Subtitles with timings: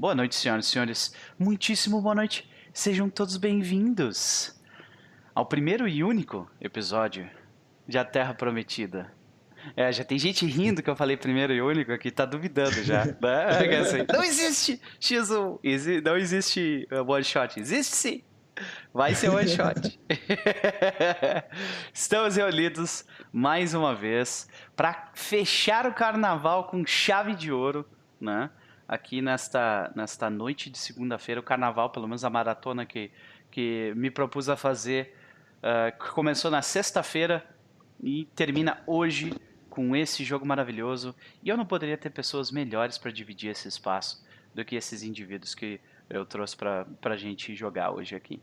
[0.00, 1.14] Boa noite, senhoras e senhores.
[1.38, 2.50] Muitíssimo boa noite.
[2.72, 4.58] Sejam todos bem-vindos
[5.34, 7.28] ao primeiro e único episódio
[7.86, 9.12] de A Terra Prometida.
[9.76, 13.04] É, já tem gente rindo que eu falei primeiro e único aqui, tá duvidando já.
[13.20, 13.76] né?
[13.78, 17.60] Assim, não existe X1, exi- não existe uh, one shot.
[17.60, 18.24] Existe sim.
[18.94, 20.00] Vai ser one shot.
[21.92, 27.86] Estamos reunidos mais uma vez para fechar o carnaval com chave de ouro,
[28.18, 28.48] né?
[28.90, 33.08] Aqui nesta, nesta noite de segunda-feira, o carnaval, pelo menos a maratona que,
[33.48, 35.16] que me propus a fazer,
[35.58, 37.48] uh, começou na sexta-feira
[38.02, 39.32] e termina hoje
[39.68, 41.14] com esse jogo maravilhoso.
[41.40, 45.54] E eu não poderia ter pessoas melhores para dividir esse espaço do que esses indivíduos
[45.54, 48.42] que eu trouxe para a gente jogar hoje aqui.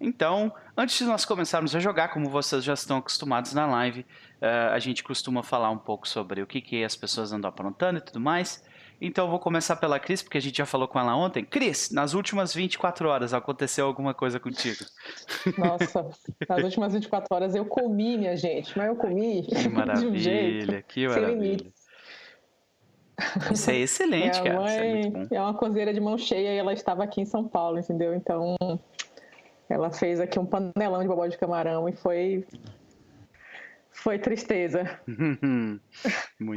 [0.00, 4.06] Então, antes de nós começarmos a jogar, como vocês já estão acostumados na live,
[4.40, 7.98] uh, a gente costuma falar um pouco sobre o que, que as pessoas andam aprontando
[7.98, 8.64] e tudo mais.
[9.04, 11.44] Então, eu vou começar pela Cris, porque a gente já falou com ela ontem.
[11.44, 14.84] Cris, nas últimas 24 horas aconteceu alguma coisa contigo?
[15.58, 16.08] Nossa,
[16.48, 20.18] nas últimas 24 horas eu comi, minha gente, mas eu comi Que de um maravilha,
[20.18, 21.40] jeito que sem maravilha.
[21.40, 21.82] limites.
[23.52, 24.70] Isso é excelente, Minha cara.
[24.72, 25.26] É mãe bom.
[25.30, 28.14] é uma cozinheira de mão cheia e ela estava aqui em São Paulo, entendeu?
[28.14, 28.56] Então,
[29.68, 32.46] ela fez aqui um panelão de bobó de camarão e foi
[33.92, 34.98] foi tristeza.
[35.06, 35.80] Muito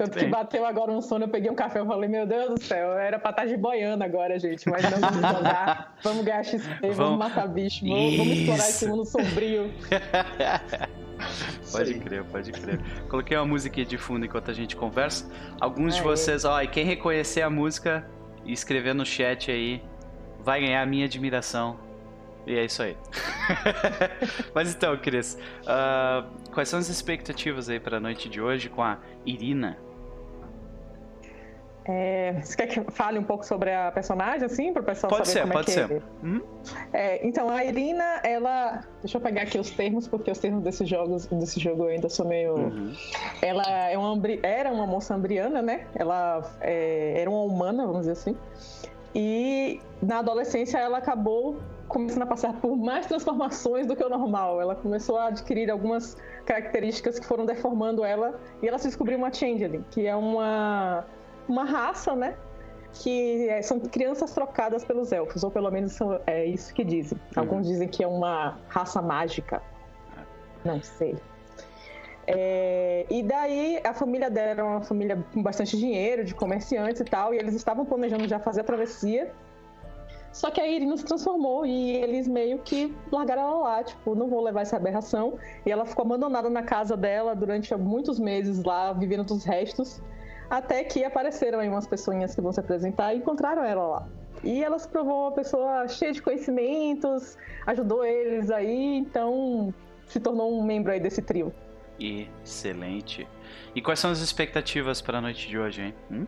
[0.03, 0.29] Tanto que bem.
[0.29, 3.19] bateu agora um sono, eu peguei um café e falei, meu Deus do céu, era
[3.19, 7.19] pra estar de boiando agora, gente, mas não vamos jogar, vamos ganhar XP, vamos, Vamos-
[7.19, 9.71] matar bicho, vamos, vamos explorar esse mundo sombrio.
[11.71, 11.99] Pode Sim.
[11.99, 12.79] crer, pode crer.
[13.09, 15.29] Coloquei uma musiquinha de fundo enquanto a gente conversa.
[15.59, 18.05] Alguns de vocês, ó, e quem reconhecer a música
[18.45, 19.81] e escrever no chat aí,
[20.41, 21.79] vai ganhar a minha admiração.
[22.45, 22.95] E é isso aí.
[24.53, 28.99] Mas então, Cris, ah, quais são as expectativas aí pra noite de hoje com a
[29.25, 29.77] Irina?
[31.87, 35.27] É, você quer que fale um pouco sobre a personagem, assim, para o pessoal Pode
[35.27, 35.87] saber ser, como pode é que...
[35.87, 36.03] ser.
[36.93, 38.83] É, então, a Irina, ela...
[39.01, 42.09] Deixa eu pegar aqui os termos, porque os termos desses jogos, desse jogo eu ainda
[42.09, 42.55] sou meio...
[42.55, 42.93] Uhum.
[43.39, 45.85] Ela é uma, era uma moça ambriana, né?
[45.93, 48.35] Ela é, era uma humana, vamos dizer assim.
[49.13, 51.57] E na adolescência ela acabou
[51.95, 54.59] começando a passar por mais transformações do que o normal.
[54.59, 59.31] Ela começou a adquirir algumas características que foram deformando ela e ela se descobriu uma
[59.31, 61.05] changeling, que é uma
[61.47, 62.35] uma raça, né?
[62.91, 67.17] Que é- são crianças trocadas pelos elfos, ou pelo menos são- é isso que dizem.
[67.35, 69.61] Alguns dizem que é uma raça mágica.
[70.65, 71.15] Não sei.
[72.27, 77.05] É, e daí a família dela era uma família com bastante dinheiro, de comerciantes e
[77.05, 79.31] tal, e eles estavam planejando já fazer a travessia.
[80.35, 84.27] Só que a Irina se transformou e eles meio que largaram ela lá, tipo, não
[84.27, 85.39] vou levar essa aberração.
[85.65, 90.01] E ela ficou abandonada na casa dela durante muitos meses lá, vivendo dos restos,
[90.49, 94.09] até que apareceram aí umas pessoinhas que vão se apresentar e encontraram ela lá.
[94.43, 99.73] E ela se provou uma pessoa cheia de conhecimentos, ajudou eles aí, então
[100.05, 101.53] se tornou um membro aí desse trio.
[101.97, 103.25] Excelente.
[103.73, 105.95] E quais são as expectativas pra noite de hoje, hein?
[106.11, 106.27] Hum?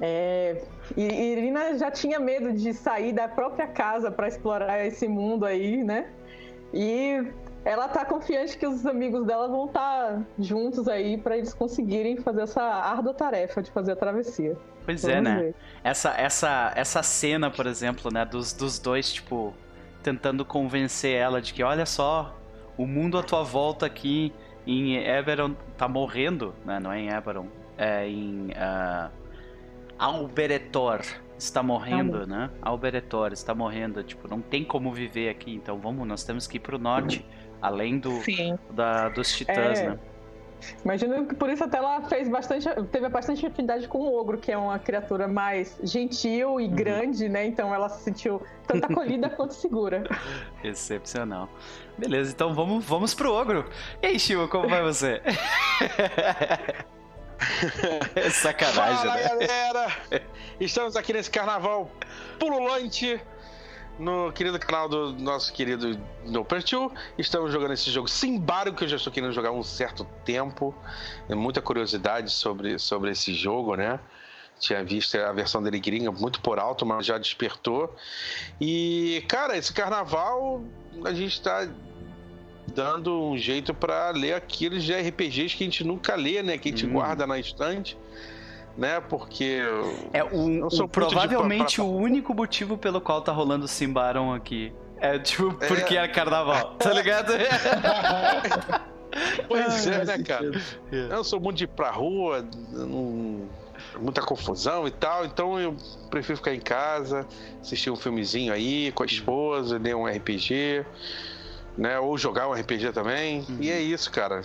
[0.00, 0.62] É,
[0.96, 5.82] e Irina já tinha medo de sair da própria casa para explorar esse mundo aí,
[5.82, 6.08] né?
[6.72, 7.26] E
[7.64, 12.42] ela tá confiante que os amigos dela vão estar juntos aí para eles conseguirem fazer
[12.42, 14.56] essa árdua tarefa de fazer a travessia.
[14.84, 15.40] Pois é, Vamos né?
[15.40, 15.54] ver.
[15.82, 19.52] Essa, essa, essa cena, por exemplo, né, dos, dos dois, tipo,
[20.02, 22.34] tentando convencer ela de que, olha só,
[22.76, 24.32] o mundo à tua volta aqui
[24.66, 26.78] em Eberron tá morrendo, né?
[26.78, 29.10] Não é em Eberron, é em ah,
[29.98, 31.00] Alberetor
[31.38, 32.50] está morrendo, né?
[32.62, 36.60] Alberetor está morrendo, tipo, não tem como viver aqui, então vamos, nós temos que ir
[36.60, 37.24] pro norte,
[37.62, 38.20] além do,
[38.70, 39.90] da, dos titãs, É.
[39.90, 39.98] né?
[40.84, 44.50] Imagino que por isso até ela fez bastante, teve bastante afinidade com o ogro, que
[44.50, 46.74] é uma criatura mais gentil e Uhum.
[46.74, 47.46] grande, né?
[47.46, 50.02] Então ela se sentiu tanto acolhida quanto segura.
[50.64, 51.48] Excepcional.
[51.96, 53.66] Beleza, então vamos, vamos pro ogro.
[54.02, 54.16] E aí,
[54.50, 55.22] como vai você?
[58.32, 59.22] Sacanagem, Fala né?
[59.22, 59.96] galera!
[60.60, 61.90] Estamos aqui nesse carnaval
[62.38, 63.20] pululante
[63.98, 66.92] no querido canal do nosso querido Noper 2.
[67.16, 70.74] Estamos jogando esse jogo Simbaro, que eu já estou querendo jogar há um certo tempo.
[71.26, 74.00] Tem muita curiosidade sobre, sobre esse jogo, né?
[74.58, 77.94] Tinha visto a versão dele gringa muito por alto, mas já despertou.
[78.60, 80.62] E, cara, esse carnaval
[81.04, 81.68] a gente tá
[82.74, 86.58] dando um jeito para ler aqueles de RPGs que a gente nunca lê, né?
[86.58, 86.92] Que a gente Hum.
[86.92, 87.96] guarda na estante,
[88.76, 89.00] né?
[89.00, 89.60] Porque
[90.12, 93.68] É o, Eu o- provavelmente pra- pra- o único motivo pelo qual tá rolando o
[93.68, 94.72] Simbaron aqui.
[95.00, 97.32] É tipo, porque é carnaval, tá ligado?
[99.48, 100.50] Pois é, né, cara?
[100.92, 101.08] É.
[101.14, 103.48] Eu sou muito de ir pra rua, não,
[104.00, 105.74] muita confusão e tal, então eu
[106.10, 107.26] prefiro ficar em casa,
[107.60, 110.84] assistir um filmezinho aí com a esposa, ler um RPG,
[111.78, 111.98] né?
[111.98, 113.46] Ou jogar um RPG também.
[113.48, 113.58] Uhum.
[113.60, 114.42] E é isso, cara.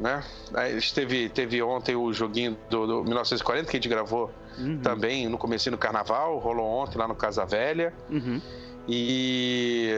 [0.00, 0.24] Né?
[0.54, 4.80] Aí teve, teve ontem o joguinho do, do 1940 que a gente gravou uhum.
[4.80, 7.94] também no começo do carnaval, rolou ontem lá no Casa Velha.
[8.10, 8.40] Uhum.
[8.88, 9.94] E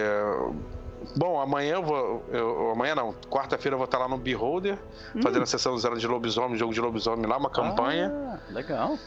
[1.17, 2.25] Bom, amanhã eu vou.
[2.31, 4.79] Eu, amanhã não, quarta-feira eu vou estar lá no Beholder,
[5.15, 5.23] hum.
[5.23, 8.13] fazendo a sessão zero de lobisomem, jogo de lobisomem lá, uma campanha.
[8.13, 8.99] Ah, legal.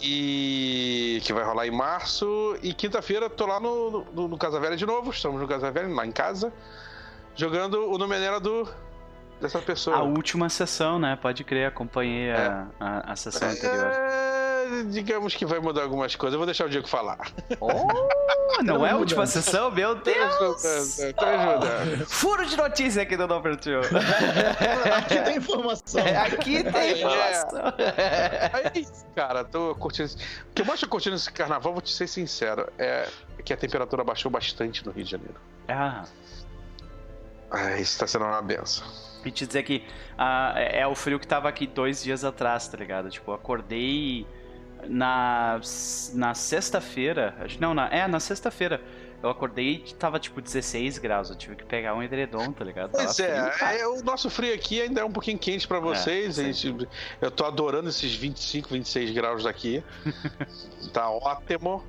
[0.00, 2.56] E que vai rolar em março.
[2.62, 5.10] E quinta-feira tô lá no, no, no Casa Velha de novo.
[5.10, 6.52] Estamos no Casa Velha, lá em casa,
[7.34, 8.68] jogando o Numenera do
[9.40, 9.96] dessa pessoa.
[9.96, 11.16] A última sessão, né?
[11.20, 12.36] Pode crer, acompanhei é.
[12.36, 13.86] a, a, a, sessão anterior.
[13.86, 14.43] É,
[14.90, 16.34] digamos que vai mudar algumas coisas.
[16.34, 17.18] Eu vou deixar o Diego falar.
[17.60, 19.70] Oh, não é a última sessão?
[19.70, 20.36] Meu Deus!
[21.16, 22.06] Tô ajudando.
[22.06, 23.80] Furo de notícia aqui do Nopertio.
[24.96, 26.00] aqui tem informação.
[26.00, 27.60] É, aqui tem informação.
[27.78, 28.50] É.
[28.52, 30.10] Aí, cara, tô curtindo.
[30.50, 33.08] O que eu mais tô curtindo esse carnaval, vou te ser sincero, é
[33.44, 35.36] que a temperatura baixou bastante no Rio de Janeiro.
[35.68, 36.04] Ah.
[37.50, 38.86] Ah, isso tá sendo uma benção.
[39.24, 39.84] E te dizer que
[40.18, 43.10] ah, é, é o frio que tava aqui dois dias atrás, tá ligado?
[43.10, 44.26] Tipo, acordei
[44.88, 45.60] na,
[46.12, 47.34] na sexta-feira.
[47.60, 48.80] Não, na, é, na sexta-feira.
[49.22, 51.30] Eu acordei e tava tipo 16 graus.
[51.30, 52.90] Eu tive que pegar um edredom, tá ligado?
[52.90, 56.38] Pois é, é, o nosso frio aqui ainda é um pouquinho quente para é, vocês.
[56.38, 56.86] É, gente,
[57.22, 59.82] eu tô adorando esses 25, 26 graus daqui.
[60.92, 61.82] tá ótimo.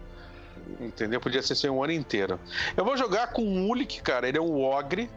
[0.79, 1.19] Entendeu?
[1.19, 2.39] Podia ser assim um ano inteiro.
[2.77, 4.29] Eu vou jogar com o Ulik, cara.
[4.29, 5.09] Ele é um ogre,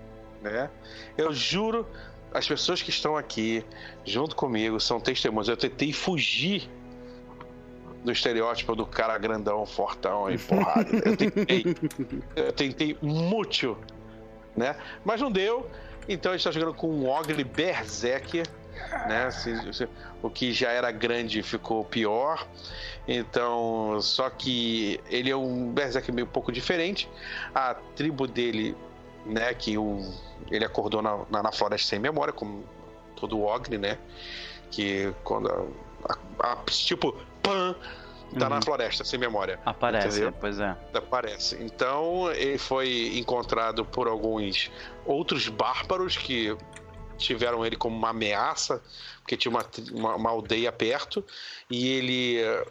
[0.42, 0.68] né?
[1.16, 1.86] Eu juro,
[2.34, 3.64] as pessoas que estão aqui
[4.04, 5.46] junto comigo são testemunhas.
[5.46, 6.68] Eu tentei fugir
[8.04, 10.88] do estereótipo do cara grandão, fortão e porrada.
[11.04, 11.76] Eu tentei,
[12.36, 13.76] eu tentei muito,
[14.56, 14.76] né?
[15.04, 15.68] Mas não deu.
[16.08, 18.46] Então a gente tá jogando com um Ogre Berserker,
[19.06, 19.28] né?
[20.22, 22.46] O que já era grande ficou pior.
[23.06, 27.08] Então, só que ele é um Berserker meio pouco diferente.
[27.54, 28.76] A tribo dele,
[29.26, 29.52] né?
[29.52, 30.00] Que o,
[30.50, 32.64] ele acordou na, na, na floresta sem memória, como
[33.16, 33.98] todo Ogre, né?
[34.70, 35.50] Que quando
[36.04, 37.74] a, a, tipo Pan
[38.38, 38.54] tá uhum.
[38.54, 39.58] na floresta, sem memória.
[39.64, 40.34] Aparece, entendeu?
[40.38, 40.76] pois é.
[40.92, 41.56] Aparece.
[41.60, 44.70] Então, ele foi encontrado por alguns
[45.06, 46.56] outros bárbaros que
[47.16, 48.82] tiveram ele como uma ameaça,
[49.20, 51.24] porque tinha uma, uma, uma aldeia perto,
[51.68, 52.66] e ele eh,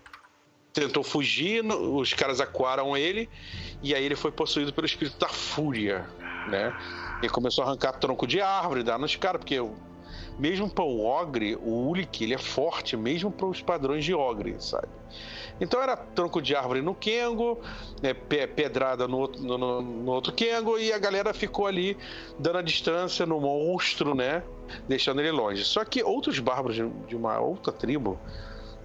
[0.73, 3.29] tentou fugir, os caras acuaram ele,
[3.83, 6.07] e aí ele foi possuído pelo espírito da fúria,
[6.47, 6.73] né?
[7.21, 9.59] E começou a arrancar tronco de árvore, dar nos caras, porque
[10.37, 14.55] mesmo para um ogre, o Ulik, ele é forte mesmo para os padrões de ogre,
[14.59, 14.87] sabe?
[15.59, 17.59] Então era tronco de árvore no Kengo,
[18.01, 21.97] né, pedrada no, no, no, outro Kengo, e a galera ficou ali
[22.37, 24.43] dando a distância no monstro, né?
[24.87, 25.63] Deixando ele longe.
[25.63, 26.75] Só que outros bárbaros
[27.07, 28.19] de uma outra tribo,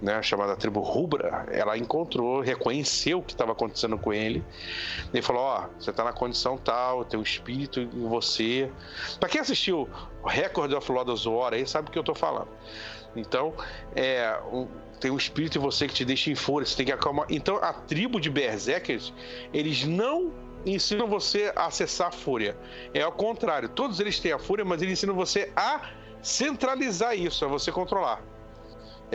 [0.03, 4.43] né, chamada tribo Rubra, ela encontrou, reconheceu o que estava acontecendo com ele.
[5.13, 8.69] E falou: Ó, oh, você está na condição tal, tem um espírito em você.
[9.17, 9.87] Para quem assistiu
[10.25, 12.49] Record of Lord of War aí, sabe o que eu estou falando.
[13.15, 13.53] Então,
[13.95, 14.37] é,
[14.99, 17.25] tem um espírito em você que te deixa em fúria, você tem que acalmar.
[17.29, 19.13] Então, a tribo de Berserkers,
[19.53, 20.33] eles não
[20.65, 22.57] ensinam você a acessar a fúria.
[22.93, 25.91] É ao contrário, todos eles têm a fúria, mas eles ensinam você a
[26.21, 28.21] centralizar isso, a você controlar.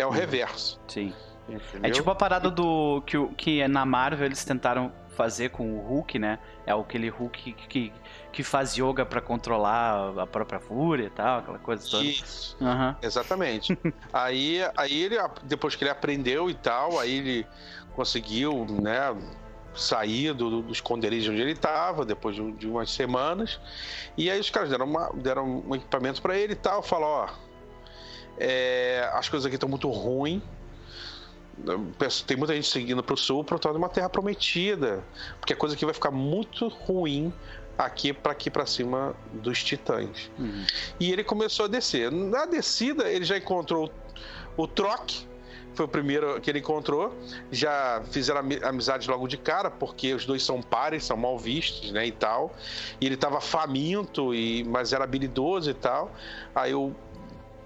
[0.00, 0.80] É o reverso.
[0.88, 1.12] Sim.
[1.48, 1.90] Entendeu?
[1.90, 6.16] É tipo a parada do que, que na Marvel eles tentaram fazer com o Hulk,
[6.18, 6.38] né?
[6.64, 7.92] É aquele Hulk que, que,
[8.30, 12.04] que faz yoga para controlar a própria fúria e tal, aquela coisa toda.
[12.04, 12.56] Isso.
[12.60, 12.94] Uhum.
[13.02, 13.76] Exatamente.
[14.12, 17.46] aí, aí ele, depois que ele aprendeu e tal, aí ele
[17.94, 19.16] conseguiu, né?
[19.74, 23.60] Sair do, do esconderijo onde ele estava, depois de, de, umas semanas.
[24.16, 26.82] E aí os caras deram, uma, deram um equipamento para ele e tal.
[26.82, 27.28] Falou: ó,
[28.38, 30.42] é, as coisas aqui estão muito ruins
[32.26, 35.02] tem muita gente seguindo para o sul por causa de uma terra prometida,
[35.40, 37.32] porque a coisa aqui vai ficar muito ruim
[37.76, 40.30] aqui para aqui para cima dos titãs.
[40.38, 40.64] Uhum.
[40.98, 42.10] E ele começou a descer.
[42.10, 43.90] Na descida ele já encontrou
[44.56, 45.10] o Troc,
[45.74, 47.16] foi o primeiro que ele encontrou.
[47.52, 52.04] Já fizeram amizade logo de cara, porque os dois são pares, são mal vistos, né,
[52.04, 52.52] e tal.
[53.00, 56.10] E ele estava faminto e mas era habilidoso e tal.
[56.52, 56.92] Aí o,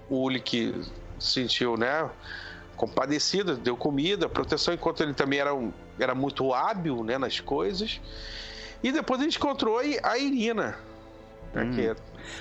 [0.09, 0.73] o Ulik
[1.19, 2.09] sentiu, né,
[2.75, 8.01] compadecido, deu comida, proteção, enquanto ele também era, um, era muito hábil né, nas coisas.
[8.83, 10.77] E depois a gente encontrou a Irina,
[11.53, 11.95] Porque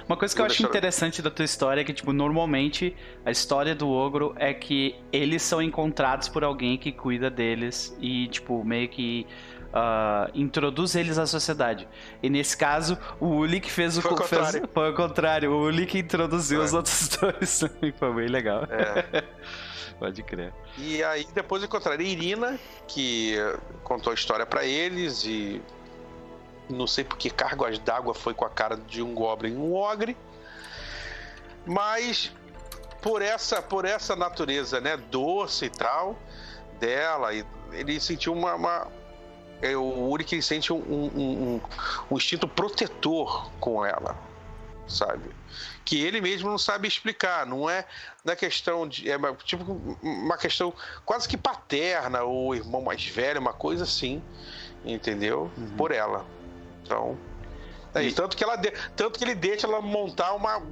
[0.09, 3.31] Uma coisa que eu Vou acho interessante da tua história é que, tipo, normalmente a
[3.31, 8.65] história do ogro é que eles são encontrados por alguém que cuida deles e, tipo,
[8.65, 9.27] meio que
[9.73, 11.89] ah, introduz eles à sociedade.
[12.23, 14.69] E nesse caso, o Uli que fez o Foi o co- fez- contrário.
[14.73, 15.53] foi o contrário.
[15.53, 16.67] O Uli que introduziu Foi.
[16.67, 17.65] os outros dois.
[17.99, 18.65] foi bem legal.
[18.71, 19.25] é.
[19.99, 20.53] Pode crer.
[20.77, 23.37] E aí depois encontraram a Irina, que
[23.85, 25.63] contou a história pra eles e
[26.69, 30.17] não sei por que cargas d'água foi com a cara de um goblin um ogre.
[31.65, 32.33] Mas
[33.01, 36.19] por essa por essa natureza, né, doce e tal
[36.81, 38.89] dela, e ele sentiu uma, uma
[39.63, 41.61] é, o Uri que ele sente um, um, um-
[42.11, 44.17] um instinto protetor com ela,
[44.87, 45.31] sabe?
[45.85, 47.85] Que ele mesmo não sabe explicar, não é
[48.25, 49.11] na questão de.
[49.11, 49.65] É uma- tipo
[50.03, 50.73] uma questão
[51.05, 54.23] quase que paterna, ou irmão mais velho, uma coisa assim,
[54.85, 55.51] entendeu?
[55.77, 56.25] Por ela.
[56.83, 57.17] Então.
[57.95, 58.17] É, isso.
[58.17, 60.63] tanto, que ela de- tanto que ele deixa ela montar uma.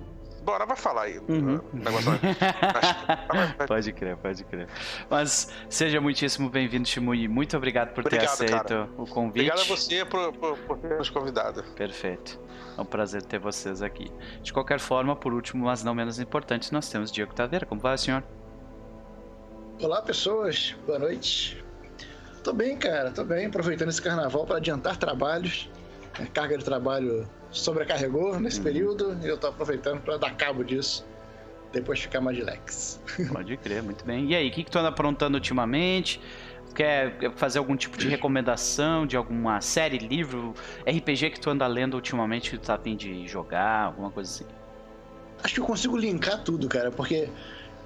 [0.50, 1.16] Bora, vai falar aí.
[1.16, 1.60] Uhum.
[1.72, 2.10] o negócio.
[3.68, 4.66] Pode crer, pode crer.
[5.08, 7.28] Mas seja muitíssimo bem-vindo, Shimui.
[7.28, 8.88] Muito obrigado por ter Obrigado, aceito cara.
[8.98, 9.48] o convite.
[9.48, 11.62] Obrigado a você por, por, por ter nos convidado.
[11.76, 12.40] Perfeito.
[12.76, 14.10] É um prazer ter vocês aqui.
[14.42, 17.64] De qualquer forma, por último, mas não menos importante, nós temos Diego Taveira.
[17.64, 18.24] Como vai, senhor?
[19.80, 20.76] Olá, pessoas.
[20.84, 21.64] Boa noite.
[22.42, 23.12] Tô bem, cara.
[23.12, 23.46] Tô bem.
[23.46, 25.70] Aproveitando esse carnaval para adiantar trabalhos.
[26.18, 28.64] A carga de trabalho sobrecarregou nesse Uhum.
[28.64, 31.06] período e eu tô aproveitando para dar cabo disso.
[31.72, 33.00] Depois ficar mais relax.
[33.32, 34.26] Pode crer, muito bem.
[34.30, 36.20] E aí, o que, que tu anda aprontando ultimamente?
[36.74, 40.54] Quer fazer algum tipo de recomendação de alguma série, livro,
[40.86, 44.30] RPG que tu anda lendo ultimamente que tu tá a fim de jogar, alguma coisa
[44.30, 44.44] assim?
[45.42, 47.28] Acho que eu consigo linkar tudo, cara, porque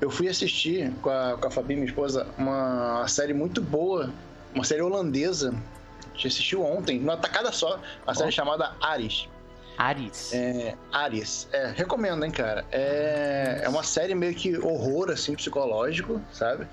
[0.00, 4.10] eu fui assistir com a, com a Fabi, minha esposa, uma série muito boa,
[4.54, 5.54] uma série holandesa.
[6.02, 9.28] A gente assistiu ontem, numa tacada só, uma série chamada Ares.
[9.76, 10.32] Ares.
[10.32, 11.48] É, Ares.
[11.52, 12.64] É, recomendo, hein, cara.
[12.70, 16.66] É, é uma série meio que horror, assim, psicológico, sabe?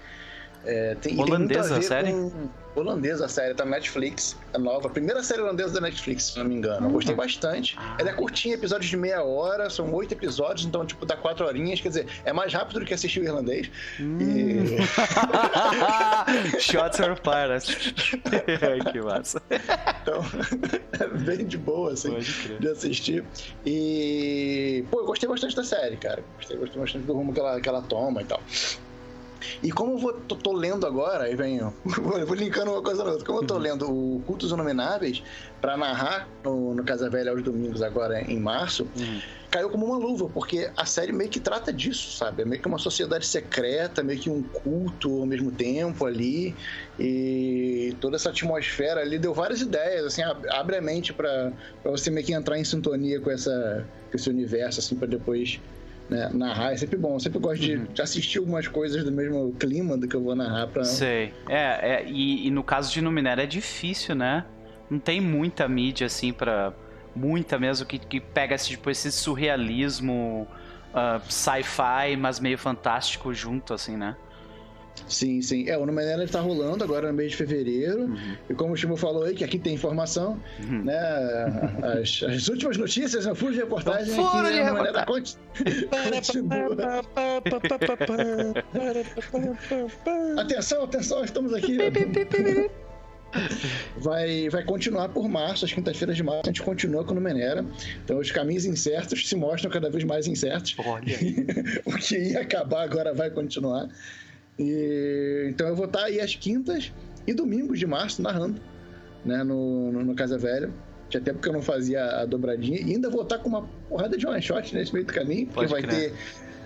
[0.64, 2.12] É, tem, e tem Holandesa a série?
[2.12, 4.88] com- Holandesa a série, tá na Netflix, é nova.
[4.88, 6.88] A primeira série holandesa da Netflix, se não me engano.
[6.88, 7.76] Eu Gostei bastante.
[7.78, 7.98] Ah.
[8.00, 11.82] Ela é curtinha, episódios de meia hora, são oito episódios, então, tipo, dá quatro horinhas.
[11.82, 13.70] Quer dizer, é mais rápido do que assistir o irlandês.
[14.00, 14.18] Hum.
[14.22, 14.78] E-
[16.62, 17.62] Shots are fired.
[18.92, 19.42] Que massa.
[20.02, 20.22] Então,
[21.00, 22.18] é bem de boa, assim.
[22.60, 23.24] De assistir.
[23.66, 26.24] E, pô, eu gostei bastante da série, cara.
[26.38, 28.42] Gostei, gostei bastante do rumo que ela, que ela toma e tal.
[29.62, 33.12] E como eu vou, tô, tô lendo agora, aí vem, vou, linkando uma coisa na
[33.12, 33.26] outra.
[33.26, 35.24] Como eu tô lendo o Cultos Inomináveis
[35.60, 39.20] pra narrar no, no Casa Velha aos domingos agora em março, Uhum.
[39.52, 42.42] caiu como uma luva, porque a série meio que trata disso, sabe?
[42.42, 46.56] É meio que uma sociedade secreta, meio que um culto ao mesmo tempo ali.
[47.00, 51.92] E toda essa atmosfera ali deu várias ideias, assim, ab- abre a mente pra pra
[51.92, 55.60] você meio que entrar em sintonia com, essa, com esse universo, assim, pra depois
[56.12, 56.74] né, narrar.
[56.74, 57.14] É sempre bom.
[57.16, 57.88] Eu sempre gosto de- Uhum.
[58.00, 60.84] assistir algumas coisas do mesmo clima do que eu vou narrar pra.
[60.84, 61.34] Sei.
[61.48, 64.46] É, é e, e no caso de Numenera é difícil, né?
[64.90, 66.74] Não tem muita mídia assim pra.
[67.16, 70.48] Muita mesmo que, que pega esse, tipo, esse surrealismo
[70.94, 74.16] ah, sci-fi, mas meio fantástico junto, assim, né?
[75.08, 75.68] Sim, sim.
[75.70, 78.04] É, o Numenera tá rolando agora no mês de fevereiro.
[78.06, 78.36] Uhum.
[78.50, 80.84] E como o Chimo falou aí, que aqui tem informação, Uhum.
[80.84, 80.98] né?
[82.02, 85.38] As, as últimas notícias, no furo de reportagem furo é que de conti-
[86.12, 87.02] continua.
[90.40, 91.78] Atenção, atenção, estamos aqui.
[93.98, 97.66] Vai, vai continuar por março, as quintas-feiras de março, a gente continua com o Numenera.
[98.04, 100.76] Então os caminhos incertos se mostram cada vez mais incertos.
[100.80, 101.16] Olha.
[101.86, 103.88] o que ia acabar agora vai continuar.
[104.62, 106.92] E, então eu vou estar aí às quintas
[107.26, 108.62] e domingos de março narrando,
[109.26, 110.70] né, no, no, no Casa Velha.
[111.10, 112.80] Tinha tempo que eu não fazia a dobradinha.
[112.80, 115.68] E ainda vou estar com uma porrada de one shot nesse meio do caminho, porque
[115.68, 116.12] Pode vai crer.
[116.12, 116.18] ter.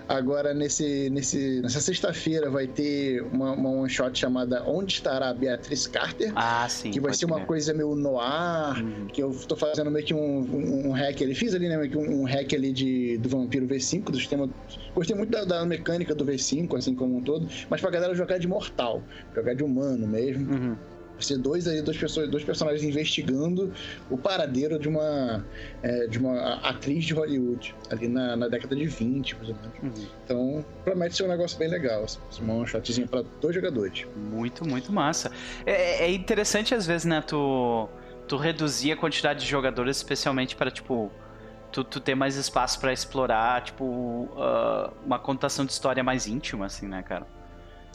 [0.08, 5.86] Agora, nesse, nesse, nessa sexta-feira, vai ter uma, uma one shot chamada Onde Estará Beatriz
[5.88, 6.32] Carter?
[6.36, 6.92] Ah, sim.
[6.92, 9.06] que vai ser uma coisa meio noir, Uhum.
[9.06, 11.34] que eu tô fazendo meio que um, um, um hack ali.
[11.34, 11.76] Fiz ali, né?
[11.76, 14.48] Meio que um, um hack ali de, do Vampiro V5, do sistema.
[14.94, 18.38] Gostei muito da, da mecânica do V5, assim como um todo, mas pra galera jogar
[18.38, 19.02] de mortal,
[19.34, 20.52] jogar de humano mesmo.
[20.52, 20.76] Uhum.
[21.16, 23.72] Vai ser dois aí, dois, pessoas, dois personagens investigando
[24.10, 25.44] o paradeiro de uma,
[25.82, 29.78] é, de uma atriz de Hollywood, ali na, na década de 20, mais ou menos.
[29.82, 30.06] Uhum.
[30.24, 32.04] Então, promete ser um negócio bem legal.
[32.04, 34.06] Assim, uma one shotzinha pra dois jogadores.
[34.14, 35.32] Muito, muito massa.
[35.64, 37.88] É, é interessante às vezes, né, tu,
[38.28, 41.10] tu reduzir a quantidade de jogadores, especialmente para tipo,
[41.72, 46.66] tu, tu ter mais espaço para explorar, tipo, ah, uma contação de história mais íntima,
[46.66, 47.26] assim, né, cara?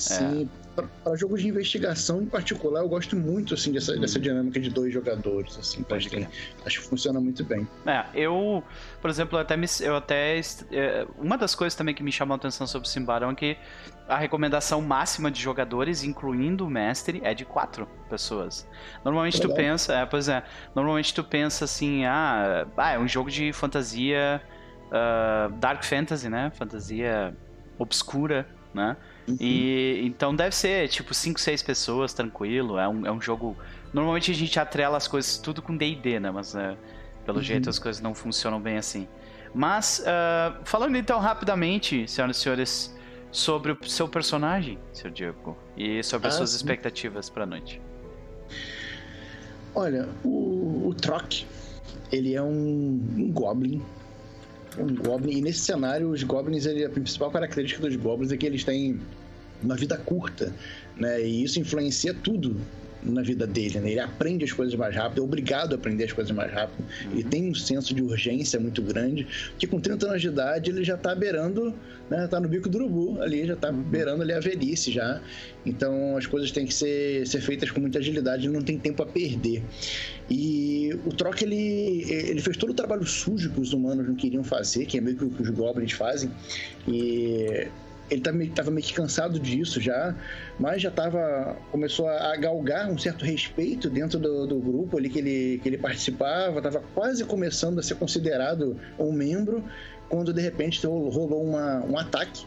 [0.01, 4.21] Sim, para jogos de investigação em particular, eu gosto muito assim dessa, dessa hum.
[4.21, 6.27] dinâmica de dois jogadores, assim, acho que,
[6.65, 7.67] acho que funciona muito bem.
[7.85, 8.63] É, eu,
[9.01, 10.39] por exemplo, eu até me, eu até
[10.71, 13.57] é, uma das coisas também que me chamou a atenção sobre o Simbarão é que
[14.07, 18.67] a recomendação máxima de jogadores, incluindo o mestre, é de quatro pessoas.
[19.03, 20.43] Normalmente é tu pensa, é, pois é,
[20.75, 24.41] normalmente tu pensa assim, ah, ah é um jogo de fantasia
[24.87, 26.51] uh, dark fantasy, né?
[26.55, 27.35] Fantasia
[27.77, 28.95] obscura, né?
[29.27, 29.37] Uhum.
[29.39, 32.77] E então deve ser tipo 5, 6 pessoas, tranquilo.
[32.77, 33.55] É um, é um jogo.
[33.93, 36.31] Normalmente a gente atrela as coisas tudo com DD, né?
[36.31, 36.77] Mas uh,
[37.25, 37.43] pelo uhum.
[37.43, 39.07] jeito as coisas não funcionam bem assim.
[39.53, 42.95] Mas, uh, falando então rapidamente, senhoras e senhores,
[43.31, 45.11] sobre o seu personagem, Sr.
[45.11, 46.57] Diego, e sobre as ah, suas sim.
[46.57, 47.81] expectativas para a noite.
[49.73, 51.43] Olha, o, o Troc,
[52.11, 53.81] ele é um, um Goblin
[54.77, 55.37] um Goblin.
[55.37, 58.99] E nesse cenário, os Goblins, ele, a principal característica dos Goblins é que eles têm
[59.63, 60.53] uma vida curta,
[60.97, 61.21] né?
[61.21, 62.59] E isso influencia tudo
[63.03, 63.91] na vida dele, né?
[63.91, 66.79] Ele aprende as coisas mais rápido, é obrigado a aprender as coisas mais rápido.
[66.79, 67.11] Uhum.
[67.13, 69.27] Ele tem um senso de urgência muito grande,
[69.57, 71.73] que com 30 anos de idade ele já tá beirando,
[72.09, 72.27] né?
[72.27, 73.81] Tá no bico do urubu ali, já tá uhum.
[73.81, 75.21] beirando ali a velhice já.
[75.65, 79.01] Então as coisas têm que ser, ser feitas com muita agilidade, ele não tem tempo
[79.03, 79.63] a perder.
[80.29, 84.43] E o Troc, ele, ele fez todo o trabalho sujo que os humanos não queriam
[84.43, 86.31] fazer, que é meio que o que os goblins fazem.
[86.87, 87.67] E
[88.11, 90.13] ele tá estava meio que cansado disso já,
[90.59, 95.19] mas já estava começou a galgar um certo respeito dentro do, do grupo ali que
[95.19, 99.63] ele, que ele participava, estava quase começando a ser considerado um membro,
[100.09, 102.45] quando de repente rolou uma, um ataque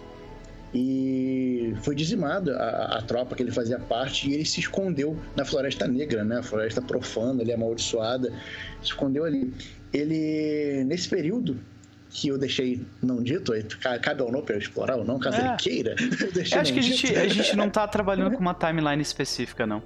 [0.74, 5.44] e foi dizimado a, a, tropa que ele fazia parte e ele se escondeu na
[5.44, 6.38] Floresta Negra, né?
[6.38, 8.30] A floresta profana, ali amaldiçoada,
[8.82, 9.54] se escondeu ali.
[9.92, 11.60] Ele, nesse período,
[12.14, 13.52] que eu deixei não dito,
[14.00, 15.48] cabe ao para explorar ou não, caso é.
[15.48, 15.96] ele queira.
[15.98, 19.82] Eu acho que a gente, a gente não tá trabalhando com uma timeline específica, não.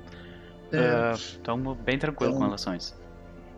[0.71, 1.15] É.
[1.51, 2.95] Uh, bem tranquilo então, com relação a isso.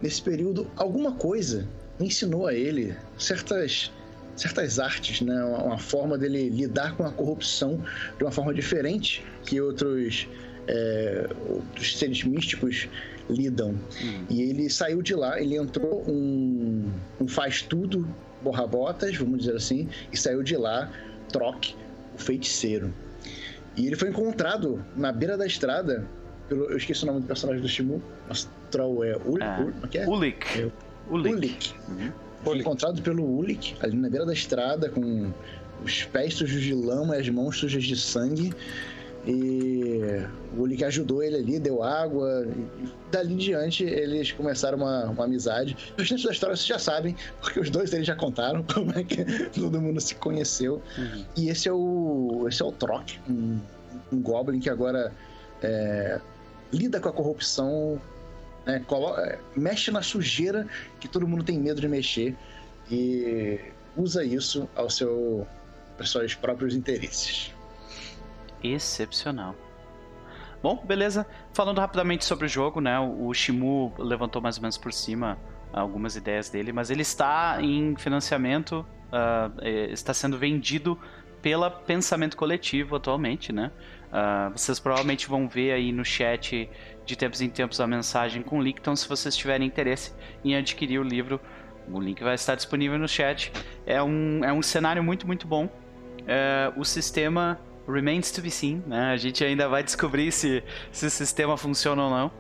[0.00, 3.90] Nesse período, alguma coisa ensinou a ele certas
[4.36, 5.44] certas artes, né?
[5.44, 7.82] Uma, uma, forma dele lidar com a corrupção
[8.16, 10.28] de uma forma diferente que outros,
[10.68, 12.88] é, outros seres místicos
[13.28, 13.72] lidam.
[14.02, 14.24] Hum.
[14.30, 16.88] E ele saiu de lá, ele entrou um,
[17.20, 18.08] um faz tudo
[18.42, 20.90] borra-botas, vamos dizer assim, e saiu de lá,
[21.32, 21.74] Troque,
[22.14, 22.92] o feiticeiro.
[23.76, 26.06] E ele foi encontrado na beira da estrada
[26.48, 26.64] pelo.
[26.64, 28.02] Eu esqueci o nome do personagem do Shimu.
[28.28, 29.16] Nossa, Troll é.
[29.24, 30.08] Ul, ah, Ul, é, é?
[30.08, 30.60] Ulik.
[30.60, 30.70] É,
[31.08, 31.34] Ulik.
[31.34, 31.74] Ulik.
[31.88, 32.12] Uhum.
[32.42, 35.32] Foi encontrado pelo Ulik, ali na beira da estrada, com
[35.84, 38.52] os pés sujos de lama e as mãos sujas de sangue.
[39.26, 40.24] E
[40.56, 42.46] o Ulik ajudou ele ali, deu água.
[42.46, 45.76] E dali em diante eles começaram uma, uma amizade.
[45.92, 49.04] Os restante da história vocês já sabem, porque os dois eles já contaram como é
[49.04, 50.82] que todo mundo se conheceu.
[50.96, 51.24] Uhum.
[51.36, 52.46] E esse é o.
[52.48, 53.58] Esse é o Troc, um,
[54.12, 55.12] um Goblin que agora
[55.62, 56.20] é,
[56.72, 58.00] lida com a corrupção,
[58.64, 60.66] né, coloca, mexe na sujeira
[60.98, 62.36] que todo mundo tem medo de mexer
[62.90, 63.58] e
[63.96, 65.46] usa isso ao seu,
[65.98, 67.52] aos seus próprios interesses.
[68.62, 69.54] Excepcional.
[70.62, 71.26] Bom, beleza.
[71.52, 72.98] Falando rapidamente sobre o jogo, né?
[73.00, 75.38] O Shimu levantou mais ou menos por cima
[75.72, 80.98] algumas ideias dele, mas ele está em financiamento, uh, está sendo vendido
[81.40, 83.70] pela Pensamento Coletivo atualmente, né?
[84.10, 86.68] Uh, vocês provavelmente vão ver aí no chat
[87.06, 90.12] de tempos em tempos a mensagem com o link, então se vocês tiverem interesse
[90.44, 91.40] em adquirir o livro,
[91.88, 93.52] o link vai estar disponível no chat.
[93.86, 95.64] É um, é um cenário muito, muito bom.
[95.64, 97.58] Uh, o sistema
[97.90, 99.12] remains to be seen, né?
[99.12, 102.30] A gente ainda vai descobrir se, se o sistema funciona ou não.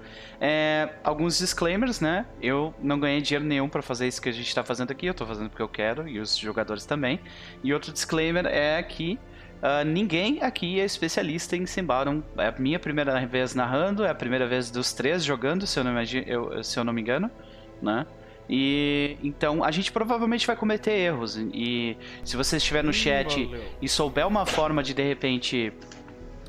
[0.40, 2.26] É, alguns disclaimers, né?
[2.40, 5.12] Eu não ganhei dinheiro nenhum para fazer isso que a gente está fazendo aqui, eu
[5.12, 7.20] estou fazendo porque eu quero e os jogadores também.
[7.62, 9.18] E outro disclaimer é que
[9.62, 12.22] uh, ninguém aqui é especialista em Simbaron.
[12.38, 15.84] É a minha primeira vez narrando, é a primeira vez dos três jogando, se eu
[15.84, 17.30] não, imagino, eu, se eu não me engano,
[17.82, 18.06] né?
[18.52, 21.36] E então a gente provavelmente vai cometer erros.
[21.36, 23.64] E se você estiver no chat Valeu.
[23.80, 25.72] e souber uma forma de de repente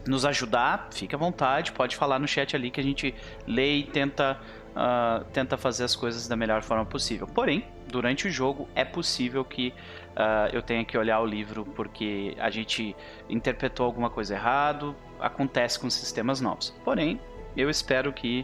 [0.08, 3.14] nos ajudar, fique à vontade, pode falar no chat ali que a gente
[3.46, 4.40] lê e tenta,
[4.72, 7.28] uh, tenta fazer as coisas da melhor forma possível.
[7.28, 12.36] Porém, durante o jogo é possível que uh, eu tenha que olhar o livro porque
[12.40, 12.96] a gente
[13.30, 16.74] interpretou alguma coisa errado, acontece com sistemas novos.
[16.84, 17.22] Porém,
[17.56, 18.44] eu espero que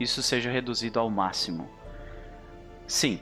[0.00, 1.75] isso seja reduzido ao máximo.
[2.86, 3.20] Sim.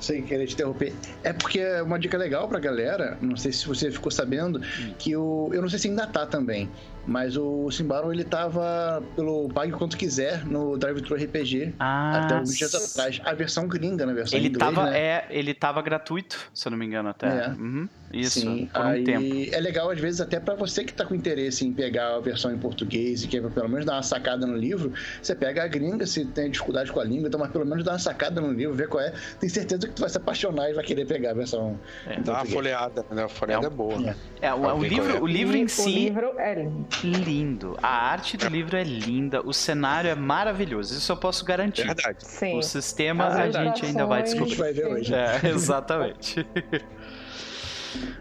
[0.00, 0.92] Sem querer te interromper.
[1.22, 4.94] É porque é uma dica legal pra galera, não sei se você ficou sabendo, hum.
[4.98, 5.50] que o.
[5.52, 6.68] Eu não sei se ainda tá também,
[7.06, 12.34] Mas o Simbaron, ele tava pelo Pague Quanto Quiser no Drive Thru RPG Ah, até
[12.34, 13.20] alguns dias atrás.
[13.24, 14.98] A versão gringa, na versão ele inglês, tava, né?
[14.98, 17.26] é, ele tava gratuito, se eu não me engano até.
[17.26, 17.48] É.
[17.50, 19.54] Uhum, Isso, Sim, por um aí tempo.
[19.54, 22.52] é legal às vezes até pra você que tá com interesse em pegar a versão
[22.52, 24.92] em português e quer pelo menos dar uma sacada no livro,
[25.22, 27.92] você pega a gringa, se tem dificuldade com a língua, então mas pelo menos dá
[27.92, 29.12] uma sacada no livro, ver qual é.
[29.38, 32.18] Tem certeza que tu vai se apaixonar e vai querer pegar a versão É.
[32.20, 33.24] Dá uma folheada, né?
[33.24, 34.10] A folheada é, É um- boa.
[34.40, 34.46] É.
[34.48, 35.20] É, o, o livro, é.
[35.20, 36.86] o livro em O si livro é lindo.
[37.04, 37.76] Lindo.
[37.82, 40.96] A arte do livro é linda, o cenário é maravilhoso.
[40.96, 41.86] Isso eu posso garantir.
[41.86, 42.26] Verdade.
[42.26, 42.58] Sim.
[42.58, 44.56] O sistema As a gente ainda vai ilustrações, A gente descobrir.
[44.56, 45.14] vai ver hoje.
[45.14, 46.46] É, exatamente.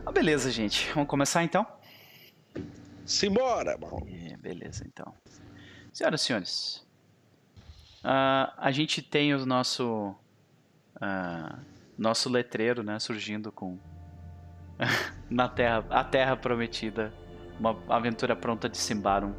[0.05, 0.91] Ah, beleza, gente.
[0.93, 1.65] Vamos começar então?
[3.05, 4.05] Simbora, mano.
[4.07, 5.13] É, beleza, então.
[5.93, 6.87] Senhoras e senhores,
[8.03, 10.13] ah, a gente tem o nosso
[10.99, 11.57] ah,
[11.97, 13.79] nosso letreiro, né, surgindo com
[15.29, 17.13] na Terra, a Terra Prometida,
[17.59, 19.33] uma aventura pronta de Simbarum.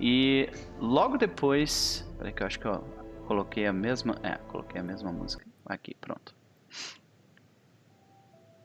[0.00, 2.82] E logo depois, peraí que eu acho que eu
[3.26, 6.34] coloquei a mesma, é, coloquei a mesma música aqui, pronto.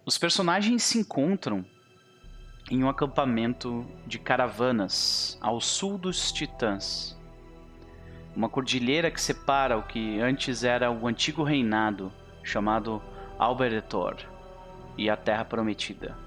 [0.06, 1.66] Os personagens se encontram
[2.70, 7.20] em um acampamento de caravanas ao sul dos Titãs.
[8.36, 12.12] Uma cordilheira que separa o que antes era o antigo reinado,
[12.44, 13.02] chamado
[13.38, 14.18] Alberetor,
[14.98, 16.25] e a Terra Prometida.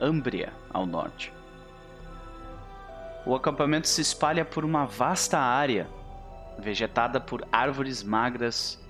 [0.00, 1.32] Ambria, ao norte.
[3.26, 5.88] O acampamento se espalha por uma vasta área,
[6.58, 8.80] vegetada por árvores magras,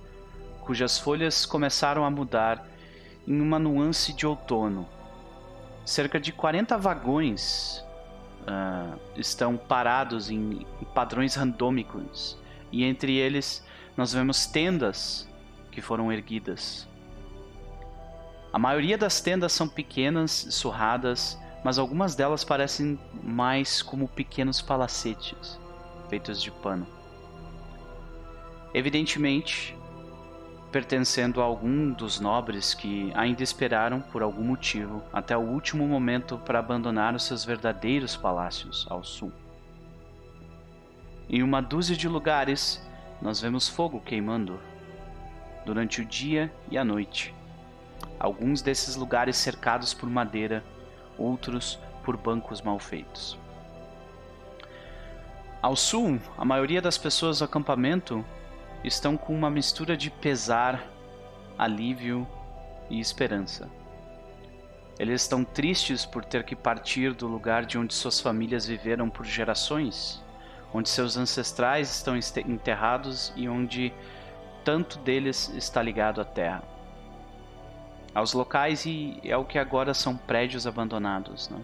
[0.61, 2.65] cujas folhas começaram a mudar
[3.27, 4.89] em uma nuance de outono
[5.89, 7.83] cerca de 40 vagões
[8.47, 12.37] ah, estão parados em padrões randômicos
[12.71, 13.65] e entre eles
[13.97, 15.27] nós vemos tendas
[15.71, 16.88] que foram erguidas.
[18.53, 25.59] A maioria das tendas são pequenas, surradas, mas algumas delas parecem mais como pequenos palacetes
[26.09, 26.87] feitos de pano.
[28.75, 29.77] Evidentemente,
[30.71, 36.39] pertencendo a algum dos nobres que ainda esperaram por algum motivo até o último momento
[36.39, 39.33] para abandonar os seus verdadeiros palácios ao sul.
[41.29, 42.87] Em uma dúzia de lugares,
[43.21, 44.59] nós vemos fogo queimando
[45.65, 47.38] durante o dia e a noite.
[48.19, 50.65] Alguns desses lugares cercados por madeira,
[51.17, 53.39] outros por bancos mal feitos.
[55.61, 58.25] Ao sul, a maioria das pessoas do acampamento
[58.85, 60.83] estão com uma mistura de pesar,
[61.59, 62.27] alívio
[62.89, 63.69] e esperança.
[64.99, 69.25] Eles estão tristes por ter que partir do lugar de onde suas famílias viveram por
[69.25, 70.23] gerações,
[70.73, 73.93] onde seus ancestrais estão enterrados e onde
[74.65, 76.63] tanto deles está ligado à terra.
[78.19, 81.61] Aos locais e é o que agora são prédios abandonados, né?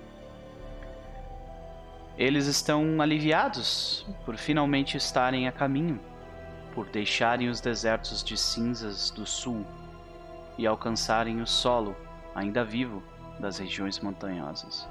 [2.16, 5.98] Eles estão aliviados por finalmente estarem a caminho
[6.72, 9.66] por deixarem os desertos de cinzas do sul
[10.56, 11.96] e alcançarem o solo
[12.36, 13.02] ainda vivo
[13.40, 14.88] das regiões montanhosas.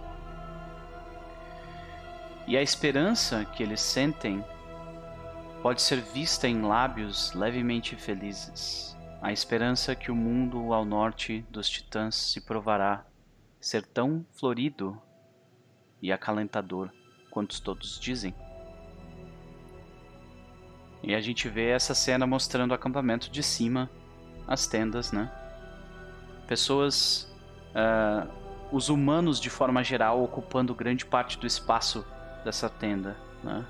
[2.45, 4.43] E a esperança que eles sentem
[5.61, 8.92] pode ser vista em lábios levemente felizes.
[9.23, 13.05] A esperança que o mundo ao norte dos titãs se provará
[13.57, 15.01] ser tão florido
[16.01, 16.91] e acalentador
[17.31, 18.35] quanto todos dizem.
[21.01, 23.89] E a gente vê essa cena mostrando o acampamento de cima,
[24.45, 25.31] as tendas, né?
[26.45, 27.33] Pessoas,
[27.73, 28.27] ah,
[28.73, 32.05] os humanos de forma geral, ocupando grande parte do espaço
[32.43, 33.65] dessa tenda, né?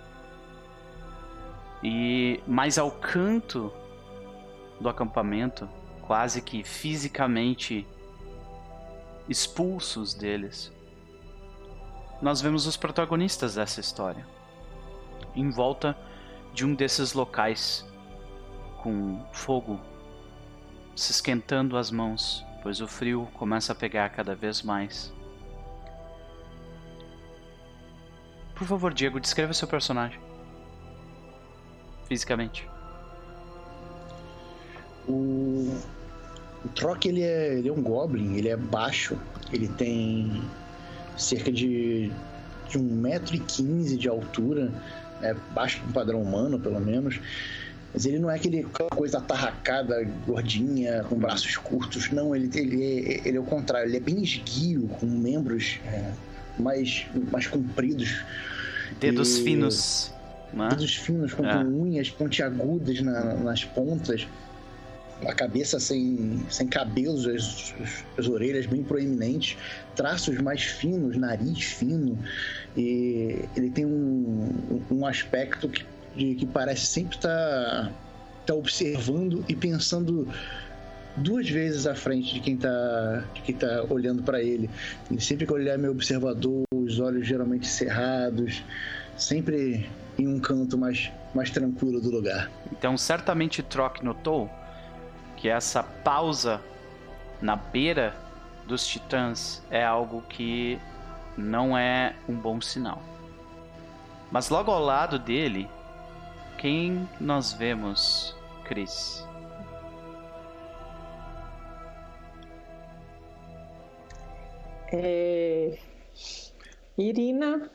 [1.84, 3.72] E mais ao canto
[4.80, 5.70] do acampamento,
[6.02, 7.88] quase que fisicamente
[9.28, 10.72] expulsos deles,
[12.22, 14.26] nós vemos os protagonistas dessa história.
[15.36, 15.98] Em volta
[16.54, 17.86] de um desses locais
[18.82, 19.80] com fogo
[20.96, 25.12] se esquentando as mãos, pois o frio começa a pegar cada vez mais.
[28.56, 30.20] Por favor, Diego, descreva seu personagem.
[32.08, 32.73] Fisicamente.
[35.08, 35.74] O,
[36.64, 39.18] o Troc, ele é, ele é um Goblin, ele é baixo,
[39.52, 40.42] ele tem
[41.18, 42.10] cerca de,
[42.70, 44.72] de 1,15m de altura,
[45.22, 47.20] é baixo para um padrão humano, pelo menos.
[47.94, 52.10] Mas ele não é aquele aquela coisa atarracada, gordinha, com braços curtos.
[52.12, 53.88] Não, ele, ele, é, ele é o contrário.
[53.88, 56.12] Ele é bem esguio, com membros é,
[56.58, 58.24] mais, mais compridos.
[59.00, 60.12] Dedos E- finos.
[60.52, 60.70] Né?
[60.70, 61.54] Dedos finos, com, É.
[61.54, 64.28] com unhas pontiagudas na- nas pontas.
[65.28, 67.74] A cabeça sem, sem cabelos, as,
[68.18, 69.58] as orelhas bem proeminentes,
[69.96, 72.18] traços mais finos, nariz fino.
[72.76, 77.92] E ele tem um, um aspecto que, de, que parece sempre estar tá,
[78.46, 80.28] tá observando e pensando
[81.18, 83.24] duas vezes à frente de quem está
[83.60, 84.70] tá olhando para ele.
[85.10, 88.64] Ele sempre que olhar meio observador, os olhos geralmente cerrados,
[89.18, 92.50] sempre em um canto mais, mais tranquilo do lugar.
[92.72, 94.50] Então, certamente Troc notou
[95.44, 96.62] que essa pausa
[97.42, 98.16] na beira
[98.66, 100.80] dos titãs é algo que
[101.38, 103.04] não é um bom sinal.
[104.32, 105.70] Mas logo ao lado dele,
[106.58, 109.28] quem nós vemos, Chris?
[114.94, 115.78] É...
[116.98, 117.70] Irina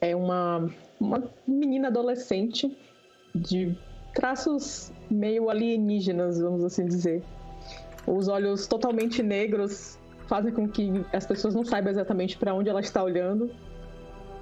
[0.00, 0.66] é uma,
[0.98, 2.74] uma menina adolescente
[3.34, 3.76] de
[4.14, 7.22] traços meio alienígenas, vamos assim dizer.
[8.06, 12.80] Os olhos totalmente negros fazem com que as pessoas não saibam exatamente para onde ela
[12.80, 13.50] está olhando.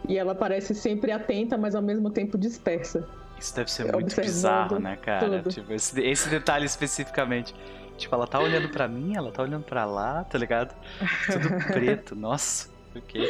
[0.09, 3.07] E ela parece sempre atenta, mas ao mesmo tempo dispersa.
[3.39, 5.43] Isso deve ser muito bizarro, né, cara?
[5.43, 7.55] Tipo, esse, esse, detalhe especificamente.
[7.97, 10.75] Tipo, ela tá olhando para mim, ela tá olhando para lá, tá ligado?
[11.27, 12.69] Tudo preto, nossa.
[12.95, 13.21] Ok.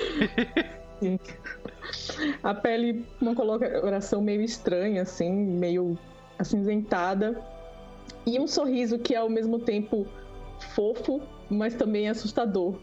[2.42, 5.98] A pele, uma coloração meio estranha, assim, meio
[6.38, 7.42] acinzentada.
[8.26, 10.06] E um sorriso que é ao mesmo tempo
[10.74, 11.20] fofo,
[11.50, 12.78] mas também assustador.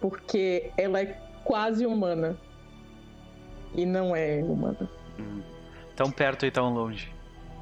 [0.00, 1.06] Porque ela é
[1.44, 2.36] quase humana.
[3.74, 4.88] E não é humana.
[5.18, 5.42] Hum.
[5.96, 7.12] Tão perto e tão longe.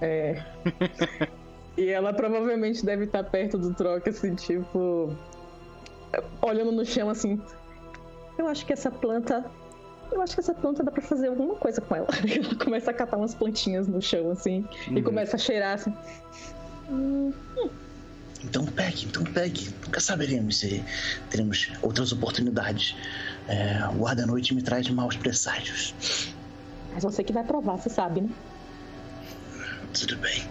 [0.00, 0.42] É.
[1.76, 5.12] e ela provavelmente deve estar perto do troca, assim, tipo.
[6.40, 7.40] Olhando no chão assim.
[8.38, 9.44] Eu acho que essa planta
[10.10, 12.08] eu acho que essa planta dá pra fazer alguma coisa com ela.
[12.24, 14.98] ela começa a catar umas plantinhas no chão, assim, uhum.
[14.98, 15.92] e começa a cheirar, assim.
[16.90, 17.32] Hum.
[18.44, 19.68] Então pegue, então pegue.
[19.84, 20.84] Nunca saberemos se
[21.28, 22.96] teremos outras oportunidades.
[23.48, 25.94] É, o ar da noite me traz maus presságios.
[26.92, 28.30] Mas você que vai provar, você sabe, né?
[29.92, 30.44] Tudo bem.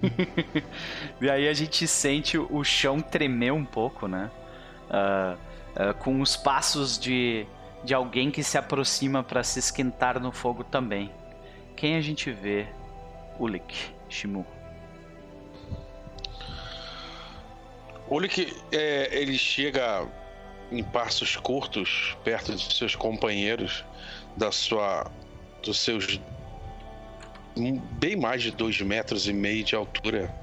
[1.20, 4.30] e aí a gente sente o chão tremer um pouco, né?
[4.90, 5.36] Uh,
[5.90, 7.46] uh, com os passos de
[7.86, 11.08] de alguém que se aproxima para se esquentar no fogo também.
[11.76, 12.66] Quem a gente vê?
[13.38, 14.44] Ulik, Shimu.
[18.10, 20.04] Ulik, é, ele chega
[20.72, 23.84] em passos curtos, perto de seus companheiros,
[24.36, 25.08] da sua,
[25.62, 26.20] dos seus
[27.92, 30.34] bem mais de dois metros e meio de altura.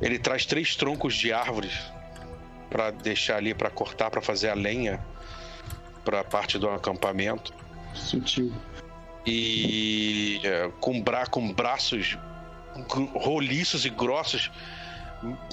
[0.00, 1.72] Ele traz três troncos de árvores
[2.70, 5.04] para deixar ali para cortar, para fazer a lenha
[6.04, 7.52] para a parte do acampamento.
[7.94, 8.52] Sutil.
[9.26, 12.16] E é, com, bra com braços
[13.14, 14.50] roliços e grossos,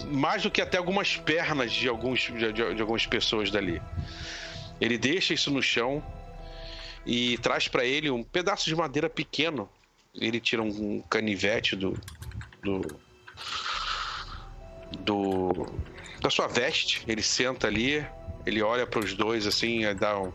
[0.05, 3.81] mais do que até algumas pernas de, alguns, de, de, algumas pessoas dali.
[4.79, 6.03] Ele deixa isso no chão
[7.05, 9.69] e traz para ele um pedaço de madeira pequeno.
[10.13, 11.99] Ele tira um canivete do,
[12.61, 12.81] do,
[14.99, 15.65] do
[16.21, 17.03] da sua veste.
[17.07, 18.05] Ele senta ali,
[18.47, 20.31] ele olha para os dois assim, dá um,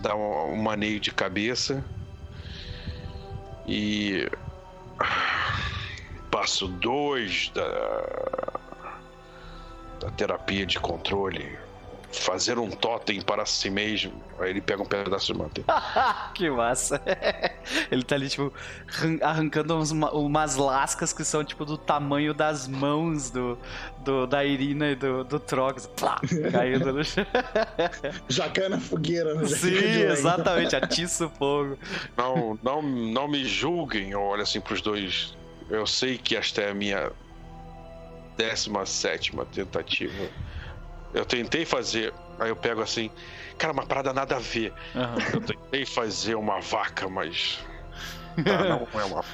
[0.00, 1.84] dá um, um maneio de cabeça.
[3.66, 4.26] E.
[6.30, 8.60] Passo 2 da.
[10.00, 11.58] da terapia de controle
[12.20, 14.12] fazer um totem para si mesmo.
[14.38, 15.72] Aí ele pega um pedaço de manteiga.
[16.34, 17.00] que massa.
[17.90, 18.52] ele tá ali, tipo,
[19.22, 23.58] arrancando umas, umas, lascas que são, tipo, do tamanho das mãos do,
[24.04, 25.86] do da Irina e do, do Trox.
[25.86, 26.20] Plá,
[26.52, 27.26] caindo no chão.
[28.28, 29.46] Jacan na fogueira, né?
[29.46, 30.74] Sim, exatamente.
[30.74, 31.78] Atiça o fogo.
[32.16, 34.14] Não, não, não me julguem.
[34.14, 35.36] Olha assim pros dois.
[35.70, 37.10] Eu sei que esta é a minha
[38.36, 40.28] 17 tentativa
[41.14, 42.12] eu tentei fazer.
[42.38, 43.10] Aí eu pego assim.
[43.56, 44.72] Cara, uma parada nada a ver.
[44.94, 45.34] Uhum.
[45.34, 47.60] Eu tentei fazer uma vaca, mas.
[48.36, 49.24] Ah, não é uma.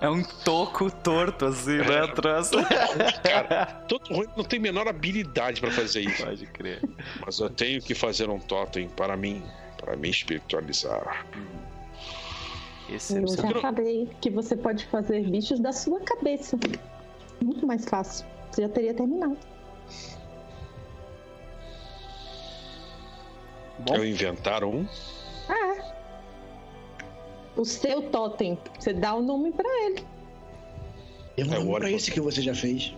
[0.00, 1.84] É um toco torto, assim, né?
[1.84, 2.06] é, né?
[2.06, 3.66] Todo ruim, cara.
[3.86, 6.24] Todo ruim não tem a menor habilidade para fazer isso.
[6.24, 6.80] Pode crer.
[7.22, 9.44] Mas eu tenho que fazer um totem para mim,
[9.76, 11.26] para me espiritualizar.
[12.88, 16.58] Esse é eu já falei que você pode fazer bichos da sua cabeça.
[17.42, 18.26] Muito mais fácil.
[18.50, 19.36] Você já teria terminado.
[23.80, 23.96] Bom.
[23.96, 24.86] Eu inventar um?
[25.48, 25.96] É.
[27.56, 28.58] O seu totem.
[28.78, 30.06] Você dá o um nome para ele.
[31.36, 32.94] Eu um nome pra esse que você já fez.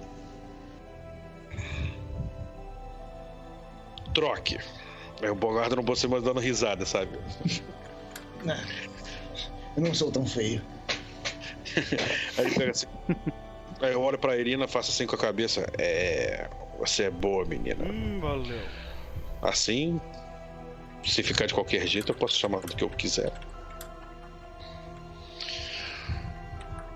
[4.14, 4.58] Troque.
[5.20, 7.18] Eu, Bogardo, não você mais dando risada, sabe?
[9.76, 10.62] Eu não sou tão feio.
[12.36, 12.86] Aí pega assim.
[13.80, 15.66] Aí eu olho pra Irina, faço assim com a cabeça.
[15.78, 16.48] É.
[16.78, 17.84] Você é boa, menina.
[17.84, 18.60] Hum, valeu.
[19.42, 20.00] Assim,
[21.04, 23.32] se ficar de qualquer jeito, eu posso chamar do que eu quiser.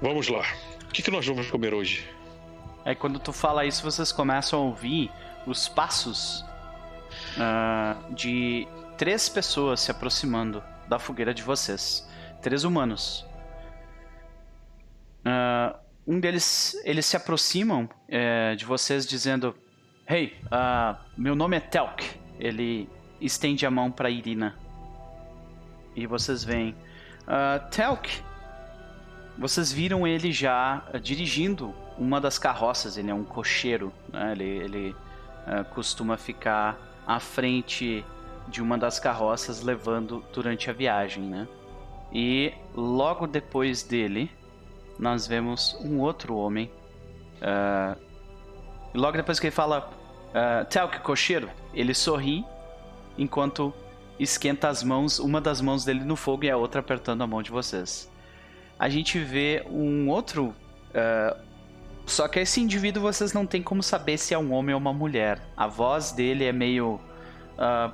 [0.01, 0.45] Vamos lá.
[0.83, 2.09] O que, que nós vamos comer hoje?
[2.85, 5.11] Aí quando tu fala isso, vocês começam a ouvir
[5.47, 6.45] os passos
[7.39, 8.67] ah, de
[8.99, 12.09] três pessoas se aproximando da fogueira de vocês.
[12.43, 13.25] Três humanos.
[15.25, 19.55] Ah, um deles, eles se aproximam eh, de vocês dizendo:
[20.09, 22.05] Hey, ah, meu nome é Telk.
[22.41, 22.89] Ele
[23.25, 24.55] estende a mão para Irina.
[25.95, 26.75] E vocês veem.
[27.23, 28.23] Uh, Telk,
[29.39, 32.97] vocês viram ele já ah, dirigindo uma das carroças.
[32.97, 33.93] Ele é um cocheiro.
[34.13, 34.33] Né?
[34.33, 34.97] Ele, ele
[35.47, 38.05] ah, costuma ficar à frente
[38.49, 41.47] de uma das carroças levando durante a viagem, né?
[42.13, 44.31] E logo depois dele,
[44.99, 46.71] nós vemos um outro homem.
[48.95, 49.91] e logo depois que ele fala
[50.33, 52.45] uh, Telk, cocheiro, ele sorri
[53.17, 53.73] enquanto
[54.19, 57.43] esquenta as mãos, uma das mãos dele no fogo e a outra apertando a mão
[57.43, 58.11] de vocês.
[58.79, 60.55] A gente vê um outro.
[60.95, 61.37] ah,
[62.05, 64.93] só que esse indivíduo vocês não tem como saber se é um homem ou uma
[64.93, 65.41] mulher.
[65.57, 67.01] A voz dele é meio.
[67.59, 67.93] ah,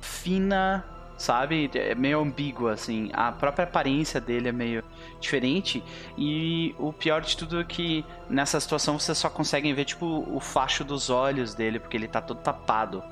[0.00, 0.84] fina,
[1.16, 1.70] sabe?
[1.74, 3.10] É meio ambígua, assim.
[3.12, 4.82] A própria aparência dele é meio
[5.20, 5.82] diferente.
[6.18, 10.40] E o pior de tudo é que nessa situação vocês só conseguem ver, tipo, o
[10.40, 13.02] facho dos olhos dele, porque ele tá todo tapado.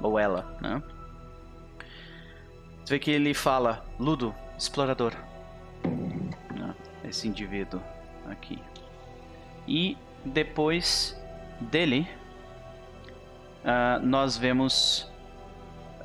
[0.00, 0.82] Ou ela, né?
[2.84, 5.12] Você vê que ele fala, Ludo, explorador.
[5.84, 6.74] Né?
[7.04, 7.82] Esse indivíduo
[8.30, 8.58] aqui.
[9.66, 11.14] E depois
[11.60, 12.08] dele,
[13.64, 15.10] ah, nós vemos.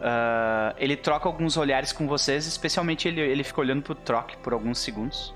[0.02, 4.52] ah, ele troca alguns olhares com vocês, especialmente ele, ele fica olhando pro Troc por
[4.52, 5.34] alguns segundos.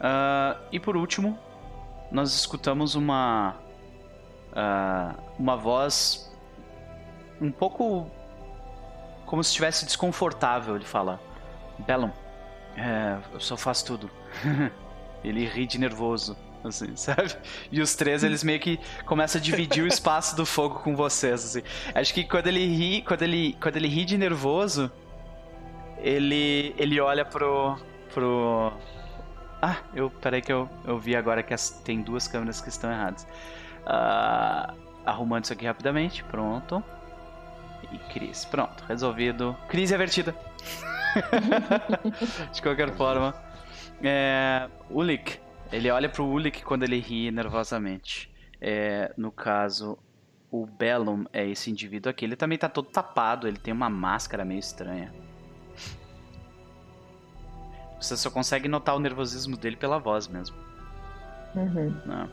[0.00, 1.38] Ah, e por último,
[2.10, 3.56] nós escutamos uma.
[5.38, 6.29] uma voz
[7.40, 8.10] um pouco
[9.26, 10.76] como se estivesse desconfortável.
[10.76, 11.20] Ele fala:
[11.78, 12.10] Bellum,
[12.76, 14.10] é, eu só faço tudo.
[15.22, 17.34] ele ri de nervoso, assim, sabe?
[17.70, 21.44] E os três, eles meio que começam a dividir o espaço do fogo com vocês,
[21.44, 21.62] assim.
[21.94, 24.90] Acho que quando ele ri, quando ele, quando ele ri de nervoso,
[25.98, 27.78] ele, ele olha pro,
[28.12, 28.72] pro...
[29.62, 32.90] Ah, eu, peraí que eu, eu vi agora que as- tem duas câmeras que estão
[32.90, 33.26] erradas.
[33.86, 34.74] Ah,
[35.04, 36.82] arrumando isso aqui rapidamente, pronto.
[37.92, 39.56] E Cris, pronto, resolvido.
[39.68, 40.34] Crise avertida.
[42.52, 43.34] De qualquer forma.
[44.02, 45.38] É, Ulik,
[45.72, 48.30] ele olha pro Ulik quando ele ri nervosamente.
[48.60, 49.98] É, no caso,
[50.50, 52.24] o Bellum é esse indivíduo aqui.
[52.24, 55.12] Ele também tá todo tapado, ele tem uma máscara meio estranha.
[58.00, 60.56] Você só consegue notar o nervosismo dele pela voz mesmo.
[61.54, 62.28] Uhum.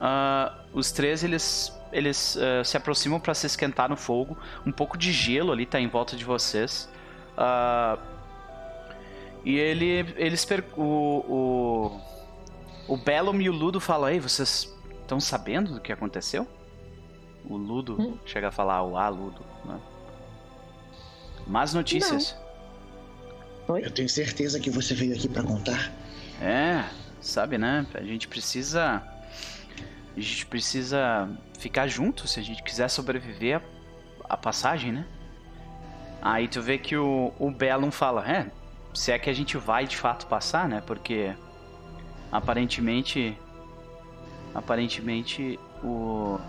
[0.00, 4.36] Ah, os três eles, eles ah, se aproximam para se esquentar no fogo.
[4.66, 6.88] Um pouco de gelo ali tá em volta de vocês.
[7.36, 7.98] Ah,
[9.44, 10.82] e ele, eles per- o,
[11.28, 12.00] o
[12.88, 16.46] o Bellum e o Ludo falam: Ei, vocês estão sabendo do que aconteceu?
[17.44, 18.18] O Ludo Hum.
[18.26, 19.40] chega a falar o A Ludo.
[19.64, 19.78] Né?
[21.46, 22.36] Más notícias.
[23.68, 25.92] Eu tenho certeza que você veio aqui pra contar.
[26.40, 26.84] É,
[27.20, 27.86] sabe, né?
[27.94, 29.02] A gente precisa.
[30.18, 33.62] A gente precisa ficar junto se a gente quiser sobreviver
[34.28, 35.06] à, à passagem, né?
[36.20, 38.50] Aí tu vê que o, o Bellum fala: É,
[38.92, 40.82] se é que a gente vai de fato passar, né?
[40.84, 41.32] Porque
[42.32, 43.38] aparentemente.
[44.52, 46.40] Aparentemente o.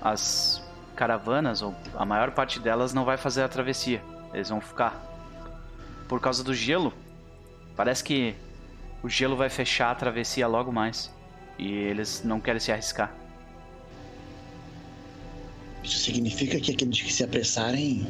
[0.00, 0.62] As
[0.94, 4.02] caravanas, ou a maior parte delas, não vai fazer a travessia.
[4.32, 5.02] Eles vão ficar.
[6.06, 6.92] Por causa do gelo.
[7.74, 8.36] Parece que
[9.02, 11.13] o gelo vai fechar a travessia logo mais.
[11.58, 13.14] E eles não querem se arriscar.
[15.82, 18.06] Isso significa que aqueles que se apressarem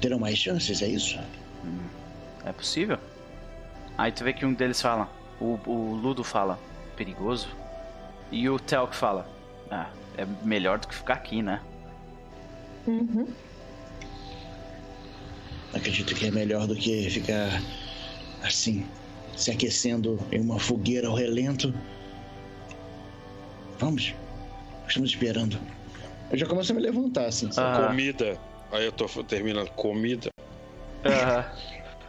[0.00, 1.18] terão mais chances, é isso?
[2.44, 2.98] É possível?
[3.96, 5.10] Aí tu vê que um deles fala,
[5.40, 6.58] o, o Ludo fala,
[6.96, 7.48] perigoso.
[8.30, 9.28] E o Telk fala,
[9.70, 11.60] ah, é melhor do que ficar aqui, né?
[12.86, 13.26] Uhum.
[15.72, 17.60] Acredito que é melhor do que ficar
[18.42, 18.86] assim,
[19.36, 21.74] se aquecendo em uma fogueira ao relento.
[23.78, 24.14] Vamos.
[24.88, 25.58] Estamos esperando.
[26.30, 27.50] Eu já começo a me levantar, assim.
[27.50, 27.82] sabe?
[27.84, 27.88] Ah.
[27.88, 28.38] Comida.
[28.72, 29.68] Aí eu tô terminando.
[29.70, 30.30] Comida.
[31.04, 31.44] Aham.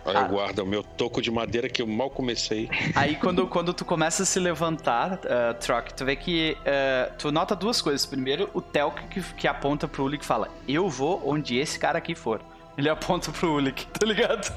[0.06, 0.22] Aí Ah.
[0.22, 2.70] eu guardo o meu toco de madeira que eu mal comecei.
[2.94, 7.32] Aí quando, quando tu começa a se levantar, uh, Troc, tu vê que uh, tu
[7.32, 8.06] nota duas coisas.
[8.06, 11.98] Primeiro, o Telk que, que aponta pro Uli e fala, eu vou onde esse cara
[11.98, 12.40] aqui for.
[12.78, 14.54] Ele aponta pro Ulik, tá ligado?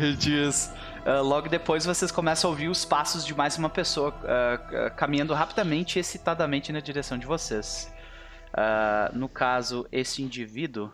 [0.00, 0.72] Ele diz.
[1.04, 4.94] Uh, logo depois vocês começam a ouvir os passos de mais uma pessoa uh, uh,
[4.94, 7.92] caminhando rapidamente e excitadamente na direção de vocês.
[9.12, 10.92] no caso, esse indivíduo.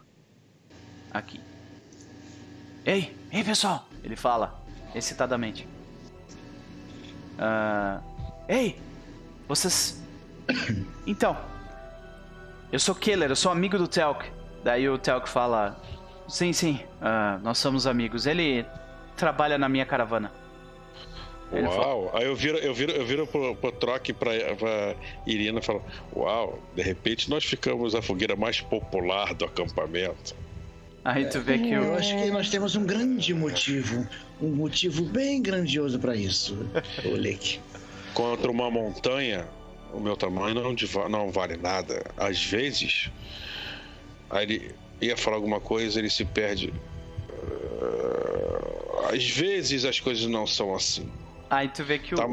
[1.12, 1.40] Aqui.
[2.86, 3.86] Ei, ei pessoal!
[4.02, 4.62] Ele fala
[4.94, 5.68] excitadamente.
[8.48, 8.80] ei,
[9.46, 10.02] vocês.
[11.06, 11.36] Então,
[12.70, 14.30] eu sou Killer, eu sou amigo do Telk.
[14.62, 15.80] Daí o Telk fala:
[16.28, 16.80] Sim, sim,
[17.42, 18.26] nós somos amigos.
[18.26, 18.66] Ele
[19.18, 20.32] trabalha na minha caravana.
[21.52, 22.10] Ele Uau!
[22.14, 24.94] Aí eu viro, eu viro, eu viro pro, pro troque pra, pra
[25.26, 25.82] Irina e falo:
[26.14, 30.34] Uau, de repente nós ficamos a fogueira mais popular do acampamento.
[31.04, 31.84] Aí tu vê que eu...
[31.84, 34.06] eu acho que nós temos um grande motivo,
[34.42, 36.58] um motivo bem grandioso para isso,
[37.04, 37.60] Oleg.
[38.12, 39.48] Contra uma montanha,
[39.92, 40.74] o meu tamanho não,
[41.08, 42.04] não vale nada.
[42.16, 43.10] Às vezes,
[44.28, 46.74] aí ele ia falar alguma coisa, ele se perde.
[47.49, 51.09] Uh às vezes as coisas não são assim.
[51.49, 52.18] Aí tu vê que o.
[52.18, 52.26] Tá...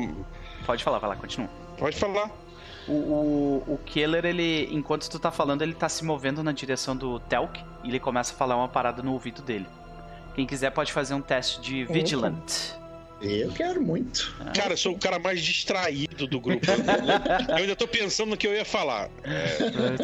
[0.66, 1.50] Pode falar, vai lá, continua.
[1.78, 2.30] Pode falar.
[2.88, 6.96] O, o, o Keller, ele, enquanto tu tá falando, ele tá se movendo na direção
[6.96, 9.66] do Telk e ele começa a falar uma parada no ouvido dele.
[10.36, 12.74] Quem quiser pode fazer um teste de Vigilant.
[13.22, 14.36] Eu quero muito.
[14.40, 14.52] Ah.
[14.52, 16.66] Cara, eu sou o cara mais distraído do grupo.
[17.50, 19.10] eu ainda tô pensando no que eu ia falar.
[19.24, 20.04] É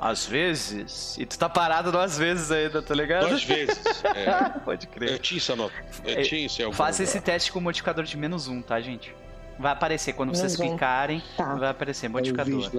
[0.00, 1.16] às vezes.
[1.18, 3.28] E tu tá parado duas vezes ainda, tá ligado?
[3.28, 3.78] Duas vezes.
[4.14, 4.58] É.
[4.60, 5.12] Pode crer.
[5.12, 5.84] Eu tinha isso anotado.
[6.04, 8.80] Eu tinha isso em algum Faça esse teste com o modificador de menos um, tá,
[8.80, 9.14] gente?
[9.58, 10.68] Vai aparecer quando menos vocês um.
[10.68, 11.22] clicarem.
[11.36, 11.54] Tá.
[11.54, 12.70] Vai aparecer modificador.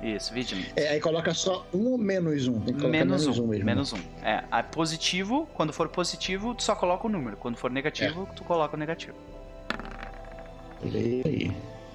[0.00, 0.68] É isso, Vigilant.
[0.76, 2.58] É, aí coloca só um ou menos um.
[2.58, 3.64] menos, menos um, um mesmo.
[3.64, 3.98] Menos um.
[4.22, 7.36] É, a positivo, quando for positivo, tu só coloca o número.
[7.36, 8.34] Quando for negativo, é.
[8.34, 9.16] tu coloca o negativo.
[10.82, 11.52] Olha aí.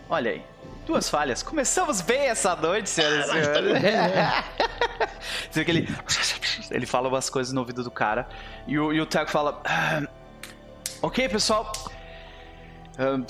[0.09, 0.41] Olha aí.
[0.85, 1.41] Duas falhas.
[1.41, 3.81] Começamos bem essa noite, senhoras e tá senhores.
[3.81, 4.43] Né?
[5.49, 5.87] Você vê que ele.
[6.71, 8.27] Ele fala umas coisas no ouvido do cara.
[8.67, 9.61] E o, e o Teco fala.
[9.63, 10.01] Ah,
[11.01, 11.71] ok, pessoal.
[12.93, 13.25] Uh,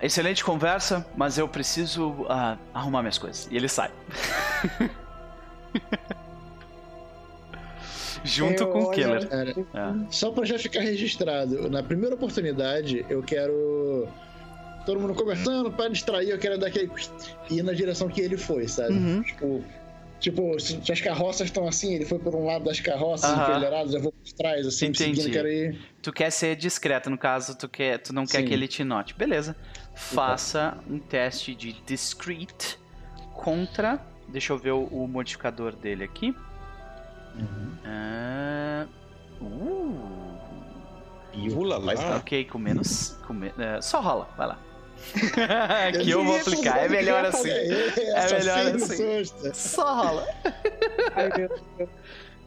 [0.00, 3.48] excelente conversa, mas eu preciso uh, arrumar minhas coisas.
[3.50, 3.90] E ele sai.
[8.22, 9.26] Junto eu, com o Killer.
[9.28, 9.94] Cara, é.
[10.10, 14.06] Só pra já ficar registrado, na primeira oportunidade eu quero
[14.84, 16.90] todo mundo conversando, pra distrair, eu quero dar aquele.
[17.50, 18.94] ir na direção que ele foi, sabe?
[18.94, 19.22] Uhum.
[19.22, 19.64] Tipo.
[20.20, 23.42] Tipo, se as carroças estão assim, ele foi por um lado das carroças uhum.
[23.42, 25.16] enfileiradas, eu vou por trás, assim, Entendi.
[25.16, 25.80] seguindo, quero ir.
[26.02, 28.44] Tu quer ser discreto, no caso, tu, quer, tu não quer Sim.
[28.44, 29.14] que ele te note.
[29.14, 29.56] Beleza.
[29.94, 32.78] Faça um teste de discreet
[33.32, 33.98] contra.
[34.28, 36.36] Deixa eu ver o, o modificador dele aqui.
[37.34, 37.78] Uhum.
[39.40, 41.58] Uh, uh.
[41.58, 41.78] Ula
[42.16, 43.16] Ok, com menos.
[43.26, 43.48] Com me...
[43.48, 44.58] uh, só rola, vai lá.
[46.02, 46.78] que eu vou aplicar.
[46.78, 47.50] É melhor assim.
[47.50, 49.52] É melhor assim.
[49.54, 50.26] Só rola.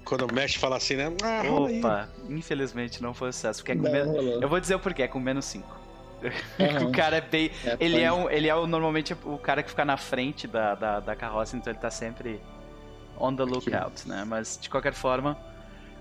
[0.05, 1.11] Quando o mestre fala assim, né?
[1.23, 3.61] Ah, Opa, infelizmente não foi sucesso.
[3.61, 4.41] Porque é com menos...
[4.41, 5.83] Eu vou dizer o porquê, é com menos 5.
[6.23, 6.87] Uhum.
[6.89, 7.51] o cara é bem.
[7.65, 10.75] É, ele, é um, ele é um, normalmente o cara que fica na frente da,
[10.75, 12.41] da, da carroça, então ele tá sempre
[13.17, 14.23] on the lookout, né?
[14.25, 15.37] Mas de qualquer forma.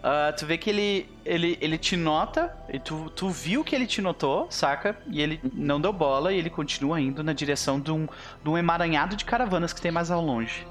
[0.02, 3.86] Uh, tu vê que ele, ele, ele te nota, e tu, tu viu que ele
[3.86, 4.96] te notou, saca?
[5.08, 8.08] E ele não deu bola e ele continua indo na direção de um,
[8.42, 10.66] de um emaranhado de caravanas que tem mais ao longe.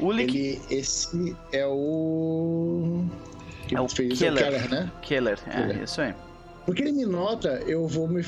[0.00, 0.36] O Lick...
[0.36, 3.04] Ele, esse é o.
[3.68, 4.32] Que é o fez Killer.
[4.32, 4.92] O Keller, né?
[5.00, 6.12] Killer, é, isso aí.
[6.66, 8.24] Porque ele me nota, eu vou me.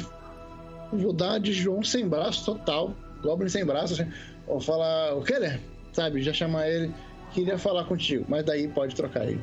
[0.93, 2.95] Vou dar de João sem braço total.
[3.23, 4.11] Goblin sem braço, assim.
[4.47, 5.61] Vou falar, o Keller,
[5.93, 6.23] sabe?
[6.23, 6.93] Já chamar ele.
[7.33, 9.41] Queria falar contigo, mas daí pode trocar ele.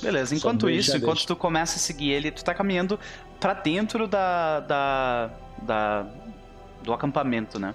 [0.00, 2.98] Beleza, enquanto isso, enquanto tu começa a seguir ele, tu tá caminhando
[3.40, 5.30] para dentro da, da,
[5.62, 6.06] da,
[6.82, 7.74] do acampamento, né?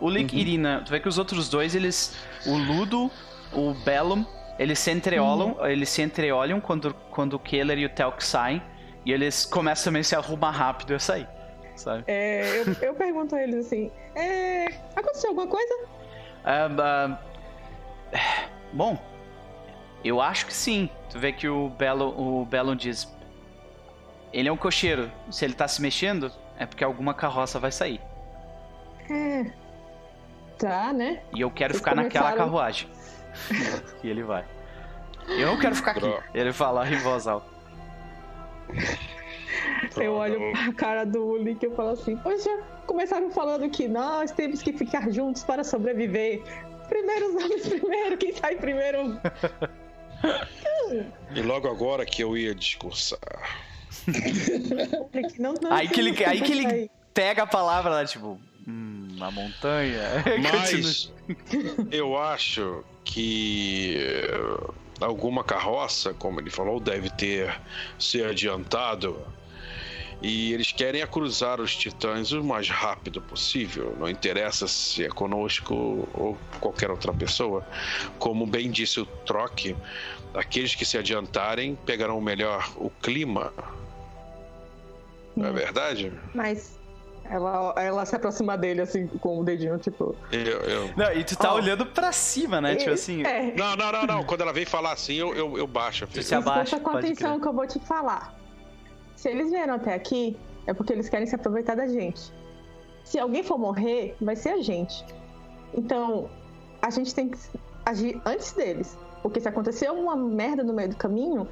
[0.00, 0.40] O Lick uhum.
[0.40, 2.16] Irina, tu vê que os outros dois, eles.
[2.44, 3.10] O Ludo,
[3.52, 4.24] o Bellum,
[4.58, 5.66] eles se entreolam, uhum.
[5.66, 8.60] eles se entreolham quando, quando o Keller e o Telk saem.
[9.06, 11.28] E eles começam também a se arrumar rápido e sair.
[11.76, 12.04] Sabe?
[12.06, 15.74] É, eu, eu pergunto a eles assim: é, aconteceu alguma coisa?
[16.44, 17.18] Uh, uh,
[18.72, 18.98] bom,
[20.04, 20.88] eu acho que sim.
[21.10, 23.08] Tu vê que o Belo, o Belo diz:
[24.32, 25.10] Ele é um cocheiro.
[25.30, 28.00] Se ele tá se mexendo, é porque alguma carroça vai sair.
[29.10, 29.50] É.
[30.58, 31.22] Tá, né?
[31.34, 32.26] E eu quero Vocês ficar começaram...
[32.26, 32.88] naquela carruagem.
[34.02, 34.44] e ele vai.
[35.28, 36.14] Eu não quero ficar aqui.
[36.34, 37.46] Ele fala em voz alta.
[39.96, 42.50] Eu olho pra cara do Uli e eu falo assim: Poxa,
[42.86, 46.42] começaram falando que nós temos que ficar juntos para sobreviver.
[46.88, 49.18] Primeiro os homens primeiro, quem sai primeiro
[51.34, 53.18] e logo agora que eu ia discursar.
[55.38, 59.30] não, não, aí que ele, aí que ele pega a palavra lá, tipo, hum, a
[59.30, 60.02] montanha.
[60.42, 61.12] Mas
[61.90, 63.96] eu acho que
[65.00, 67.60] alguma carroça, como ele falou, deve ter
[67.98, 69.16] se adiantado.
[70.22, 73.96] E eles querem cruzar os titãs o mais rápido possível.
[73.98, 75.74] Não interessa se é conosco
[76.14, 77.66] ou qualquer outra pessoa.
[78.20, 79.74] Como bem disse o Troque,
[80.32, 83.52] aqueles que se adiantarem pegarão melhor o clima.
[85.34, 85.54] Não é Hum.
[85.54, 86.12] verdade?
[86.34, 86.78] Mas
[87.24, 90.14] ela, ela se aproxima dele, assim, com o dedinho, tipo.
[90.30, 91.56] Eu, eu- Não, e tu tá Ó.
[91.56, 92.76] olhando pra cima, né?
[92.76, 93.24] Tipo assim.
[93.24, 94.24] É, Não, não, não, não.
[94.24, 96.06] Quando ela vem falar assim, eu, eu, eu baixo.
[96.06, 96.22] filho.
[96.22, 97.40] se abaixa, escuta com pode atenção crer.
[97.42, 98.40] que eu vou te falar.
[99.22, 102.32] Se eles vieram até aqui, é porque eles querem se aproveitar da gente.
[103.04, 105.04] Se alguém for morrer, vai ser a gente.
[105.72, 106.28] Então,
[106.82, 107.38] a gente tem que
[107.86, 108.98] agir antes deles.
[109.22, 111.46] Porque se acontecer uma merda no meio do caminho,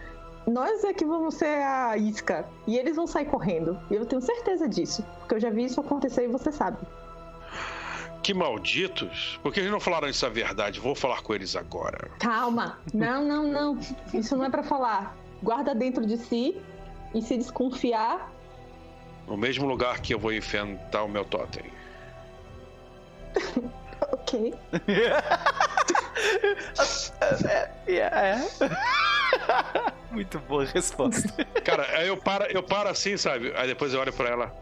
[0.49, 2.45] nós é que vamos ser a isca.
[2.67, 3.79] E eles vão sair correndo.
[3.89, 5.05] E eu tenho certeza disso.
[5.21, 6.79] Porque eu já vi isso acontecer e você sabe.
[8.21, 9.39] Que malditos.
[9.45, 10.81] Por que eles não falaram essa verdade?
[10.81, 12.11] Vou falar com eles agora.
[12.19, 12.81] Calma.
[12.93, 13.79] Não, não, não.
[14.13, 15.17] Isso não é pra falar.
[15.41, 16.61] Guarda dentro de si.
[17.15, 18.31] E se desconfiar,
[19.27, 21.65] No mesmo lugar que eu vou enfrentar o meu totem.
[24.13, 24.55] ok.
[27.87, 28.01] É.
[28.01, 28.37] é.
[30.11, 31.45] Muito boa resposta.
[31.65, 33.53] Cara, aí eu paro, eu paro assim, sabe?
[33.57, 34.55] Aí depois eu olho pra ela.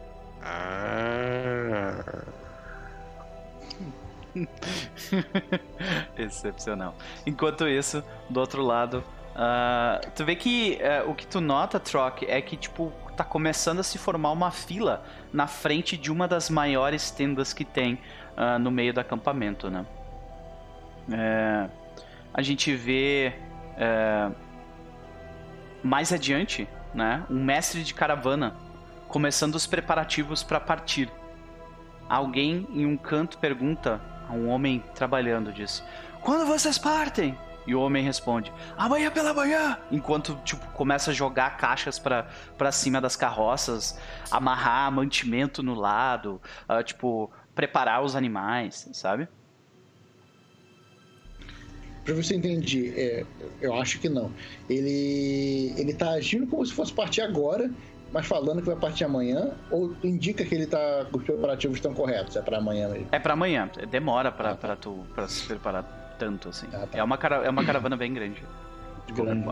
[0.43, 2.25] Ah.
[6.17, 6.95] Excepcional.
[7.27, 9.03] Enquanto isso, do outro lado,
[9.41, 13.79] ah, tu vê que ah, o que tu nota, Troc, é que, tipo, tá começando
[13.79, 18.01] a se formar uma fila na frente de uma das maiores tendas que tem
[18.37, 19.87] ah, no meio do acampamento, né?
[21.11, 21.69] É,
[22.35, 23.33] a gente vê
[23.77, 24.29] é,
[25.85, 27.25] mais adiante, né?
[27.31, 28.57] Um mestre de caravana
[29.07, 31.09] começando os preparativos para partir.
[32.09, 35.83] Alguém em um canto pergunta a um homem trabalhando, diz:
[36.21, 37.39] Quando vocês partem?
[37.69, 39.79] E o homem responde: Amanhã pela manhã!
[39.93, 44.01] Enquanto, tipo, começa a jogar caixas pra pra cima das carroças,
[44.31, 49.29] amarrar mantimento no lado, ah, tipo, preparar os animais, sabe?
[52.05, 53.27] Pra ver se eu entendi, é,
[53.61, 54.33] eu acho que não.
[54.69, 57.71] Ele, ele tá agindo como se fosse partir agora,
[58.11, 61.07] mas falando que vai partir amanhã, ou indica que ele tá.
[61.13, 63.09] os preparativos estão corretos, é pra amanhã mesmo.
[63.13, 64.75] É pra amanhã, demora pra, Ah, tá.
[64.77, 66.67] tu pra se preparar tanto assim.
[66.73, 66.99] Ah, tá.
[66.99, 68.43] É, uma cara, é uma caravana bem grande.
[69.07, 69.49] de Grande.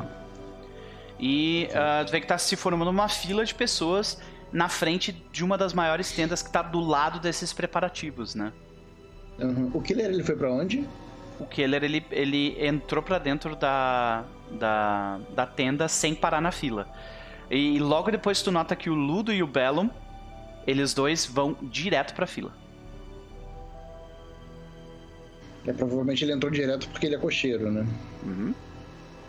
[1.18, 4.20] E ah, tu vê que tá se formando uma fila de pessoas
[4.52, 8.52] na frente de uma das maiores tendas que tá do lado desses preparativos, né?
[9.38, 9.70] Uhum.
[9.74, 10.86] O Killer ele foi pra onde?
[11.38, 16.88] O Keller, ele, ele entrou pra dentro da, da, da tenda sem parar na fila.
[17.50, 19.90] E logo depois tu nota que o Ludo e o Bellum,
[20.66, 22.52] eles dois vão direto pra fila.
[25.66, 27.86] É, provavelmente ele entrou direto porque ele é cocheiro, né?
[28.24, 28.54] Uhum.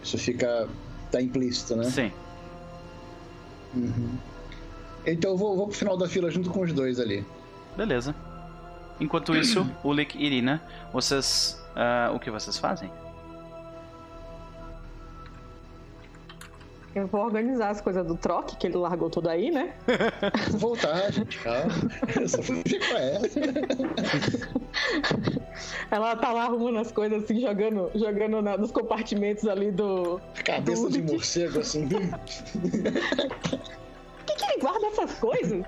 [0.03, 0.67] Isso fica.
[1.11, 1.85] tá implícito, né?
[1.85, 2.11] Sim.
[3.75, 4.17] Uhum.
[5.05, 7.25] Então eu vou, vou pro final da fila junto com os dois ali.
[7.75, 8.13] Beleza.
[8.99, 10.61] Enquanto isso, Ulik e Irina,
[10.91, 11.61] vocês.
[11.75, 12.91] ah, o que vocês fazem?
[16.97, 19.71] Eu vou organizar as coisas do troque, que ele largou tudo aí, né?
[20.57, 21.71] Voltar, gente, calma.
[22.19, 23.19] Eu só fui ver qual é.
[25.91, 30.19] Ela tá lá arrumando as coisas, assim, jogando, jogando na- nos compartimentos ali do.
[30.43, 31.13] Cabeça de Tudo.
[31.13, 31.87] morcego, assim.
[31.87, 31.99] Por
[34.25, 35.63] que, que ele guarda essas coisas?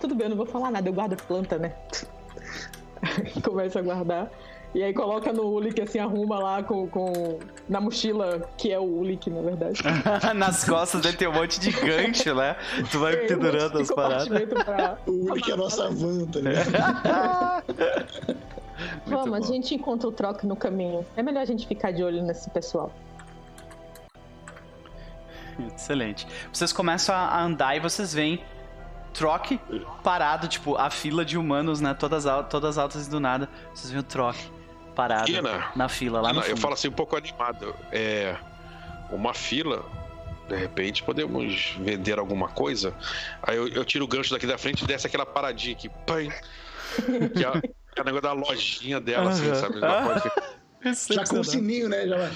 [0.00, 1.74] Tudo bem, eu não vou falar nada, eu guardo planta, né?
[3.42, 4.30] Começa a guardar.
[4.74, 7.38] E aí coloca no Ulik, assim, arruma lá com, com.
[7.68, 9.80] Na mochila, que é o Ulik, na verdade.
[10.36, 12.56] Nas costas dele tem um monte de gancho, né?
[12.90, 14.28] Tu vai Tem um pendurando monte as paradas.
[14.64, 17.64] pra- O Uli que é a nossa van, tá ligado?
[19.06, 21.06] Vamos, a gente encontra o troque no caminho.
[21.16, 22.92] É melhor a gente ficar de olho nesse pessoal.
[25.74, 26.26] Excelente.
[26.52, 28.44] Vocês começam a andar e vocês veem
[29.14, 29.58] troque
[30.04, 31.94] parado, tipo, a fila de humanos, né?
[31.94, 33.48] Todas, todas altas e do nada.
[33.74, 34.54] Vocês veem o troque
[34.96, 37.74] parado Ina, na fila lá no eu falo assim um pouco animado.
[37.92, 38.34] É.
[39.10, 39.84] Uma fila.
[40.48, 42.94] De repente podemos vender alguma coisa.
[43.42, 45.88] Aí eu, eu tiro o gancho daqui da frente e desce aquela paradinha aqui.
[46.06, 46.28] Pam,
[47.34, 49.54] que é, é o negócio da lojinha dela, assim, Aham.
[49.60, 49.76] sabe?
[49.78, 52.06] Ela pode ficar- Já com o sininho, né?
[52.06, 52.30] Já vai.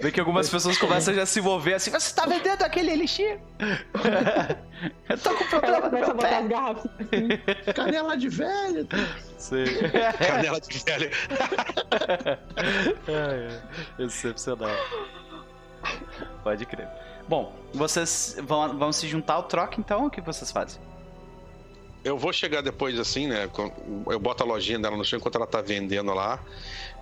[0.00, 3.38] Vê que algumas pessoas começam a já se mover assim, você tá vendendo aquele elixir?
[5.08, 6.38] Eu tô com problema no começa a meu botar pé.
[6.38, 6.90] as garrafas.
[7.00, 7.72] assim.
[7.72, 8.88] Canela de velho.
[9.38, 9.64] Sim.
[10.26, 11.10] Canela de velho.
[13.08, 13.62] Ai, ai.
[13.98, 14.70] Excepcional.
[16.42, 16.88] Pode crer.
[17.28, 20.06] Bom, vocês vão, vão se juntar ao troca, então?
[20.06, 20.80] O que vocês fazem?
[22.04, 23.48] eu vou chegar depois assim, né?
[24.10, 26.38] Eu boto a lojinha dela no chão enquanto ela tá vendendo lá.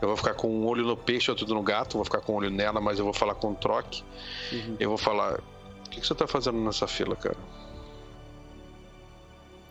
[0.03, 1.95] Eu vou ficar com um olho no peixe, outro no gato.
[1.95, 4.03] Vou ficar com um olho nela, mas eu vou falar com o troque.
[4.81, 5.39] Eu vou falar.
[5.87, 7.37] O que, que você tá fazendo nessa fila, cara?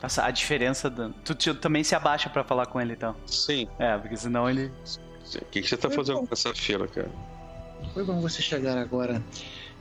[0.01, 0.89] Essa, a diferença.
[0.89, 1.13] Do...
[1.25, 3.13] Tu, tu também se abaixa pra falar com ele então.
[3.25, 3.67] Sim.
[3.77, 4.71] É, porque senão ele.
[5.35, 7.11] O que, que você tá fazendo nessa fila, cara?
[7.93, 9.21] Foi bom você chegar agora.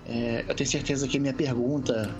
[0.04, 2.12] É, eu tenho certeza que minha pergunta,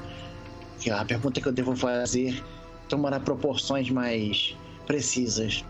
[0.78, 2.40] que a pergunta que eu devo fazer,
[2.88, 4.56] tomará proporções mais
[4.86, 5.64] precisas.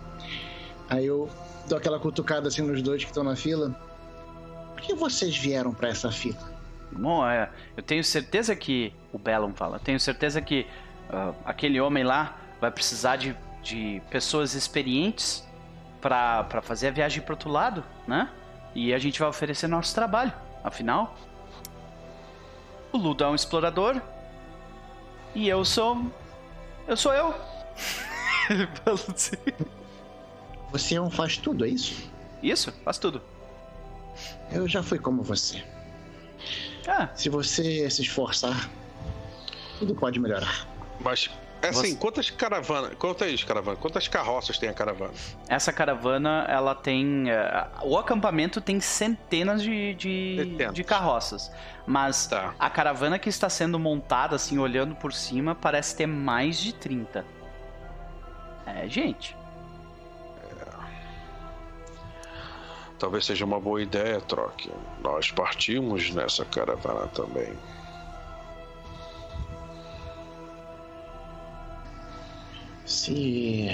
[0.91, 1.31] Aí eu
[1.71, 3.71] dou aquela cutucada assim nos dois que estão na fila.
[4.75, 6.39] Por que vocês vieram pra essa fila?
[6.93, 8.93] Bom, é, eu tenho certeza que.
[9.13, 9.79] O Bellum fala.
[9.79, 10.67] Tenho certeza que
[11.09, 15.47] ah, aquele homem lá vai precisar de, de pessoas experientes
[16.01, 18.29] pra fazer a viagem pro outro lado, né?
[18.75, 20.33] E a gente vai oferecer nosso trabalho.
[20.63, 21.17] Afinal,
[22.93, 24.01] o Ludo é um explorador.
[25.35, 26.05] E eu sou.
[26.89, 27.35] Eu sou eu.
[30.73, 32.11] Você não faz tudo, é isso?
[32.43, 33.21] Isso, faz tudo.
[34.53, 35.63] Eu já fui como você.
[36.87, 38.69] Ah, Se você se esforçar,
[39.79, 40.67] tudo pode melhorar.
[41.01, 41.31] Mas,
[41.63, 42.95] é assim, Você- quantas caravanas.
[42.99, 43.79] Quantas caravanas?
[43.81, 45.13] Quantas carroças tem a caravana?
[45.49, 47.31] Essa caravana, ela tem.
[47.31, 51.51] eh, o acampamento tem centenas de, de, de carroças.
[51.87, 52.55] Mas Tá.
[52.59, 57.25] a caravana que está sendo montada, assim, olhando por cima, parece ter mais de 30.
[58.67, 59.37] É, gente.
[63.01, 64.71] Talvez seja uma boa ideia, troque.
[65.03, 67.57] Nós partimos nessa caravana também.
[72.85, 73.67] Se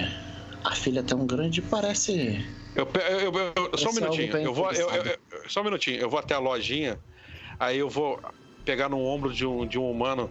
[0.64, 2.44] a filha é tão grande, parece.
[2.76, 4.36] Eu, eu- eu- eu- só um minutinho.
[4.36, 5.18] Eu vou, eu- eu- interessado.
[5.32, 5.98] eu- só um minutinho.
[6.00, 6.96] Eu vou até a lojinha.
[7.58, 8.20] Aí eu vou
[8.64, 10.30] pegar no ombro de um, de um humano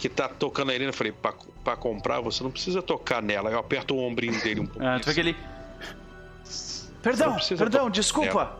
[0.00, 0.90] que tá tocando a Irina.
[0.90, 1.32] Eu falei, pra,
[1.64, 3.50] pra comprar, você não precisa tocar nela.
[3.50, 4.86] Eu aperto o ombrinho dele um pouco.
[4.86, 5.55] Ah, tu vê que ele.
[7.02, 8.56] Perdão, perdão, desculpa.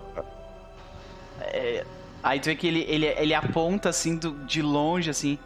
[1.40, 1.84] É,
[2.22, 5.38] aí tu vê que ele, ele, ele aponta assim do- de longe, assim.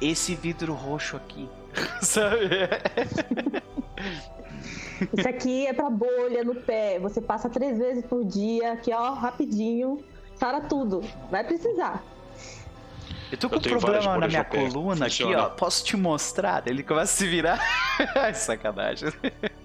[0.00, 1.48] Esse vidro roxo aqui.
[2.00, 2.48] Sabe?
[5.16, 6.98] Isso aqui é pra bolha no pé.
[6.98, 9.98] Você passa três vezes por dia, aqui ó, rapidinho.
[10.34, 11.02] Sara tudo.
[11.30, 12.02] Vai precisar.
[13.30, 15.50] Eu tô com Eu um problema na minha coluna aqui, ó.
[15.50, 16.66] Posso te mostrar?
[16.66, 17.60] Ele começa a se virar.
[18.16, 19.12] Ai, Sacanagem.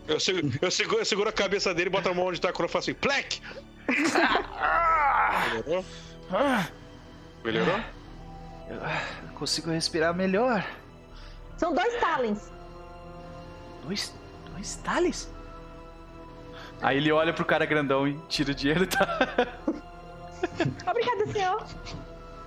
[0.08, 2.64] Eu, seguro, eu, seguro, eu seguro a cabeça dele, boto a mão onde tá quando
[2.64, 3.42] eu faço assim, plec!
[5.54, 5.86] Melhorou?
[7.44, 7.80] Melhorou?
[8.70, 10.66] eu consigo respirar melhor.
[11.58, 12.52] São dois talents.
[13.86, 14.14] Dois,
[14.52, 15.30] dois Thales?
[16.82, 19.20] Aí ele olha pro cara grandão e tira o dinheiro e tá.
[20.86, 21.66] Obrigada, senhor.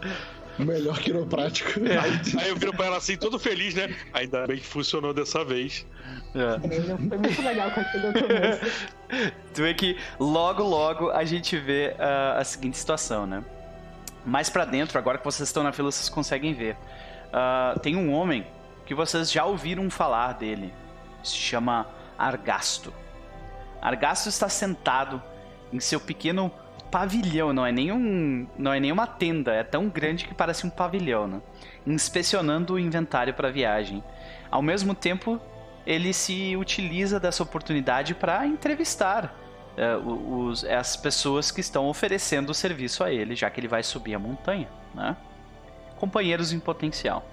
[0.58, 1.70] O melhor quiroprático.
[2.40, 3.94] Aí eu viro pra ela assim, todo feliz, né?
[4.12, 5.86] Ainda bem que funcionou dessa vez.
[6.34, 6.98] É.
[7.08, 8.12] Foi muito legal quando chegou.
[9.54, 13.44] Tu vê que logo, logo a gente vê ah, a seguinte situação, né?
[14.24, 16.76] Mais pra dentro, agora que vocês estão na fila, vocês conseguem ver.
[17.32, 18.46] Ah, tem um homem
[18.84, 20.72] que vocês já ouviram falar dele.
[21.22, 21.86] Se chama
[22.18, 22.92] Argasto.
[23.80, 25.22] Argasto está sentado
[25.72, 26.50] em seu pequeno
[26.90, 31.26] pavilhão, não é nenhum, não é nenhuma tenda, é tão grande que parece um pavilhão,
[31.28, 31.40] né?
[31.86, 34.02] Inspecionando o inventário para a viagem.
[34.50, 35.40] Ao mesmo tempo,
[35.86, 39.34] ele se utiliza dessa oportunidade para entrevistar
[40.04, 43.82] o- os- as pessoas que estão oferecendo o serviço a ele, já que ele vai
[43.82, 45.16] subir a montanha, né?
[45.98, 47.24] Companheiros em potencial.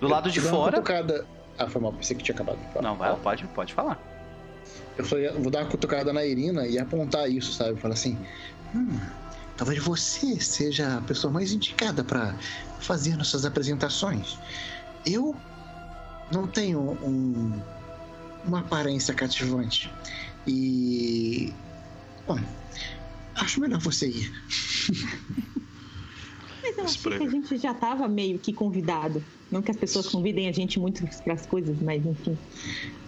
[0.00, 0.72] Do lado de fora.
[0.78, 1.24] cutucada-
[1.58, 2.58] Ah, foi mal, pensei que tinha acabado.
[2.82, 3.98] Não, vai, pode, pode falar.
[4.96, 7.80] Eu falei, vou dar uma cutucada na Irina e apontar isso, sabe?
[7.80, 8.18] Falar assim:
[8.74, 8.98] hum,
[9.56, 12.36] talvez você seja a pessoa mais indicada pra
[12.80, 14.38] fazer nossas apresentações.
[15.06, 15.34] Eu
[16.30, 17.60] não tenho um,
[18.44, 19.90] uma aparência cativante.
[20.46, 21.52] E.
[22.26, 22.38] Bom,
[23.36, 24.32] acho melhor você ir.
[26.62, 29.24] Mas eu achei que a gente já tava meio que convidado.
[29.52, 32.36] Não que as pessoas convidem a gente muito pras coisas, mas enfim.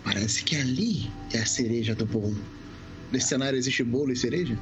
[0.05, 2.37] Parece que ali é a cereja do bolo.
[3.11, 4.59] Nesse cenário existe bolo e cereja?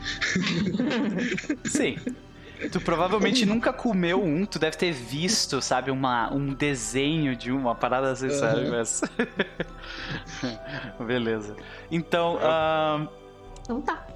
[1.67, 1.97] Sim.
[2.71, 7.75] Tu provavelmente nunca comeu um, tu deve ter visto, sabe, uma, um desenho de uma
[7.75, 8.71] parada assim, sabe?
[8.71, 9.03] Mas...
[11.05, 11.57] Beleza.
[11.91, 13.09] Então, ahn,
[13.65, 14.07] Então tá.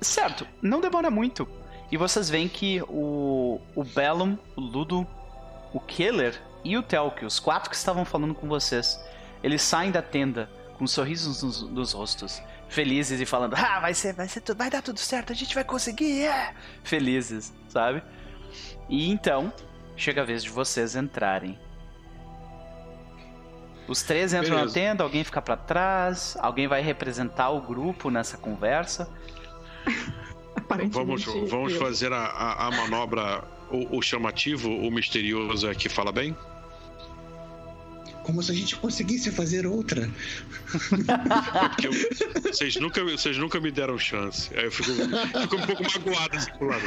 [0.00, 1.46] certo, não demora muito.
[1.92, 5.06] E vocês veem que o, o Bellum, o Ludo,
[5.72, 9.00] o Keller e o Telk, os quatro que estavam falando com vocês,
[9.42, 10.48] eles saem da tenda
[10.78, 14.70] com sorrisos nos, nos rostos, felizes e falando: Ah, vai ser, vai ser tudo, vai
[14.70, 16.54] dar tudo certo, a gente vai conseguir, é!
[16.82, 18.02] Felizes, sabe?
[18.88, 19.52] E então,
[19.96, 21.58] chega a vez de vocês entrarem.
[23.88, 24.66] Os três entram Beleza.
[24.66, 29.10] na tenda, alguém fica pra trás, alguém vai representar o grupo nessa conversa.
[30.90, 36.12] Vamos, vamos fazer a, a, a manobra, o, o chamativo, o misterioso é que fala
[36.12, 36.36] bem?
[38.22, 40.08] Como se a gente conseguisse fazer outra.
[41.70, 44.48] Porque eu- vocês, nunca, vocês nunca me deram chance.
[44.56, 46.82] Aí eu fico, fico um pouco magoado assim pro lado.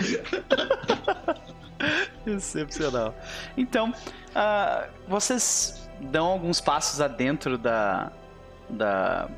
[2.26, 3.14] Excepcional.
[3.58, 3.94] Então,
[4.34, 8.12] ah, vocês dão alguns passos adentro da,
[8.70, 9.30] da,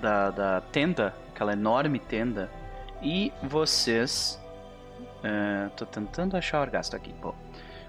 [0.00, 2.50] da, da tenda, aquela enorme tenda,
[3.02, 4.40] e vocês.
[5.26, 7.12] Eh, tô tentando achar o argasto aqui.
[7.20, 7.34] Bom,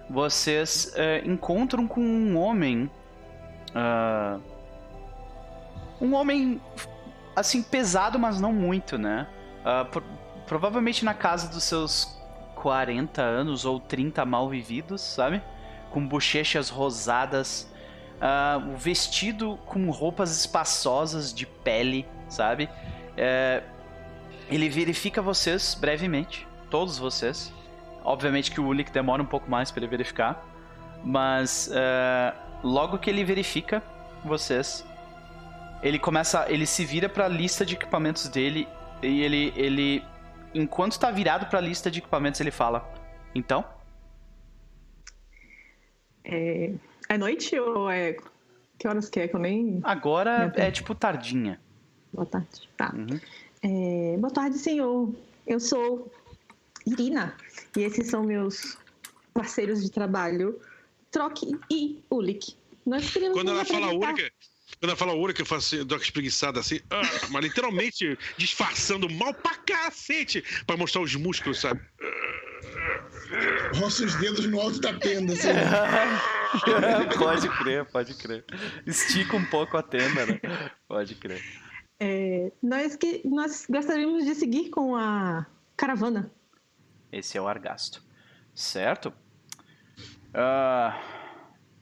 [0.09, 2.89] vocês eh, encontram com um homem.
[3.75, 4.39] ah,
[5.99, 6.61] um homem
[7.35, 9.27] assim pesado, mas não muito, né?
[9.65, 10.03] Ah, pro-
[10.45, 12.15] provavelmente na casa dos seus
[12.55, 15.41] 40 anos ou 30 mal vividos, sabe?
[15.91, 17.71] Com bochechas rosadas,
[18.21, 22.69] ah, o vestido com roupas espaçosas de pele, sabe?
[23.17, 23.63] É,
[24.49, 27.53] ele verifica vocês brevemente, todos vocês.
[28.03, 30.45] Obviamente que o Ulik demora um pouco mais para ele verificar,
[31.03, 33.83] mas ah, logo que ele verifica
[34.23, 34.85] vocês,
[35.83, 38.67] ele começa, ele se vira para a lista de equipamentos dele
[39.01, 40.03] e ele, ele
[40.53, 42.87] enquanto tá virado pra lista de equipamentos, ele fala:
[43.33, 43.63] Então?
[46.23, 46.71] É...
[47.09, 48.17] é noite ou é.
[48.77, 49.27] Que horas que é?
[49.27, 49.79] Que eu nem.
[49.83, 51.59] Agora é tipo tardinha.
[52.13, 52.69] Boa tarde.
[52.77, 52.93] Tá.
[52.95, 53.19] Uhum.
[53.63, 55.13] É, Boa tarde, senhor.
[55.45, 56.11] Eu sou
[56.87, 57.35] Irina
[57.75, 58.77] e esses são meus
[59.33, 60.59] parceiros de trabalho,
[61.11, 62.55] Troque e Ulik.
[62.85, 64.31] Nós queríamos Quando ela fala única,
[64.79, 69.09] quando ela fala eu faço assim, eu dou uma espreguiçada assim, ah, mas literalmente disfarçando
[69.09, 71.81] mal pra cacete, pra mostrar os músculos, sabe?
[73.75, 75.49] Roça os dedos no alto da tenda, assim.
[77.17, 78.45] pode crer, pode crer.
[78.85, 80.39] Estica um pouco a tenda, né?
[80.87, 81.43] Pode crer.
[81.99, 86.31] É, nós, que, nós gostaríamos de seguir com a caravana.
[87.11, 88.03] Esse é o argasto.
[88.53, 89.13] Certo?
[90.33, 90.99] Ah,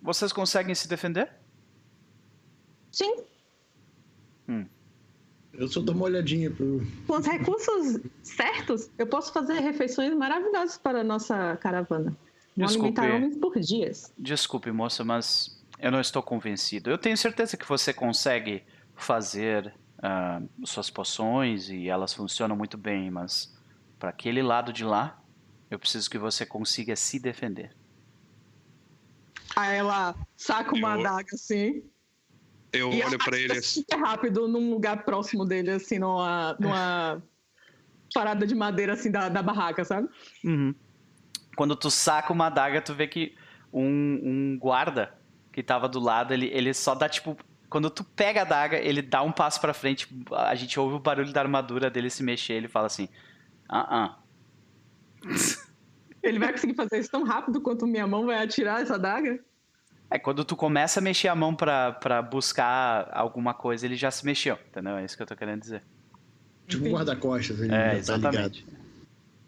[0.02, 1.32] vocês conseguem se defender?
[2.92, 3.26] Sim,
[5.54, 6.82] Eu só dou uma olhadinha pro.
[7.08, 12.16] com os recursos certos, eu posso fazer refeições maravilhosas para a nossa caravana.
[12.56, 13.00] Desculpe.
[13.00, 14.14] alimentar homens por dias.
[14.18, 16.90] Desculpe, moça, mas eu não estou convencido.
[16.90, 18.64] Eu tenho certeza que você consegue
[18.96, 23.55] fazer ah, suas poções e elas funcionam muito bem, mas
[24.06, 25.20] para aquele lado de lá,
[25.72, 27.76] eu preciso que você consiga se defender.
[29.56, 31.84] Aí ela saca uma Eu- adaga assim.
[32.72, 36.56] Eu e olho pra arrasta ele assim, super rápido num lugar próximo dele, assim, numa,
[36.60, 37.24] numa
[38.14, 40.08] parada de madeira, assim, da, da barraca, sabe?
[40.44, 40.76] Uhum.
[41.56, 43.36] Quando tu saca uma adaga, tu vê que
[43.74, 45.18] um, um guarda
[45.52, 47.36] que tava do lado, ele, ele só dá tipo.
[47.70, 51.00] Quando tu pega a adaga, ele dá um passo pra frente, a gente ouve o
[51.00, 53.10] barulho da armadura dele se mexer, ele fala assim:
[53.70, 54.20] Ah, ah.
[56.22, 59.40] Ele vai conseguir fazer isso tão rápido quanto minha mão vai atirar essa adaga?
[60.10, 64.10] É, quando tu começa a mexer a mão pra, pra buscar alguma coisa, ele já
[64.12, 64.98] se mexeu, entendeu?
[64.98, 65.82] É isso que eu tô querendo dizer.
[66.68, 66.96] Tipo Entendi.
[66.96, 68.36] guarda-costas, ele É, já tá ligado.
[68.56, 68.66] exatamente.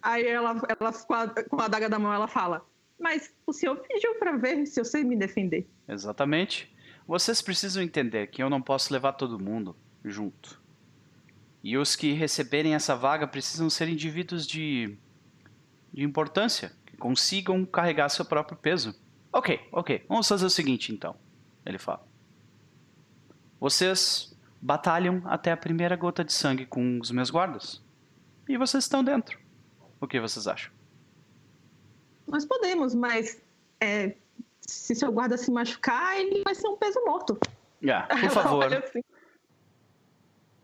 [0.02, 2.64] Aí ela, ela com, a, com a adaga da mão, ela fala:
[3.00, 5.68] Mas o senhor pediu pra ver se eu sei me defender.
[5.88, 6.72] Exatamente.
[7.08, 10.57] Vocês precisam entender que eu não posso levar todo mundo junto.
[11.64, 14.98] E os que receberem essa vaga precisam ser indivíduos de,
[15.94, 18.96] de importância, que consigam carregar seu próprio peso.
[19.34, 20.06] Ok, ok.
[20.08, 21.16] Vamos fazer o seguinte então.
[21.66, 22.06] Ele fala.
[23.60, 27.84] Vocês batalham até a primeira gota de sangue com os meus guardas.
[28.48, 29.38] E vocês estão dentro.
[30.00, 30.72] O que vocês acham?
[32.28, 33.42] Nós podemos, mas
[33.82, 34.16] é,
[34.62, 37.38] se seu guarda se machucar, ele vai ser um peso morto.
[37.90, 38.74] Ah, por Ela favor.
[38.74, 39.02] assim,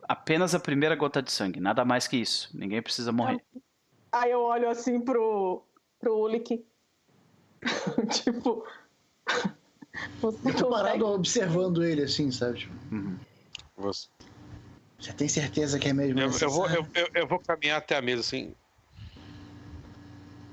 [0.07, 2.49] Apenas a primeira gota de sangue, nada mais que isso.
[2.53, 3.43] Ninguém precisa morrer.
[4.11, 5.63] Aí eu olho assim pro,
[5.99, 6.65] pro Ulik.
[8.23, 8.65] tipo.
[10.21, 10.69] Você Eu tô consegue?
[10.69, 12.59] parado observando ele assim, sabe?
[12.59, 13.17] Tipo, Uhum.
[13.77, 14.07] você-
[14.99, 17.95] você tem certeza que é mesmo Eu, eu vou, eu, eu- eu vou caminhar até
[17.95, 18.55] a mesa assim.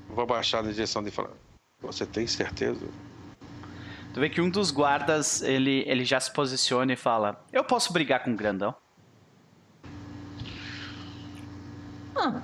[0.09, 1.31] Vou abaixar na direção dele e falar:
[1.81, 2.87] Você tem certeza?
[4.13, 7.93] Tu vê que um dos guardas, ele, ele já se posiciona e fala: Eu posso
[7.93, 8.75] brigar com o grandão?
[12.21, 12.43] Ah,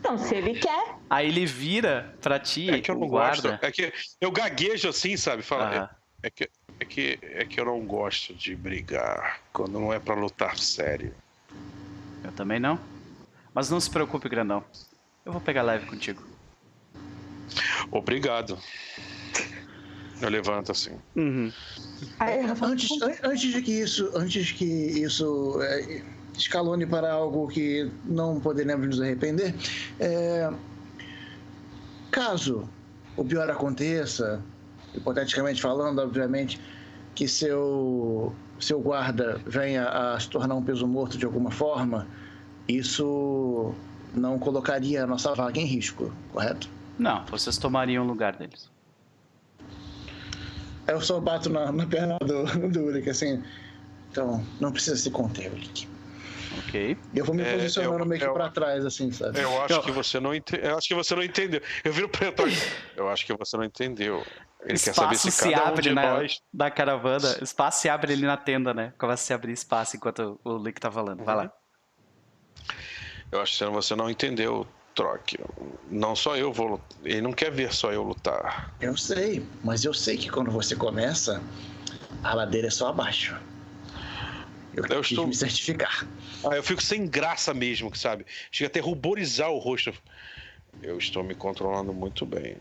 [0.00, 0.96] então, se ele quer.
[1.08, 3.50] Aí ele vira pra ti, É que eu não guarda.
[3.52, 3.64] gosto.
[3.64, 5.42] É que eu gaguejo assim, sabe?
[5.42, 5.88] Fala, Aham.
[6.22, 6.50] é, é que,
[6.80, 11.14] é, que, é que eu não gosto de brigar quando não é pra lutar sério.
[12.24, 12.78] Eu também não.
[13.54, 14.64] Mas não se preocupe, grandão.
[15.24, 16.22] Eu vou pegar leve contigo.
[17.90, 18.58] Obrigado.
[20.20, 20.98] Eu levanto assim.
[21.14, 21.52] Uhum.
[22.62, 28.40] Antes, an- antes de que isso, antes que isso é, escalone para algo que não
[28.40, 29.54] poderemos nos arrepender,
[29.98, 30.50] é,
[32.10, 32.68] caso
[33.16, 34.42] o pior aconteça,
[34.94, 36.60] hipoteticamente falando, obviamente,
[37.14, 42.06] que seu seu guarda venha a se tornar um peso morto de alguma forma,
[42.66, 43.74] isso
[44.14, 46.68] não colocaria a nossa vaga em risco, correto?
[46.98, 48.70] Não, vocês tomariam o lugar deles.
[50.86, 53.42] Eu só bato na, na perna do, do Ulrich, assim.
[54.10, 55.88] Então, não precisa se conter, Ulrich.
[56.58, 56.96] Ok.
[57.14, 59.40] Eu vou me É, posicionando eu- meio que eu- pra trás, assim, sabe?
[59.40, 60.56] Eu acho Eu- que você não ente...
[60.62, 61.60] Eu acho que você não entendeu.
[61.84, 62.46] Eu viro pro Retor.
[62.96, 64.24] Eu acho que você não entendeu.
[64.62, 66.40] Ele quer saber espaço se se cada um abre de na, nós.
[66.52, 67.38] da caravana.
[67.42, 68.92] Espaço se abre ali na tenda, né?
[68.98, 71.22] Começa a se abrir espaço enquanto o Lick tá falando.
[71.24, 71.52] Vai lá.
[73.30, 75.36] Eu acho que você não entendeu, Troque.
[75.90, 76.98] Não só eu vou lutar.
[77.04, 78.72] Ele não quer ver só eu lutar.
[78.80, 81.42] Eu sei, mas eu sei que quando você começa,
[82.24, 83.36] a ladeira é só abaixo.
[84.76, 86.06] Eu, Eu quis estou- me certificar.
[86.44, 88.26] Ah, eu fico sem graça mesmo, sabe?
[88.52, 89.92] Chega até a ruborizar o rosto.
[90.82, 92.56] Eu estou me controlando muito bem.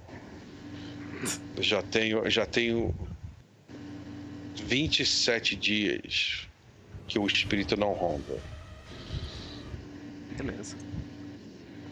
[1.59, 2.95] Já tenho, já tenho
[4.55, 6.47] 27 dias
[7.07, 8.39] que o espírito não ronda.
[10.37, 10.75] Beleza.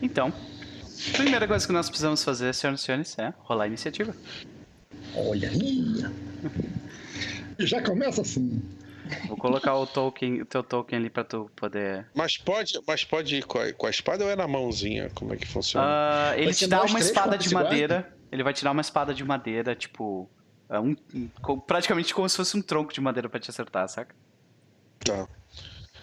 [0.02, 0.34] Então,
[1.14, 4.16] primeira coisa que nós precisamos fazer, senhoras e senhores, é rolar a iniciativa.
[5.16, 5.84] Olha aí.
[7.60, 8.62] Já começa assim.
[9.28, 12.08] Vou colocar o token, o teu token ali pra tu poder.
[12.16, 15.10] Mas pode, mas pode ir com a, com a espada ou é na mãozinha?
[15.14, 15.86] Como é que funciona?
[15.88, 17.70] Ah, ele te dá uma espada de esse guarda?
[17.70, 18.14] madeira.
[18.32, 20.30] Ele vai te dar uma espada de madeira, tipo.
[20.70, 24.16] é um- um- praticamente como se fosse um tronco de madeira pra te acertar, saca?
[25.06, 25.28] Tá.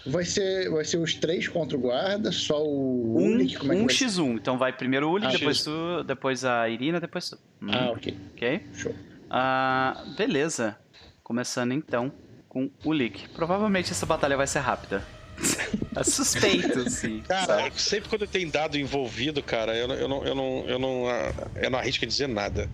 [0.06, 3.76] Vai ser, vai ser os três contra o guarda, só o Um, Ulrich, como é
[3.76, 4.04] que um vai ser?
[4.06, 4.34] x1.
[4.36, 7.38] Então vai primeiro o Uli, Ah, depois tu, depois a Irina, depois tu.
[7.60, 8.16] Hum, Ah, ok.
[8.34, 8.66] Ok?
[8.74, 8.94] Show.
[9.28, 10.78] Ah, beleza.
[11.22, 12.12] Começando então
[12.50, 13.28] com o Lick.
[13.30, 15.02] Provavelmente essa batalha vai ser rápida.
[15.96, 17.20] É suspeito, sim.
[17.26, 17.82] Cara, sabe?
[17.82, 21.32] sempre quando tem dado envolvido, cara, eu, não- eu não, eu não, eu não, ah,
[21.56, 22.70] eu não arrisco dizer nada.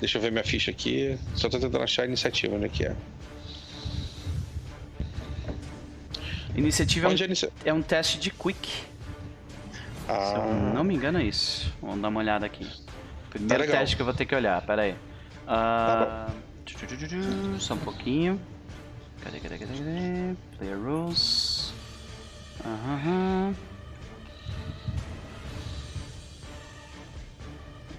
[0.00, 1.16] Deixa eu ver minha ficha aqui.
[1.36, 2.96] Só tô tentando achar a iniciativa, onde é que é.
[6.56, 7.50] Iniciativa é um, é inicia...
[7.64, 8.68] é um teste de quick.
[8.68, 8.82] Se
[10.08, 11.72] eu Ah, não me engano é isso.
[11.80, 12.66] Vamos dar uma olhada aqui.
[13.30, 13.78] Primeiro legal.
[13.78, 14.94] teste que eu vou ter que olhar, pera aí.
[15.46, 16.28] Ah,
[16.66, 18.40] tchu, tchu, tchu, Só um pouquinho.
[19.22, 20.36] Cadê, cadê, cadê, cadê?
[20.56, 21.72] Player rules.
[22.64, 23.54] Aham.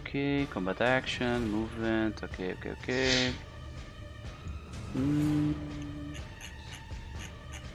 [0.01, 3.33] Ok, combat action, movement, ok, ok, ok.
[4.95, 5.53] Hum.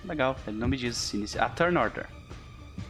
[0.04, 2.06] Legal, ele não me diz inici- a turn order.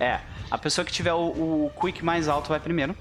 [0.01, 2.95] É, a pessoa que tiver o, o quick mais alto vai primeiro.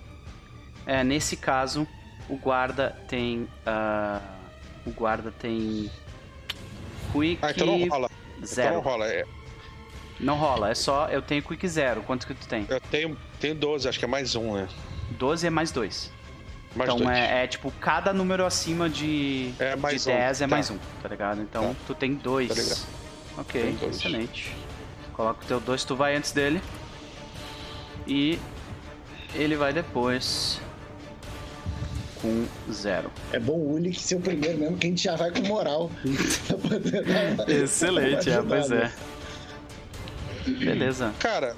[0.86, 1.88] É, nesse caso,
[2.30, 3.50] o guarda tem.
[3.66, 4.22] ah,
[4.86, 5.90] o guarda tem.
[7.16, 8.10] Quick ah, então não rola.
[8.10, 8.80] Então não zero.
[8.82, 9.08] rola.
[9.08, 9.26] É,
[10.20, 11.08] Não rola, é só.
[11.10, 12.02] Eu tenho quick zero.
[12.04, 12.66] Quanto que tu tem?
[12.70, 14.68] eu tenho, tenho 12, acho que é mais um, né?
[15.12, 16.12] 12 é mais 2.
[16.76, 17.18] Mais então dois.
[17.18, 20.56] é, é, tipo, cada número acima de, É mais de um, 10 é tá.
[20.56, 21.42] mais um, tá ligado?
[21.42, 21.80] Então Tá.
[21.88, 22.50] tu tem dois.
[22.50, 22.86] Tá ligado.
[23.38, 23.96] ok, Tem dois.
[23.96, 24.56] excelente.
[25.14, 26.62] Coloca o teu 2, tu vai antes dele.
[28.06, 28.38] E
[29.34, 30.60] ele vai depois.
[32.26, 33.12] Com zero.
[33.32, 35.92] É bom o Ulrich ser o primeiro mesmo, que a gente já vai com moral.
[37.48, 38.92] Excelente, é, pois é.
[40.48, 41.14] Beleza.
[41.20, 41.56] Cara,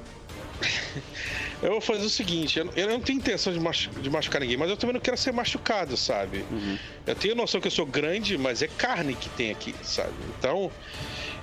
[1.63, 4.57] eu vou fazer o seguinte: eu, eu não tenho intenção de, machu- de machucar ninguém,
[4.57, 6.43] mas eu também não quero ser machucado, sabe?
[6.51, 6.77] Uhum.
[7.05, 10.11] Eu tenho noção que eu sou grande, mas é carne que tem aqui, sabe?
[10.37, 10.69] Então,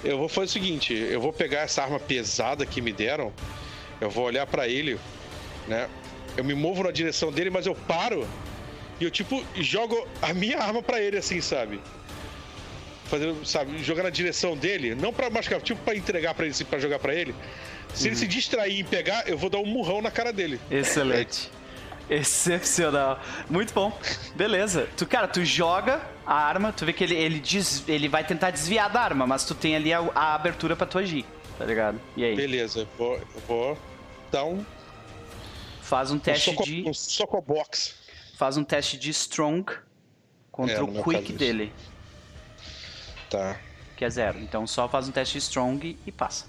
[0.02, 3.32] eu vou fazer o seguinte: eu vou pegar essa arma pesada que me deram,
[4.02, 4.98] eu vou olhar pra ele,
[5.66, 5.88] né?
[6.36, 8.26] Eu me movo na direção dele, mas eu paro
[9.00, 11.80] e eu, tipo, jogo a minha arma pra ele, assim, sabe?
[13.06, 16.64] Fazendo, sabe, jogar na direção dele, não pra machucar, tipo pra entregar pra ele, assim,
[16.64, 17.34] pra jogar pra ele.
[17.92, 20.58] Se ele se distrair e pegar, eu vou dar um murrão na cara dele.
[20.70, 21.50] Excelente.
[22.10, 23.20] Excepcional.
[23.48, 23.96] Muito bom.
[24.34, 24.88] Beleza.
[24.96, 28.50] Tu, cara, tu joga a arma, tu vê que ele, ele, des- ele vai tentar
[28.50, 31.24] desviar da arma, mas tu tem ali a, a abertura pra tu agir,
[31.58, 32.00] tá ligado?
[32.16, 32.34] E aí?
[32.34, 33.78] Beleza, eu vou, eu vou
[34.30, 34.64] dar um,
[35.82, 36.82] Faz um um, teste soco, de.
[36.86, 37.94] um socobox.
[38.36, 39.64] Faz um teste de strong
[40.50, 41.72] contra É, o quick dele,
[43.30, 43.56] Tá.
[43.96, 44.38] que é zero.
[44.40, 46.46] Então só faz um teste de strong e passa.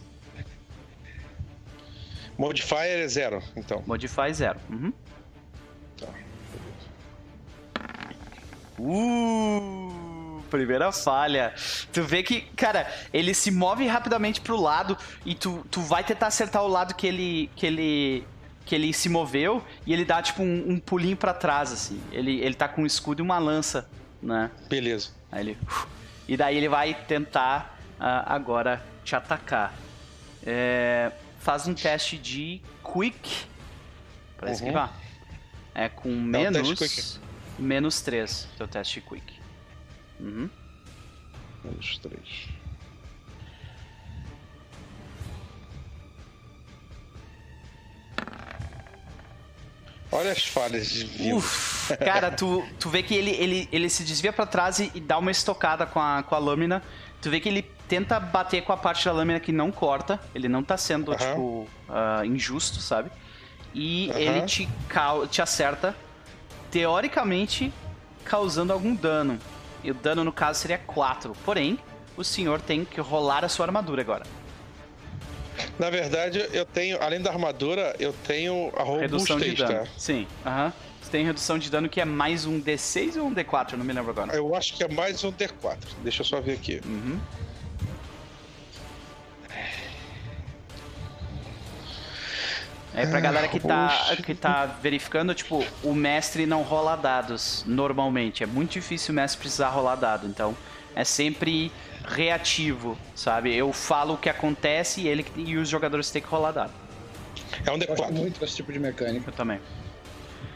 [2.38, 3.82] Modifier é zero, então.
[3.88, 4.60] Modify zero.
[4.70, 4.92] Uhum.
[5.98, 6.08] Tá.
[8.78, 11.54] Uh, primeira falha.
[11.94, 16.28] Tu vê que, cara, ele se move rapidamente pro lado e tu, tu vai tentar
[16.28, 18.28] acertar o lado que ele que ele
[18.66, 22.02] que ele se moveu e ele dá tipo um, um pulinho pra trás assim.
[22.12, 23.88] Ele ele tá com um escudo e uma lança
[24.22, 24.50] né?
[24.68, 25.12] Beleza.
[25.32, 25.58] Aí ele.
[26.28, 29.74] E daí ele vai tentar ah, agora te atacar.
[30.44, 33.46] É, faz um teste de quick
[34.36, 34.54] pra Uhum.
[34.54, 34.94] esquivar.
[35.74, 37.20] É com menos.
[37.60, 39.40] menos 3, teu teste de quick.
[40.20, 40.50] Uhum.
[41.64, 42.48] Menos três.
[50.12, 51.34] Olha as falhas de.
[51.34, 55.00] Uf, cara, tu, tu vê que ele, ele, ele se desvia pra trás e, e
[55.00, 56.82] dá uma estocada com a, com a lâmina.
[57.22, 60.20] Tu vê que ele tenta bater com a parte da lâmina que não corta.
[60.34, 61.18] Ele não tá sendo, Aham.
[61.18, 63.12] tipo, ah, injusto, sabe?
[63.74, 64.20] E Aham.
[64.20, 64.70] ele te,
[65.30, 65.96] te acerta,
[66.72, 67.74] teoricamente,
[68.24, 69.40] causando algum dano.
[69.84, 71.34] E o dano, no caso, seria 4.
[71.44, 71.78] Porém,
[72.16, 74.26] o senhor tem que rolar a sua armadura agora.
[75.80, 79.86] Na verdade, eu tenho, além da armadura, eu tenho a Redução de robustez, dano.
[79.86, 79.92] tá?
[79.98, 80.74] Sim, aham.
[81.02, 83.74] Você tem redução de dano que é mais um D6 ou um D4?
[83.74, 84.36] Eu não me lembro agora.
[84.36, 85.78] Eu acho que é mais um D4.
[86.04, 86.82] Deixa eu só ver aqui.
[86.84, 87.20] Uhum.
[92.98, 98.42] É pra galera que tá, que tá verificando, tipo, o mestre não rola dados normalmente.
[98.42, 100.26] É muito difícil o mestre precisar rolar dado.
[100.26, 100.56] Então,
[100.96, 101.72] é sempre
[102.08, 103.54] reativo, sabe?
[103.56, 106.74] Eu falo o que acontece e, ele, e os jogadores têm que rolar dado.
[107.66, 108.12] É um Eu gosto D4.
[108.12, 109.30] muito desse tipo de mecânica.
[109.30, 109.60] Eu também.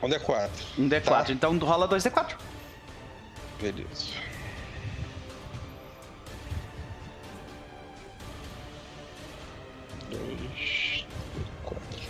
[0.02, 0.50] É um D4.
[0.78, 1.04] Um D4.
[1.04, 1.26] Tá.
[1.30, 2.36] Então, rola dois D4.
[3.62, 4.14] Beleza.
[10.10, 11.06] Dois,
[11.64, 12.10] quatro.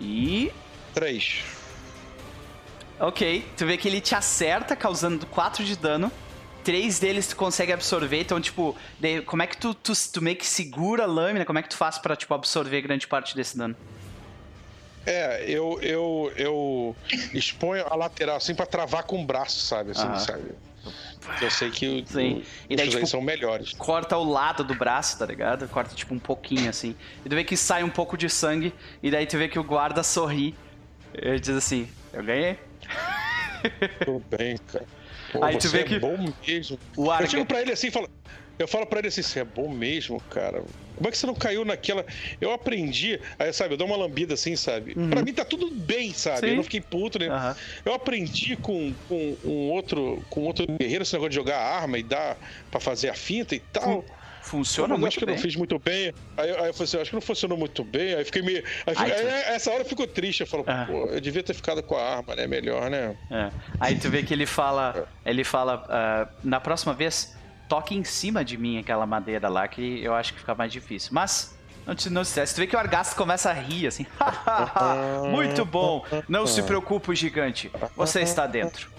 [0.00, 0.52] E
[0.94, 1.44] Três.
[3.00, 6.12] Ok, tu vê que ele te acerta, causando 4 de dano.
[6.62, 10.36] Três deles tu consegue absorver, então, tipo, daí, como é que tu, tu, tu meio
[10.36, 11.46] que segura a lâmina?
[11.46, 13.74] Como é que tu faz pra, tipo, absorver grande parte desse dano?
[15.06, 16.96] É, eu, eu, eu
[17.32, 19.92] exponho a lateral assim pra travar com o braço, sabe?
[19.92, 20.50] Assim, sabe?
[21.40, 22.34] Eu sei que Sim.
[22.34, 23.72] o- E daí, os tipo, são melhores.
[23.72, 25.66] Corta o lado do braço, tá ligado?
[25.68, 26.94] Corta, tipo, um pouquinho, assim.
[27.24, 29.64] E tu vê que sai um pouco de sangue, e daí tu vê que o
[29.64, 30.54] guarda sorri.
[31.14, 32.58] Ele diz assim, eu ganhei.
[34.04, 34.86] Tudo bem, cara.
[35.32, 36.16] Pô, Aí tu vê é que bom
[36.46, 36.78] mesmo.
[36.96, 37.28] O Eu Arga...
[37.28, 38.08] chego pra ele assim e falo.
[38.58, 40.62] Eu falo pra ele assim, você é bom mesmo, cara.
[40.94, 42.04] Como é que você não caiu naquela.
[42.38, 43.18] Eu aprendi.
[43.38, 44.94] Aí, sabe, eu dou uma lambida assim, sabe?
[45.08, 46.34] Pra mim tá tudo bem, sabe?
[46.34, 46.40] Uhum.
[46.40, 46.48] Sim.
[46.48, 47.28] Eu não fiquei puto, né?
[47.28, 47.56] Aham.
[47.86, 52.02] Eu aprendi com, com um outro com outro guerreiro esse negócio de jogar arma e
[52.02, 52.36] dar
[52.70, 54.04] pra fazer a finta e tal.
[54.42, 55.36] Funciona eu muito acho que eu bem.
[55.36, 56.12] não fiz muito bem.
[56.36, 58.14] Aí, eu- aí eu falei assim, acho que não funcionou muito bem.
[58.14, 58.64] Aí fiquei meio.
[58.86, 60.40] Aí, aí, tu- essa hora eu fico triste.
[60.40, 60.84] Eu falo, Ah.
[60.88, 62.46] pô, eu devia ter ficado com a arma, né?
[62.46, 63.16] Melhor, né?
[63.30, 63.50] É.
[63.78, 67.36] Aí tu vê que ele fala, ele fala, ah, na próxima vez,
[67.68, 71.10] toque em cima de mim aquela madeira lá, que eu acho que fica mais difícil.
[71.12, 72.54] Mas, não te não se estresse.
[72.54, 74.06] Tu vê que o Argasto começa a rir, assim.
[75.30, 76.04] Muito bom.
[76.28, 77.70] Não se preocupe, gigante.
[77.96, 78.90] Você está dentro.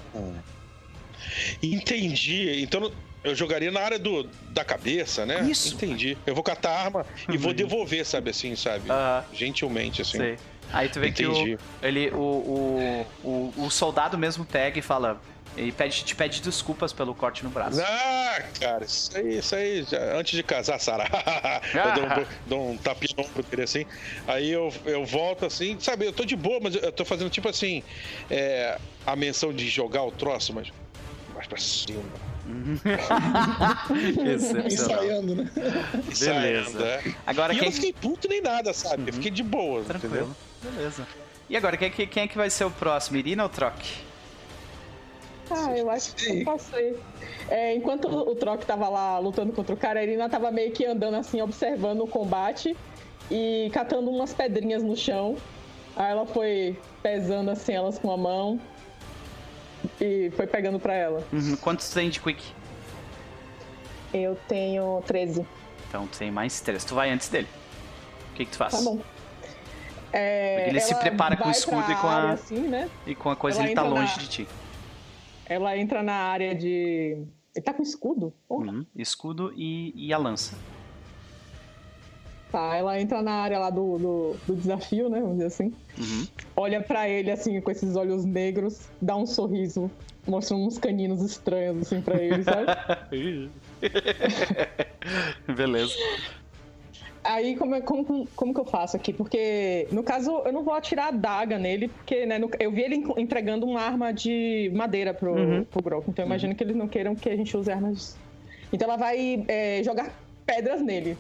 [1.62, 2.62] Entendi.
[2.62, 2.92] Então
[3.24, 5.42] eu jogaria na área do, da cabeça, né?
[5.50, 5.74] Isso.
[5.76, 6.18] Entendi.
[6.26, 8.90] Eu vou catar a arma e vou devolver, sabe assim, sabe?
[8.90, 9.24] Aham.
[9.32, 10.18] Gentilmente, assim.
[10.18, 10.40] Sei.
[10.74, 11.44] Aí tu vê Entendi.
[11.44, 15.22] que o, ele, o, o, o, o soldado mesmo pega e fala.
[15.58, 17.82] Ele pede, te pede desculpas pelo corte no braço.
[17.82, 21.04] Ah, cara, isso aí, isso aí, já- antes de casar, Sara.
[21.76, 23.86] eu dou um, dou um tapinha no ombro dele assim.
[24.26, 27.50] Aí eu, eu volto assim, sabe, eu tô de boa, mas eu tô fazendo tipo
[27.50, 27.84] assim,
[28.30, 30.72] é, a menção de jogar o troço, mas
[31.52, 32.02] pra cima.
[34.66, 35.50] Ensaiando, né?
[36.10, 37.04] Ensaiando, é.
[37.26, 37.70] Agora E eu quem.
[37.70, 39.10] não fiquei puto nem nada, sabe?
[39.10, 40.00] Eu fiquei de boa, entendeu?
[40.00, 40.36] Tranquilo.
[40.64, 41.08] Beleza.
[41.50, 43.18] E agora, quem, é que- quem é que vai ser o próximo?
[43.18, 43.76] Irina ou Troc?
[45.50, 46.98] Ah, eu acho que eu passei.
[47.50, 50.72] É, enquanto o o Troc tava lá lutando contra o cara, a Irina tava meio
[50.72, 52.76] que andando assim, observando o combate
[53.30, 55.36] e catando umas pedrinhas no chão.
[55.96, 58.60] Aí ela foi pesando assim elas com a mão
[60.00, 61.24] e foi pegando pra ela.
[61.32, 61.56] Uhum.
[61.58, 62.44] Quantos tem de Quick?
[64.14, 65.46] Eu tenho 13.
[65.88, 66.84] Então tu tem mais três.
[66.84, 67.48] Tu vai antes dele.
[68.32, 68.74] O que, que tu faz?
[68.74, 69.00] Tá bom.
[70.14, 72.90] É, ele se prepara com o escudo e com a- área, assim, né?
[73.08, 74.48] E com a coisa Ela ele tá longe na- de ti.
[75.46, 77.26] Ela entra na área de.
[77.56, 78.34] Ele tá com escudo?
[78.50, 78.86] Uhum.
[78.96, 80.58] Escudo e, e a lança.
[82.52, 85.20] Tá, ela entra na área lá do, do, do desafio, né?
[85.22, 85.74] Vamos dizer assim.
[85.98, 86.28] Uhum.
[86.56, 89.90] Olha pra ele assim, com esses olhos negros, dá um sorriso,
[90.28, 92.66] mostrando uns caninos estranhos assim pra ele, sabe?
[95.56, 95.94] Beleza.
[97.24, 99.14] Aí como, é- como, como que eu faço aqui?
[99.14, 102.82] Porque, no caso, eu não vou atirar a daga nele, porque né, no- eu vi
[102.82, 105.64] ele en- entregando uma arma de madeira pro, Uhum.
[105.64, 106.10] pro Grok.
[106.10, 108.18] Então eu imagino que eles não queiram que a gente use armas.
[108.74, 110.12] Então ela vai é, jogar
[110.46, 111.16] pedras nele.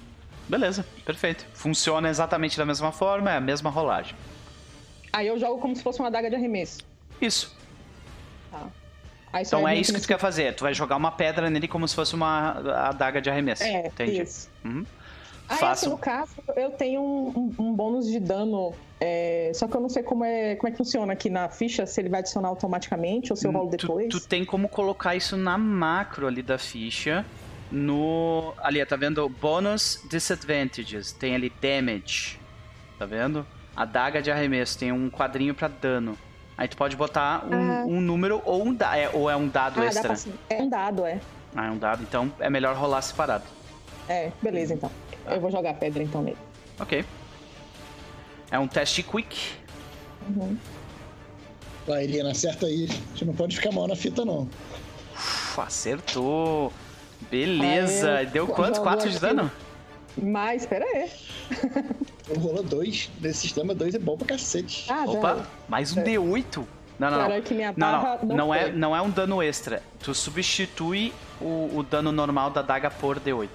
[0.51, 1.45] Beleza, perfeito.
[1.53, 4.13] Funciona exatamente da mesma forma, é a mesma rolagem.
[5.13, 6.79] Aí eu jogo como se fosse uma daga de arremesso.
[7.21, 7.55] Isso.
[8.51, 8.67] Tá.
[9.31, 10.53] Aí Então é isso que tu quer fazer.
[10.53, 13.63] Tu vai jogar uma pedra nele como se fosse uma adaga de arremesso.
[13.63, 14.21] É, Entendi.
[14.23, 14.49] isso.
[14.65, 14.85] Uhum.
[15.47, 17.27] Aí, assim, no caso, eu tenho um,
[17.57, 18.73] um- um bônus de dano.
[19.03, 21.85] é, só que eu não sei como é, como é que funciona aqui na ficha,
[21.87, 24.09] se ele vai adicionar automaticamente ou se eu rolo Hum, Tu- depois.
[24.09, 27.25] Tu, tem como colocar isso na macro ali da ficha.
[27.71, 28.53] No.
[28.61, 29.27] Ali, tá vendo?
[29.29, 31.11] Bônus disadvantages.
[31.11, 32.39] Tem ali damage.
[32.99, 33.45] Tá vendo?
[33.75, 34.77] Adaga de arremesso.
[34.77, 36.17] Tem um quadrinho pra dano.
[36.57, 37.83] Aí tu pode botar um, Ah.
[37.85, 40.13] um número ou um da, é, ou é um dado Ah, extra.
[40.13, 40.33] pra...
[40.49, 41.19] É um dado, é.
[41.55, 42.03] Ah, é um dado.
[42.03, 43.45] Então é melhor rolar separado.
[44.07, 44.91] É, beleza então.
[45.25, 46.37] Eu vou jogar pedra então nele.
[46.79, 47.05] Ok.
[48.51, 49.53] É um teste quick.
[50.27, 50.57] Uhum.
[51.87, 52.83] Vai, Irina, acerta aí.
[52.89, 54.47] A gente não pode ficar mal na fita, não.
[55.15, 56.71] Uf, acertou.
[57.31, 58.17] Beleza.
[58.17, 58.75] Aê, Deu quanto?
[58.75, 59.51] jogou 4 de dano?
[60.21, 61.09] Mas, pera aí.
[62.29, 63.09] Eu rolou dois.
[63.21, 64.85] Nesse sistema, dois é bom pra cacete.
[64.91, 65.45] Ah, Opa, dá.
[65.69, 66.65] mais um D8.
[66.99, 67.31] Não, não, não.
[67.31, 69.81] Aí que minha Não, barra não, não, não, é, não é um dano extra.
[69.99, 73.47] Tu substitui o, o dano normal da daga por D8.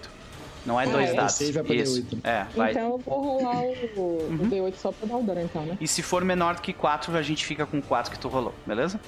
[0.64, 1.14] Não é Ah, dois é?
[1.14, 1.40] dados.
[1.40, 2.02] É pra Isso.
[2.02, 2.18] D8.
[2.24, 2.70] É, vai.
[2.72, 4.50] Então eu vou rolar o, o Uhum.
[4.50, 5.76] D8 só pra dar o dano então, né?
[5.80, 8.52] E se for menor do que 4, a gente fica com 4 que tu rolou,
[8.66, 8.98] beleza?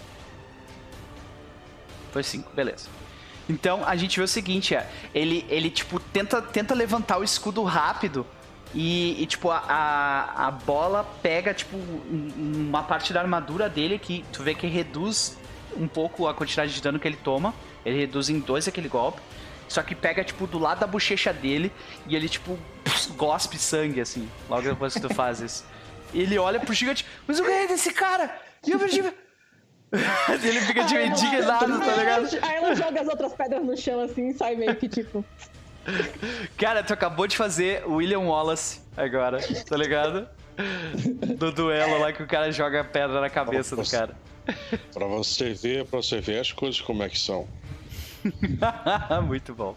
[2.12, 2.86] Foi 5, beleza.
[3.48, 7.62] Então a gente vê o seguinte, é, ele, ele tipo, tenta, tenta levantar o escudo
[7.62, 8.26] rápido
[8.74, 13.98] e, e, tipo, a, a, a bola pega, tipo, um- uma parte da armadura dele
[13.98, 15.38] que tu vê que reduz
[15.76, 17.54] um pouco a quantidade de dano que ele toma.
[17.86, 19.20] Ele reduz em 2 aquele golpe.
[19.68, 21.72] Só que pega, tipo, do lado da bochecha dele
[22.06, 22.58] e ele, tipo,
[23.16, 25.64] gospe sangue, assim, logo depois que tu faz isso.
[26.14, 28.34] Ele olha pro gigante, mas eu ganhei desse cara!
[28.66, 29.02] E eu perdi.
[30.44, 32.28] ele fica de indignado, tá ligado?
[32.42, 35.24] Aí ela joga as outras pedras no chão assim e sai meio que tipo.
[36.56, 40.28] Cara, tu acabou de fazer o William Wallace agora, tá ligado?
[41.36, 44.14] Do duelo lá que o cara joga pedra na cabeça do cara.
[44.92, 47.46] Pra você ver, pra você ver as coisas como é que são.
[49.26, 49.76] Muito bom.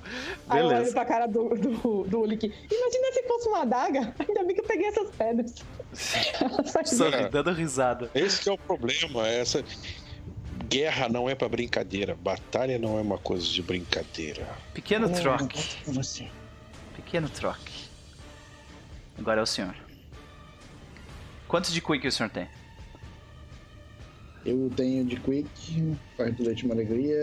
[0.50, 0.94] Aí eu olho Beleza.
[0.94, 2.46] pra cara do, do, do Ulick.
[2.48, 4.14] Imagina se fosse uma adaga.
[4.20, 5.56] Ainda bem que eu peguei essas pedras.
[6.86, 8.10] Só dando risada.
[8.16, 9.64] Esse que é o problema, essa
[10.62, 14.48] guerra não é pra brincadeira, batalha não é uma coisa de brincadeira.
[14.74, 15.78] Pequeno Eu troque.
[15.86, 16.28] você.
[16.96, 17.86] Pequeno troque.
[19.18, 19.76] Agora é o senhor.
[21.48, 22.48] Quantos de quick o senhor tem?
[24.46, 27.16] Eu tenho de Quick, faz do leite uma alegria,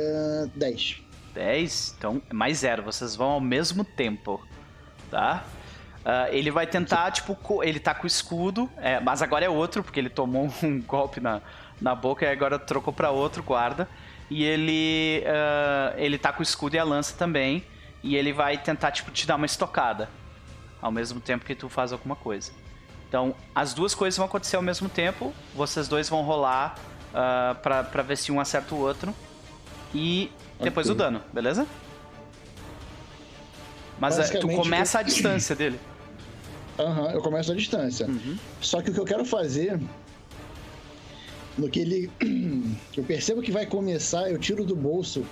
[0.54, 0.98] 10.
[1.34, 2.82] 10, então é mais zero.
[2.84, 4.40] Vocês vão ao mesmo tempo,
[5.10, 5.44] tá?
[6.04, 9.48] Ah, ele vai tentar, tipo, co- ele tá com o escudo, é, mas agora é
[9.48, 11.42] outro, porque ele tomou um golpe na,
[11.80, 13.88] na boca e agora trocou pra outro guarda.
[14.30, 17.64] E ele, ah, ele tá com o escudo e a lança também.
[18.02, 20.08] E ele vai tentar, tipo, te dar uma estocada.
[20.80, 22.52] Ao mesmo tempo que tu faz alguma coisa.
[23.08, 25.34] Então, as duas coisas vão acontecer ao mesmo tempo.
[25.54, 26.76] Vocês dois vão rolar
[27.14, 29.14] ah, pra, pra ver se um acerta o outro.
[29.94, 30.94] E depois Ok.
[30.94, 31.66] o dano, beleza?
[33.98, 35.80] Mas eh, tu começa a distância dele.
[36.78, 38.06] Aham, eu começo a distância.
[38.06, 38.38] Uhum.
[38.60, 39.80] Só que o que eu quero fazer.
[41.58, 42.10] No que ele.
[42.96, 45.24] Eu percebo que vai começar, eu tiro do bolso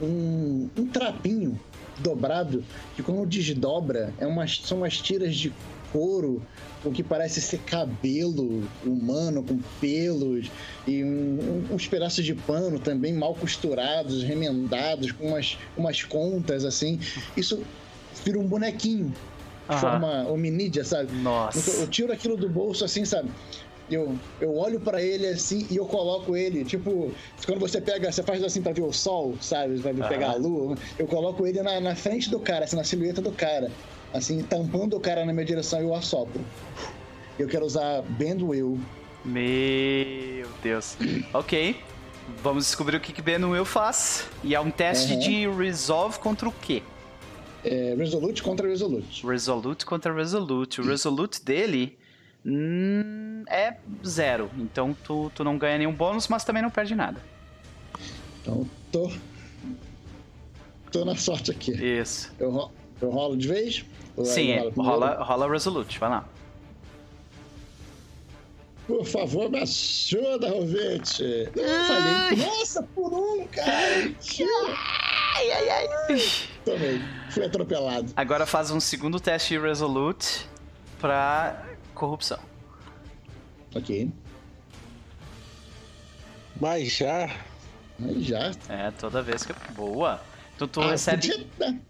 [0.00, 1.58] um, um trapinho
[1.98, 2.62] dobrado,
[2.94, 5.52] que quando desdobra, é umas, são umas tiras de
[5.92, 6.42] couro
[6.82, 10.50] com que parece ser cabelo humano, com pelos,
[10.86, 16.64] e um- um- uns pedaços de pano também mal costurados, remendados, com umas, umas contas
[16.64, 16.98] assim.
[17.36, 17.62] Isso
[18.24, 19.14] vira um bonequinho.
[19.68, 19.78] Aham.
[19.80, 21.04] Forma hominídea, sabe?
[21.10, 21.86] Então, eu Nossa.
[21.88, 23.28] tiro aquilo do bolso assim, sabe?
[23.90, 27.12] Eu, eu olho pra ele assim e eu coloco ele, tipo,
[27.44, 29.78] quando você pega, você faz assim pra ver o sol, sabe?
[29.80, 30.08] Pra Aham.
[30.08, 30.76] pegar a lua.
[30.98, 33.70] Eu coloco ele na, na frente do cara, assim, na silhueta do cara,
[34.12, 36.44] assim, tampando o cara na minha direção e eu assopro.
[37.38, 38.76] Eu quero usar Bend Will.
[39.24, 40.96] Meu Deus.
[41.32, 41.76] Ok.
[42.42, 44.26] Vamos descobrir o que que Ben Will faz.
[44.42, 45.18] E é um teste Uhum.
[45.20, 46.82] de Resolve contra o quê?
[47.64, 49.24] É, Resolute contra Resolute.
[49.24, 50.80] Resolute contra Resolute.
[50.80, 51.96] O Resolute dele
[53.48, 53.76] é
[54.06, 54.50] zero.
[54.58, 57.20] Então tu, tu não ganha nenhum bônus, mas também não perde nada.
[58.42, 59.10] Então, tô.
[60.92, 61.72] Tô na sorte aqui.
[61.72, 62.32] Isso.
[62.38, 62.70] Eu, ro-
[63.00, 63.84] eu rolo de vez?
[64.24, 65.98] Sim, é, rola, rola Resolute.
[65.98, 66.24] Vai lá.
[68.86, 71.24] Por favor, me ajuda, Rovete.
[71.56, 74.14] Eu falei, nossa, por um, cara.
[75.34, 75.88] Ai, ai, ai.
[76.64, 77.02] Tomei.
[77.30, 78.12] Fui atropelado.
[78.16, 80.46] Agora faz um segundo teste de Resolute
[81.00, 81.65] pra
[81.96, 82.38] corrupção.
[83.74, 84.10] Ok.
[86.60, 87.28] Mas já.
[88.00, 88.52] Aí já.
[88.68, 89.52] É, toda vez que.
[89.72, 90.20] Boa!
[90.54, 91.80] Então tu Ah, recebe, podia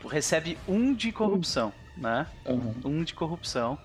[0.00, 2.26] tu recebe um de corrupção, né?
[2.46, 2.74] Aham.
[2.84, 3.78] Um de corrupção.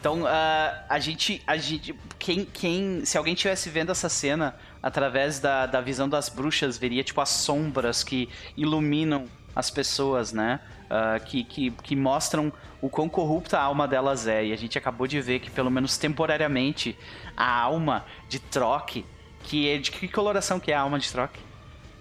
[0.00, 1.42] Então, uh, a gente.
[1.46, 3.04] A gente quem, quem.
[3.04, 7.28] Se alguém estivesse vendo essa cena através da, da visão das bruxas, veria, tipo, as
[7.30, 10.60] sombras que iluminam as pessoas, né?
[10.88, 12.50] Uh, que, que, que mostram
[12.80, 14.46] o quão corrupta a alma delas é.
[14.46, 16.96] E a gente acabou de ver que, pelo menos temporariamente,
[17.36, 19.04] a alma de Troque,
[19.42, 19.78] que é.
[19.78, 21.40] De que coloração que é a alma de Troque?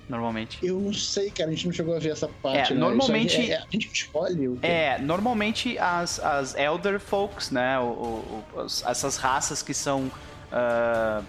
[0.09, 0.59] normalmente?
[0.65, 2.71] Eu não sei, cara, a gente não chegou a ver essa parte.
[2.71, 2.79] É, né?
[2.79, 3.51] normalmente.
[3.51, 7.77] É, é, a gente escolhe o É, normalmente as, as Elder Folks, né?
[7.79, 8.43] O, o,
[8.85, 10.11] essas raças que são.
[10.51, 11.23] Uh,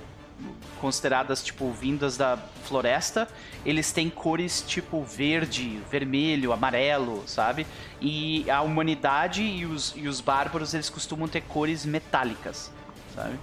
[0.81, 3.28] consideradas tipo vindas da floresta,
[3.65, 7.66] eles têm cores tipo verde, vermelho, amarelo, sabe?
[8.01, 12.70] E a humanidade e os, e os bárbaros eles costumam ter cores metálicas,
[13.15, 13.39] sabe?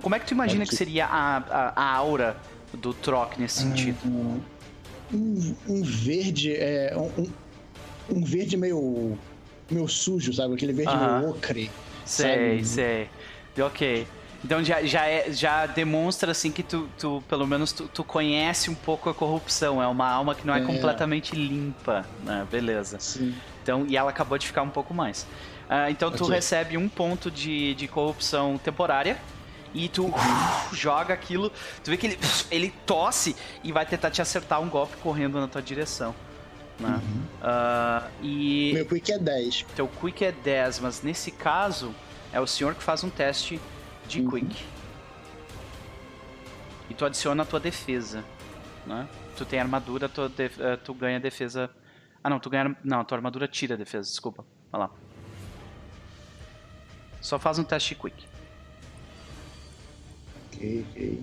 [0.00, 2.36] Como é que tu imagina que seria a, a, a aura
[2.72, 3.98] do Troc nesse sentido?
[5.12, 7.30] Um, um verde, é, um,
[8.08, 9.18] um, verde meio,
[9.70, 10.54] meio sujo, sabe?
[10.54, 11.18] Aquele verde uh -huh.
[11.18, 11.70] meio ocre.
[12.06, 12.64] Sei, sabe?
[12.64, 13.10] sei.
[13.62, 14.06] Ok.
[14.44, 18.70] Então já, já, é, já demonstra assim que tu, tu pelo menos tu, tu, conhece
[18.70, 19.80] um pouco a corrupção.
[19.80, 20.64] É uma alma que não é, é.
[20.64, 22.46] completamente limpa, né?
[22.50, 22.98] Beleza.
[22.98, 23.34] Sim.
[23.62, 25.22] Então, e ela acabou de ficar um pouco mais.
[25.22, 26.36] Uh, então tu okay.
[26.36, 29.16] recebe um ponto de, de corrupção temporária
[29.72, 30.14] e tu uh,
[30.74, 31.50] joga aquilo,
[31.82, 32.18] tu vê que ele,
[32.50, 36.14] ele tosse e vai tentar te acertar um golpe correndo na tua direção.
[36.78, 36.88] Né?
[36.88, 37.22] Uhum.
[37.40, 39.66] Uh, e Meu quick é 10.
[39.76, 41.94] Teu quick é 10, mas nesse caso
[42.32, 43.60] é o senhor que faz um teste
[44.12, 44.30] de uhum.
[44.30, 44.64] quick.
[46.90, 48.24] E tu adiciona a tua defesa.
[48.86, 49.08] Né?
[49.36, 51.70] Tu tem armadura, tu, de, uh, tu ganha defesa.
[52.22, 52.76] Ah não, tu ganha.
[52.84, 54.44] Não, a tua armadura tira a defesa, desculpa.
[54.72, 54.90] Olha lá.
[57.20, 58.32] Só faz um teste de quick
[60.62, 61.22] ok,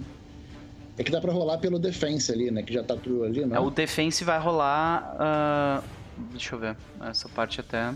[0.97, 2.61] É que dá pra rolar pelo defense ali, né?
[2.61, 3.55] Que já tá tudo ali, né?
[3.55, 5.15] É, o defense vai rolar.
[5.15, 5.83] Uh...
[6.31, 6.75] Deixa eu ver.
[7.01, 7.91] Essa parte até.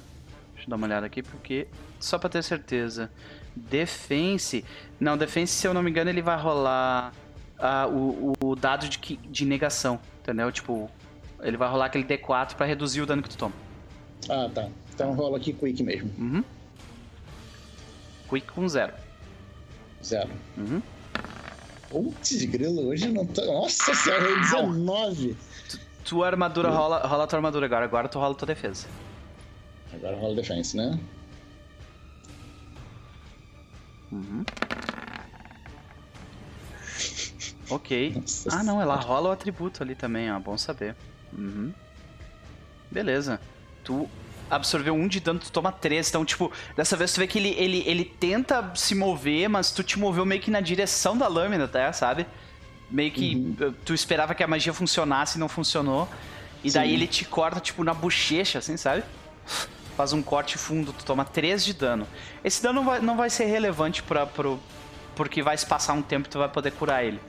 [0.54, 1.68] Deixa eu dar uma olhada aqui, porque.
[2.00, 3.12] Só pra ter certeza.
[3.56, 4.64] Defense.
[5.00, 7.14] Não, defense, se eu não me engano, ele vai rolar
[7.60, 10.00] uh, o, o dado de, de negação.
[10.22, 10.52] Entendeu?
[10.52, 10.90] Tipo,
[11.42, 13.54] ele vai rolar aquele D4 pra reduzir o dano que tu toma.
[14.30, 14.70] Ah, tá.
[14.94, 16.10] Então rola aqui quick mesmo.
[16.18, 16.44] Uhum.
[18.30, 18.94] Quick com zero.
[20.04, 20.30] Zero.
[20.58, 20.82] Uhum.
[21.90, 23.46] Putz, grilo, hoje não tô.
[23.46, 25.36] Nossa senhora, 19.
[25.70, 28.88] Tu, tua armadura rola, rola a tua armadura agora, agora tu rola tua defesa.
[29.94, 30.98] Agora rola defense, né?
[34.14, 34.46] Uhum.
[37.70, 38.14] ok.
[38.16, 40.40] Nossa ah, não, ela rola o atributo ali também, ó.
[40.40, 40.96] Bom saber.
[41.36, 41.74] Uhum.
[42.92, 43.42] Beleza.
[43.84, 44.08] Tu
[44.50, 46.10] absorveu um de dano, tu toma três.
[46.10, 49.82] Então, tipo, dessa vez tu vê que ele, ele, ele tenta se mover, mas tu
[49.84, 51.92] te moveu meio que na direção da lâmina, tá?
[51.92, 52.28] Sabe?
[52.92, 53.74] Meio que uhum.
[53.84, 56.08] tu esperava que a magia funcionasse e não funcionou.
[56.64, 56.78] E Sim.
[56.78, 59.04] daí ele te corta, tipo, na bochecha, assim, sabe?
[59.96, 62.08] Faz um corte fundo, tu toma 3 de dano.
[62.44, 64.60] Esse dano não vai, não vai ser relevante pra, pro,
[65.16, 67.20] porque vai se passar um tempo e tu vai poder curar ele.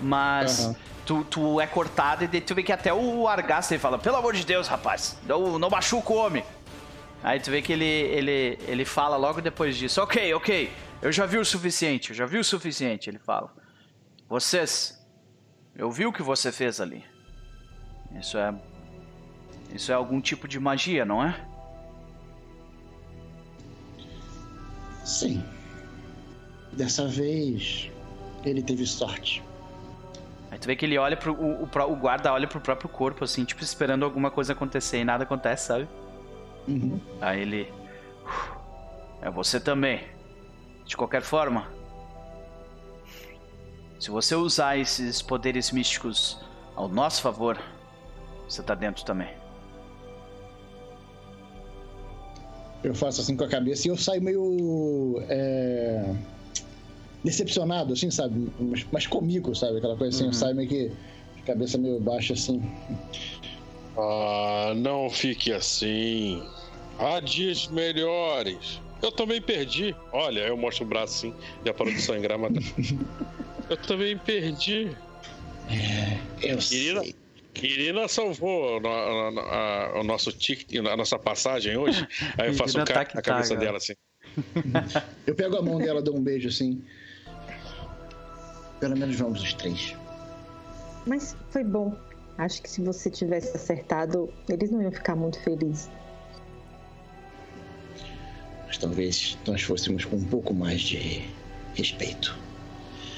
[0.00, 0.76] Mas uhum.
[1.04, 4.34] tu, tu é cortado e tu vê que até o Argasta ele fala: Pelo amor
[4.34, 6.44] de Deus, rapaz, não, não machuca o homem.
[7.22, 11.26] Aí tu vê que ele, ele, ele fala logo depois disso: Ok, ok, eu já
[11.26, 13.10] vi o suficiente, eu já vi o suficiente.
[13.10, 13.52] Ele fala:
[14.28, 15.04] Vocês,
[15.74, 17.04] eu vi o que você fez ali.
[18.18, 18.54] Isso é.
[19.72, 21.34] Isso é algum tipo de magia, não é?
[25.04, 25.42] Sim.
[26.72, 27.90] Dessa vez,
[28.44, 29.42] ele teve sorte.
[30.50, 31.32] Aí tu vê que ele olha pro.
[31.34, 35.04] O, o, o guarda olha pro próprio corpo, assim, tipo, esperando alguma coisa acontecer e
[35.04, 35.88] nada acontece, sabe?
[36.68, 37.00] Uhum.
[37.20, 37.72] Aí ele.
[39.20, 40.04] É você também.
[40.84, 41.66] De qualquer forma.
[43.98, 46.38] Se você usar esses poderes místicos
[46.74, 47.58] ao nosso favor,
[48.48, 49.41] você tá dentro também.
[52.82, 55.22] Eu faço assim com a cabeça e eu saio meio.
[55.28, 56.14] É,
[57.22, 58.48] decepcionado, assim, sabe?
[58.58, 59.78] Mas, mas comigo, sabe?
[59.78, 60.30] Aquela coisa assim, uhum.
[60.30, 60.90] eu saio meio que.
[61.46, 62.62] Cabeça meio baixa assim.
[63.96, 66.42] Ah, não fique assim.
[66.98, 68.80] Há dias melhores.
[69.02, 69.94] Eu também perdi.
[70.12, 71.34] Olha, eu mostro o braço assim,
[71.64, 72.52] já parou de sangrar, mas.
[73.68, 74.96] eu também perdi.
[75.68, 77.14] É, eu Irina, sei.
[77.60, 82.06] Irina salvou a, a, o nosso ticket, a nossa passagem hoje.
[82.38, 83.94] Aí eu faço um cara na cabeça dela assim.
[85.26, 86.82] eu pego a mão dela, dou um beijo assim.
[88.80, 89.94] Pelo menos vamos os três.
[91.06, 91.96] Mas foi bom.
[92.38, 95.90] Acho que se você tivesse acertado, eles não iam ficar muito felizes.
[98.66, 101.24] Mas talvez nós fôssemos com um pouco mais de
[101.74, 102.36] respeito.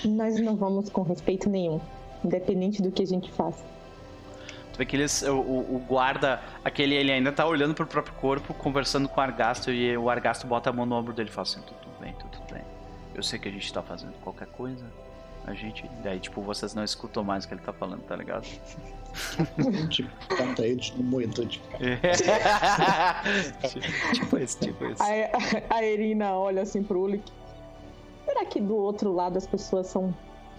[0.05, 1.81] Nós não vamos com respeito nenhum,
[2.25, 3.74] independente do que a gente faça.
[4.75, 8.53] Tu vê que eles, o, o, guarda, aquele, ele ainda tá olhando pro próprio corpo,
[8.53, 11.47] conversando com o Argasto, e o Argasto bota a mão no ombro dele e fala
[11.47, 12.65] assim, tudo bem, tudo bem.
[13.15, 14.85] Eu sei que a gente tá fazendo qualquer coisa,
[15.47, 15.89] a gente...
[16.03, 18.49] Daí, tipo, vocês não escutam mais o que ele tá falando, tá ligado?
[19.91, 21.61] tipo, bota eles no moedor de
[24.13, 25.01] tipo isso, tipo isso.
[25.01, 27.31] A, a Erina olha assim pro Ulik.
[28.25, 30.15] Será que do outro lado as pessoas são um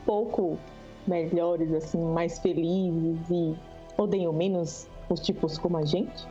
[0.06, 0.58] pouco
[1.06, 3.56] melhores, assim, mais felizes e
[3.98, 6.28] odeiam menos os tipos como a gente?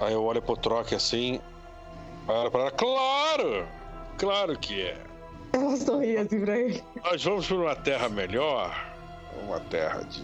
[0.00, 1.40] Aí eu olho pro troque assim.
[2.26, 3.66] Pra ela, claro!
[4.16, 4.96] Claro que é.
[5.52, 6.82] Ela sorri assim pra ele.
[7.02, 8.94] Nós vamos para uma terra melhor,
[9.44, 10.22] uma terra de,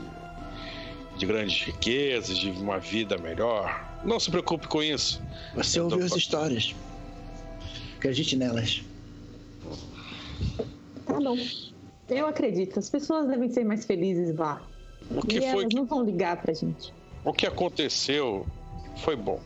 [1.16, 3.84] de grandes riquezas, de uma vida melhor.
[4.04, 5.20] Não se preocupe com isso.
[5.54, 6.74] Você ouviu as histórias.
[7.96, 8.84] Acredite nelas.
[11.06, 11.36] Tá bom.
[12.08, 12.78] Eu acredito.
[12.78, 14.62] As pessoas devem ser mais felizes lá.
[15.10, 16.92] O que e foi elas que, não vão ligar pra gente.
[17.24, 18.46] o que aconteceu
[18.96, 19.40] foi bom.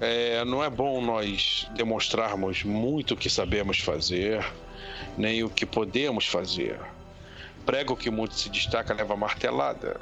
[0.00, 4.44] É, não é bom nós demonstrarmos muito o que sabemos fazer,
[5.16, 6.78] nem o que podemos fazer.
[7.64, 10.00] Prego que muito se destaca leva martelada.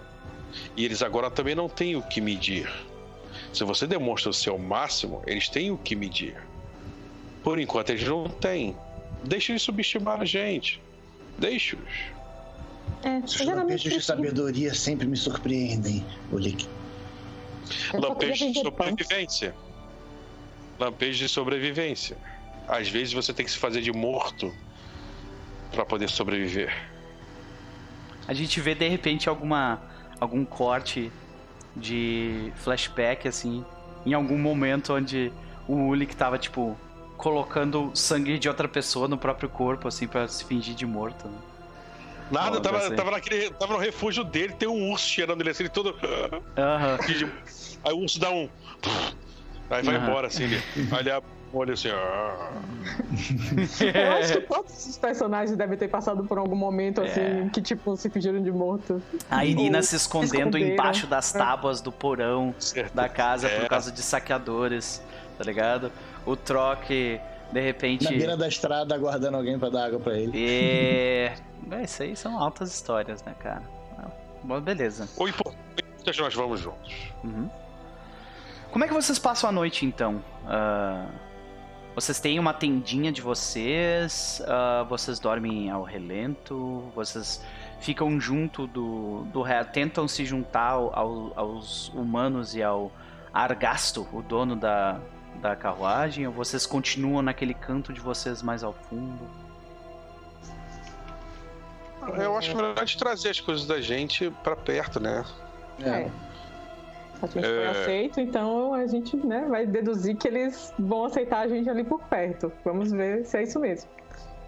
[0.77, 2.71] E eles agora também não têm o que medir.
[3.53, 6.37] Se você demonstra o seu máximo, eles têm o que medir.
[7.43, 8.77] Por enquanto eles não têm.
[9.25, 10.81] Deixe eles subestimar a gente.
[11.39, 12.12] Deixe-os.
[13.03, 13.71] É, Os geralmente.
[13.71, 16.69] lampejos de sabedoria sempre me surpreendem, Ulik.
[17.95, 19.55] Lampejos de sobrevivência.
[20.79, 22.17] Lampejos de sobrevivência.
[22.69, 24.53] Às vezes você tem que se fazer de morto
[25.73, 26.73] para poder sobreviver.
[28.29, 29.83] A gente vê de repente alguma
[30.21, 31.11] algum corte
[31.77, 33.65] de flashback assim,
[34.07, 35.33] em algum momento onde
[35.67, 36.77] o Ulik tava tipo
[37.17, 41.27] colocando sangue de outra pessoa no próprio corpo assim pra se fingir de morto.
[41.27, 41.39] né?
[42.33, 42.97] Nada, tava, sei.
[42.97, 45.95] tava, naquele, tava no refúgio dele, tem um urso cheirando ele assim, ele todo.
[46.57, 46.99] Aham.
[47.85, 48.49] Aí o urso dá um.
[49.71, 50.07] Aí vai Aham.
[50.09, 50.63] embora assim, ele.
[50.93, 51.89] Aí ele abre o olho assim.
[51.89, 51.97] Eu
[54.13, 57.51] acho que todos os personagens devem ter passado por algum momento assim, É.
[57.53, 59.03] que tipo, se fingiram de morto.
[59.31, 61.39] A Irina se escondendo embaixo das É.
[61.39, 62.95] tábuas do porão certo.
[62.95, 63.69] da casa por É.
[63.69, 65.03] causa de saqueadores,
[65.37, 65.91] tá ligado?
[66.25, 67.21] O troque,
[67.53, 68.05] de repente.
[68.05, 70.33] Na beira da estrada, aguardando alguém pra dar água pra ele.
[70.37, 71.35] É.
[71.71, 73.63] é, Isso aí são altas histórias, né, cara?
[74.45, 75.09] Bom, beleza.
[75.17, 77.13] O importante é que nós vamos juntos.
[77.23, 77.49] Uhum.
[78.73, 80.23] Como é que vocês passam a noite então?
[80.47, 81.07] Ah,
[81.95, 84.43] vocês têm uma tendinha de vocês?
[84.47, 86.91] Ah, vocês dormem ao relento?
[86.95, 87.45] Vocês
[87.81, 92.91] ficam junto do, do tentam se juntar ao- aos humanos e ao
[93.33, 95.01] Argasto, o dono da,
[95.43, 96.27] da carruagem?
[96.27, 99.29] Ou vocês continuam naquele canto de vocês mais ao fundo?
[102.17, 105.25] Eu acho que é melhor a gente trazer as coisas da gente pra perto, né?
[105.81, 106.11] É.
[107.23, 107.69] A gente foi É.
[107.69, 112.01] aceito, então a gente né, vai deduzir que eles vão aceitar a gente ali por
[112.01, 112.53] perto.
[112.65, 113.89] Vamos ver se é isso mesmo.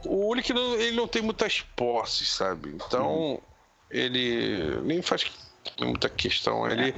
[0.05, 2.71] O Ulik não, ele não tem muitas posses, sabe?
[2.75, 3.41] Então,
[3.91, 5.31] ele nem faz
[5.81, 6.69] muita questão.
[6.69, 6.93] Ele,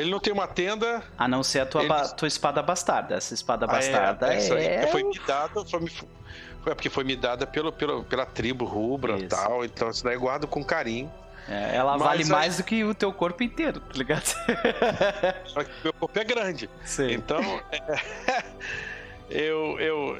[0.00, 1.02] ele não tem uma tenda.
[1.18, 3.14] A não ser a tua, Eles- ba- tua espada bastarda.
[3.16, 4.86] Essa espada Ah, é, bastarda essa aí é.
[4.88, 5.64] foi me dada.
[5.64, 9.64] Foi, me- foi porque foi me dada pelo, pelo, pela tribo rubra e tal.
[9.64, 11.10] Então, isso daí eu guardo com carinho.
[11.48, 14.24] É, ela Mas vale a- mais do que o teu corpo inteiro, tá ligado?
[15.46, 16.68] Só que meu corpo é grande.
[16.84, 17.12] Sim.
[17.12, 17.40] Então,
[17.72, 18.02] é,
[19.30, 20.18] eu, eu,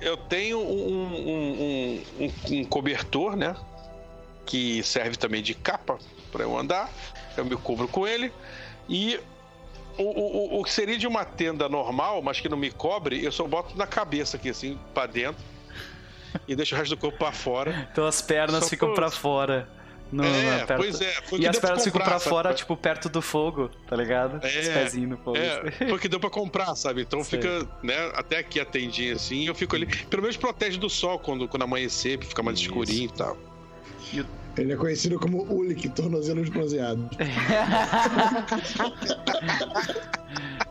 [0.00, 3.54] eu tenho um, um- um- um- um cobertor, né?
[4.44, 5.98] Que serve também de capa
[6.32, 6.90] para eu andar.
[7.36, 8.32] Eu me cubro com ele.
[8.88, 9.20] E
[9.98, 13.24] o, o, o- o que seria de uma tenda normal, mas que não me cobre,
[13.24, 15.42] eu só boto na cabeça aqui, assim, para dentro.
[16.46, 17.88] E deixo o resto do corpo para fora.
[17.92, 19.68] Então as pernas Só ficam por- pra fora.
[20.10, 21.12] No, é, perto- pois é.
[21.22, 22.30] Foi o E as pra pernas ficam pra sabe?
[22.30, 24.42] fora, tipo, perto do fogo, tá ligado?
[24.42, 25.36] É, Os pezinhos no fogo.
[25.36, 27.02] É, foi o que deu pra comprar, sabe?
[27.02, 27.38] Então Sei.
[27.38, 29.84] fica, né, até aqui a tendinha assim, eu fico ali.
[30.06, 32.68] Pelo menos protege do sol quando, quando amanhecer, fica mais Isso.
[32.68, 33.36] escurinho e tal.
[34.58, 37.04] Ele é conhecido como Ulik, tornozelos bronzeados.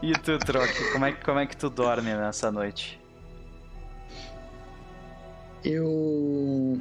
[0.02, 3.00] E tu, Troque, como é, que- como é que tu dorme nessa noite?
[5.66, 6.80] Eu.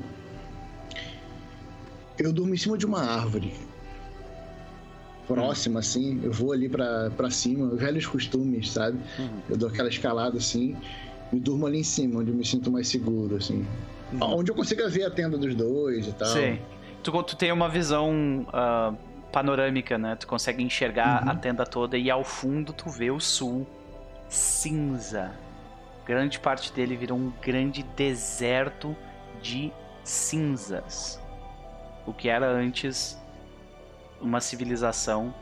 [2.18, 3.54] Eu durmo em cima de uma árvore.
[5.26, 6.20] Próxima, assim.
[6.22, 8.98] Eu vou ali pra, pra cima, velhos costumes, sabe?
[9.18, 9.40] Uhum.
[9.48, 10.76] Eu dou aquela escalada assim
[11.32, 13.66] e durmo ali em cima, onde eu me sinto mais seguro, assim.
[14.20, 16.28] Onde eu consiga ver a tenda dos dois e tal.
[16.28, 16.58] Sim.
[17.06, 18.92] Tu, tu tem uma visão ah,
[19.30, 20.16] panorâmica, né?
[20.16, 21.30] Tu consegue enxergar Uhum.
[21.30, 23.64] a tenda toda e ao fundo tu vê o sul
[24.28, 25.30] cinza.
[26.04, 28.96] Grande parte dele virou um grande deserto
[29.40, 29.72] de
[30.02, 31.22] cinzas.
[32.04, 33.16] O que era antes
[34.20, 35.32] uma civilização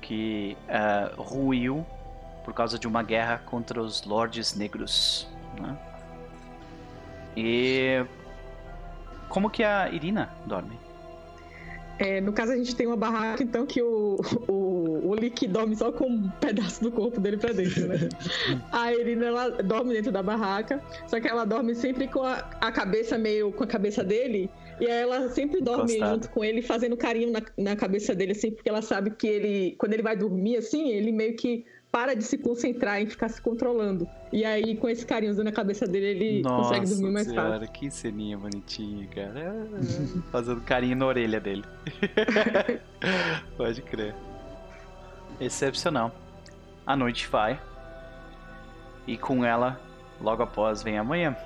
[0.00, 1.84] que uh, ruiu
[2.42, 5.28] por causa de uma guerra contra os Lordes Negros.
[5.60, 5.76] Né?
[7.36, 8.02] E
[9.30, 10.78] como que a Irina dorme?
[11.98, 15.76] É, no caso, a gente tem uma barraca, então, que o, o, o Lick dorme
[15.76, 18.08] só com um pedaço do corpo dele pra dentro, né?
[18.72, 22.72] a Irina, ela dorme dentro da barraca, só que ela dorme sempre com a, a
[22.72, 24.50] cabeça meio com a cabeça dele,
[24.80, 26.14] e aí ela sempre dorme Encostado.
[26.14, 29.74] junto com ele, fazendo carinho na, na cabeça dele, assim, porque ela sabe que ele,
[29.76, 33.40] quando ele vai dormir, assim, ele meio que para de se concentrar em ficar se
[33.42, 34.08] controlando.
[34.32, 37.72] E aí, com esse carinhozinho na cabeça dele, ele Nossa consegue dormir mais senhora, fácil.
[37.72, 39.66] que ceninha bonitinha, cara.
[40.30, 41.64] Fazendo carinho na orelha dele.
[43.56, 44.14] Pode crer.
[45.40, 46.14] Excepcional.
[46.86, 47.60] A noite vai.
[49.06, 49.80] E com ela,
[50.20, 51.36] logo após, vem amanhã.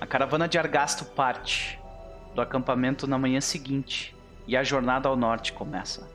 [0.00, 1.78] A caravana de Argasto parte
[2.34, 4.16] do acampamento na manhã seguinte
[4.46, 6.08] e a jornada ao norte começa.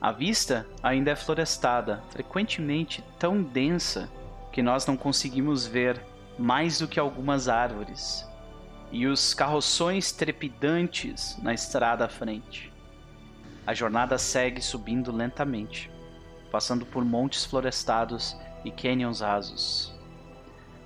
[0.00, 4.08] A vista ainda é florestada, frequentemente tão densa
[4.52, 6.00] que nós não conseguimos ver
[6.38, 8.24] mais do que algumas árvores,
[8.92, 12.72] e os carroções trepidantes na estrada à frente.
[13.66, 15.90] A jornada segue subindo lentamente,
[16.50, 19.92] passando por montes florestados e canyons rasos.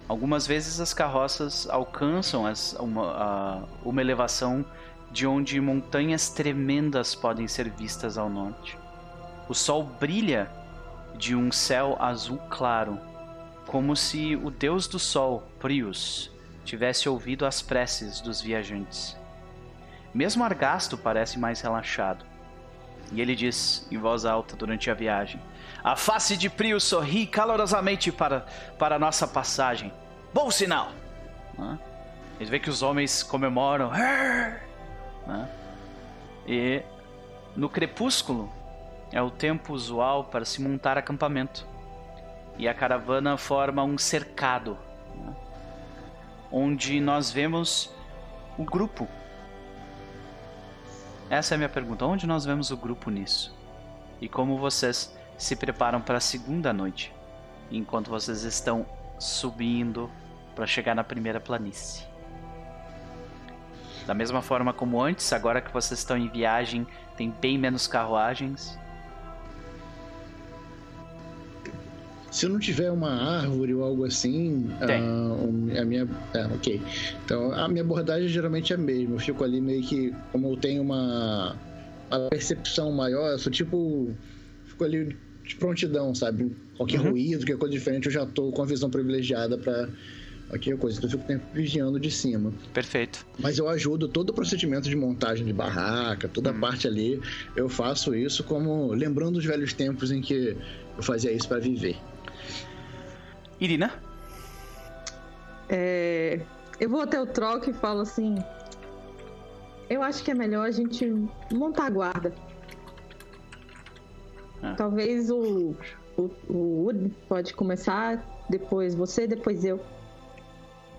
[0.09, 4.65] Algumas vezes as carroças alcançam as, uma, uma elevação
[5.13, 8.82] de onde montanhas tremendas podem ser vistas ao norte.
[9.53, 10.51] O sol brilha
[11.15, 12.99] de um céu azul claro,
[13.67, 16.31] como se o deus do sol, Prius,
[16.65, 19.15] tivesse ouvido as preces dos viajantes.
[20.15, 22.25] Mesmo Argasto parece mais relaxado.
[23.13, 25.39] E ele diz em voz alta durante a viagem:
[25.85, 28.47] A face de Prius sorri calorosamente para,
[28.79, 29.93] para nossa passagem.
[30.33, 30.93] Bom sinal!
[32.41, 33.91] Ele vê que os homens comemoram.
[36.45, 36.83] E
[37.55, 38.51] no crepúsculo,
[39.13, 41.67] é o tempo usual para se montar acampamento.
[42.59, 44.79] E a caravana forma um cercado,
[45.15, 45.35] né?
[46.51, 47.91] onde nós vemos
[48.57, 49.07] o grupo.
[51.29, 53.55] Essa é a minha pergunta: onde nós vemos o grupo nisso?
[54.21, 57.13] E como vocês se preparam para a segunda noite,
[57.71, 58.87] enquanto vocês estão
[59.19, 60.11] subindo
[60.55, 62.07] para chegar na primeira planície?
[64.07, 66.87] Da mesma forma como antes, agora que vocês estão em viagem,
[67.17, 68.79] tem bem menos carruagens,
[72.33, 76.09] Se não tiver uma árvore ou algo assim, a, a, minha.
[76.33, 76.81] É, ok.
[77.25, 79.17] Então a minha abordagem geralmente é a mesma.
[79.17, 80.15] Eu fico ali meio que.
[80.33, 81.55] Como eu tenho uma,
[82.11, 84.11] uma percepção maior, eu sou tipo.
[84.65, 85.15] Fico ali
[85.45, 86.57] de prontidão, sabe?
[86.79, 87.11] Qualquer uhum.
[87.11, 89.91] ruído, qualquer coisa diferente, eu já tô com a visão privilegiada para
[90.49, 90.97] qualquer coisa.
[90.97, 92.51] Então eu fico tempo vigiando de cima.
[92.73, 93.27] Perfeito.
[93.39, 96.61] Mas eu ajudo todo o procedimento de montagem de barraca, toda a uhum.
[96.61, 97.21] parte ali.
[97.55, 100.57] Eu faço isso como lembrando os velhos tempos em que
[100.97, 101.97] eu fazia isso para viver.
[103.63, 103.93] Irina?
[105.69, 106.41] É,
[106.81, 108.35] eu vou até o troco e falo assim.
[109.89, 111.07] Eu acho que é melhor a gente
[111.53, 112.35] montar a guarda.
[114.61, 114.75] Ah.
[114.77, 115.77] Talvez o,
[116.17, 119.81] o, o Wood pode começar, depois você, depois eu.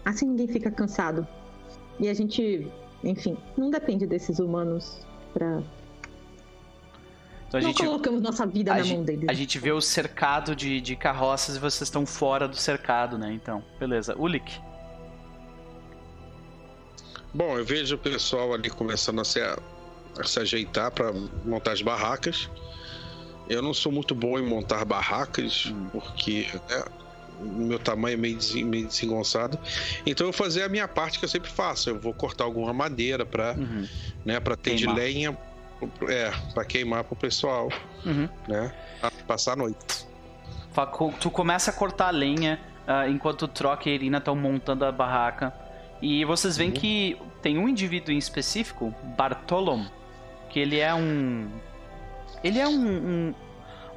[0.05, 1.27] Assim ninguém fica cansado.
[1.99, 2.71] E a gente,
[3.03, 5.61] enfim, não depende desses humanos pra
[7.53, 9.29] então a não gente, colocamos nossa vida na gente, mão deles.
[9.29, 13.31] A gente vê o cercado de, de carroças e vocês estão fora do cercado, né?
[13.31, 14.15] Então, beleza.
[14.17, 14.59] Ulik.
[17.31, 19.57] Bom, eu vejo o pessoal ali começando a se, a
[20.23, 21.13] se ajeitar para
[21.45, 22.49] montar as barracas.
[23.47, 25.89] Eu não sou muito bom em montar barracas, hum.
[25.91, 26.83] porque né,
[27.39, 29.59] meu tamanho é meio, meio desengonçado.
[30.05, 31.89] Então eu vou fazer a minha parte que eu sempre faço.
[31.89, 33.87] Eu vou cortar alguma madeira para uhum.
[34.25, 34.95] né, para ter Queimar.
[34.95, 35.37] de lenha
[36.07, 37.69] é, pra queimar pro pessoal,
[38.05, 38.27] uhum.
[38.47, 38.73] né?
[38.99, 40.07] Pra passar a noite.
[41.19, 44.85] Tu começa a cortar a lenha uh, enquanto o Troca e a Irina estão montando
[44.85, 45.53] a barraca.
[46.01, 46.75] E vocês veem uhum.
[46.75, 49.85] que tem um indivíduo em específico, Bartolom,
[50.49, 51.49] que ele é um.
[52.43, 53.33] Ele é um, um,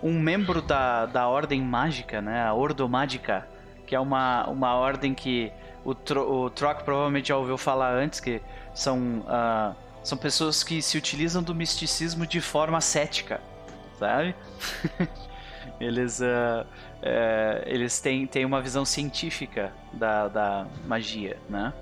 [0.02, 2.44] um membro da, da Ordem Mágica, né?
[2.44, 3.48] A Ordo Mágica,
[3.86, 5.50] que é uma, uma ordem que
[5.84, 8.40] o, Tro, o Troc provavelmente já ouviu falar antes, que
[8.74, 8.98] são.
[9.20, 13.40] Uh, são pessoas que se utilizam do misticismo de forma cética,
[13.98, 14.36] sabe?
[15.80, 21.72] eles uh, uh, eles têm, têm uma visão científica da, da magia, né?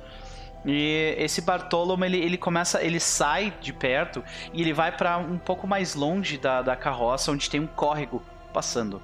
[0.65, 4.25] E esse Bartolom, ele, ele começa, ele sai de perto
[4.55, 8.23] e ele vai para um pouco mais longe da, da carroça, onde tem um córrego
[8.55, 9.03] passando.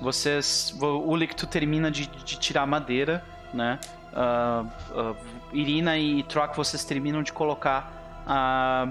[0.00, 3.78] Vocês, o Ulick, tu termina de, de tirar madeira né?
[4.16, 5.14] Uh,
[5.52, 8.88] Irina e Troc, vocês terminam de colocar a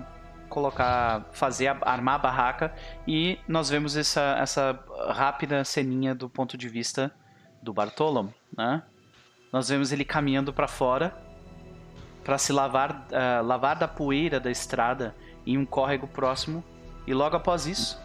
[0.47, 2.73] colocar, fazer, armar a barraca
[3.07, 4.79] e nós vemos essa, essa
[5.09, 7.11] rápida ceninha do ponto de vista
[7.61, 8.83] do Bartolom, né?
[9.51, 11.17] Nós vemos ele caminhando para fora
[12.23, 15.15] para se lavar, uh, lavar da poeira da estrada
[15.45, 16.63] em um córrego próximo
[17.05, 18.03] e logo após isso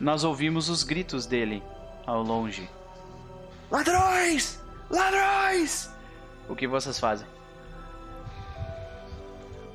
[0.00, 1.62] nós ouvimos os gritos dele
[2.06, 2.68] ao longe.
[3.70, 4.57] Ladrões!
[4.90, 5.90] Ladrões!
[6.48, 7.26] O que vocês fazem?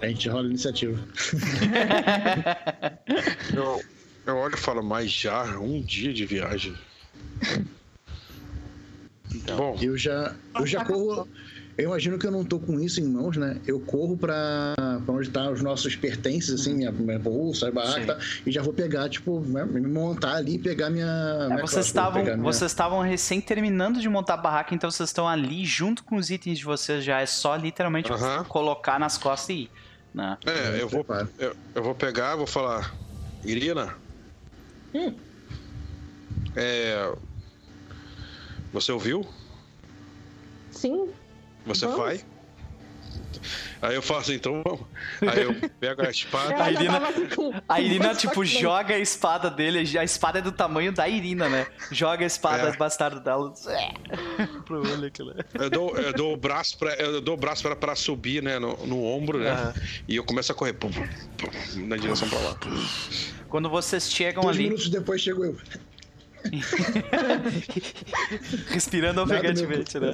[0.02, 1.00] A gente rola a iniciativa.
[3.56, 3.82] eu,
[4.26, 6.76] eu olho e falo, mas já um dia de viagem.
[9.34, 11.28] Então, Bom, eu já, eu já corro.
[11.78, 13.60] Eu imagino que eu não tô com isso em mãos, né?
[13.66, 18.20] Eu corro pra, pra onde tá os nossos pertences, assim, minha, minha bolsa, barraca, tá,
[18.46, 21.06] e já vou pegar, tipo, né, me montar ali e pegar minha.
[21.06, 22.38] É, minha vocês estavam minha...
[22.38, 26.30] vocês estavam recém terminando de montar a barraca, então vocês estão ali junto com os
[26.30, 28.46] itens de vocês, já é só literalmente uh -huh.
[28.46, 29.72] colocar nas costas e ir.
[30.14, 30.38] Né?
[30.46, 31.04] É, eu vou,
[31.40, 32.94] eu, eu, vou pegar, vou falar.
[33.44, 33.96] Irina?
[34.94, 35.16] Hum.
[36.56, 37.12] É.
[38.72, 39.26] Você ouviu?
[40.70, 41.10] Sim.
[41.66, 42.02] Você vamos.
[42.02, 42.22] vai?
[43.82, 44.86] Aí eu faço, então vamos.
[45.22, 46.56] Aí eu pego a espada.
[46.64, 47.02] a Irina,
[47.68, 49.98] a Irina tipo, joga a espada dele.
[49.98, 51.68] A espada é do tamanho da Irina, né?
[51.92, 52.78] Joga a espada é.
[52.78, 53.54] bastardo dela.
[54.66, 55.36] Pro olho aquilo.
[55.54, 58.58] Eu dou, eu dou o braço pra, eu dou o braço pra, pra subir, né?
[58.58, 59.54] No, no ombro, né?
[59.54, 59.74] Uhum.
[60.08, 62.58] E eu começo a correr pum, pum, na direção pra lá.
[63.50, 64.64] Quando vocês chegam Dois ali.
[64.64, 65.58] minutos depois chego eu.
[68.70, 70.12] Respirando ofegantemente, né?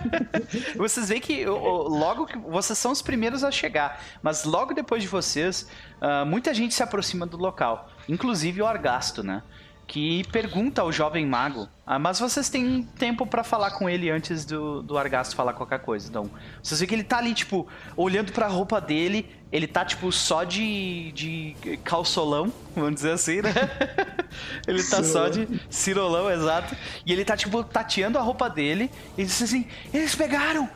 [0.76, 5.08] vocês veem que logo que vocês são os primeiros a chegar, mas logo depois de
[5.08, 5.68] vocês,
[6.00, 9.42] uh, muita gente se aproxima do local, inclusive o Argasto, né?
[9.86, 14.46] que pergunta ao jovem mago, ah, mas vocês têm tempo para falar com ele antes
[14.46, 16.08] do, do Argasto falar qualquer coisa.
[16.08, 16.30] Então,
[16.62, 20.44] vocês veem que ele tá ali, tipo, olhando pra roupa dele, ele tá, tipo, só
[20.44, 23.52] de, de calçolão, vamos dizer assim, né?
[24.66, 26.76] ele tá só de cirolão, exato.
[27.04, 30.68] E ele tá, tipo, tateando a roupa dele e diz assim: Eles pegaram!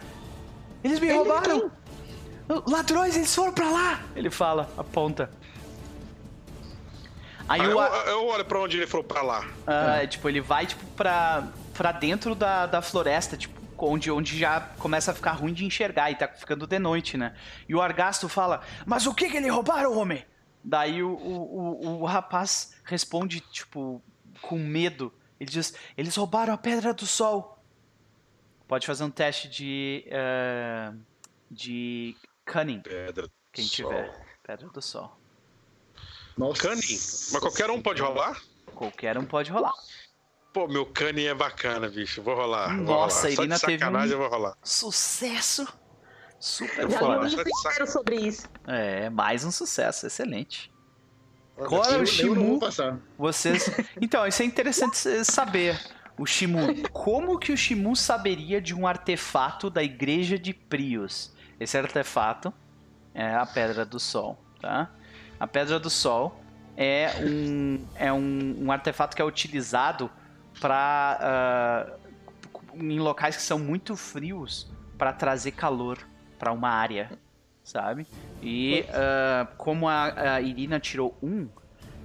[0.82, 1.70] Eles me roubaram!
[2.66, 4.00] Ladrões, eles foram pra lá!
[4.14, 5.30] Ele fala, aponta.
[7.48, 7.80] Aí ah, o...
[7.80, 9.46] eu, eu olho pra onde ele falou pra lá.
[9.66, 10.06] Ah, é.
[10.06, 15.10] tipo, ele vai, tipo, pra, pra dentro da, da floresta, tipo, onde, onde já começa
[15.10, 17.34] a ficar ruim de enxergar e tá ficando de noite, né?
[17.68, 20.24] E o Argasto fala, mas o que que ele roubaram, homem?
[20.68, 24.02] Daí o, o, o, rapaz responde, tipo,
[24.42, 25.14] com medo.
[25.38, 27.56] Ele diz, eles roubaram a Pedra do Sol.
[28.66, 30.04] Pode fazer um teste de...
[30.08, 30.98] Uh,
[31.48, 32.80] de cunning.
[32.80, 34.12] Pedra Quem tiver.
[34.42, 35.16] Pedra do Sol.
[36.36, 36.60] Nossa.
[36.60, 36.98] Cunning?
[37.30, 38.42] Mas qualquer um pode rolar?
[38.74, 39.72] Qualquer um pode rolar.
[40.52, 42.20] Pô, meu Cunning é bacana, bicho.
[42.22, 42.76] Vou rolar.
[42.76, 44.56] Nossa, a Irina teve um vou rolar.
[44.64, 45.64] sucesso.
[46.38, 47.28] Super Já foda.
[47.28, 47.86] Já sac...
[47.86, 48.48] sobre isso.
[48.66, 50.06] É, mais um sucesso.
[50.06, 50.72] Excelente.
[51.58, 52.60] Agora o Shimu,
[53.16, 53.70] vocês...
[54.00, 55.80] Então, isso é interessante saber.
[56.18, 61.32] O Shimu, como que o Shimu saberia de um artefato da igreja de Prius?
[61.58, 62.52] Esse artefato
[63.14, 64.90] é a Pedra do Sol, tá?
[65.40, 66.38] A Pedra do Sol
[66.76, 70.10] é um, é um, um artefato que é utilizado
[70.60, 71.96] para
[72.74, 75.98] uh, em locais que são muito frios para trazer calor
[76.38, 77.10] para uma área,
[77.62, 78.06] sabe?
[78.42, 81.48] E uh, como a, a, Irina tirou um,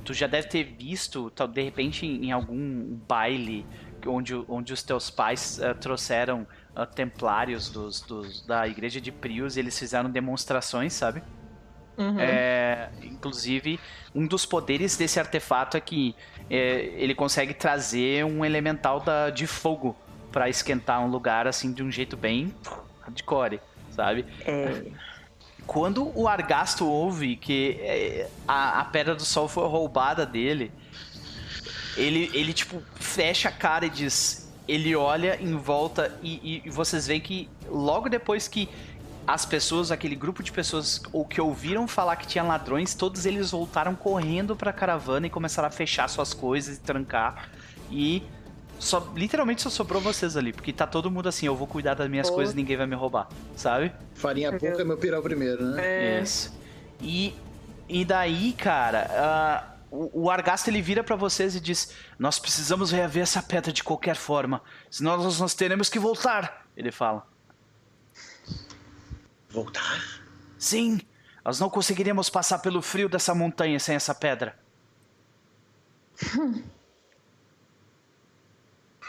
[0.03, 3.65] tu já deve ter visto, de repente, em algum baile
[4.05, 6.47] onde, onde os teus pais uh, trouxeram
[6.95, 11.21] templários dos, dos, da igreja de Prius e eles fizeram demonstrações, sabe?
[11.97, 12.19] Uhum.
[12.19, 13.79] É, inclusive,
[14.15, 16.15] um dos poderes desse artefato é que
[16.49, 19.95] é, ele consegue trazer um elemental da, de fogo
[20.31, 22.53] para esquentar um lugar assim de um jeito bem
[23.01, 23.59] hardcore,
[23.91, 24.25] sabe?
[24.45, 24.83] É.
[25.67, 30.71] Quando o Argasto ouve que é, a, a Pedra do Sol foi roubada dele,
[31.95, 34.49] ele, ele tipo fecha a cara e diz.
[34.67, 38.69] Ele olha em volta e, e vocês veem que logo depois que
[39.27, 43.51] as pessoas, aquele grupo de pessoas ou que ouviram falar que tinha ladrões, todos eles
[43.51, 47.49] voltaram correndo para a caravana e começaram a fechar suas coisas e trancar.
[47.91, 48.23] E
[48.81, 52.09] só literalmente só sobrou vocês ali, porque tá todo mundo assim, eu vou cuidar das
[52.09, 52.37] minhas Pô.
[52.37, 53.93] coisas, ninguém vai me roubar, sabe?
[54.15, 56.17] Farinha pouca, meu pirão primeiro, né?
[56.17, 56.21] É.
[56.21, 56.51] Isso.
[56.99, 57.35] E
[57.87, 62.91] e daí, cara, uh, o, o Argasto ele vira para vocês e diz: "Nós precisamos
[62.91, 67.27] reaver essa pedra de qualquer forma, senão nós, nós teremos que voltar", ele fala.
[69.47, 70.21] Voltar?
[70.57, 71.01] Sim.
[71.45, 74.57] Nós não conseguiríamos passar pelo frio dessa montanha sem essa pedra.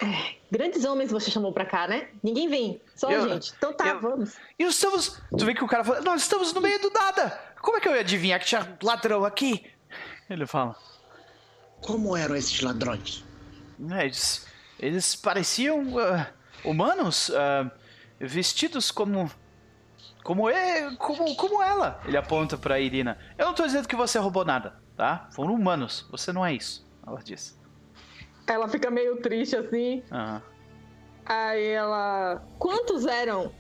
[0.03, 2.09] É, Grandes homens você chamou pra cá, né?
[2.23, 3.53] Ninguém vem, só Eu- a gente.
[3.57, 4.37] Então tá, eu- vamos.
[4.59, 5.20] E nós estamos.
[5.39, 7.39] Tu vê que o cara fala, nós estamos no meio do nada!
[7.61, 9.65] Como é que eu ia adivinhar que tinha ladrão aqui?
[10.29, 10.77] Ele fala.
[11.81, 13.24] Como eram esses ladrões?
[13.93, 14.47] "É, Eles,
[14.79, 16.27] eles pareciam ah,
[16.65, 17.70] humanos, ah,
[18.20, 19.31] vestidos como.
[20.23, 22.01] Como, e, como, como ela.
[22.05, 23.19] Ele aponta pra Irina.
[23.37, 25.29] Eu não tô dizendo que você roubou nada, tá?
[25.35, 26.07] Foram humanos.
[26.12, 26.87] Você não é isso.
[27.05, 27.59] Ela diz.
[28.47, 30.02] Ela fica meio triste assim.
[30.10, 30.43] Aham.
[31.24, 32.43] Aí ela.
[32.59, 33.52] Quantos eram?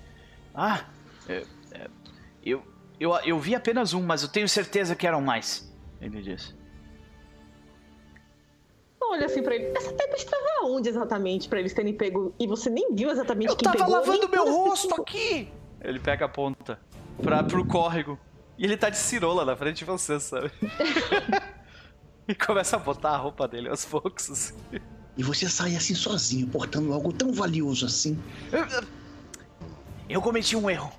[0.54, 0.84] Ah,
[1.28, 1.88] é, é,
[2.44, 2.62] eu,
[2.98, 5.72] eu, eu vi apenas um, mas eu tenho certeza que eram mais.
[6.00, 6.54] Ele disse.
[9.00, 9.66] Olha assim pra ele.
[9.76, 13.56] Essa Pepa estava onde exatamente pra eles terem pego e você nem viu exatamente Eu
[13.56, 13.92] quem tava pegou?
[13.94, 15.52] lavando nem meu quantas rosto pessoas- aqui!
[15.80, 16.78] Ele pega a ponta
[17.22, 18.18] pra, pro córrego.
[18.58, 20.50] E ele tá de cirola na frente de você, sabe?
[22.28, 24.30] e começa a botar a roupa dele aos poucos.
[24.30, 24.54] assim.
[25.16, 28.18] E você sai assim sozinho, portando algo tão valioso assim.
[30.08, 30.92] Eu cometi um erro.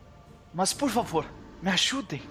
[0.53, 1.25] Mas por favor,
[1.61, 2.21] me ajudem.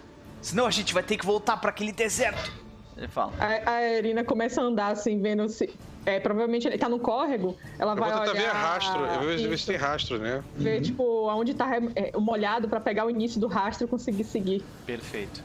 [0.40, 2.52] Senão a gente vai ter que voltar pra aquele deserto.
[2.97, 3.32] Ele fala.
[3.39, 5.73] A, a Irina começa a andar assim, vendo se.
[6.05, 7.56] É, provavelmente ele tá no córrego.
[7.78, 8.32] Ela Eu vai olhar.
[8.35, 9.05] ver rastro.
[9.06, 10.43] Eu vou ver se tem rastro, né?
[10.56, 14.24] Ver, tipo, aonde tá é, o molhado pra pegar o início do rastro e conseguir
[14.24, 14.62] seguir.
[14.85, 15.43] Perfeito.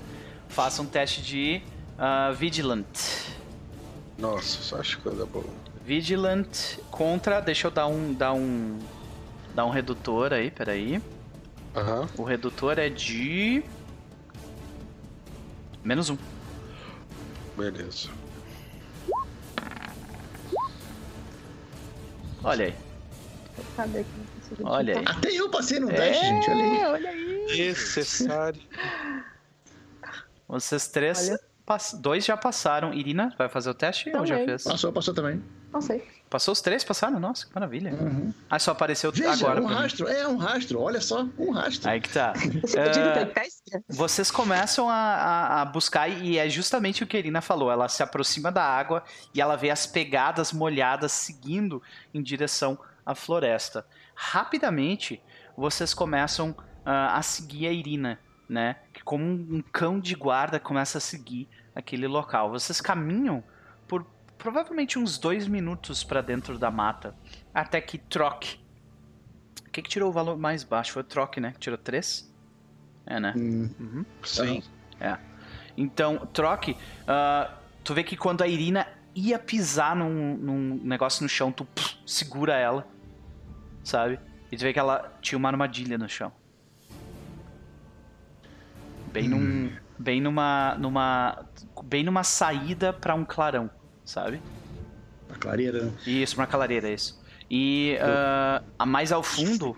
[0.50, 1.62] Faça um teste de
[1.98, 2.86] ah, Vigilant.
[4.18, 5.46] Nossa, só acho coisa boa.
[5.86, 7.40] Vigilant contra.
[7.40, 8.14] Deixa eu dar um.
[8.14, 8.78] dar um.
[9.56, 11.02] dar um redutor aí, peraí.
[11.76, 12.10] Aham.
[12.18, 13.64] O redutor é de.
[15.84, 16.18] Menos um.
[17.56, 18.10] Beleza.
[22.44, 22.76] Olha aí.
[23.56, 25.04] Que Olha aí.
[25.06, 26.86] Até eu passei no teste, gente, olha aí.
[26.86, 27.58] olha aí.
[27.58, 28.62] Necessário.
[30.48, 31.30] Vocês três.
[32.00, 32.94] Dois já passaram.
[32.94, 34.46] Irina, vai fazer o teste ou já Também.
[34.48, 34.64] fez?
[34.64, 35.44] Passou, passou também.
[35.72, 36.08] Não sei.
[36.30, 37.20] Passou os três, passaram?
[37.20, 37.92] Nossa, que maravilha.
[37.94, 38.34] Uhum.
[38.50, 39.62] Ah, só apareceu Veja, agora.
[39.62, 39.82] um pra mim.
[39.82, 40.08] rastro.
[40.08, 40.80] É, um rastro.
[40.82, 41.90] Olha só, um rastro.
[41.90, 42.34] Aí que tá.
[42.62, 43.34] Você pediu É, uh...
[43.34, 43.84] teste?
[43.90, 47.70] Vocês começam a, a- a buscar e é justamente o que a Irina falou.
[47.72, 49.04] Ela se aproxima da água
[49.34, 51.82] e ela vê as pegadas molhadas seguindo
[52.14, 53.86] em direção à floresta.
[54.16, 55.22] Rapidamente,
[55.56, 58.20] vocês começam ah, a seguir a Irina,
[58.50, 58.78] né?
[58.94, 62.50] Que como um, um cão de guarda começa a seguir aquele local.
[62.50, 63.44] Vocês caminham
[63.88, 64.06] por
[64.38, 67.16] provavelmente uns dois minutos para dentro da mata
[67.54, 68.60] até que troque.
[69.68, 70.94] O que, que tirou o valor mais baixo?
[70.94, 71.54] Foi o troque, né?
[71.60, 72.34] Tirou três?
[73.06, 73.34] É, né?
[73.38, 74.06] Hum, Uhum.
[74.24, 74.64] Sim.
[75.78, 76.76] Então, troque.
[77.08, 81.64] ah, tu vê que quando a Irina ia pisar num, num negócio no chão, tu
[81.66, 82.88] pff, segura ela.
[83.84, 84.20] Sabe?
[84.52, 86.32] E tu vê que ela tinha uma armadilha no chão.
[89.14, 89.72] Bem num.
[89.98, 90.76] Bem numa.
[90.80, 91.46] numa.
[91.84, 93.70] Bem numa saída pra um clarão,
[94.04, 94.42] sabe?
[95.30, 95.86] a clareira.
[95.86, 95.92] né?
[96.06, 97.20] Isso, uma clareira, isso.
[97.50, 99.78] E ah, a mais ao fundo,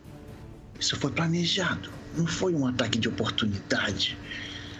[0.80, 1.90] Isso foi planejado.
[2.16, 4.18] Não foi um ataque de oportunidade.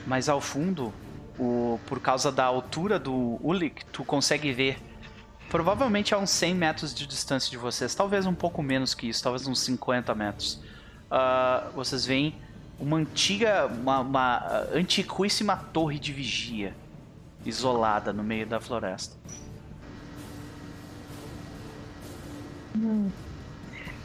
[0.08, 0.94] mais ao fundo,
[1.38, 4.78] o, por causa da altura do Ulik, tu consegue ver
[5.50, 9.24] provavelmente a uns 100 metros de distância de vocês, talvez um pouco menos que isso,
[9.24, 10.62] talvez uns 50 metros.
[11.12, 12.36] Ah, vocês veem
[12.80, 16.74] uma antiga, uma, uma ah, antiquíssima torre de vigia
[17.46, 19.16] isolada no meio da floresta.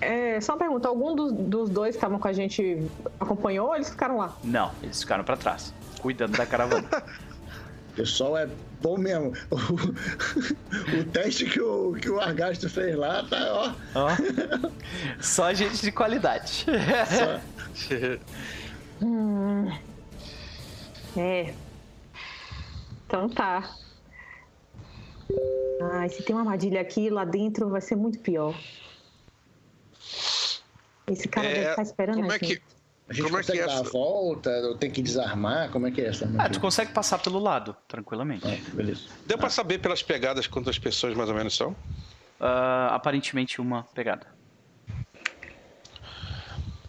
[0.01, 2.87] É, só uma pergunta: algum dos, dos dois que estavam com a gente
[3.21, 4.37] acompanhou ou eles ficaram lá?
[4.43, 6.89] Não, eles ficaram pra trás, cuidando da caravana.
[7.95, 8.49] O pessoal é
[8.83, 9.33] bom mesmo.
[9.53, 9.57] O,
[10.99, 13.73] o teste que o, que o Argasto fez lá tá, ó.
[13.95, 14.09] Ó,
[15.21, 16.67] Só gente de qualidade.
[16.67, 17.41] Só.
[19.03, 19.69] Hum.
[21.16, 21.55] É.
[23.07, 23.71] Então tá.
[25.93, 28.55] Ai, se tem uma armadilha aqui, lá dentro vai ser muito pior.
[31.07, 32.47] Esse cara É, deve estar esperando Como a é que.
[32.47, 32.62] gente.
[33.07, 33.91] A gente Como é que consegue é dar a essa?
[33.91, 36.27] volta, ou tem que desarmar, como é que é essa?
[36.39, 38.47] Ah, tu consegue passar pelo lado, tranquilamente.
[38.47, 39.03] Ah, beleza.
[39.27, 41.77] Deu pra saber pelas pegadas quantas pessoas mais ou menos são?
[42.41, 44.27] Ah, aparentemente uma pegada.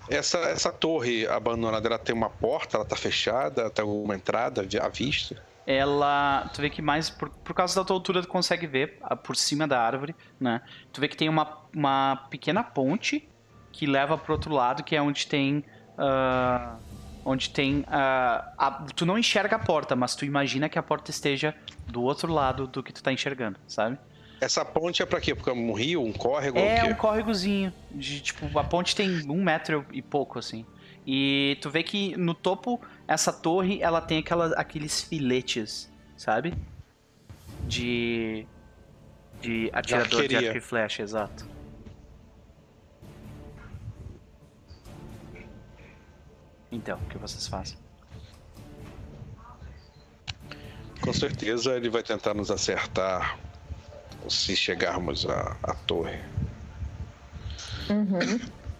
[0.10, 4.88] Essa, essa torre abandonada, ela tem uma porta, ela tá fechada, tem alguma entrada à
[4.88, 5.42] vista?
[5.66, 6.50] Ela.
[6.54, 7.10] Tu vê que mais.
[7.10, 10.62] Por, por causa da tua altura, tu consegue ver ah, por cima da árvore, né?
[10.94, 13.28] Tu vê que tem uma, uma pequena ponte
[13.72, 15.64] que leva pro outro lado, que é onde tem.
[15.98, 16.76] ah,
[17.26, 17.84] onde tem.
[17.88, 21.56] ah, a- tu não enxerga a porta, mas tu imagina que a porta esteja
[21.88, 23.98] do outro lado do que tu tá enxergando, sabe?
[24.42, 25.34] Essa ponte é pra quê?
[25.34, 26.58] Porque é um rio, um córrego?
[26.60, 27.74] É, um córregozinho.
[27.92, 30.66] De, tipo, a ponte tem um metro e pouco, assim.
[31.08, 36.54] E tu vê que no topo, essa torre, ela tem aquelas, aqueles filetes, sabe?
[37.68, 38.46] De...
[39.42, 40.40] De atirador Arqueria.
[40.40, 41.48] de arco e flecha, exato.
[46.72, 47.78] Então, o que vocês fazem?
[51.02, 53.38] Com certeza ele vai tentar nos acertar
[54.30, 56.20] se chegarmos à, à torre.
[57.90, 58.40] Uhum.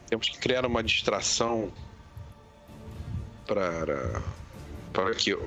[0.10, 1.72] Temos que criar uma distração
[3.48, 4.22] para,
[4.94, 5.38] para que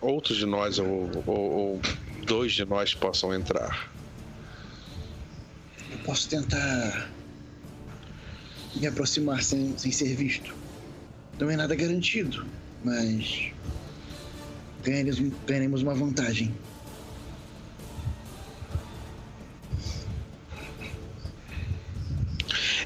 [0.00, 1.80] outros de nós ou, ou, ou
[2.26, 3.90] dois de nós possam entrar.
[5.90, 7.10] Eu posso tentar
[8.76, 10.54] me aproximar sem, sem ser visto.
[11.38, 12.46] Não é nada garantido,
[12.84, 13.50] mas
[14.82, 16.54] ganharemos, ganharemos uma vantagem.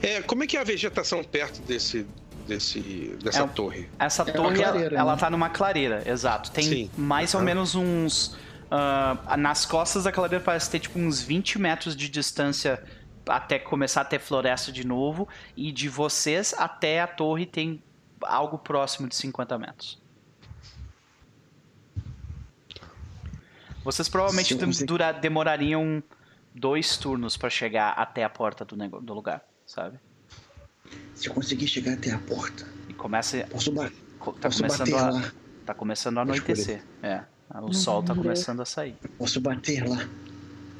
[0.03, 2.07] É, como é que é a vegetação perto desse,
[2.47, 2.81] desse
[3.23, 3.89] dessa É torre?
[3.99, 5.19] Essa É torre, ela- clareira, ela né?
[5.20, 6.51] tá numa clareira, exato.
[6.51, 6.91] Tem Sim.
[6.97, 7.45] mais ou Aham.
[7.47, 8.37] menos uns.
[8.70, 12.83] ah, nas costas da clareira parece ter tipo uns 20 metros de distância
[13.29, 15.29] até começar a ter floresta de novo.
[15.57, 17.83] E de vocês até a torre tem
[18.23, 20.01] algo próximo de 50 metros.
[23.85, 24.55] Vocês provavelmente
[24.85, 26.03] dura- demorariam
[26.55, 29.43] dois turnos pra chegar até a porta do, do lugar,
[29.73, 29.99] sabe?
[31.15, 33.47] Se eu conseguir chegar até a porta, E começa.
[33.51, 35.11] posso, ba co- Tá posso começando bater a.
[35.11, 35.32] lá.
[35.65, 36.82] Tá começando a anoitecer.
[37.03, 37.23] É.
[37.62, 38.97] O sol tá começando a sair.
[39.19, 40.09] Posso bater lá.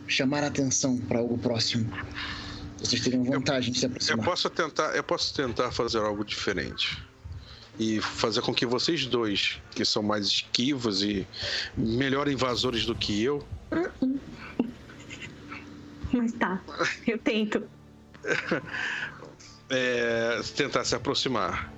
[0.07, 1.91] Chamar a atenção para algo próximo.
[2.79, 4.25] Vocês teriam vantagem de se Eu aproximar.
[4.27, 7.03] posso tentar, eu posso tentar fazer algo diferente.
[7.79, 11.27] E fazer com que vocês dois, que são mais esquivos e
[11.77, 13.47] melhor invasores do que eu,
[16.13, 16.61] Mas tá,
[17.07, 17.63] eu tento.
[19.71, 21.73] é, tentar se aproximar.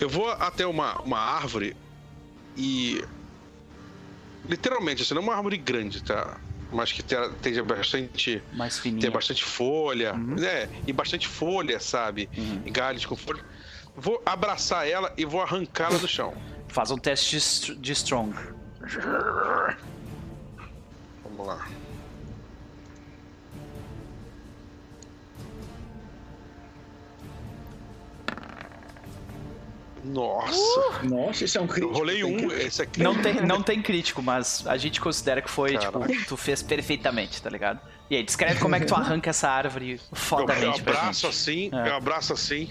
[0.00, 1.76] Eu vou até uma, uma árvore
[2.56, 3.04] e.
[4.48, 6.38] Literalmente, assim, não é uma árvore grande, tá?
[6.70, 8.42] Mas que tenha, bastante.
[8.52, 9.00] Mais fininho.
[9.00, 10.14] Tem bastante folha.
[10.14, 10.36] Uhum.
[10.44, 12.28] É, e bastante folha, sabe?
[12.36, 12.62] Uhum.
[12.72, 13.44] Galhos com folha.
[13.96, 16.34] Vou abraçar ela e vou arrancá-la do chão.
[16.68, 18.34] Faz um teste de strong.
[21.24, 21.66] Vamos lá.
[30.06, 31.02] Nossa!
[31.02, 31.92] Nossa, isso é um eu crítico.
[31.94, 33.02] rolei tem um, esse aqui.
[33.02, 36.06] Não tem, não tem crítico, mas a gente considera que foi, Caraca.
[36.06, 37.80] tipo, tu fez perfeitamente, tá ligado?
[38.08, 41.22] E aí, descreve como é que tu arranca essa árvore Eu, eu fodamente pra abraço
[41.22, 41.30] gente.
[41.30, 41.88] assim, É.
[41.88, 42.70] eu abraço assim,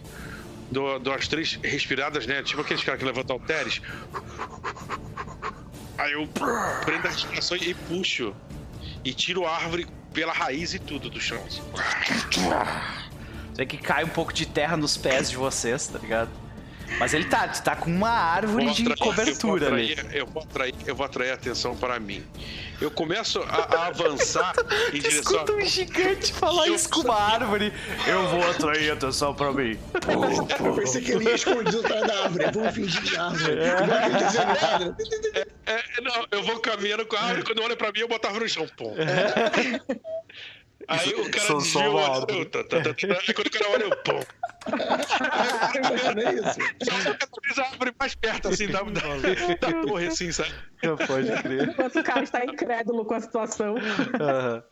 [0.71, 2.41] dou, dou as três respiradas, né?
[2.43, 3.81] Tipo aqueles caras que levantam halteres.
[5.97, 6.27] Aí eu
[6.83, 8.35] prendo a respiração e puxo.
[9.03, 11.39] E tiro a árvore pela raiz e tudo do chão.
[11.47, 11.61] assim.
[13.55, 16.29] Vê que cai um pouco de terra nos pés de vocês, tá ligado?
[16.99, 19.93] Mas ele tá, tu tá com uma árvore Vou de atrair- cobertura eu vou ali.
[19.93, 22.23] atrair, Eu vou atrair, eu vou atrair atenção para mim.
[22.79, 24.53] Eu começo a, a avançar
[24.93, 25.19] em direção.
[25.33, 27.71] Escuta um gigante falar isso com uma árvore.
[28.07, 29.77] Eu vou atrair atenção pra mim.
[30.65, 32.45] Eu pensei que ele ia escondido atrás da árvore.
[32.53, 33.55] Vamos fingir de árvore.
[33.55, 34.97] Não acredito em nada.
[35.65, 38.29] É, não, eu vou caminhando com a árvore, quando olha pra mim, eu boto a
[38.29, 38.67] árvore no chão.
[38.77, 38.91] Pô.
[40.87, 42.05] Aí o cara só desvia o olho.
[42.13, 42.45] árvore.
[42.45, 43.19] tá, tá, tá, tá.
[43.27, 44.13] Aí quando o cara olha, eu pô.
[44.67, 46.59] Não é isso.
[46.83, 49.01] Só que a árvore mais perto, assim, da, da,
[49.71, 50.51] da torre, assim, sabe?
[51.07, 51.69] Pode crer.
[51.69, 53.75] Enquanto o cara está incrédulo com a situação,
[54.19, 54.63] Aham.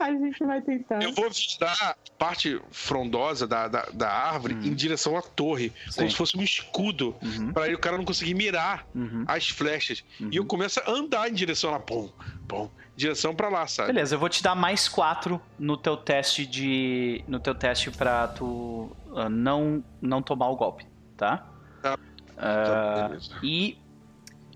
[0.00, 1.02] a gente vai tentar.
[1.02, 1.28] Eu vou
[1.62, 6.10] a parte frondosa da, da, da árvore em direção à torre, como Sim.
[6.10, 7.52] se fosse um escudo, Uhum.
[7.52, 9.24] pra aí o cara não conseguir mirar Uhum.
[9.26, 10.04] as flechas.
[10.30, 12.10] E eu começo a andar em direção lá, pum,
[12.48, 13.92] pum, direção pra lá, sabe?
[13.92, 17.24] Beleza, eu vou te dar mais quatro no teu teste de.
[17.26, 21.46] No teu teste pra tu ah, não, não tomar o golpe, tá?
[21.82, 21.98] Tá.
[22.36, 23.30] Ah, beleza.
[23.42, 23.78] e.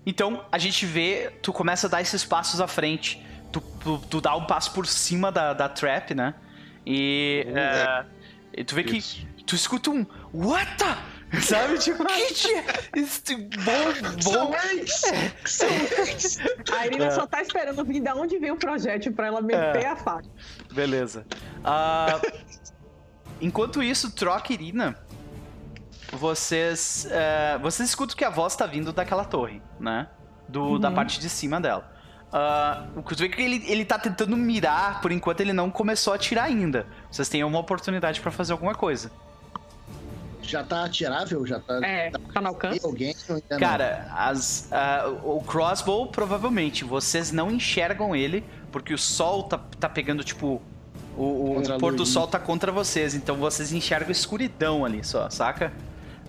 [0.05, 3.23] Então, a gente vê, tu começa a dar esses passos à frente.
[3.51, 6.33] Tu, tu, tu dá um passo por cima da, da trap, né?
[6.85, 7.45] E.
[7.55, 8.05] Ah,
[8.53, 8.97] e tu vê que.
[8.97, 9.27] Isso.
[9.45, 10.05] Tu escuta um.
[10.33, 10.97] What the?
[11.41, 11.77] Sabe?
[11.79, 12.63] Tipo, que dia?
[12.95, 13.21] Isso,
[13.63, 14.53] bom, bom.
[16.75, 17.11] A Irina É.
[17.11, 20.27] só tá esperando vir de onde vem o projétil pra ela meter a faca.
[20.71, 21.25] Beleza.
[21.63, 22.19] Ah,
[23.41, 24.97] enquanto isso, Troca Irina,
[26.11, 30.07] vocês, eh, vocês escutam que a voz tá vindo daquela torre, né?
[30.47, 31.93] Do, Da parte de cima dela.
[32.31, 36.15] Ah, o vê que ele, ele tá tentando mirar, por enquanto ele não começou a
[36.15, 36.87] atirar ainda.
[37.11, 39.11] Vocês têm uma oportunidade pra fazer alguma coisa.
[40.49, 41.45] Já tá atirável?
[41.45, 41.79] Já tá.
[41.85, 42.83] É, tá no alcance.
[42.83, 43.15] Alguém?
[43.59, 49.87] Cara, as, ah, o crossbow, provavelmente, vocês não enxergam ele, porque o sol tá, tá
[49.87, 50.61] pegando, tipo.
[51.15, 55.29] O, o pôr do luz, sol tá contra vocês, então vocês enxergam escuridão ali só,
[55.29, 55.71] saca?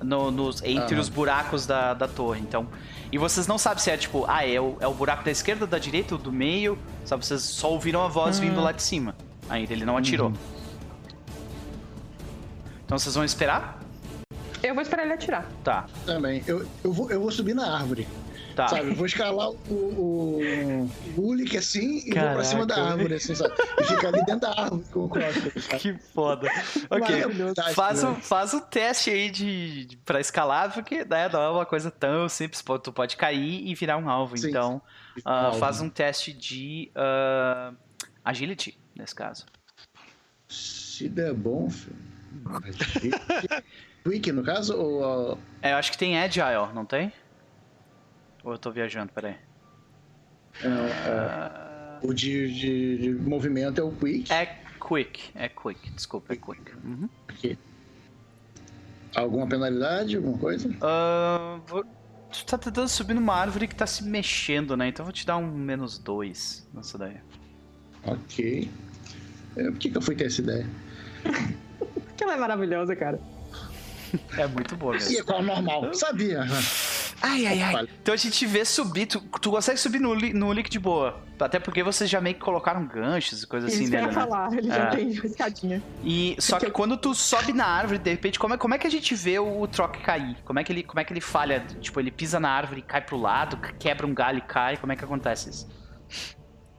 [0.02, 1.00] No, nos, entre Aham.
[1.00, 2.66] os buracos da, da torre, então.
[3.12, 5.66] E vocês não sabem se é tipo, ah, é o, é o buraco da esquerda,
[5.66, 7.24] da direita, ou do meio, sabe?
[7.24, 9.14] Vocês só ouviram a voz vindo lá de cima.
[9.48, 10.32] Ainda ele não atirou.
[12.84, 13.80] Então vocês vão esperar?
[14.62, 15.46] Eu vou esperar ele atirar.
[15.64, 16.42] Tá, Também.
[16.46, 18.06] Eu, eu, vou, eu vou subir na árvore.
[18.54, 18.68] tá.
[18.68, 18.90] Sabe?
[18.90, 22.92] Eu vou escalar o, o, o Ulick assim e vou pra cima da Caraca.
[22.92, 23.54] árvore, assim, sabe?
[23.80, 25.52] E ficar ali dentro da árvore com o Crossbow?
[25.78, 26.48] Que foda.
[26.90, 27.00] Ok.
[27.16, 27.54] Maravilhoso.
[27.74, 28.20] Faz um, né?
[28.20, 32.28] faz um teste aí de, de pra escalar, porque né, não é uma coisa tão
[32.28, 32.62] simples.
[32.82, 34.36] Tu pode cair e virar um alvo.
[34.36, 34.48] Sim.
[34.50, 34.82] Então,
[35.24, 35.58] ah, Alvo.
[35.58, 37.72] faz um teste de ah,
[38.24, 39.46] agility, nesse caso.
[40.48, 41.96] Se der bom, filho.
[44.04, 45.38] Quick, no caso, ou.
[45.62, 47.12] É, eu acho que tem agile, não tem?
[48.42, 49.36] Ou eu tô viajando, peraí.
[52.02, 54.32] o de, de, de movimento é o Quick?
[54.32, 54.46] É
[54.80, 56.72] quick, é quick, desculpa, é quick.
[56.84, 57.08] Uhum.
[57.28, 57.58] Aqui.
[59.14, 60.70] Alguma penalidade, alguma coisa?
[60.80, 61.84] Ah, vou-
[62.32, 64.86] Tu tá tentando subir numa árvore que tá se mexendo, né?
[64.88, 67.16] Então eu vou te dar um menos dois nessa daí.
[68.04, 68.70] Ok.
[69.56, 70.66] É, por que, que eu fui ter essa ideia?
[72.16, 73.18] Que ela é maravilhosa, cara.
[74.36, 75.12] É muito boa mesmo.
[75.12, 75.92] E é qual normal?
[75.94, 76.40] Sabia.
[77.22, 77.72] Ai, ai, ai.
[77.72, 77.88] Vale.
[78.02, 79.06] Então a gente vê subir.
[79.06, 81.22] Tu, tu consegue subir no, li- no Lick de boa.
[81.38, 84.12] Até porque vocês já meio que colocaram ganchos e coisas assim Isso nele, ia né?
[84.14, 84.74] falar, ele É.
[84.74, 85.82] já tem escadinha.
[86.04, 88.86] E só que quando tu sobe na árvore, de repente, como é, como é que
[88.86, 90.36] a gente vê o, Troc cair?
[90.44, 91.64] Como é que ele, como é que ele falha?
[91.80, 94.76] Tipo, ele pisa na árvore e cai pro lado, quebra um galho e cai.
[94.76, 95.68] Como é que acontece isso?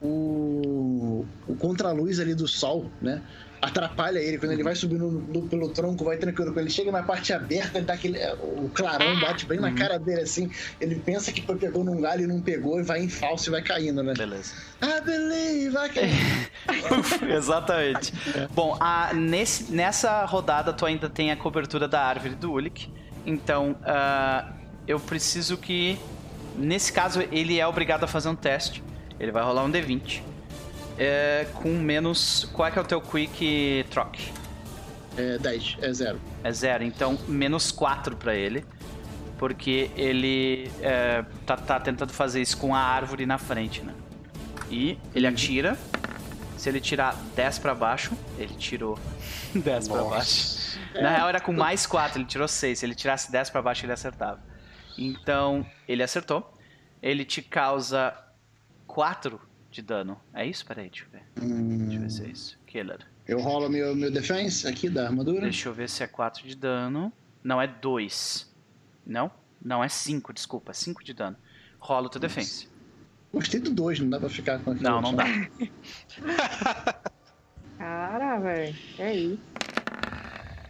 [0.01, 3.21] O, o contraluz ali do sol, né?
[3.61, 4.37] Atrapalha ele.
[4.39, 6.51] Quando ele vai subindo no- no- pelo tronco, vai tranquilo.
[6.51, 9.71] Quando ele chega na parte aberta, ele dá aquele, é, o clarão bate bem na
[9.71, 10.49] cara dele assim.
[10.79, 13.61] Ele pensa que pegou num galho e não pegou, e vai em falso e vai
[13.61, 14.13] caindo, né?
[14.17, 14.53] Beleza.
[14.81, 16.49] I believe, vai cair.
[17.29, 18.13] Exatamente.
[18.53, 22.89] Bom, a- nesse, nessa rodada tu ainda tem a cobertura da árvore do Ulick.
[23.25, 24.51] Então, ah,
[24.87, 25.99] eu preciso que.
[26.57, 28.83] Nesse caso, ele é obrigado a fazer um teste.
[29.19, 30.21] Ele vai rolar um D20.
[31.03, 32.47] É, com menos.
[32.53, 34.19] Qual é que é o teu quick troc?
[35.17, 36.21] É 10, é zero.
[36.43, 36.83] É zero.
[36.83, 38.63] Então, menos 4 pra ele.
[39.39, 43.95] Porque ele é, tá, tá tentando fazer isso com a árvore na frente, né?
[44.69, 45.75] E ele atira.
[46.55, 48.99] Se ele tirar 10 pra baixo, ele tirou
[49.55, 50.77] 10 pra baixo.
[50.93, 52.77] Na real era com mais 4, ele tirou 6.
[52.77, 54.39] Se ele tirasse 10 pra baixo, ele acertava.
[54.95, 56.55] Então, ele acertou.
[57.01, 58.13] Ele te causa
[58.85, 59.41] 4
[59.71, 60.19] de dano.
[60.33, 60.65] É isso?
[60.65, 61.23] Peraí, deixa eu ver.
[61.35, 62.59] Deixa eu ver se é isso.
[62.67, 62.99] Killer.
[63.27, 65.41] Eu rolo meu, meu defense aqui da armadura.
[65.41, 67.11] Deixa eu ver se é 4 de dano.
[67.43, 68.53] Não, é 2.
[69.05, 69.31] Não?
[69.63, 70.73] Não, é 5, desculpa.
[70.73, 71.37] 5 de dano.
[71.79, 72.69] Rola o teu defense.
[73.33, 74.89] Gostei do 2, não dá pra ficar com aquilo.
[74.89, 75.25] Não, não dá.
[77.77, 78.75] Cara, velho.
[78.99, 79.39] É isso.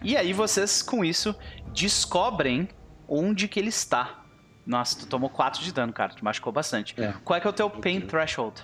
[0.03, 1.35] E aí vocês, com isso,
[1.73, 2.69] descobrem
[3.07, 4.23] onde que ele está.
[4.65, 6.13] Nossa, tu tomou 4 de dano, cara.
[6.13, 6.99] Tu machucou bastante.
[7.01, 7.13] É.
[7.23, 8.61] Qual é que é o teu pain threshold?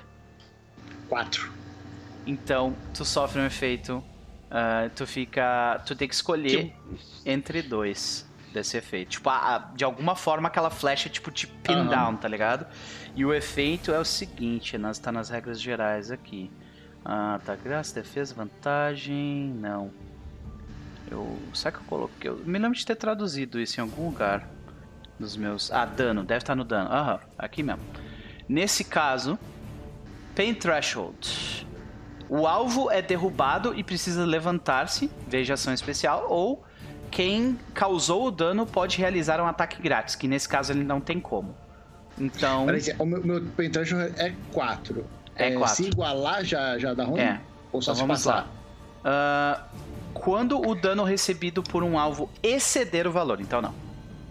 [1.10, 1.52] 4.
[2.26, 4.04] Então, tu sofre um efeito.
[4.52, 5.82] ah, tu fica.
[5.86, 6.74] Tu tem que escolher
[7.26, 9.10] entre dois desse efeito.
[9.12, 11.88] Tipo, a- a- de alguma forma aquela flecha, tipo, te pin Aham.
[11.88, 12.66] down, tá ligado?
[13.16, 16.50] E o efeito é o seguinte, nas, tá nas regras gerais aqui.
[17.04, 17.56] Ah, tá.
[17.56, 19.54] Graça, defesa, vantagem.
[19.60, 19.92] Não.
[21.10, 21.38] Eu.
[21.54, 22.30] Será que eu coloquei?
[22.30, 24.48] Eu me lembro de ter traduzido isso em algum lugar.
[25.20, 25.72] Nos meus.
[25.72, 26.24] Ah, dano.
[26.24, 26.90] Deve estar no dano.
[26.92, 27.82] Aham, aqui mesmo.
[28.48, 29.38] Nesse caso,
[30.38, 31.66] Pain Threshold.
[32.30, 36.64] O alvo é derrubado e precisa levantar-se, veja ação especial, ou
[37.10, 41.20] quem causou o dano pode realizar um ataque grátis, que nesse caso ele não tem
[41.20, 41.56] como.
[42.20, 45.06] Então, Peraí, o meu, meu penetration é 4.
[45.36, 45.76] É quatro.
[45.76, 47.20] Se igualar, já, já dá ruim?
[47.20, 47.40] É.
[47.72, 48.36] Ou só então se vamos passar?
[48.36, 48.48] lá.
[49.04, 49.64] Ah,
[50.14, 53.74] quando o dano recebido por um alvo exceder o valor, então não.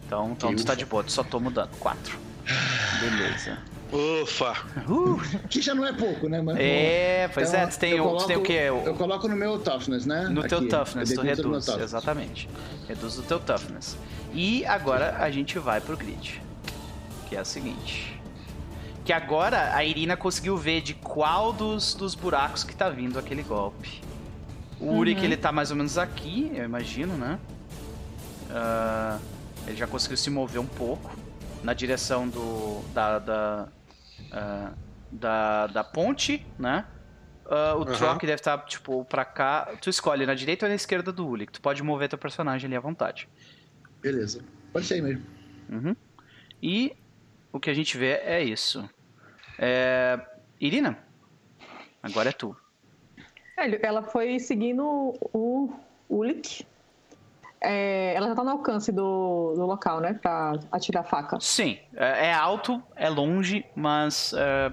[0.07, 1.71] Então, então tu tá de boa, tu só toma o dano.
[1.81, 2.19] 4.
[3.01, 3.59] Beleza.
[3.93, 4.53] Ufa!
[4.89, 6.41] Uh, Que já não é pouco, né?
[6.43, 8.71] Mas, é, pois Então, é, tu tem, eu o- tu tem o coloco- quê?
[8.71, 10.29] O- Eu coloco no meu toughness, né?
[10.29, 10.67] No teu Aqui.
[10.69, 11.65] toughness, Eu tu reduz.
[11.67, 11.85] toughness.
[11.91, 12.49] Exatamente.
[12.89, 13.97] Reduz o teu toughness.
[14.33, 16.43] E agora a gente vai pro grid.
[17.29, 18.21] Que é o seguinte.
[19.05, 23.43] Que agora a Irina conseguiu ver de qual dos, dos buracos que tá vindo aquele
[23.43, 24.01] golpe.
[24.81, 27.39] O Uric, ele tá mais ou menos aqui, eu imagino, né?
[28.51, 29.19] Ah,
[29.67, 31.11] ele já conseguiu se mover um pouco
[31.63, 33.69] na direção do da da,
[34.33, 34.73] ah,
[35.11, 36.85] da, da ponte, né?
[37.49, 37.97] Ah, o Aham.
[37.97, 39.77] Troc deve estar, tipo, pra cá.
[39.81, 41.53] Tu escolhe na direita ou na esquerda do Ulick.
[41.53, 43.29] Tu pode mover teu personagem ali à vontade.
[44.01, 44.45] Beleza.
[44.73, 45.25] Pode ser aí mesmo.
[45.69, 45.97] Uhum.
[46.63, 46.97] E
[47.53, 48.89] o que a gente vê é isso.
[49.59, 50.21] É...
[50.61, 50.99] Irina,
[52.03, 52.57] agora é tu.
[53.57, 55.73] Ela foi seguindo o
[56.09, 56.67] Ulick.
[57.69, 60.15] É, ela já tá no alcance do, do local, né?
[60.15, 61.41] Pra atirar a faca.
[61.41, 64.73] Sim, é é alto, é longe, mas é,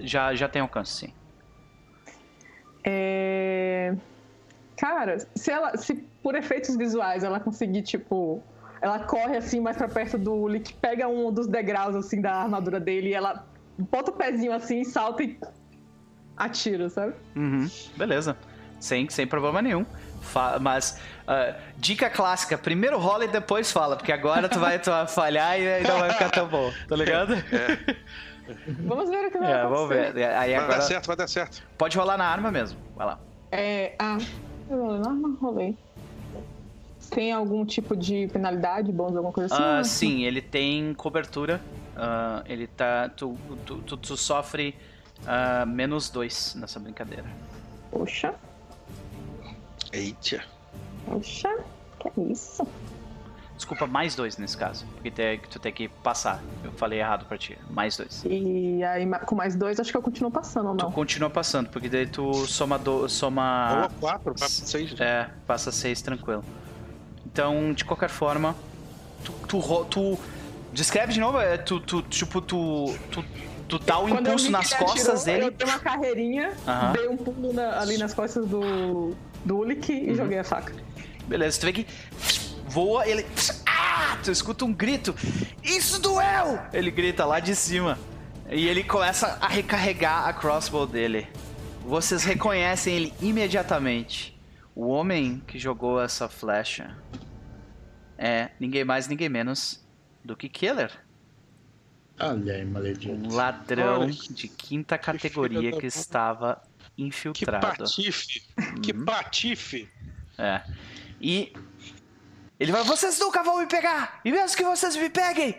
[0.00, 1.14] já, já tem alcance, sim.
[2.82, 3.94] É...
[4.76, 8.42] Cara, se ela, se por efeitos visuais ela conseguir, tipo,
[8.80, 12.80] ela corre assim mais pra perto do Ulick, pega um dos degraus assim da armadura
[12.80, 13.46] dele e ela
[13.78, 15.38] bota o pezinho assim, salta e
[16.36, 17.14] atira, sabe?
[17.36, 18.36] Uhum, beleza.
[18.80, 19.86] Sem, sem problema nenhum.
[20.60, 25.06] Mas, ah, dica clássica: primeiro rola e depois fala, porque agora tu vai, tu vai
[25.06, 27.34] falhar e não vai ficar tão bom, tá ligado?
[28.80, 30.16] Vamos ver o que vai É, vamos ver.
[30.16, 31.62] Aí Vai agora dar certo, vai dar certo.
[31.78, 32.78] pode rolar na arma mesmo.
[32.96, 33.18] Vai lá.
[33.52, 34.18] É, ah,
[34.68, 35.76] eu não rolei.
[37.10, 39.62] Tem algum tipo de penalidade, bônus, alguma coisa assim?
[39.62, 39.84] Ah, Não.
[39.84, 41.60] sim, ele tem cobertura.
[41.96, 43.08] Ah, ele tá.
[43.16, 44.74] Tu, tu, tu, tu sofre
[45.26, 47.24] ah, menos dois nessa brincadeira.
[47.90, 48.34] Poxa,
[49.92, 50.42] Eita.
[51.06, 51.48] poxa,
[51.98, 52.66] que é isso?
[53.56, 54.84] Desculpa, mais dois nesse caso.
[54.94, 56.42] Porque tem, tu tem que passar.
[56.64, 57.56] Eu falei errado pra ti.
[57.70, 58.24] Mais dois.
[58.26, 60.90] E aí, com mais dois, acho que eu continuo passando ou Tu não?
[60.90, 62.78] continua passando, porque daí tu soma.
[62.78, 64.92] Do, soma Rolou quatro, pra seis.
[64.98, 65.06] né?
[65.06, 66.42] É, passa seis tranquilo.
[67.26, 68.56] Então, de qualquer forma,
[69.22, 69.32] tu.
[69.46, 70.18] tu, tu
[70.72, 72.86] descreve de novo, é, tu, tu, tipo, tu.
[73.12, 73.24] Tu,
[73.68, 75.46] tu dá o vi impulso nas costas atirou, dele.
[75.46, 76.92] Eu dei uma carreirinha, Aham.
[76.94, 79.14] dei um pulo na- ali nas costas do,
[79.44, 80.12] do Ulick Uhum.
[80.12, 80.74] e joguei a faca.
[81.26, 81.86] Beleza, tu vê que
[82.68, 83.24] voa, ele.
[83.66, 84.18] Ah!
[84.22, 85.14] Tu escuta um grito.
[85.62, 86.58] Isso doeu!
[86.72, 87.98] Ele grita lá de cima.
[88.50, 91.26] E ele começa a recarregar a crossbow dele.
[91.84, 94.38] Vocês reconhecem ele imediatamente.
[94.74, 96.96] O homem que jogou essa flecha
[98.18, 99.84] é ninguém mais, ninguém menos
[100.24, 100.90] do que Killer.
[102.20, 103.12] Olha aí, maledito.
[103.12, 106.62] Um ladrão Olha, de quinta categoria da que puta.
[107.08, 107.76] Estava Que infiltrado.
[107.84, 108.40] patife.
[108.82, 109.04] Que Uhum.
[109.04, 109.88] patife.
[110.38, 110.62] É.
[111.20, 111.52] E
[112.58, 114.20] ele vai, vocês nunca vão me pegar!
[114.24, 115.54] E mesmo que vocês me peguem,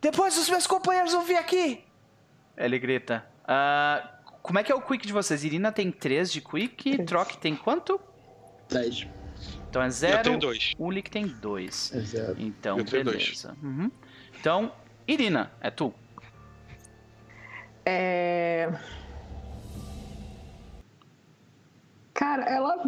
[0.00, 1.84] depois os meus companheiros vão vir aqui!
[2.56, 3.24] Ele grita.
[3.46, 5.42] "Ah, como é que é o quick de vocês?
[5.44, 7.08] Irina tem 3 de quick, Três.
[7.08, 8.00] Troc tem quanto?
[8.68, 9.06] 10.
[9.68, 10.22] Então é Eu 0.
[10.22, 10.72] tenho dois.
[10.78, 11.92] Ulik tem 2.
[11.94, 12.36] É zero.
[12.38, 13.16] Então, Eu tenho dois.
[13.22, 13.56] beleza.
[13.62, 13.90] Uhum.
[14.38, 14.72] Então,
[15.08, 15.92] Irina, é tu.
[17.84, 18.70] É...
[22.14, 22.82] Cara, ela.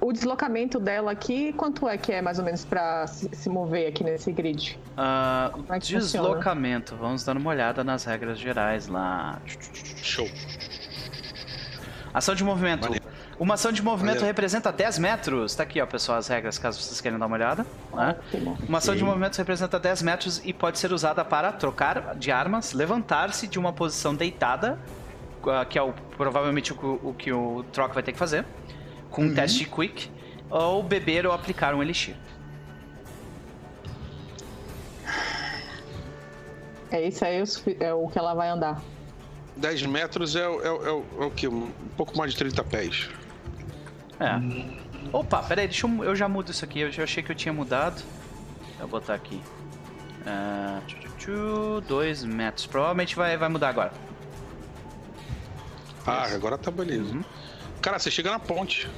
[0.00, 4.04] O deslocamento dela aqui, quanto é que é mais ou menos pra se, mover aqui
[4.04, 4.78] nesse grid?
[4.96, 6.28] Ah, Como é que funciona?
[6.28, 6.94] deslocamento.
[6.96, 9.40] Vamos dar uma olhada nas regras gerais lá.
[10.02, 10.28] Show.
[12.12, 12.82] Ação de movimento.
[12.84, 13.04] Maneiro.
[13.38, 14.26] Uma ação de movimento Maneiro.
[14.28, 15.54] representa 10 metros.
[15.54, 17.66] Tá aqui, ó, pessoal, as regras, caso vocês queiram dar uma olhada.
[17.92, 18.16] né?
[18.32, 18.56] Ótimo.
[18.68, 19.08] Uma ação de Ok.
[19.12, 23.72] movimento representa 10 metros e pode ser usada para trocar de armas, levantar-se de uma
[23.74, 25.05] posição deitada, ah,
[25.68, 28.44] que é o, provavelmente o, que o- que o Troc vai ter que fazer,
[29.10, 30.10] com um teste de Quick,
[30.50, 32.14] ou beber ou aplicar um Elixir.
[36.90, 38.80] É isso aí, o sufi- é o que ela vai andar.
[39.56, 41.48] 10 metros é, o- é, o- é, o- é o quê?
[41.48, 43.08] Um pouco mais de 30 pés.
[44.20, 44.36] É.
[45.12, 46.80] Opa, peraí, deixa eu, eu já mudo isso aqui.
[46.80, 48.02] Eu já achei que eu tinha mudado.
[48.78, 49.40] Eu vou botar aqui.
[50.26, 52.66] Ah, tchu, tchu, dois metros.
[52.66, 53.92] Provavelmente vai, vai mudar agora.
[56.06, 57.14] Ah, agora tá beleza.
[57.14, 57.24] Uhum.
[57.82, 58.88] Cara, você chega na ponte.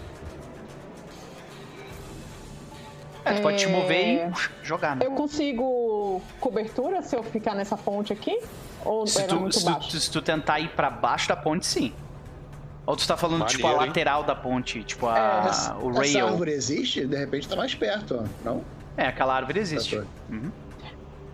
[3.24, 3.68] É, tu pode te É.
[3.68, 4.32] mover e
[4.66, 5.05] jogar, né?
[5.05, 8.39] Eu consigo cobertura se eu ficar nessa ponte aqui?
[8.85, 10.01] Ou Se era tu, muito se, tu, baixo?
[10.01, 11.93] se tu tentar ir pra baixo da ponte, sim.
[12.86, 13.76] Ou tu tá falando, tipo, a hein?
[13.76, 16.26] lateral da ponte, tipo, a, É, Essa, o essa rail.
[16.28, 18.26] árvore existe, de repente tá mais perto, ó.
[18.44, 18.64] Não?
[18.97, 19.97] É, aquela árvore existe.
[19.97, 20.51] Tá Uhum.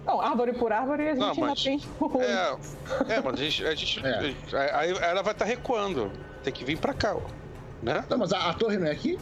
[0.06, 1.80] Não, árvore por árvore a gente Não, ainda mas- tem.
[2.00, 2.56] o- É,
[3.16, 3.66] é, mas a gente.
[3.66, 4.74] A gente É.
[4.74, 6.10] Aí ela vai estar recuando.
[6.42, 7.20] Tem que vir pra cá, ó.
[7.82, 8.04] Né?
[8.08, 9.18] Não, mas a, a torre não é aqui?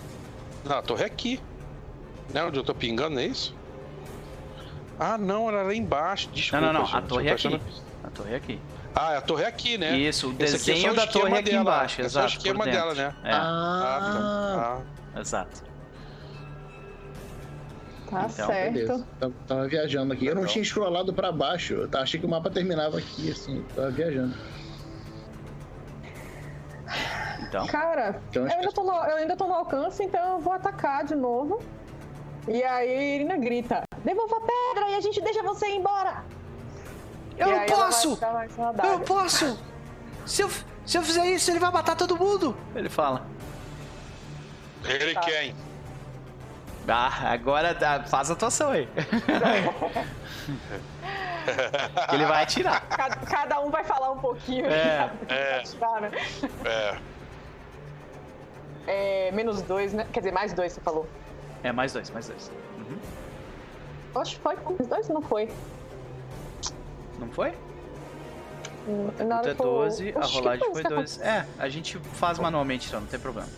[0.64, 1.40] Não, a torre é aqui.
[2.32, 2.42] Né?
[2.44, 3.54] Onde eu tô pingando, é isso?
[4.98, 6.26] Ah, não, era lá embaixo.
[6.28, 6.66] Não, Desculpa.
[6.66, 6.84] não, não.
[6.86, 7.46] gente, A torre é aqui.
[7.48, 7.60] achando-
[8.04, 8.60] A torre é aqui.
[8.94, 9.96] Ah, a torre é aqui, né?
[9.96, 11.60] Isso, o Esse aqui é desenho o da esquema torre é aqui dela.
[11.62, 12.26] embaixo, É o exato.
[12.28, 12.80] esquema por dentro.
[12.80, 13.14] dela, né?
[13.24, 14.78] É, Ah,
[15.14, 15.62] Ah, exato.
[18.12, 18.72] Tá Então, certo.
[18.74, 19.06] beleza.
[19.18, 20.26] Tava, tava viajando aqui.
[20.26, 20.52] Eu não Legal.
[20.52, 21.74] tinha scrollado pra baixo.
[21.74, 23.64] Eu achei que o mapa terminava aqui, assim.
[23.74, 24.34] Tava viajando.
[27.48, 30.38] Então, Cara, Então, eu que- ainda, tô no, eu ainda tô no alcance, então eu
[30.40, 31.62] vou atacar de novo.
[32.48, 36.24] E aí a Irina grita: Devolva a pedra e a gente deixa você ir embora.
[37.38, 38.18] eu E não posso!
[38.82, 39.58] Eu não posso!
[40.26, 40.50] Se eu,
[40.84, 42.56] se eu fizer isso, ele vai matar todo mundo!
[42.74, 43.26] Ele fala.
[44.84, 45.20] ele Tá.
[45.20, 45.54] quem?
[46.88, 47.76] Ah, agora
[48.08, 48.88] faz a atuação aí.
[52.12, 52.80] ele vai atirar.
[52.88, 54.66] Cada, cada um vai falar um pouquinho.
[54.66, 55.58] É, é.
[55.58, 56.10] Atirar, né?
[56.64, 56.98] É.
[58.86, 60.06] É, menos dois, né?
[60.12, 61.08] Quer dizer, mais dois, você falou.
[61.62, 62.50] É, mais dois, mais dois.
[62.78, 62.98] Uhum.
[64.14, 65.08] Oxe, foi mais dois?
[65.08, 65.48] Não foi.
[67.18, 67.54] Não foi?
[68.86, 71.20] O Na hora é que eu- 12, a Oxe, que rolagem foi que 2.
[71.20, 73.48] É, a gente faz manualmente, então, não tem problema.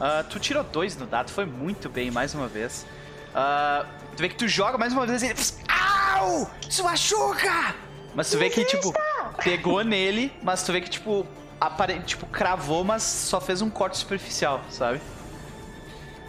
[0.00, 2.86] Ah, tu tirou dois no dado, foi muito bem, mais uma vez.
[3.34, 5.40] Ah, tu vê que tu joga mais uma vez e ele.
[5.68, 6.50] Au!
[6.68, 7.74] Isso machuca!
[8.14, 8.92] Mas tu vê que, tipo,
[9.42, 11.26] pegou nele, mas tu vê que, tipo,
[11.60, 12.00] apare...
[12.00, 15.00] tipo, cravou, mas só fez um corte superficial, sabe?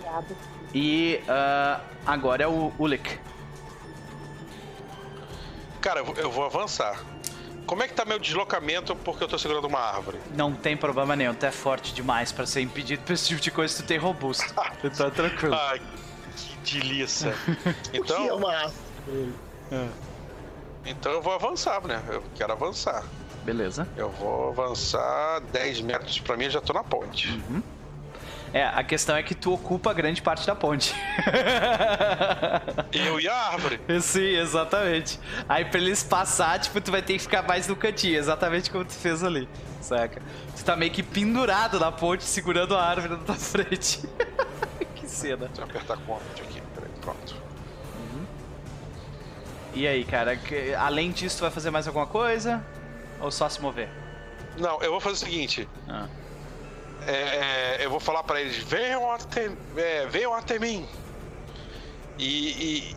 [0.01, 0.35] Viado.
[0.73, 3.19] E ah, agora é o Ulik.
[5.79, 6.99] Cara, eu vou avançar.
[7.65, 10.19] Como é que tá meu deslocamento porque eu tô segurando uma árvore?
[10.35, 13.49] Não tem problema nenhum, tu é forte demais pra ser impedido por esse tipo de
[13.51, 14.45] coisa, tu tem robusto.
[14.81, 15.55] Tu tá tranquilo.
[15.55, 15.81] Ai,
[16.63, 17.33] que delícia.
[17.91, 19.33] Que é Então, uma árvore.
[20.85, 22.01] então eu vou avançar, né?
[22.09, 23.03] Eu quero avançar.
[23.43, 23.87] Beleza.
[23.97, 27.41] Eu vou avançar 10 metros pra mim, eu já tô na ponte.
[28.55, 30.95] É, a questão é que tu ocupa grande parte da ponte.
[32.93, 33.81] Eu e a árvore.
[33.99, 35.19] Sim, exatamente.
[35.49, 38.85] Aí pra eles passar, tipo, tu vai ter que ficar mais no cantinho, exatamente como
[38.85, 39.49] tu fez ali,
[39.81, 40.21] saca?
[40.55, 44.07] Tu tá meio que pendurado na ponte, segurando a árvore na tua frente.
[44.95, 45.47] que cena.
[45.47, 46.61] Deixa eu apertar com aqui.
[46.73, 47.35] Peraí, pronto.
[49.73, 50.39] E aí, cara,
[50.79, 52.65] além disso, tu vai fazer mais alguma coisa?
[53.19, 53.89] Ou só se mover?
[54.57, 55.67] Não, eu vou fazer o seguinte.
[55.89, 56.07] Ah.
[57.07, 60.87] É, é, eu vou falar pra eles, venham até, é, venham até mim.
[62.17, 62.95] E, e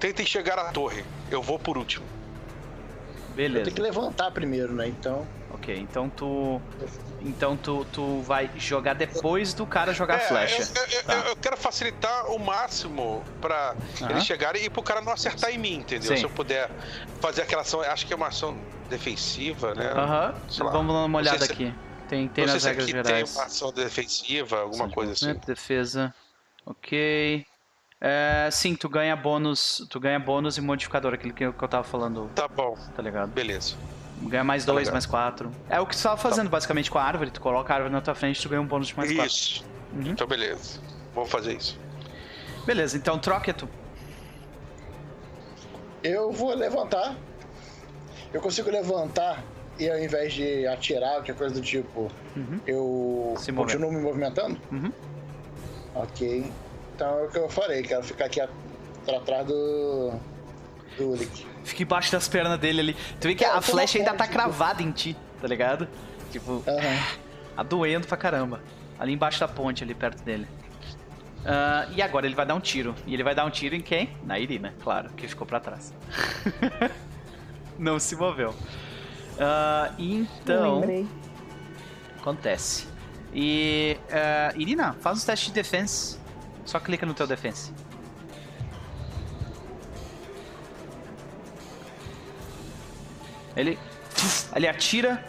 [0.00, 1.04] tentem chegar à torre.
[1.30, 2.04] Eu vou por último.
[3.34, 3.64] Beleza.
[3.66, 4.88] Tem que levantar primeiro, né?
[4.88, 5.26] Então.
[5.50, 6.60] Ok, então tu.
[7.22, 10.62] Então tu, tu vai jogar depois do cara jogar É, flecha.
[10.74, 11.14] Eu, eu- Tá.
[11.14, 14.10] eu- quero facilitar o máximo pra Aham.
[14.10, 16.08] eles chegarem e pro cara não acertar em mim, entendeu?
[16.08, 16.16] Sim.
[16.18, 16.70] Se eu puder
[17.20, 18.56] fazer aquela ação, acho que é uma ação
[18.90, 19.90] defensiva, né?
[19.94, 20.70] Aham, lá.
[20.70, 21.74] vamos dar uma olhada se- aqui.
[22.08, 23.30] Tem, tem não sei nas se regras aqui gerais.
[23.30, 25.26] tem uma ação defensiva, alguma coisa assim.
[25.26, 26.14] Né, Defesa.
[26.64, 27.44] Ok.
[28.00, 29.86] É, sim, tu ganha bônus.
[29.90, 33.02] Tu ganha bônus e modificador, aquilo que eu, que eu tava falando, Tá bom, tá
[33.02, 33.30] ligado?
[33.30, 33.74] beleza.
[34.22, 35.50] Ganha mais Tá dois, mais quatro.
[35.68, 37.30] É o que tu tava fazendo basicamente com a árvore.
[37.30, 39.26] Tu coloca a árvore na tua frente tu ganha um bônus de mais quatro.
[39.26, 39.64] Isso.
[39.92, 40.02] Uhum.
[40.12, 40.80] Então, beleza.
[41.14, 41.78] Vamos fazer isso.
[42.64, 43.68] Beleza, então troca tu.
[46.02, 47.14] Eu vou levantar.
[48.32, 49.42] Eu consigo levantar
[49.78, 52.60] e ao invés de atirar, qualquer coisa do tipo, Uhum.
[52.66, 54.58] eu Se continuo me movimentando?
[54.72, 54.92] Uhum.
[55.94, 56.50] Ok.
[56.94, 58.48] Então é o que eu farei, quero ficar aqui a-
[59.04, 60.12] pra trás do.
[60.96, 61.46] do Ulick.
[61.64, 62.96] Fica embaixo das pernas dele ali.
[63.20, 65.86] Tu vê que a flecha ainda tá cravada em ti, tá ligado?
[66.30, 66.98] Tipo, Aham.
[67.56, 68.60] tá doendo pra caramba.
[68.98, 70.46] Ali embaixo da ponte, ali perto dele.
[71.44, 72.94] Ah, e agora ele vai dar um tiro.
[73.06, 74.10] E ele vai dar um tiro em quem?
[74.24, 75.92] Na Irina, claro, que ficou pra trás.
[77.78, 78.54] Não se moveu.
[79.38, 80.82] Ah, então.
[82.18, 82.86] Acontece.
[83.34, 83.96] E.
[84.10, 86.18] ah, Irina, faz um teste de defense.
[86.64, 87.72] Só clica no teu defense.
[93.56, 93.78] Ele.
[94.54, 95.22] Ele atira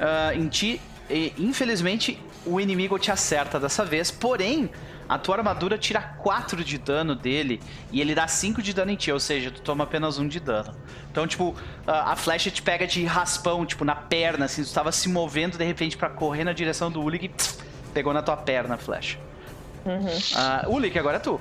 [0.00, 4.10] ah, em ti e infelizmente o inimigo te acerta dessa vez.
[4.10, 4.70] Porém,
[5.08, 7.60] a tua armadura tira 4 de dano dele
[7.92, 10.40] e ele dá 5 de dano em ti, ou seja, tu toma apenas 1 de
[10.40, 10.74] dano.
[11.10, 11.54] Então, tipo,
[11.86, 15.64] a flecha te pega de raspão, tipo, na perna, assim, tu tava se movendo de
[15.64, 17.58] repente pra correr na direção do Ulig e pss,
[17.92, 19.18] pegou na tua perna a flecha.
[19.84, 20.18] Uhum.
[20.34, 21.40] Ah, Ulig, agora é tu.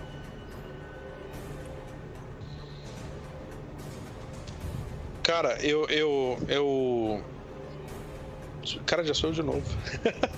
[5.23, 5.85] Cara, eu.
[5.87, 6.37] eu.
[6.49, 7.23] eu.
[8.85, 9.61] Cara, já sou eu de novo.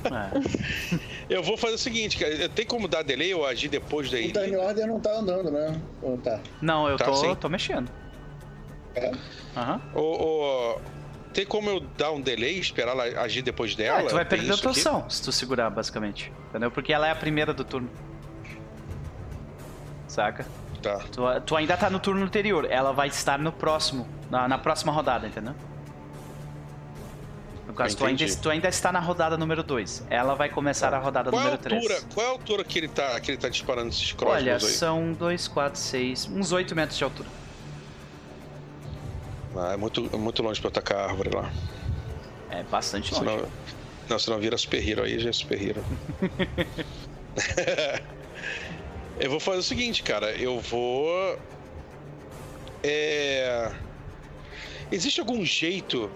[0.05, 0.99] É.
[1.29, 2.47] Eu vou fazer o seguinte, cara.
[2.49, 4.55] Tem como dar delay ou agir depois da O Time?
[4.57, 5.79] Order não tá andando, né?
[6.01, 6.39] Ou tá?
[6.61, 7.33] Não, eu Tá, tô, sim.
[7.35, 7.89] tô mexendo.
[8.93, 9.11] É?
[9.57, 9.81] Aham.
[9.95, 10.81] Ou, ou-
[11.33, 14.01] tem como eu dar um delay e esperar ela agir depois dela?
[14.01, 16.31] É, tu vai perder a tua ação se tu segurar, basicamente.
[16.49, 16.69] Entendeu?
[16.71, 17.89] Porque ela é a primeira do turno.
[20.07, 20.45] Saca?
[20.81, 20.99] Tá.
[21.11, 24.91] Tu, tu ainda tá no turno anterior, ela vai estar no próximo, na, na próxima
[24.91, 25.55] rodada, entendeu?
[27.75, 30.05] Caso, tu ainda, tu ainda está na rodada número 2.
[30.09, 31.81] Ela vai começar a rodada Qual número 3.
[31.81, 32.01] altura?
[32.13, 34.71] Qual é a altura que ele tá, que ele tá disparando esses Olha, crossbows aí?
[34.71, 37.27] são 2, 4, 6, uns 8 metros de altura.
[39.57, 41.51] Ah, é muito, é muito longe pra eu atacar a árvore lá.
[42.49, 43.25] É bastante longe.
[43.25, 43.47] Senão,
[44.09, 45.83] não, senão vira super hero aí, já é super hero.
[49.19, 50.31] eu vou fazer o seguinte, cara.
[50.31, 51.37] Eu vou.
[52.83, 53.71] É.
[54.91, 56.09] Existe algum jeito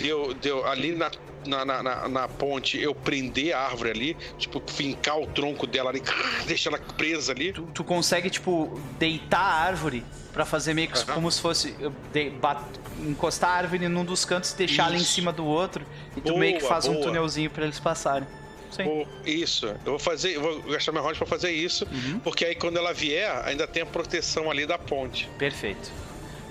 [0.00, 1.10] de eu, de eu ali na,
[1.46, 4.16] na, na, na- ponte eu prender a árvore ali?
[4.38, 6.02] Tipo, fincar o tronco dela ali,
[6.46, 7.52] deixar ela presa ali?
[7.52, 11.14] Tu, tu consegue, tipo, deitar a árvore pra fazer meio que Aham.
[11.14, 11.74] como se fosse
[12.12, 12.64] de- bat-
[13.00, 15.84] encostar a árvore num dos cantos e deixar ela em cima do outro.
[16.16, 17.06] E tu Boa, meio que faz um boa.
[17.06, 18.26] túnelzinho pra eles passarem.
[18.70, 19.04] Sim.
[19.26, 22.20] Isso, eu vou fazer, eu vou gastar minha roda pra fazer isso, Uhum.
[22.20, 25.28] porque aí quando ela vier, ainda tem a proteção ali da ponte.
[25.36, 25.90] Perfeito.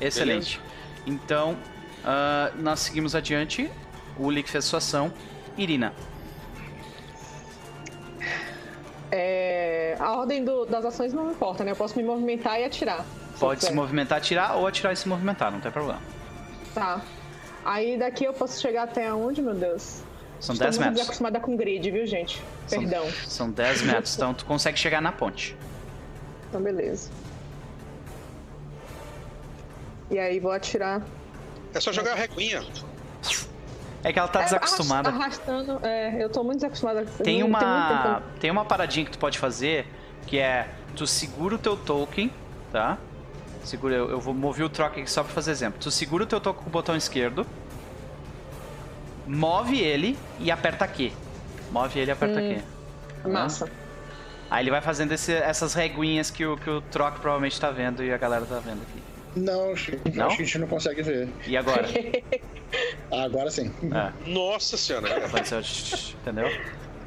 [0.01, 0.59] Excelente.
[1.07, 1.57] Então,
[2.05, 3.69] ah, nós seguimos adiante.
[4.17, 5.11] O Ulik fez sua ação.
[5.57, 5.93] Irina.
[9.11, 11.71] É, a ordem do- das ações não importa, né?
[11.71, 13.03] Eu posso me movimentar e atirar.
[13.33, 15.99] se Pode se movimentar, atirar ou atirar e se movimentar, não tem problema.
[16.73, 17.01] Tá.
[17.65, 20.01] Aí daqui eu posso chegar até onde, meu Deus?
[20.39, 20.95] São Estou 10 muito metros.
[21.01, 22.41] desacostumada com grid, viu, gente?
[22.67, 23.05] São- Perdão.
[23.27, 25.55] São 10 metros, então tu consegue chegar na ponte.
[26.49, 27.09] Então, beleza.
[30.11, 31.01] E aí vou atirar.
[31.73, 32.63] É só jogar a reguinha.
[34.03, 35.09] É que ela tá É, desacostumada.
[35.09, 37.05] arras- Arrastando, é, eu tô muito desacostumada.
[37.23, 38.39] Tem uma, tempo.
[38.39, 39.85] tem uma paradinha que tu pode fazer,
[40.25, 42.31] que é tu segura o teu token,
[42.71, 42.97] tá?
[43.65, 45.79] Segura, eu, eu vou mover o troca aqui só pra fazer exemplo.
[45.81, 47.45] Tu segura o teu token com o botão esquerdo,
[49.27, 51.11] move ele e aperta Q.
[51.71, 52.61] Move ele e aperta Q.
[53.29, 53.69] Massa.
[54.49, 58.03] Aí ele vai fazendo esse- essas reguinhas que o, que o Troc provavelmente tá vendo
[58.03, 59.03] e a galera tá vendo aqui.
[59.39, 60.27] Não, acho que Não?
[60.27, 61.29] acho que a gente não consegue ver.
[61.47, 61.87] E agora?
[63.11, 63.71] Ah, agora sim.
[63.83, 65.07] é, Nossa senhora.
[65.63, 66.49] ser, entendeu?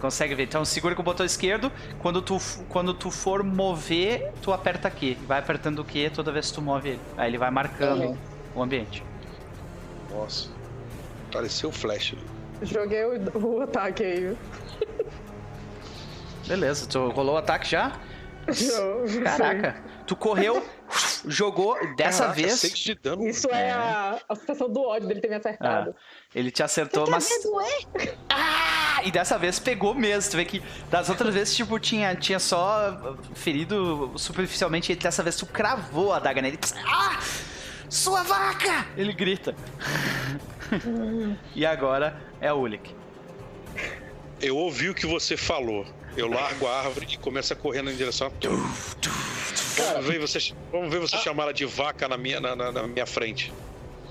[0.00, 0.44] Consegue ver.
[0.44, 1.70] Então segura com o botão esquerdo.
[2.00, 2.38] Quando tu,
[2.68, 5.16] quando tu for mover, tu aperta Q.
[5.26, 7.00] Vai apertando o Q toda vez que tu move ele.
[7.16, 8.18] Aí ele vai marcando Aham.
[8.54, 9.02] o ambiente.
[10.10, 10.48] Nossa.
[11.30, 12.14] Pareceu o Flash.
[12.62, 14.36] Joguei o, o ataque aí?
[16.46, 17.92] Beleza, tu rolou o ataque já?
[19.24, 19.76] Caraca.
[20.12, 20.62] Tu correu,
[21.26, 22.60] jogou, dessa Caraca, vez.
[22.60, 23.26] seis de dano.
[23.26, 25.96] Isso é, a, a sensação do ódio dele ter me acertado.
[26.34, 27.30] Ele te acertou, mas.
[28.28, 29.00] Ah!
[29.04, 30.30] E dessa vez pegou mesmo.
[30.30, 34.92] Tu vê que das outras vezes, tipo, tinha, tinha só ferido superficialmente.
[34.92, 36.58] E dessa vez tu cravou a daga nele.
[36.86, 37.18] Ah!
[37.88, 38.86] Sua vaca!
[38.94, 39.56] Ele grita.
[41.54, 42.94] e agora é o Ulik.
[44.42, 45.86] Eu ouvi o que você falou.
[46.14, 48.30] Eu largo a árvore e começo a correr na direção.
[49.76, 50.38] Vamos ver você,
[50.70, 53.52] vamos ver você chamar ela de vaca na minha, na, na- na minha frente.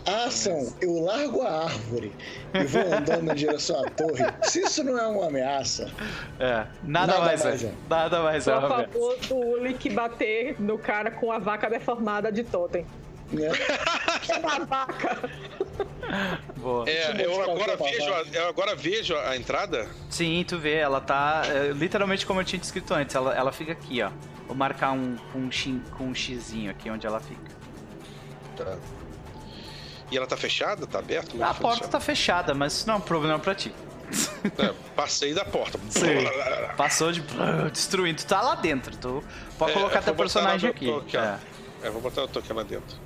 [0.06, 2.12] A ação, eu largo a árvore
[2.56, 4.24] e vou andando em direção à torre.
[4.44, 5.92] Se isso não é uma ameaça,
[6.40, 7.68] É, nada, Nada mais, mais é.
[7.68, 7.72] é.
[7.88, 8.56] Nada mais Sou é.
[8.56, 8.92] a Roberto.
[8.94, 12.84] favor do Ulik bater no cara com a vaca deformada de totem.
[13.32, 13.50] né?
[14.30, 15.30] É uma vaca!
[16.58, 16.90] Boa.
[16.90, 19.88] É, eu agora, vejo a, eu agora vejo a entrada.
[20.10, 23.16] Sim, tu vê, ela tá é, literalmente como eu tinha descrito antes.
[23.16, 24.10] Ela, ela fica aqui, ó.
[24.48, 27.42] Vou marcar um, um, xin- com um xizinho aqui onde ela fica.
[28.58, 28.78] Tá.
[30.12, 30.86] E ela tá fechada?
[30.86, 31.32] Tá aberta?
[31.32, 31.92] Como é A que porta funciona?
[31.92, 33.74] tá fechada, mas isso não é um problema pra ti.
[34.58, 35.80] É, passei da porta.
[35.90, 36.26] Sim.
[36.76, 37.22] Passou de
[37.72, 38.18] destruindo.
[38.22, 38.96] Tu tá lá dentro.
[38.98, 39.24] Tu
[39.58, 40.94] pode É, colocar eu teu personagem aqui.
[40.94, 41.16] aqui.
[41.16, 41.38] É.
[41.84, 42.98] É, vou botar o token lá dentro.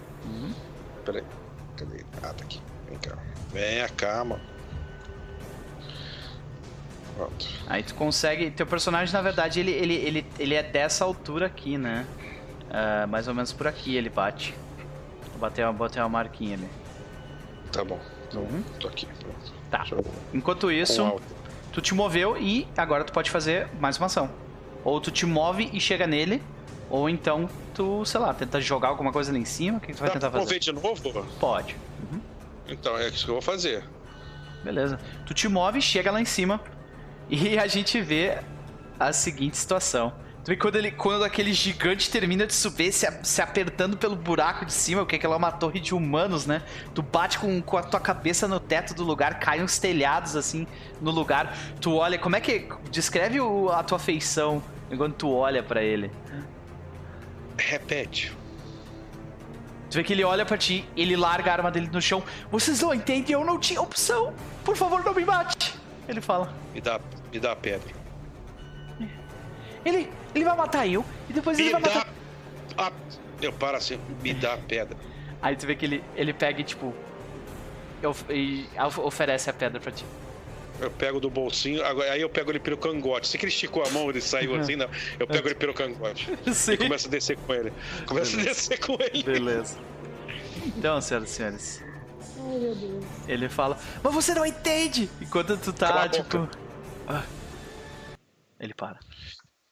[1.06, 1.24] Peraí.
[1.78, 2.04] Cadê?
[2.24, 2.60] Ah, tá aqui.
[2.90, 3.18] Vem cá.
[3.52, 4.42] Vem cá, mano.
[7.16, 7.48] Pronto.
[7.68, 8.52] Aí tu consegue.
[8.52, 12.06] Teu personagem, na verdade, ele, ele, ele, ele é dessa altura aqui, né?
[12.70, 14.54] Ah, mais ou menos por aqui ele bate.
[15.32, 16.70] Vou bater uma, botei uma marquinha ali.
[17.72, 18.00] Tá bom.
[18.28, 18.64] Então, Uhum.
[18.80, 19.06] tô aqui.
[19.06, 19.54] Pronto.
[19.72, 19.86] Tá.
[19.92, 20.04] Eu-
[20.34, 21.20] Enquanto isso,
[21.72, 24.30] tu te moveu e agora tu pode fazer mais uma ação.
[24.84, 26.42] Ou tu te move e chega nele,
[26.90, 29.78] ou então tu, sei lá, tenta jogar alguma coisa ali em cima.
[29.78, 30.44] O que que tu vai Dá tentar fazer?
[30.44, 31.24] mover de novo?
[31.40, 31.76] Pode.
[32.68, 33.84] Então, é isso que eu vou fazer.
[34.64, 35.00] Beleza.
[35.26, 36.60] Tu te move, chega lá em cima
[37.30, 38.40] e a gente vê
[39.00, 40.14] a seguinte situação.
[40.44, 44.16] Tu vê quando, ele, quando aquele gigante termina de subir, se, a- se apertando pelo
[44.16, 46.62] buraco de cima, porque aquela é uma torre de humanos, né?
[46.94, 50.68] Tu bate com, com a tua cabeça no teto do lugar, caem uns telhados assim
[51.02, 51.58] no lugar.
[51.82, 52.68] Tu olha, como é que.
[52.92, 54.62] Descreve o- a tua feição
[54.92, 56.12] enquanto tu olha pra ele.
[57.58, 58.32] Repete.
[59.90, 62.24] Tu vê que ele olha pra ti, ele larga a arma dele no chão.
[62.52, 64.34] Vocês não entendem, eu não tinha opção.
[64.64, 65.76] Por favor, não me mate.
[66.08, 66.54] Ele fala.
[66.74, 67.00] Me dá,
[67.32, 67.94] me dá a pedra.
[69.86, 72.08] Ele, ele vai matar eu e depois ele Me vai dá matar.
[72.78, 72.92] a...
[73.42, 74.00] Eu paro assim.
[74.24, 74.98] Me dá a pedra.
[75.42, 76.94] Aí tu vê que ele, ele pega e tipo.
[78.04, 80.04] of- E of- oferece a pedra pra ti.
[80.80, 83.28] Eu pego do bolsinho, agora- aí eu pego ele pelo cangote.
[83.28, 84.90] Sei que ele esticou a mão, ele saiu assim, não.
[85.20, 86.28] Eu pego ele pelo cangote.
[86.54, 86.74] Sim.
[86.74, 87.72] E começo a descer com ele.
[88.06, 89.24] Começo a descer com ele.
[89.24, 89.78] Beleza.
[90.66, 91.84] Então, senhoras e senhores,
[92.38, 93.06] Ai, meu Deus.
[93.28, 95.10] ele fala: Mas você não entende!
[95.22, 96.50] Enquanto tu tá, tipo.
[97.08, 97.24] ah.
[98.60, 99.00] Ele para.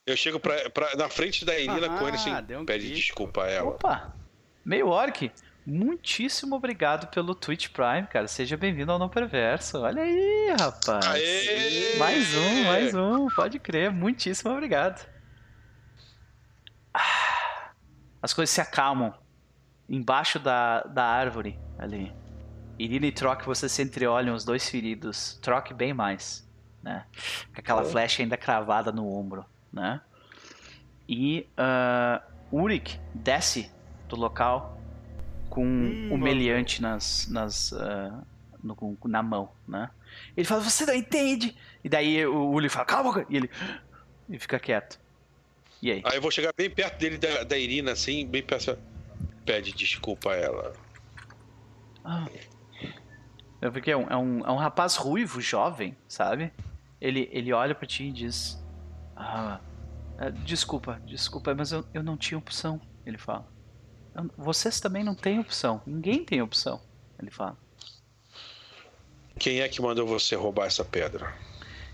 [0.06, 3.00] Eu chego pra, pra- na frente da Elina Ah, com ele assim, um pede grito.
[3.00, 3.70] desculpa a ela.
[3.70, 4.14] Opa!
[4.66, 5.32] Meio Orc,
[5.66, 8.28] muitíssimo obrigado pelo Twitch Prime, cara.
[8.28, 9.80] Seja bem-vindo ao Não Perverso.
[9.80, 11.06] Olha aí, rapaz.
[11.06, 11.98] Aê!
[11.98, 13.28] Mais um, mais um.
[13.36, 13.92] Pode crer.
[13.92, 15.08] Muitíssimo obrigado.
[16.94, 17.72] Ah,
[18.22, 19.14] As coisas se acalmam.
[19.90, 22.14] Embaixo da, da árvore, ali.
[22.80, 25.38] Irina e Troc, vocês se entreolham os dois feridos.
[25.42, 26.50] Troc bem mais,
[26.82, 27.06] né?
[27.54, 30.02] Com aquela flecha ainda cravada no ombro, né?
[31.08, 32.22] E ah,
[32.52, 33.72] Urik desce
[34.08, 34.78] do local
[35.54, 35.62] com
[36.12, 38.24] o meliante nas, nas, ah,
[38.64, 39.88] no- na mão, né?
[40.36, 41.56] Ele fala, você não entende!
[41.84, 43.26] E daí o Uli fala, cala a boca!
[43.30, 43.50] E ele
[44.28, 45.00] e fica quieto.
[45.80, 46.02] E aí?
[46.06, 48.76] Aí eu vou chegar bem perto dele, da, da Irina, assim, bem perto.
[49.46, 50.74] Pede desculpa a ela.
[52.04, 52.26] Ah.
[53.62, 56.52] Eu vi que é um, é, um, é um rapaz ruivo, jovem, sabe?
[57.00, 58.58] Ele, ele olha pra ti e diz:
[59.16, 59.60] Ah,
[60.18, 62.82] é, desculpa, desculpa, mas eu, eu não tinha opção.
[63.06, 63.53] Ele fala: "Eu-
[64.38, 65.82] Vocês também não têm opção.
[65.86, 66.82] Ninguém tem opção.
[67.20, 67.58] Ele fala.
[69.40, 71.34] Quem é que mandou você roubar essa pedra?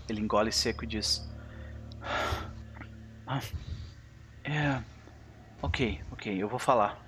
[0.08, 1.26] Ele engole seco e diz:
[3.26, 3.40] "Ah,
[4.44, 4.82] É.
[5.62, 7.06] Ok, ok, eu vou falar.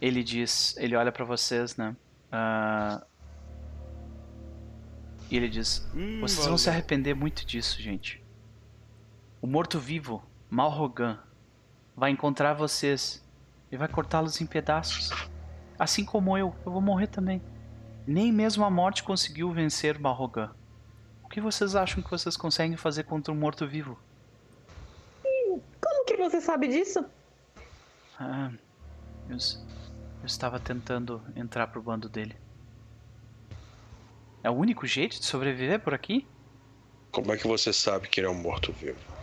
[0.00, 1.96] Ele diz, ele olha pra vocês, né?
[2.30, 3.02] Ah,
[5.30, 5.86] e ele diz:
[6.20, 8.22] Vocês vão se arrepender muito disso, gente.
[9.40, 11.18] O morto-vivo, Malrogan,
[11.96, 13.24] vai encontrar vocês
[13.70, 15.10] e vai cortá-los em pedaços.
[15.78, 17.42] Assim como eu, eu vou morrer também.
[18.06, 20.50] Nem mesmo a morte conseguiu vencer Malrogan.
[21.22, 23.98] O que vocês acham que vocês conseguem fazer contra um morto-vivo?
[25.80, 27.04] Como que você sabe disso?
[28.18, 28.50] Ah,
[29.28, 32.36] eu, eu estava tentando entrar pro bando dele.
[34.42, 36.26] É o único jeito de sobreviver por aqui?
[37.10, 39.13] Como é que você sabe que ele é um morto-vivo?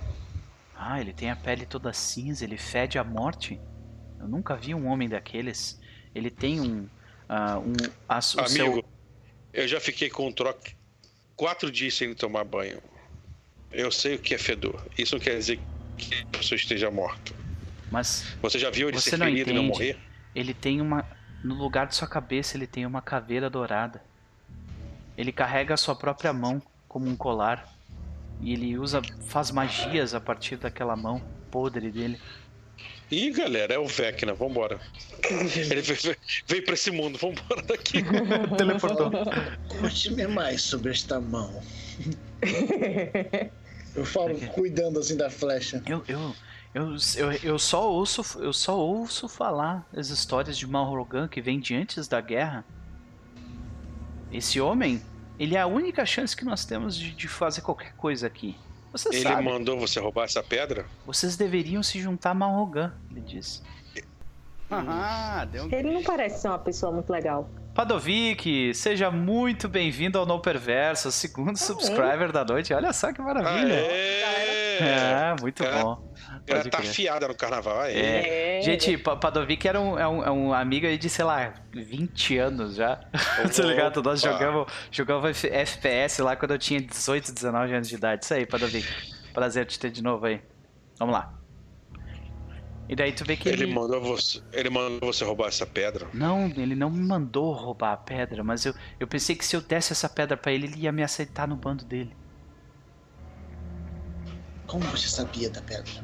[0.83, 3.61] Ah, ele tem a pele toda cinza, ele fede a morte.
[4.19, 5.79] Eu nunca vi um homem daqueles.
[6.15, 6.87] Ele tem um.
[7.29, 7.73] ah, um
[8.09, 8.83] a, Amigo, seu-
[9.53, 10.75] eu já fiquei com um troque
[11.35, 12.81] quatro dias sem tomar banho.
[13.71, 14.83] Eu sei o que é fedor.
[14.97, 15.59] Isso não quer dizer
[15.97, 17.31] que a pessoa esteja morta.
[17.91, 19.77] Mas Você já viu ele ser não ferido e não entende.
[19.79, 19.97] morrer?
[20.33, 21.05] ele tem uma.
[21.43, 24.01] No lugar de sua cabeça, ele tem uma caveira dourada.
[25.15, 27.67] Ele carrega a sua própria mão como um colar.
[28.41, 29.01] E ele usa.
[29.27, 32.19] faz magias a partir daquela mão podre dele.
[33.11, 34.79] Ih, galera, é o Vecna, vambora.
[35.29, 38.01] Ele veio, veio- veio pra esse mundo, vambora daqui.
[38.57, 39.11] Teleportou.
[39.67, 41.61] Conte-me mais sobre esta mão.
[43.93, 45.83] Eu falo cuidando assim da flecha.
[45.85, 46.33] Eu, eu,
[46.73, 51.59] eu, eu, eu só ouço eu só ouço falar as histórias de Malrogan que vem
[51.59, 52.63] de antes da guerra.
[54.31, 55.01] Esse homem,
[55.41, 58.55] ele é a única chance que nós temos de, de fazer qualquer coisa aqui.
[58.91, 59.43] Você Ele sabe.
[59.43, 60.85] mandou você roubar essa pedra?
[61.03, 63.63] Vocês deveriam se juntar a Malrogan, ele disse.
[64.69, 65.69] Ah, deu um...
[65.71, 67.49] Ele não parece ser uma pessoa muito legal.
[67.73, 72.71] Padovic, seja muito bem-vindo ao No Perverso, segundo subscriber da noite.
[72.73, 73.73] Olha só que maravilha.
[73.73, 74.77] Aê!
[74.79, 76.10] É, muito Cara, bom.
[76.47, 76.89] Ela tá crer.
[76.89, 77.79] afiada no carnaval.
[77.81, 77.93] Aê.
[77.99, 78.57] É.
[78.59, 78.61] É.
[78.61, 82.37] Gente, Pa- Padovic era um, é um, é um amigo aí de, sei lá, 20
[82.37, 82.95] anos já.
[83.55, 84.01] tá ligado?
[84.03, 88.23] Nós jogamos, jogamos FPS lá quando eu tinha 18, 19 anos de idade.
[88.25, 88.87] Isso aí, Padovic.
[89.33, 90.41] Prazer te ter de novo aí.
[90.99, 91.33] Vamos lá.
[92.89, 93.73] E daí tu vê que Ele ele...
[93.73, 96.07] mandou você, ele mandou você roubar essa pedra.
[96.13, 99.61] Não, ele não me mandou roubar a pedra, mas eu, eu pensei que se eu
[99.61, 102.13] desse essa pedra pra ele, ele ia me aceitar no bando dele.
[104.67, 106.03] Como você sabia da pedra?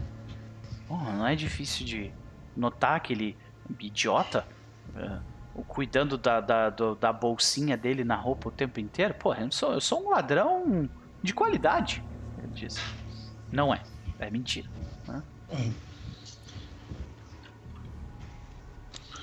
[0.87, 2.13] Porra, não é difícil de
[2.55, 3.37] notar aquele
[3.79, 4.47] idiota
[5.53, 9.13] o cuidando da, da, do- da bolsinha dele na roupa o tempo inteiro?
[9.15, 10.89] Porra, eu sou, eu sou um ladrão
[11.21, 12.01] de qualidade,
[12.37, 12.79] ele disse.
[13.51, 13.83] Não é,
[14.19, 14.69] é mentira.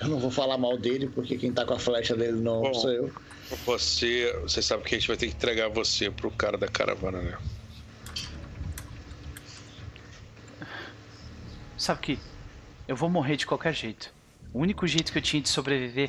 [0.00, 2.74] Eu não vou falar mal dele, porque quem tá com a flecha dele não Bom.
[2.74, 3.12] sou eu.
[3.64, 7.22] Você, você sabe que a gente vai ter que entregar você pro cara da caravana,
[7.22, 7.38] né?
[11.84, 12.18] Sabe que
[12.88, 14.10] eu vou morrer de qualquer jeito.
[14.54, 16.08] O único jeito que eu tinha de sobreviver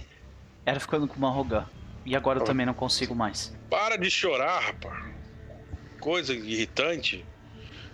[0.65, 1.65] era ficando com uma Rogan.
[2.05, 2.45] E agora eu Ah.
[2.45, 3.53] também não consigo mais.
[3.69, 5.03] Para de chorar, rapaz.
[5.99, 7.25] Coisa irritante.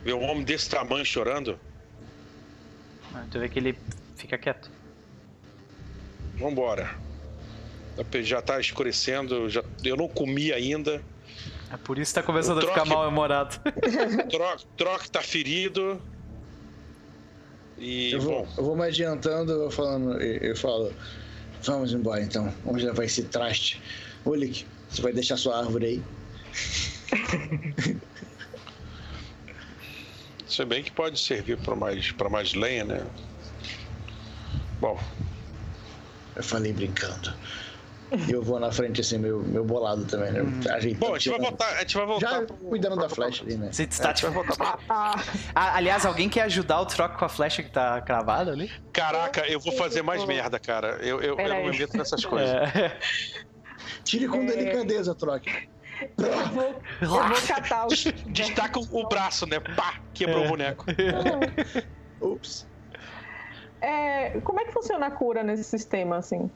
[0.03, 1.59] Ver um homem desse tamanho chorando.
[3.31, 3.75] Tu vê que ele
[4.15, 4.69] fica quieto.
[6.35, 6.87] Vambora.
[8.21, 11.03] Já tá escurecendo, já, eu não comi ainda.
[11.73, 13.59] É por isso que tá começando O a ficar mal-humorado.
[14.29, 15.99] Troc, troc tá ferido.
[17.81, 20.93] E, Eu vou, bom, eu vou me adiantando, eu, falando, eu, eu falo,
[21.63, 23.81] vamos embora então, vamos levar esse traste.
[24.23, 26.03] Ulik, você vai deixar sua árvore aí?
[30.47, 33.03] se bem que pode servir para mais, pra mais lenha, né?
[34.79, 34.99] Bom,
[36.35, 37.33] Eu falei brincando.
[38.27, 40.41] E eu vou na frente assim, meu, meu bolado também, né?
[40.73, 42.29] Ajeitando, bom a, gente vai voltar, a gente vai voltar.
[42.29, 43.69] Já pro- cuidando da flecha ali, né?
[43.71, 44.77] Você está tipo, vai voltar pra...
[44.89, 45.15] Ah,
[45.55, 48.69] Ah, aliás, alguém quer ajudar o troco com a flecha que tá cravada ali?
[48.91, 50.97] Caraca, eu vou fazer mais merda, cara.
[51.01, 52.49] Eu, eu, eu não me meto nessas coisas.
[52.53, 52.97] É.
[54.03, 54.45] Tire com É.
[54.45, 55.69] delicadeza, troque.
[56.17, 57.89] eu vou, eu vou catar o.
[58.27, 59.59] Destaca o, o braço, né?
[59.59, 59.99] Pá!
[60.13, 60.85] Quebrou o boneco.
[62.19, 62.67] Ups.
[63.79, 66.49] É, como é que funciona a cura nesse sistema, assim?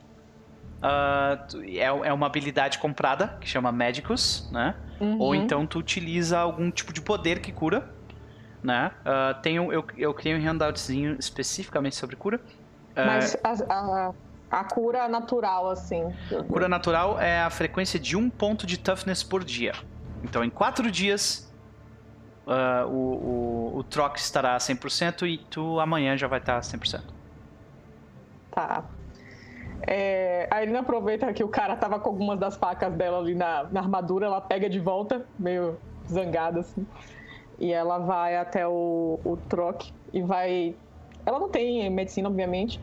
[0.81, 4.75] Ah, tu- é, é uma habilidade comprada, que chama Magicus, né?
[4.99, 5.19] Uhum.
[5.19, 7.89] Ou então tu utiliza algum tipo de poder que cura,
[8.63, 8.91] né?
[9.01, 12.37] Uh, tenho, eu, eu criei um handoutzinho especificamente sobre cura.
[12.37, 14.13] Uh, Mas a, a,
[14.51, 16.03] a, cura natural, assim.
[16.47, 19.73] Cura natural é a frequência de um ponto de toughness por dia.
[20.23, 21.53] Então, em quatro dias,
[22.47, 26.61] uh, o, o, o troc estará a 100% e tu amanhã já vai estar a
[26.61, 27.03] 100%.
[28.51, 28.85] Tá.
[29.81, 33.65] É, a Elina aproveita que o cara tava com algumas das facas dela ali na,
[33.71, 35.77] na armadura, ela pega de volta, meio
[36.09, 36.85] zangada assim.
[37.59, 40.75] E ela vai até o, o troque e vai.
[41.25, 42.79] Ela não tem medicina, obviamente.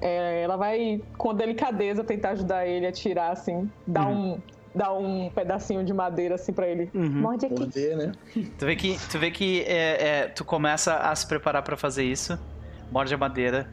[0.00, 4.34] É, ela vai, com delicadeza, tentar ajudar ele a tirar, assim, dar uhum.
[4.34, 4.40] um
[4.74, 6.90] dá um pedacinho de madeira assim para ele.
[6.94, 7.20] Uhum.
[7.20, 7.60] Morde aqui.
[7.60, 8.12] Morder, né?
[8.58, 12.04] Tu vê que, tu, vê que é, é, tu começa a se preparar para fazer
[12.04, 12.38] isso.
[12.90, 13.68] Morde a madeira.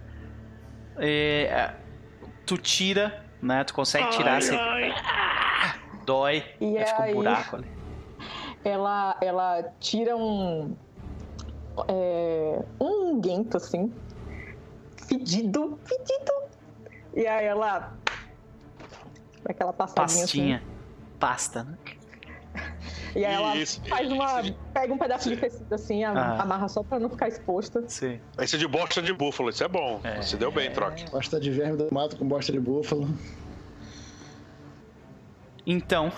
[0.99, 1.73] E, é,
[2.49, 3.63] tu tira, né?
[3.63, 4.34] Tu consegue tirar.
[4.34, 4.93] Ai, assim, ai.
[6.05, 6.43] Dói.
[6.59, 7.67] E aí, fica um buraco ali.
[8.63, 10.76] Ela, ela tira um.
[11.88, 13.93] É, um guento assim.
[15.07, 16.34] Fedido, fedido.
[17.15, 17.93] E aí ela.
[19.45, 20.57] Aquela passadinha Pastinha.
[20.57, 20.80] Assim
[21.19, 21.77] pasta, né?
[23.15, 23.81] E aí ela Isso.
[23.88, 24.44] faz uma.
[24.73, 26.41] pega um pedaço de tecido assim, ah.
[26.41, 27.84] amarra só pra não ficar exposta.
[27.88, 28.19] Sim.
[28.40, 29.99] Esse é de bosta de búfalo, isso é bom.
[30.03, 30.22] É.
[30.22, 31.10] Você deu bem, troque.
[31.10, 33.07] Bosta de verme do mato com bosta de búfalo.
[35.65, 36.11] Então,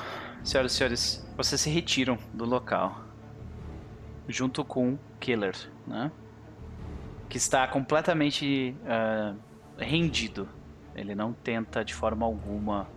[0.44, 3.02] senhoras e senhores, vocês se retiram do local.
[4.28, 5.56] Junto com Killer,
[5.86, 6.12] né?
[7.28, 9.38] Que está completamente uh,
[9.78, 10.48] rendido.
[10.96, 12.88] Ele não tenta de forma alguma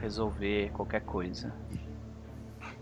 [0.00, 1.52] resolver qualquer coisa.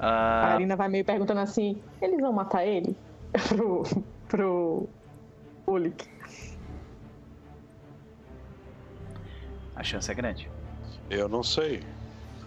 [0.02, 0.04] Uh...
[0.04, 2.96] A Arina vai meio perguntando assim: eles vão matar ele?
[3.48, 3.84] pro.
[4.28, 4.88] pro.
[5.64, 6.08] Ulik.
[9.76, 10.50] A chance é grande.
[11.08, 11.84] Eu não sei.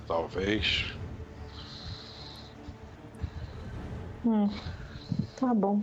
[0.06, 0.94] Talvez.
[4.26, 4.50] Hum,
[5.40, 5.82] tá bom.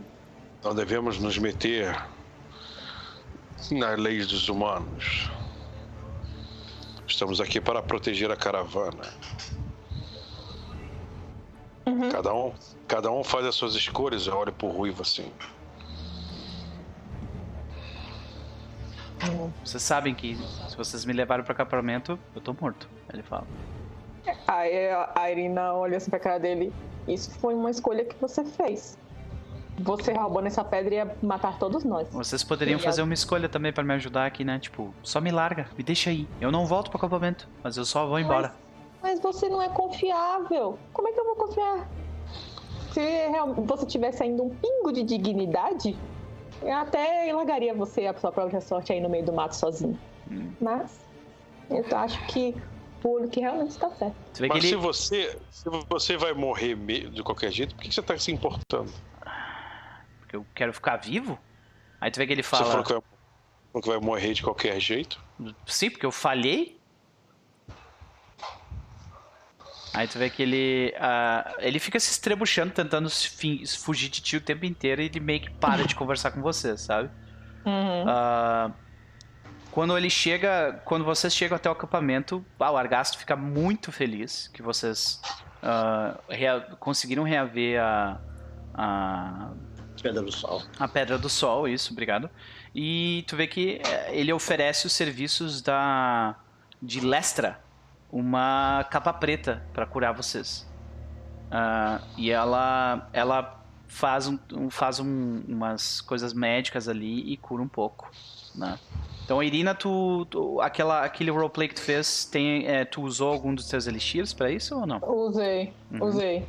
[0.62, 1.96] Não devemos nos meter
[3.70, 5.30] nas leis dos humanos.
[7.06, 9.04] Estamos aqui para proteger a caravana.
[11.86, 12.10] Uhum.
[12.10, 12.52] Cada, um,
[12.86, 14.26] cada um faz as suas escolhas.
[14.26, 15.30] Eu olho pro Ruivo assim.
[19.64, 20.36] Vocês sabem que
[20.68, 22.88] se vocês me levarem para acampamento, eu tô morto.
[23.12, 23.46] Ele fala.
[24.46, 26.72] Aí a Irina olha assim pra cara dele.
[27.06, 28.96] Isso foi uma escolha que você fez
[29.78, 32.09] você roubando essa pedra ia matar todos nós.
[32.10, 34.59] Vocês poderiam fazer uma escolha também para me ajudar aqui, né?
[34.59, 36.28] Tipo, só me larga, me deixa aí.
[36.40, 38.54] Eu não volto pro acampamento, mas eu só vou embora.
[39.02, 40.78] Mas, você não é confiável.
[40.92, 41.88] Como é que eu vou confiar?
[42.92, 43.00] Se
[43.66, 45.96] você tivesse ainda um pingo de dignidade,
[46.62, 49.98] eu até largaria você a sua própria sorte aí no meio do mato sozinho.
[50.30, 50.52] Hum.
[50.60, 51.00] Mas
[51.70, 52.54] eu acho que
[53.02, 54.14] o que realmente está certo.
[54.40, 54.68] Mas ele...
[54.68, 56.76] se você se você vai morrer
[57.10, 58.92] de qualquer jeito, por que você está se importando?
[60.32, 61.38] porque eu quero ficar vivo.
[62.00, 62.64] Aí tu vê que ele fala.
[62.64, 62.92] Você falou que
[63.72, 65.22] vai, que vai morrer de qualquer jeito?
[65.66, 66.80] Sim, porque eu falhei.
[69.94, 70.94] Aí tu vê que ele.
[70.97, 73.09] Uh, ele fica se estrebuchando, tentando
[73.78, 76.77] fugir de ti o tempo inteiro e ele meio que para de conversar com você,
[76.78, 77.10] sabe?
[77.64, 78.05] Uhum.
[78.05, 78.73] Uh,
[79.70, 80.81] quando ele chega.
[80.85, 85.20] Quando vocês chegam até o acampamento, ah, o Argasto fica muito feliz que vocês
[85.62, 88.20] uh, rea conseguiram reaver a,
[88.74, 89.51] a
[90.02, 90.62] Pedra do Sol.
[90.78, 92.28] A Pedra do Sol, isso, obrigado.
[92.74, 96.35] E tu vê que eh, ele oferece os serviços da
[96.82, 97.60] de Lestra,
[98.12, 100.70] uma capa preta para curar vocês.
[101.47, 103.62] Uh, e ela ela
[103.93, 108.10] faz, um, faz um, umas coisas médicas ali e cura um pouco,
[108.55, 108.78] né?
[109.24, 113.55] Então, Irina, tu, tu, aquela, aquele roleplay que tu fez, tem, é, tu usou algum
[113.55, 114.98] dos teus elixirs para isso ou não?
[115.02, 116.05] Usei, uhum.
[116.05, 116.47] usei.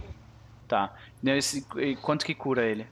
[0.67, 0.93] Tá.
[1.23, 1.65] Esse,
[2.01, 2.87] quanto que cura ele?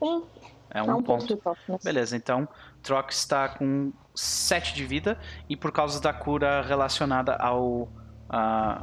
[0.00, 0.22] Um.
[0.70, 1.36] É um, é um ponto.
[1.36, 2.48] ponto Beleza, então
[2.82, 5.18] Trox está com 7 de vida
[5.48, 7.90] e por causa da cura relacionada ao, uh,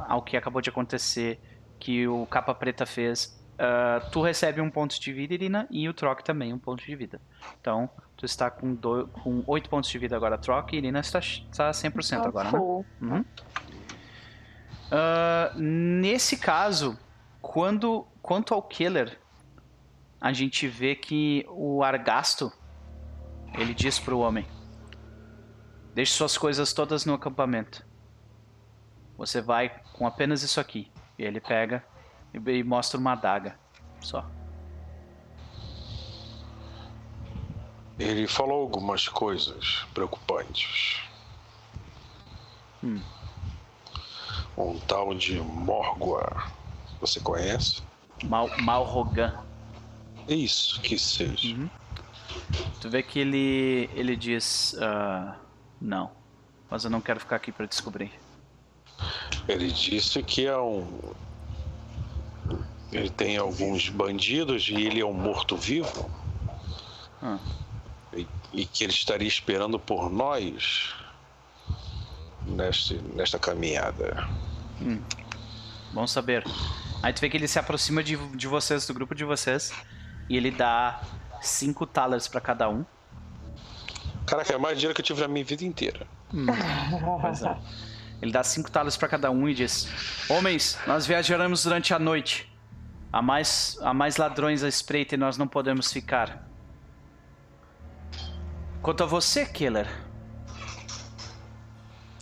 [0.08, 1.40] ao que acabou de acontecer,
[1.80, 5.94] que o Capa Preta fez, uh, tu recebe um ponto de vida, Irina, e o
[5.94, 7.22] Troc também um ponto de vida.
[7.60, 11.20] Então, tu está com, do, com 8 pontos de vida agora, Troc, e Irina está,
[11.20, 12.60] está 100% agora, né?
[12.60, 13.26] Uhum.
[14.92, 17.00] Uh, nesse caso,
[17.42, 19.18] quando quanto ao Killer,
[20.20, 22.52] a gente vê que o Argasto
[23.54, 24.46] ele diz para o homem:
[25.94, 27.86] Deixe suas coisas todas no acampamento.
[29.18, 30.90] Você vai com apenas isso aqui.
[31.18, 31.84] E ele pega
[32.34, 33.60] e mostra uma adaga
[34.00, 34.26] só.
[38.00, 41.02] Ele falou algumas coisas preocupantes.
[42.84, 43.02] Hum.
[44.58, 46.52] Um tal de Morgua.
[47.00, 47.84] Você conhece?
[48.24, 49.44] Mal, Malrogan.
[50.28, 51.56] Isso, que seja.
[51.56, 51.70] Uhum.
[52.80, 55.36] Tu vê que ele ele diz uh,
[55.82, 56.12] não,
[56.70, 58.12] mas eu não quero ficar aqui para descobrir.
[59.48, 61.14] Ele disse que é um
[62.92, 66.10] ele tem alguns bandidos e ele é um morto-vivo.
[67.22, 67.40] Ah.
[68.14, 70.94] E, e que ele estaria esperando por nós
[72.46, 74.28] neste, nesta caminhada.
[74.82, 75.02] Hum.
[75.94, 76.44] Bom saber.
[77.02, 79.72] Aí tu vê que ele se aproxima de, de vocês, do grupo de vocês,
[80.30, 81.02] e ele dá
[81.42, 82.86] cinco talers para cada um.
[84.26, 86.08] Caraca, é mais dinheiro que eu tive na minha vida inteira.
[86.34, 86.46] Hum.
[87.22, 87.58] Pois é.
[88.22, 89.90] Ele dá cinco talers para cada um e diz:
[90.30, 92.52] Homens, nós viajaremos durante a noite.
[93.12, 96.48] Há mais, há mais ladrões à espreita e nós não podemos ficar.
[98.82, 99.88] Quanto a você, Killer.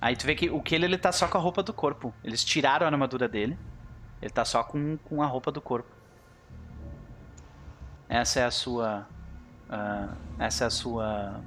[0.01, 2.13] Aí tu vê que o Killer ele tá só com a roupa do corpo.
[2.23, 3.57] Eles tiraram a armadura dele.
[4.21, 5.89] Ele tá só com, com a roupa do corpo.
[8.07, 9.07] Essa é a sua.
[9.69, 11.41] Uh, essa é a sua.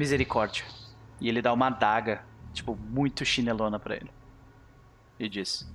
[0.00, 0.64] Misericórdia.
[1.20, 2.24] E ele dá uma adaga,
[2.54, 4.10] tipo, muito chinelona para ele.
[5.18, 5.70] E diz: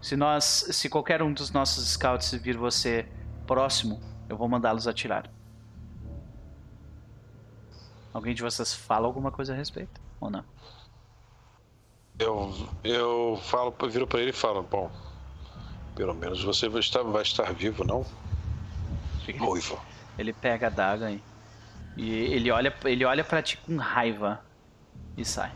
[0.00, 0.44] Se nós.
[0.70, 3.04] Se qualquer um dos nossos scouts vir você
[3.48, 5.28] próximo, eu vou mandá-los atirar.
[8.12, 10.00] Alguém de vocês fala alguma coisa a respeito?
[10.20, 10.44] Ou não?
[12.16, 14.88] Eu, eu falo, viro para ele e falo, bom,
[15.96, 18.06] pelo menos você vai estar, vai estar vivo, não?
[19.36, 19.80] Noivo.
[20.16, 21.20] Ele pega a daga e,
[21.96, 24.40] e ele olha, ele olha para ti com raiva
[25.16, 25.52] e sai.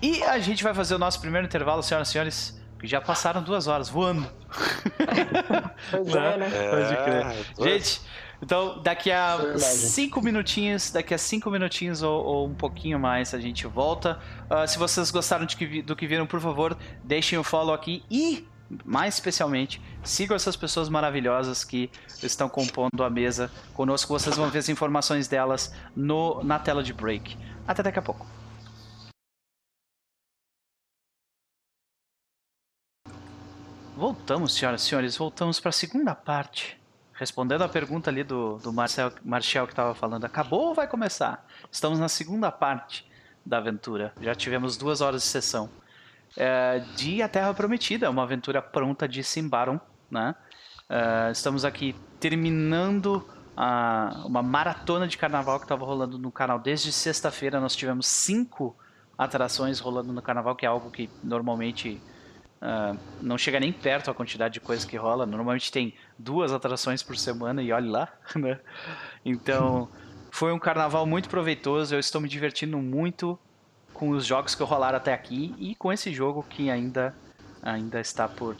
[0.00, 3.42] E a gente vai fazer o nosso primeiro intervalo, senhoras e senhores, que já passaram
[3.42, 4.28] duas horas voando.
[5.90, 6.50] Pois é, né?
[6.70, 7.26] Pode crer.
[7.26, 8.00] É, Gente,
[8.42, 9.62] então daqui a Verdade.
[9.62, 14.18] cinco minutinhos, daqui a cinco minutinhos ou, ou um pouquinho mais a gente volta.
[14.50, 17.74] Ah, se vocês gostaram de que vi- do que viram, por favor, deixem o follow
[17.74, 18.46] aqui e,
[18.84, 21.90] mais especialmente, sigam essas pessoas maravilhosas que
[22.22, 24.12] estão compondo a mesa conosco.
[24.12, 27.36] Vocês vão ver as informações delas no, na tela de break.
[27.66, 28.26] Até daqui a pouco.
[33.96, 36.80] Voltamos, senhoras e senhores, voltamos para a segunda parte.
[37.14, 41.44] Respondendo a pergunta ali do, do Marcel, Marcel que estava falando, acabou ou vai começar?
[41.68, 43.04] Estamos na segunda parte
[43.44, 44.12] da aventura.
[44.20, 45.68] Já tivemos duas horas de sessão.
[46.36, 49.80] É, de A Terra Prometida, uma aventura pronta de Simbaron.
[50.10, 50.34] Né?
[50.88, 53.26] É, estamos aqui terminando
[54.24, 57.58] uma maratona de carnaval que estava rolando no canal desde sexta-feira.
[57.58, 58.76] Nós tivemos cinco
[59.16, 62.00] atrações rolando no carnaval, que é algo que normalmente
[62.60, 65.26] ah, não chega nem perto a quantidade de coisa que rola.
[65.26, 68.60] Normalmente tem duas atrações por semana e olhe lá, né?
[69.24, 69.88] Então,
[70.30, 71.94] foi um carnaval muito proveitoso.
[71.94, 73.38] Eu estou me divertindo muito
[73.98, 77.12] com os jogos que rolaram até aqui e com esse jogo que ainda
[77.60, 78.56] ainda está por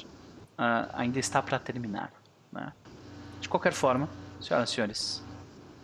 [0.58, 2.12] ah, ainda está para terminar,
[2.50, 2.72] né?
[3.40, 4.08] De qualquer forma,
[4.40, 5.24] senhoras e senhores,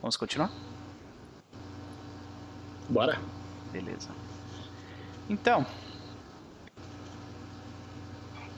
[0.02, 0.50] vamos continuar?
[2.88, 3.16] Bora.
[3.70, 4.10] Beleza.
[5.30, 5.64] Então.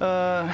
[0.01, 0.49] ah,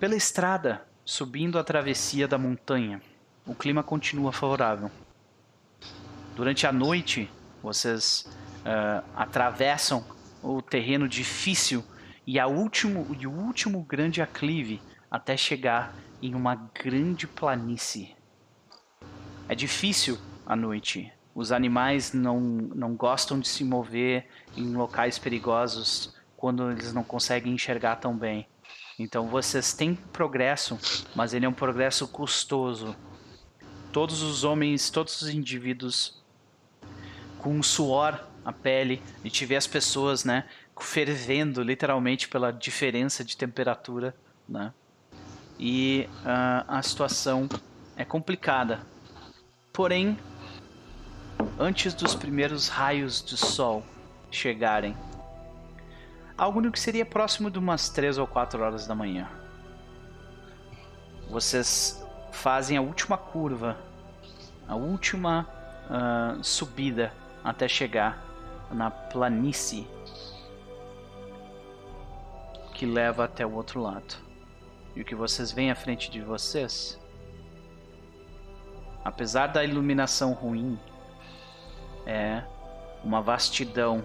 [0.00, 3.02] pela estrada, subindo a travessia da montanha,
[3.46, 4.90] o clima continua favorável.
[6.34, 7.30] Durante a noite,
[7.62, 8.26] vocês
[8.68, 10.04] ah, atravessam
[10.42, 11.84] o terreno difícil
[12.26, 18.16] e, a último, e o último grande aclive até chegar em uma grande planície.
[19.48, 21.12] É difícil à noite.
[21.32, 24.26] Os animais não, não gostam de se mover
[24.56, 28.48] em locais perigosos quando eles não conseguem enxergar tão bem.
[28.98, 30.76] Então vocês têm progresso,
[31.14, 32.96] mas ele é um progresso custoso.
[33.92, 36.20] Todos os homens, todos os indivíduos
[37.38, 40.44] com suor a pele, a gente vê as pessoas, né,
[40.80, 44.14] fervendo literalmente pela diferença de temperatura,
[44.48, 44.72] né?
[45.58, 47.48] E ah, a situação
[47.96, 48.86] é complicada.
[49.72, 50.16] Porém,
[51.58, 53.84] antes dos primeiros raios de sol
[54.30, 54.96] chegarem,
[56.38, 59.28] algo no que seria próximo de umas 3 ou 4 horas da manhã.
[61.28, 62.00] Vocês
[62.30, 63.76] fazem a última curva,
[64.68, 65.48] a última
[65.90, 67.12] ah, subida
[67.42, 68.25] até chegar
[68.70, 69.86] na planície
[72.74, 74.16] que leva até o outro lado.
[74.94, 76.98] E o que vocês veem à frente de vocês,
[79.04, 80.78] apesar da iluminação ruim,
[82.06, 82.42] é
[83.02, 84.04] uma vastidão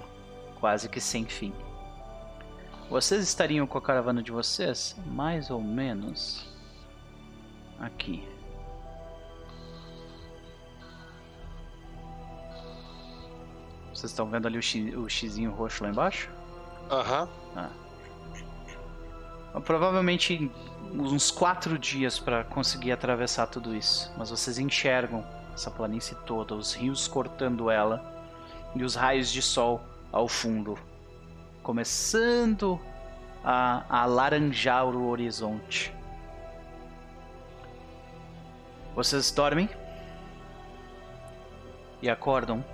[0.59, 1.53] quase que sem fim.
[2.89, 6.45] Vocês estariam com a caravana de vocês mais ou menos
[7.79, 8.27] aqui.
[14.01, 16.27] Vocês estão vendo ali o, X, o xizinho roxo lá embaixo?
[16.89, 17.29] Aham.
[19.63, 20.49] provavelmente
[20.91, 24.11] uns quatro dias para conseguir atravessar tudo isso.
[24.17, 25.23] Mas vocês enxergam
[25.53, 28.03] essa planície toda, os rios cortando ela
[28.73, 29.79] e os raios de sol
[30.11, 30.79] ao fundo,
[31.61, 32.81] começando
[33.43, 35.93] a, a alaranjar o horizonte.
[38.95, 39.69] Vocês dormem
[42.01, 42.65] e acordam.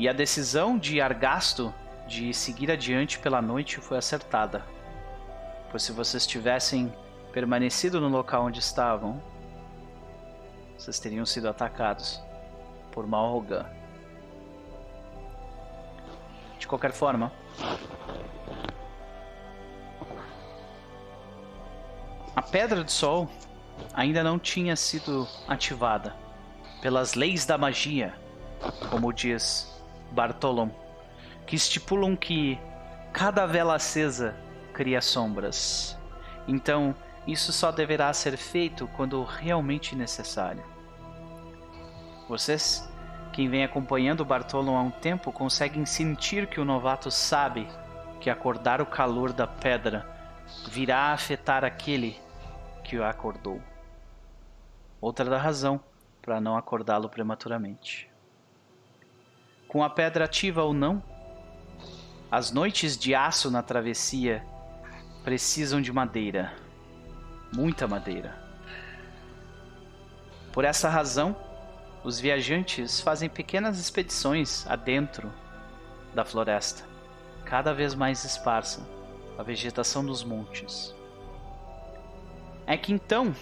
[0.00, 1.74] E a decisão de Argasto
[2.08, 4.64] de seguir adiante pela noite foi acertada.
[5.70, 6.90] Pois se vocês tivessem
[7.34, 9.22] permanecido no local onde estavam,
[10.74, 12.18] vocês teriam sido atacados
[12.90, 13.66] por Malrogan.
[16.58, 17.30] De qualquer forma,
[22.34, 23.28] a Pedra do Sol
[23.92, 26.16] ainda não tinha sido ativada
[26.80, 28.14] pelas leis da magia,
[28.88, 29.69] como diz
[30.10, 30.70] Bartolom,
[31.46, 32.58] que estipulam que
[33.12, 34.34] cada vela acesa
[34.72, 35.98] cria sombras.
[36.46, 36.94] Então,
[37.26, 40.64] isso só deverá ser feito quando realmente necessário.
[42.28, 42.88] Vocês,
[43.32, 47.68] quem vem acompanhando Bartolom há um tempo, conseguem sentir que o novato sabe
[48.20, 50.06] que acordar o calor da pedra
[50.68, 52.18] virá afetar aquele
[52.84, 53.60] que o acordou.
[55.00, 55.80] Outra da razão
[56.20, 58.09] para não acordá-lo prematuramente.
[59.70, 61.00] Com a pedra ativa ou não,
[62.28, 64.44] as noites de aço na travessia
[65.22, 66.52] precisam de madeira.
[67.54, 68.36] Muita madeira.
[70.52, 71.36] Por essa razão,
[72.02, 75.32] os viajantes fazem pequenas expedições adentro
[76.16, 76.84] da floresta,
[77.44, 78.84] cada vez mais esparsa,
[79.38, 80.92] a vegetação dos montes.
[82.66, 83.32] É que então,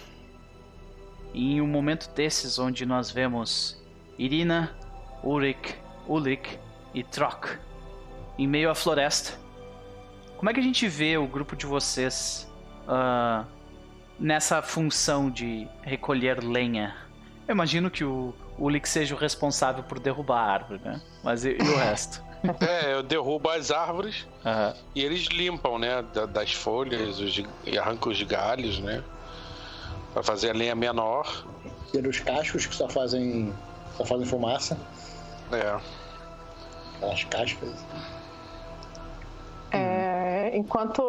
[1.33, 3.81] em um momento desses onde nós vemos
[4.15, 4.77] Irina,
[5.23, 6.59] Ulrich, Ulrich
[6.93, 7.47] e Trock
[8.37, 9.37] em meio à floresta,
[10.37, 12.49] como é que a gente vê o grupo de vocês
[12.87, 13.45] uh,
[14.19, 16.95] nessa função de recolher lenha?
[17.47, 21.01] Eu imagino que o Ulik seja o responsável por derrubar a árvore, né?
[21.23, 22.23] Mas e, e o resto?
[22.61, 24.73] É, eu derrubo as árvores Aham.
[24.95, 26.01] e eles limpam, né?
[26.13, 29.03] da- das folhas os, e arrancam os galhos, né?
[30.13, 31.45] Pra fazer a lenha menor.
[31.91, 33.53] Tira os cascos que só fazem.
[33.97, 34.79] só fazem fumaça.
[35.51, 35.77] É.
[37.01, 37.73] As cascas.
[39.71, 41.01] É, enquanto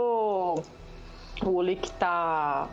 [1.43, 2.69] o Ulik tá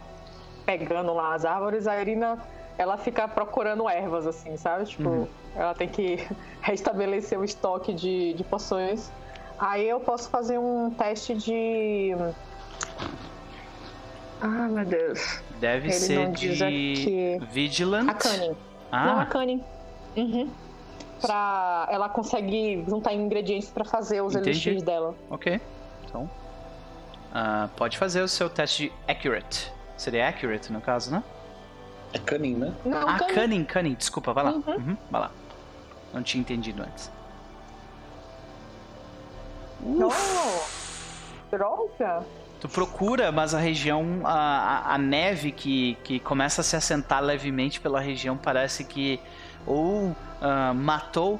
[0.66, 2.38] pegando lá as árvores, a Irina
[2.78, 4.86] ela fica procurando ervas, assim, sabe?
[4.86, 6.18] Tipo, ela tem que
[6.62, 9.12] restabelecer o estoque de, de poções.
[9.58, 12.12] Aí eu posso fazer um teste de.
[14.40, 15.42] Ah, meu Deus.
[15.60, 17.40] Deve Ele ser de aqui.
[17.50, 18.08] Vigilant.
[18.08, 18.56] A Cunning.
[18.92, 19.64] Não, a Ah, Cunning.
[20.16, 20.50] Uhum.
[21.22, 21.88] Pra.
[21.90, 24.50] Ela consegue juntar ingredientes pra fazer os Entendi.
[24.50, 25.16] elixirs dela.
[25.30, 25.60] ok.
[26.06, 26.30] Então,
[27.34, 29.72] ah, pode fazer o seu teste de Accurate.
[29.98, 31.24] Seria Accurate no caso, né?
[32.14, 32.74] É cunning, né?
[32.86, 33.34] Não, ah, Cunning.
[33.34, 34.52] Cunning, Cunning, desculpa, vai lá.
[34.52, 34.64] Uhum.
[34.68, 35.32] Uhum, vai lá.
[36.14, 37.12] Não tinha entendido antes.
[39.82, 40.10] Não.
[41.52, 42.26] Droga.
[42.60, 47.22] Tu procura, mas a região, a, a, a neve que, que começa a se assentar
[47.22, 49.20] levemente pela região parece que
[49.68, 51.40] ou ah, matou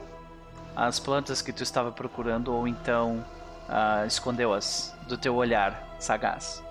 [0.76, 3.26] as plantas que tu estava procurando ou então
[3.68, 6.64] ah, escondeu-as do teu olhar sagaz.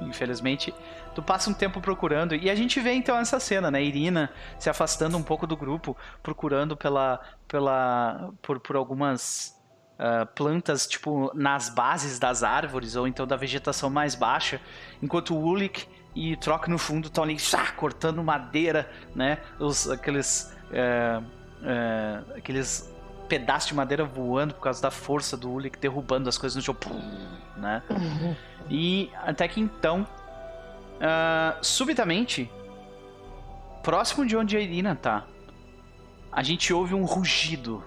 [0.00, 0.72] Infelizmente,
[1.14, 3.82] tu passa um tempo procurando e a gente vê então essa cena, né?
[3.82, 9.56] Irina se afastando um pouco do grupo, procurando pela, pela, por, por algumas
[9.98, 14.60] ah, plantas, tipo, nas bases das árvores ou então da vegetação mais baixa,
[15.02, 15.56] enquanto o
[16.16, 19.38] e Troc no fundo estão ali chá, cortando madeira, né?
[19.58, 21.20] Os, aqueles, é,
[21.62, 22.92] é, aqueles
[23.28, 26.76] pedaços de madeira voando por causa da força do Ulik derrubando as coisas no chão,
[27.56, 27.82] né?
[28.70, 30.06] E até que então,
[31.00, 32.50] ah, subitamente,
[33.82, 35.24] próximo de onde a Irina tá,
[36.30, 37.82] a gente ouve um rugido.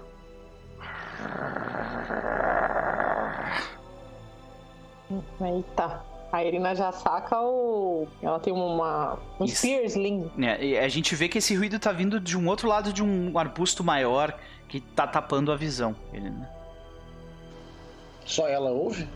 [5.41, 6.08] Eita.
[6.31, 8.07] A Irina já saca o.
[8.21, 9.17] Ela tem uma.
[9.39, 9.57] Um Isso.
[9.57, 10.31] Spear Sling.
[10.37, 10.63] né?
[10.63, 13.37] E a gente vê que esse ruído tá vindo de um outro lado de um
[13.37, 15.95] arbusto maior que tá tapando a visão.
[16.13, 16.47] Né?
[18.25, 19.07] Só ela ouve?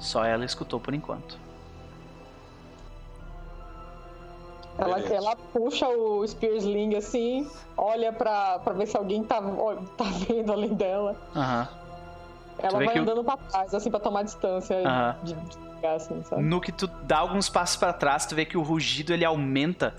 [0.00, 1.38] Só ela escutou por enquanto.
[4.78, 9.40] Ela, ela puxa o Spear Sling assim, olha pra, pra ver se alguém tá,
[9.96, 11.16] tá vendo além dela.
[11.34, 11.85] Aham.
[12.58, 15.16] Ela vai andando pra trás, assim, pra tomar distância Aham.
[15.22, 16.42] de, de assim, sabe?
[16.42, 19.94] No que tu dá alguns passos pra trás, tu vê que o rugido ele aumenta.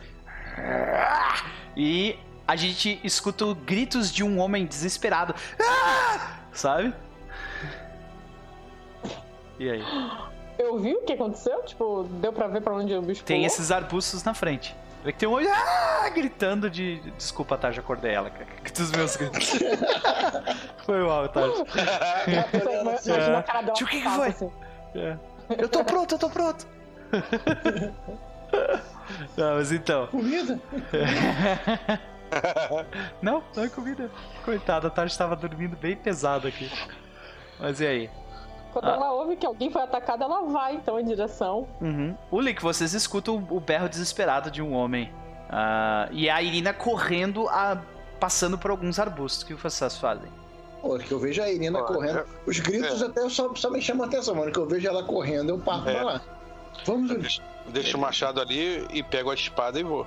[1.75, 5.35] E a gente escuta gritos de um homem desesperado.
[5.61, 6.37] Ah!
[6.51, 6.93] Sabe?
[9.59, 9.83] E aí?
[10.57, 11.61] Eu vi o que aconteceu?
[11.63, 13.47] Tipo, deu pra ver pra onde o bicho Tem pulou?
[13.47, 14.75] esses arbustos na frente.
[15.03, 17.00] Vê que tem um olho ah, gritando de.
[17.11, 17.58] Desculpa?
[17.72, 18.45] Já acordei ela, cara.
[18.76, 19.50] Dos meus gritos.
[20.85, 21.26] foi mal?
[23.06, 23.72] Imagina É.
[23.74, 24.27] Tio, o que que foi?
[24.27, 24.51] assim.
[24.95, 25.17] É.
[25.58, 26.67] Eu tô pronto, eu tô pronto.
[29.38, 30.08] Não, mas então.
[30.08, 30.59] Comida?
[33.22, 34.11] Não, não é comida.
[34.43, 36.69] Coitada, a Tati estava dormindo bem pesado aqui.
[37.59, 38.09] Mas e aí?
[38.80, 38.95] Quando Ah.
[38.95, 41.67] ela ouve que alguém foi atacado, ela vai então em direção.
[41.81, 42.15] Uhum.
[42.30, 45.11] O Link, vocês escutam o berro desesperado de um homem.
[45.49, 47.81] Ah, e a Irina correndo, a-
[48.19, 49.41] passando por alguns arbustos.
[49.41, 50.30] O que vocês fazem?
[50.80, 52.19] Pô, que eu vejo a Irina correndo.
[52.19, 54.51] é- Os gritos até só, só me chamam a atenção, mano.
[54.51, 55.93] Que eu vejo ela correndo, eu parto É.
[55.95, 56.22] pra lá.
[56.85, 57.27] Vamos, Júlio.
[57.69, 60.06] Deixa, o machado ali e pego a espada e vou.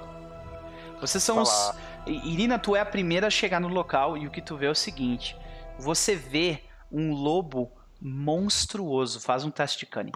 [1.01, 1.51] Vocês são os.
[1.51, 1.77] Falar.
[2.07, 4.71] Irina, tu é a primeira a chegar no local e o que tu vê é
[4.71, 5.37] o seguinte:
[5.79, 6.61] você vê
[6.93, 9.21] um lobo monstruoso.
[9.21, 10.13] Faz um teste de cunning.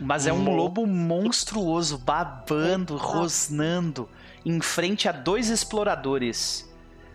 [0.00, 4.08] Mas é um lobo monstruoso, babando, rosnando,
[4.46, 6.66] em frente a dois exploradores.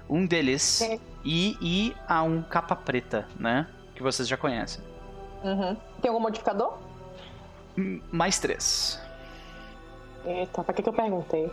[0.08, 1.00] Um deles É.
[1.24, 3.68] e, e a um capa preta, né?
[3.96, 4.84] Que vocês já conhecem.
[5.44, 5.76] Uhum.
[6.02, 6.78] Tem algum modificador?
[7.78, 9.00] Hum, Mais três.
[10.24, 11.52] Eita, pra que, que eu perguntei?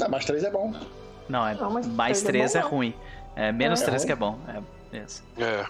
[0.00, 0.72] Ah, mais três é bom.
[1.28, 2.76] Não, é Não, mas mais três três é é bom, não.
[2.76, 2.94] ruim.
[3.34, 4.06] É menos É três ruim?
[4.06, 4.38] que é bom.
[4.48, 4.62] É,
[5.38, 5.64] É.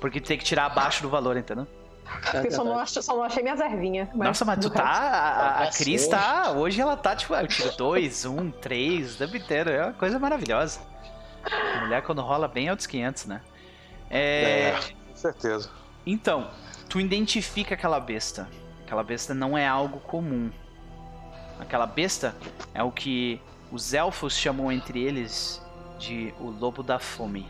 [0.00, 1.66] Porque tem que tirar abaixo do valor, entendeu?
[2.32, 4.08] É Eu só não, achei, só não achei minhas ervinhas.
[4.14, 4.82] Nossa, mas tu tá.
[4.82, 6.10] A, a Cris hoje.
[6.10, 6.52] tá.
[6.52, 7.34] Hoje ela tá, tipo,
[7.76, 9.70] 2, 1, 3, o tempo inteiro.
[9.70, 10.80] É uma coisa maravilhosa.
[11.76, 13.40] A mulher quando rola bem é outros 500, né?
[14.10, 15.70] É, É, com certeza.
[16.06, 16.50] Então,
[16.88, 18.48] tu identifica aquela besta.
[18.84, 20.50] Aquela besta não é algo comum.
[21.60, 22.34] Aquela besta
[22.72, 23.40] é o que
[23.70, 25.62] os elfos chamam entre eles
[25.98, 27.46] de o lobo da fome.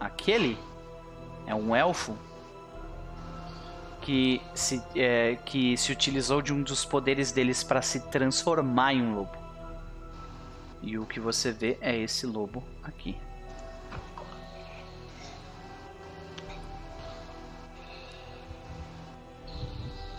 [0.00, 0.58] Aquele
[1.46, 2.16] é um elfo
[4.02, 9.02] que se, é, que se utilizou de um dos poderes deles para se transformar em
[9.02, 9.36] um lobo.
[10.82, 13.16] E o que você vê é esse lobo aqui.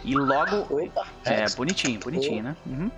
[0.03, 0.57] E logo.
[0.83, 1.55] Opa, É, Rex.
[1.55, 2.55] bonitinho, bonitinho, né?
[2.65, 2.89] Uhum.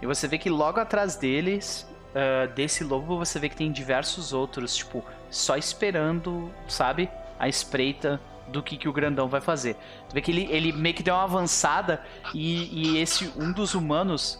[0.00, 4.32] E você vê que logo atrás deles, ah, desse lobo, você vê que tem diversos
[4.32, 5.04] outros, tipo,
[5.34, 7.10] só esperando, sabe?
[7.38, 9.74] A espreita do que, que o grandão vai fazer.
[10.08, 13.74] Tu vê que ele, ele meio que deu uma avançada e, e esse, um dos
[13.74, 14.38] humanos,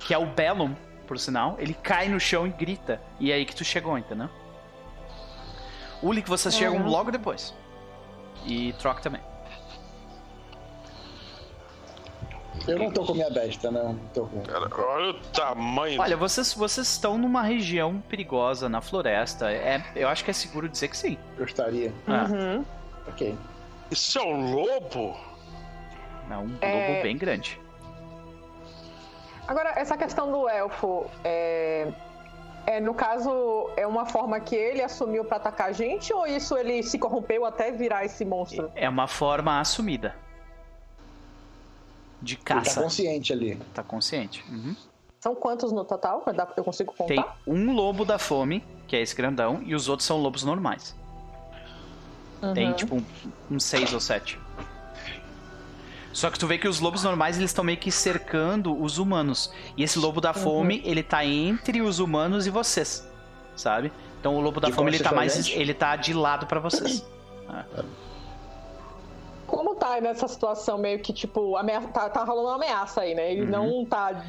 [0.00, 0.74] que é o Bellum,
[1.06, 3.00] por sinal, ele cai no chão e grita.
[3.18, 4.28] E é aí que tu chegou, entendeu?
[6.02, 6.88] Uli, que vocês chegam Uhum.
[6.88, 7.54] logo depois.
[8.44, 9.22] E Troca também.
[12.66, 13.82] Eu não tô com minha besta, né?
[13.82, 14.40] Não tô com.
[14.42, 16.00] Cara, olha o tamanho.
[16.00, 19.50] Olha, vocês, vocês estão numa região perigosa na floresta.
[19.52, 21.18] É, eu acho que é seguro dizer que sim.
[21.36, 21.92] Gostaria.
[22.06, 22.64] Ah, Uhum.
[23.08, 23.36] Ok.
[23.90, 25.16] Isso é um lobo?
[26.30, 26.88] é um É.
[26.90, 27.60] lobo bem grande.
[29.46, 31.88] Agora, essa questão do elfo, é...
[32.66, 36.56] é, no caso, é uma forma que ele assumiu pra atacar a gente ou isso
[36.56, 38.72] ele se corrompeu até virar esse monstro?
[38.74, 40.14] É uma forma assumida.
[42.24, 42.82] De Ele tá caça.
[42.82, 43.56] consciente ali.
[43.74, 44.44] Tá consciente.
[44.50, 44.74] Uhum.
[45.20, 46.22] São quantos no total?
[46.34, 47.06] Dá- Eu consigo contar?
[47.14, 50.94] Tem um lobo da fome, que é esse grandão, e os outros são lobos normais.
[52.54, 52.72] Tem Uhum.
[52.74, 53.04] tipo um,
[53.52, 54.38] um seis ou sete.
[56.12, 59.50] Só que tu vê que os lobos normais eles estão meio que cercando os humanos.
[59.76, 63.06] E esse lobo da fome, ele tá entre os humanos e vocês.
[63.56, 63.92] Sabe?
[64.20, 65.48] Então o lobo da De fome ele tá mais.
[65.48, 67.04] Ele tá de lado pra vocês.
[69.54, 73.30] Como tá nessa situação meio que, tipo, amea- tá, tá rolando uma ameaça aí, né?
[73.32, 73.48] Ele Uhum.
[73.78, 74.24] não tá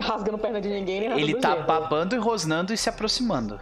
[0.00, 1.66] rasgando perna de ninguém, nem nada Ele tá gênero.
[1.66, 3.58] babando e rosnando e se aproximando.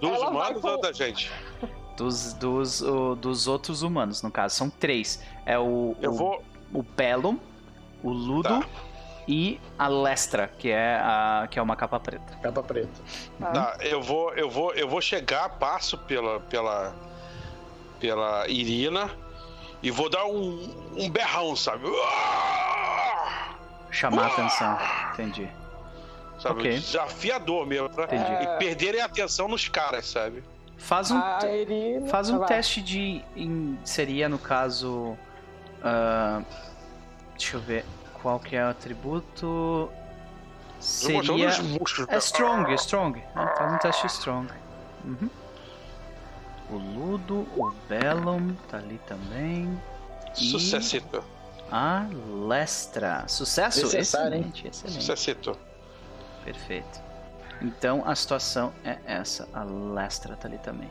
[0.00, 1.30] Dos Ela humanos com- ou da gente?
[1.96, 4.54] Dos, dos, o- dos outros humanos, no caso.
[4.54, 5.22] São três.
[5.44, 6.42] É o, Eu o, vou.
[6.72, 7.38] o Bellum,
[8.02, 8.64] o Ludo Tá.
[9.28, 12.34] e a Lestra, que é, a, que é uma capa preta.
[12.42, 13.00] Capa preta.
[13.38, 16.94] Tá, eu vou, eu vou, eu vou chegar, passo pela, pela,
[18.00, 19.10] pela Irina
[19.84, 21.84] e vou dar um, um berrão, sabe?
[23.90, 24.78] Chamar a atenção.
[25.12, 25.48] Entendi.
[26.40, 26.60] Sabe?
[26.60, 26.78] Ok.
[26.78, 28.42] Desafiador mesmo, pra Entendi.
[28.44, 30.42] e perderem a atenção nos caras, sabe?
[30.78, 32.08] Faz um, A Irina...
[32.08, 33.22] faz um teste de.
[33.36, 35.16] em- seria no caso.
[35.82, 36.42] ah,
[37.36, 37.84] deixa eu ver.
[38.20, 39.90] Qual que é o atributo?
[40.80, 41.46] Seria.
[42.08, 43.18] É strong, é strong.
[43.36, 44.48] É, faz um teste strong.
[45.04, 45.28] Uhum.
[46.74, 49.80] O Ludo, o Bellum, tá ali também.
[50.36, 51.22] E Sucessito.
[51.70, 52.06] a
[52.48, 53.24] Lestra.
[53.28, 53.82] Sucesso?
[53.84, 54.40] Necessário, hein?
[54.40, 55.00] excelente, excelente.
[55.00, 55.58] Sucessito.
[56.44, 57.00] Perfeito.
[57.62, 59.48] Então a situação é essa.
[59.54, 60.90] A Lestra tá ali também.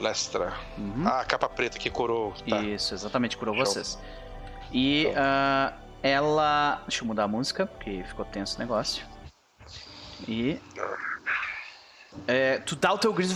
[0.00, 0.52] Lestra.
[0.76, 1.06] Uhum.
[1.06, 2.34] Ah, a capa preta que curou.
[2.48, 2.60] Tá.
[2.62, 3.64] Isso, exatamente, curou Show.
[3.64, 3.98] vocês.
[4.72, 5.14] E Show.
[5.16, 5.72] ah,
[6.02, 6.82] ela.
[6.86, 9.06] Deixa eu mudar a música, porque ficou tenso o negócio.
[10.26, 10.58] E.
[12.26, 13.34] É, tu dá o teu grito.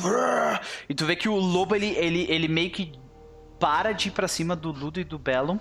[0.88, 2.92] E tu vê que o lobo ele, ele, ele meio que
[3.58, 5.58] para de ir pra cima do Ludo e do Bellum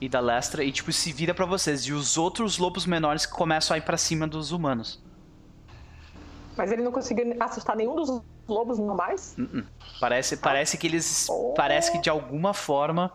[0.00, 1.82] e da Lestra e tipo se vira pra vocês.
[1.82, 5.02] E os outros lobos menores que começam a ir pra cima dos humanos.
[6.56, 9.34] Mas ele não conseguiu assustar nenhum dos lobos normais?
[9.38, 9.64] Uh-uh.
[10.00, 11.26] Parece, parece que eles.
[11.28, 11.52] Oh.
[11.56, 13.12] Parece que de alguma forma.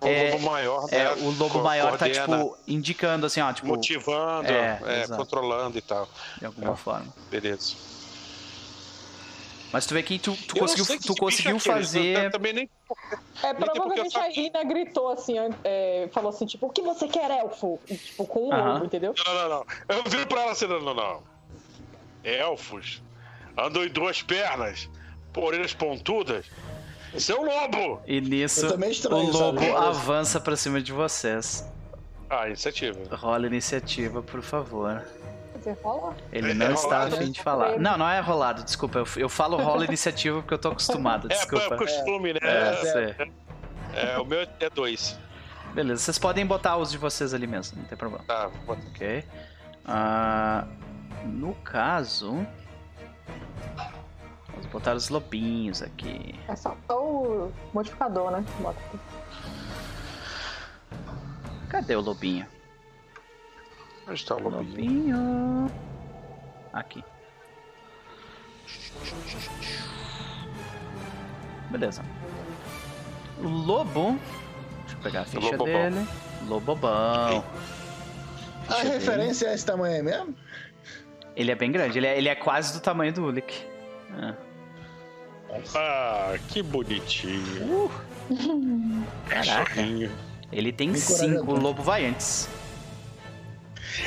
[0.00, 0.98] O É, lobo maior, né?
[0.98, 5.78] É, o lobo co- maior tá, tipo, indicando assim, ó, tipo, motivando, É, é, controlando
[5.78, 6.06] e tal.
[6.38, 6.76] de alguma É.
[6.76, 7.06] forma.
[7.30, 7.74] Beleza.
[9.74, 12.30] Mas tu vê que tu, tu conseguiu, que tu esse conseguiu é aquele, eu fazer.
[12.30, 12.70] também nem.
[13.42, 14.46] É, Nem provavelmente a sabia.
[14.46, 17.80] Ina gritou assim, é, falou assim, tipo, o que você quer, elfo?
[17.90, 18.74] E, tipo, com um Aham.
[18.74, 19.12] lobo, entendeu?
[19.26, 19.66] Não, não, não.
[19.88, 21.22] Eu viro pra ela assim, não, não, não.
[22.22, 23.02] Elfos
[23.58, 24.88] andam em duas pernas,
[25.36, 26.46] orelhas pontudas.
[27.18, 28.00] Seu lobo!
[28.06, 29.70] E nisso, Eu também estranho, o lobo sabe?
[29.72, 31.68] avança pra cima de vocês.
[32.30, 33.16] Ah, iniciativa.
[33.16, 35.04] Rola iniciativa, por favor.
[35.64, 36.14] Você rola?
[36.30, 37.14] Ele É não está rolado.
[37.16, 37.78] afim de falar.
[37.78, 38.98] Não, não é rolado, desculpa.
[38.98, 41.74] Eu, eu falo rola iniciativa porque eu tô acostumado, É, desculpa.
[41.74, 42.40] é costume, né?
[42.42, 43.16] É,
[43.94, 45.18] É, é, o meu é dois.
[45.72, 48.22] Beleza, vocês podem botar os de vocês ali mesmo, não tem problema.
[48.26, 49.24] Tá, vou- Ok.
[49.86, 50.66] Ah,
[51.24, 52.46] no caso.
[54.48, 56.38] Vamos botar os lobinhos aqui.
[56.46, 58.44] É só o modificador, né?
[58.60, 58.98] Bota aqui.
[61.68, 62.46] Cadê o lobinho?
[64.06, 65.16] Onde está o lobinho?
[65.16, 65.70] Lobinho.
[66.72, 67.04] Aqui.
[71.70, 72.02] Beleza.
[73.38, 74.18] O lobo.
[74.82, 75.90] Deixa eu pegar a ficha Lobobão.
[75.90, 76.08] dele.
[76.46, 77.44] Lobobão.
[78.68, 78.88] A dele.
[78.90, 80.34] referência é esse tamanho aí mesmo?
[81.36, 83.66] Ele é bem grande, ele é, ele é quase do tamanho do Ulik.
[84.12, 84.34] Ah.
[85.74, 87.90] Ah, que bonitinho.
[89.28, 89.64] Caraca.
[89.64, 90.10] Cachorrinho.
[90.52, 92.48] Ele tem cinco, o lobo vai antes.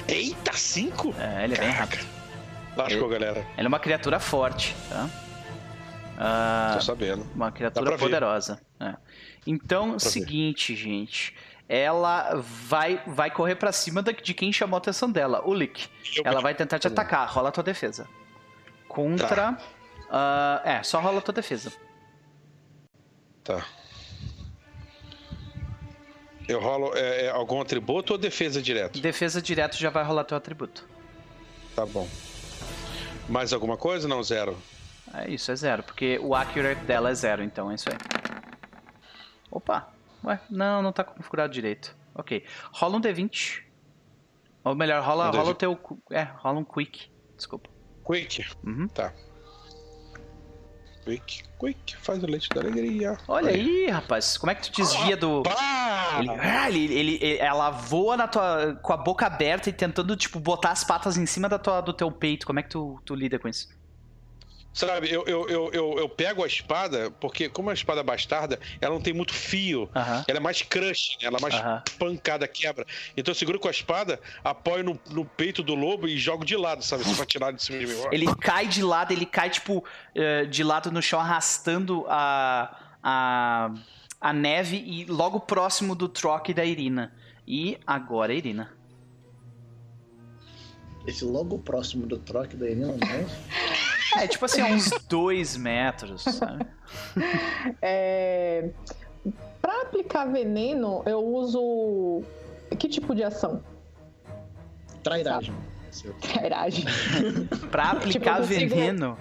[0.07, 1.14] Eita, cinco?
[1.19, 1.95] É, ele é bem Caraca.
[1.95, 2.07] rápido.
[2.75, 3.45] Lascou, galera.
[3.57, 5.09] Ele é uma criatura forte, tá?
[6.19, 7.25] Ah, Tô sabendo.
[7.35, 7.98] uma criatura ver.
[7.99, 8.59] poderosa.
[8.80, 8.95] é.
[9.45, 9.99] Então, ver.
[9.99, 11.35] seguinte, gente.
[11.69, 15.88] Ela vai, vai correr pra cima de quem chamou a atenção dela, o Lick.
[16.16, 17.27] Eu- Ela vai tentar te Tá atacar.
[17.30, 18.07] Rola a tua defesa.
[18.88, 19.57] Contra.
[20.09, 21.72] ah, é, só rola a tua defesa.
[23.43, 23.64] Tá.
[26.48, 29.00] Eu rolo é, é algum atributo ou defesa direto?
[29.00, 30.88] Defesa direto já vai rolar teu atributo.
[31.76, 32.08] Tá bom.
[33.27, 34.08] Mais alguma coisa?
[34.08, 34.58] Não, zero.
[35.14, 35.84] É isso, é zero.
[35.84, 37.98] Porque o accurate dela é zero, então é isso aí.
[39.51, 39.90] Opa!
[40.24, 41.95] Ué, não, não tá configurado direito.
[42.16, 42.43] Ok.
[42.72, 43.64] Rola um D20.
[44.64, 45.58] Ou melhor, rola, Um rola o D20.
[45.58, 45.80] teu.
[46.11, 47.11] É, rola um quick.
[47.35, 47.69] Desculpa.
[48.06, 48.45] Quick.
[48.66, 48.88] Uhum.
[48.88, 49.14] Tá.
[51.06, 51.95] Quick, quick.
[51.97, 53.17] Faz o leite da alegria.
[53.27, 54.37] Olha aí, rapaz.
[54.37, 55.43] Como é que tu desvia do.
[55.43, 56.17] Pá!
[56.19, 60.15] Ele, ah, ele, ele- ele- ela voa na tua, com a boca aberta e tentando,
[60.15, 62.45] tipo, botar as patas em cima da tua, do teu peito.
[62.45, 63.67] Como é que tu, tu lida com isso?
[64.77, 68.59] Sabe, eu, eu, eu, eu, eu pego a espada, porque como é uma espada bastarda,
[68.80, 69.89] ela não tem muito fio.
[70.27, 71.56] Ela é mais crush, ela é mais
[71.97, 72.85] pancada, quebra.
[73.17, 76.56] Então eu seguro com a espada, apoio no, no peito do lobo e jogo de
[76.56, 77.03] lado, sabe?
[77.15, 77.95] Pra tirar de cima de mim.
[78.14, 79.83] Ele cai de lado, ele cai, tipo,
[80.14, 83.72] eh, de lado no chão, arrastando a, a,
[84.22, 87.15] a neve e logo próximo do troque da Irina.
[87.47, 88.77] E agora, Irina.
[91.07, 92.97] Esse logo próximo do troque da Irina, não?
[94.23, 96.65] É, tipo assim, uns dois metros, sabe?
[97.81, 98.69] É...
[99.61, 102.23] Pra aplicar veneno, eu uso.
[102.77, 103.63] Que tipo de ação?
[105.03, 105.53] Trairagem.
[106.21, 106.85] Trairagem.
[107.71, 109.17] Pra aplicar eu consigo- veneno...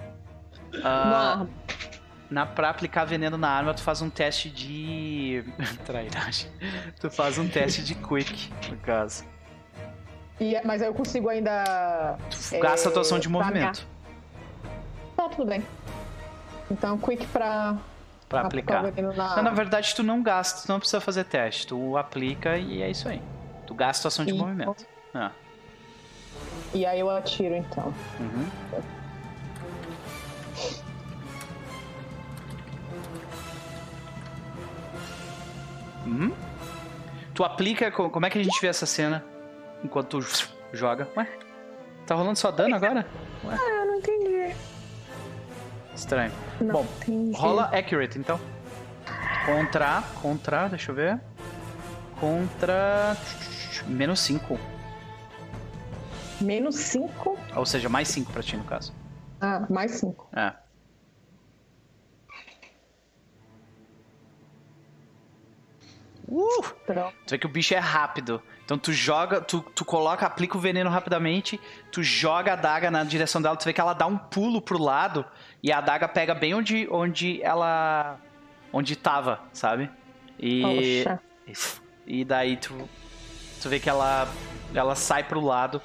[0.73, 1.49] Na ah, arma.
[2.29, 5.43] na, pra aplicar veneno na arma, tu faz um teste de...
[5.85, 6.49] Trairagem.
[6.99, 9.23] Tu faz um teste de quick, no caso.
[10.39, 12.17] E- mas aí eu consigo ainda.
[12.29, 13.87] Tu gasta a tua ação de pra movimento
[15.29, 15.63] Tá, tudo bem.
[16.69, 17.75] Então, quick pra.
[18.27, 18.83] pra aplicar.
[18.83, 21.67] na Não, na verdade, tu não gasta, tu não precisa fazer teste.
[21.67, 23.21] Tu aplica e é isso aí.
[23.65, 24.85] Tu gasta a ação de E- movimento.
[25.13, 25.31] Ah,
[26.73, 27.93] E aí eu atiro, então.
[28.19, 28.47] uhum.
[36.05, 36.31] Uhum.
[37.33, 37.91] Tu aplica.
[37.91, 39.23] co- Como é que a gente vê essa cena?
[39.83, 41.07] Enquanto tu joga.
[41.15, 41.27] Ué?
[42.05, 43.05] Tá rolando só dano agora?
[43.43, 43.76] Não entendi.
[45.97, 46.31] Estranho.
[46.61, 46.87] Não Bom,
[47.33, 48.39] rola accurate então.
[49.45, 51.19] Contra, contra, deixa eu ver.
[52.19, 53.17] Contra.
[53.87, 54.59] Menos 5.
[56.39, 57.37] Menos 5?
[57.55, 58.93] Ou seja, mais 5 pra ti no caso.
[59.41, 60.29] Ah, mais 5.
[60.35, 60.53] É.
[66.29, 66.63] Uh!
[66.85, 67.15] Pronto.
[67.25, 68.41] Você vê que o bicho é rápido.
[68.67, 71.57] Então tu joga, tu, tu coloca, aplica o veneno rapidamente,
[71.89, 74.77] tu joga a adaga na direção dela, tu vê que ela dá um pulo pro
[74.77, 75.23] lado
[75.63, 78.19] e a adaga pega bem onde, onde ela.
[78.73, 79.89] onde tava, sabe?
[80.37, 81.05] E.
[81.05, 81.73] Poxa.
[82.05, 82.73] E daí tu.
[83.61, 84.27] Tu vê que ela.
[84.75, 85.81] ela sai pro lado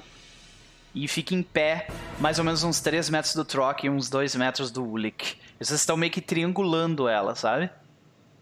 [0.92, 1.86] e fica em pé,
[2.18, 5.36] mais ou menos uns 3 metros do Troc e uns 2 metros do Ulik.
[5.60, 7.70] Vocês estão meio que triangulando ela, sabe?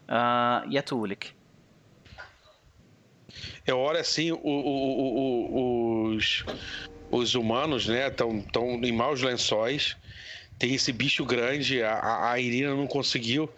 [0.09, 1.39] Ah, e a tu, Ulik?
[3.71, 6.45] Eu olho assim, o- o- o- os,
[7.09, 9.97] os humanos, né, estão tão em maus lençóis.
[10.59, 13.49] Tem esse bicho grande, a, a- Irina não conseguiu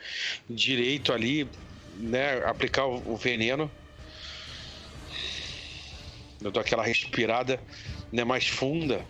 [0.49, 1.49] direito ali,
[1.97, 3.70] né, aplicar o, o veneno.
[6.42, 7.58] Eu dou aquela respirada,
[8.12, 9.07] né, mais funda.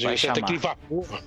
[0.00, 0.38] Vai chamar.
[0.38, 1.22] aquele vapor.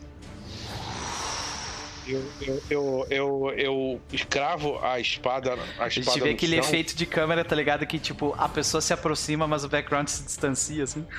[2.06, 6.66] Eu, eu, eu, eu, eu escravo a espada, a A gente espada vê aquele chão.
[6.66, 7.86] efeito de câmera, tá ligado?
[7.86, 11.06] Que tipo, a pessoa se aproxima, mas o background se distancia, assim.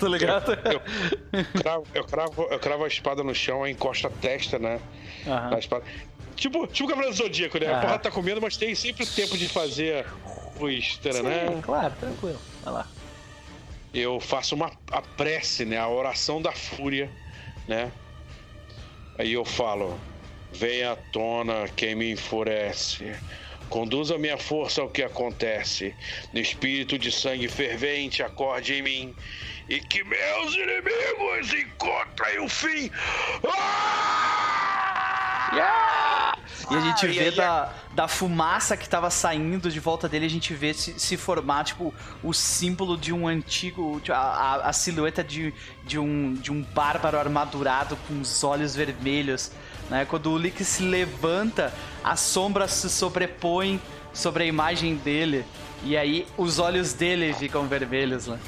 [0.00, 0.52] Tá ligado?
[0.52, 0.80] Eu
[1.62, 4.80] cravo, eu, cravo, eu cravo a espada no chão, encosta a testa, né?
[5.26, 5.50] Aham.
[5.50, 5.84] Na espada.
[6.34, 7.66] Tipo, tipo o Cavaleiro Zodíaco, né?
[7.66, 7.80] A Aham.
[7.82, 10.06] porra tá comendo, mas tem sempre o tempo de fazer
[10.58, 10.98] os.
[11.02, 12.38] Sim, claro, tranquilo.
[12.62, 12.86] Vai lá.
[13.92, 15.76] Eu faço uma a prece, né?
[15.78, 17.10] A oração da fúria,
[17.68, 17.92] né?
[19.20, 20.00] Aí eu falo:
[20.50, 23.14] Venha à tona quem me enfurece.
[23.68, 25.94] Conduza minha força ao que acontece.
[26.32, 29.14] No espírito de sangue fervente, acorde em mim.
[29.68, 32.90] E que meus inimigos encontrem o fim.
[35.52, 36.34] Ah!
[36.70, 40.30] E a gente Ah, vê da, da fumaça que tava saindo de volta dele, a
[40.30, 41.92] gente vê se, se formar, tipo,
[42.22, 44.00] o símbolo de um antigo.
[44.08, 45.52] A, a, a silhueta de,
[45.84, 49.50] de, um, de um bárbaro armadurado com os olhos vermelhos.
[49.88, 50.04] Né?
[50.04, 51.74] Quando o Lick se levanta,
[52.04, 53.80] as sombras se sobrepõem
[54.12, 55.44] sobre a imagem dele.
[55.82, 58.38] E aí os olhos dele ficam vermelhos, né?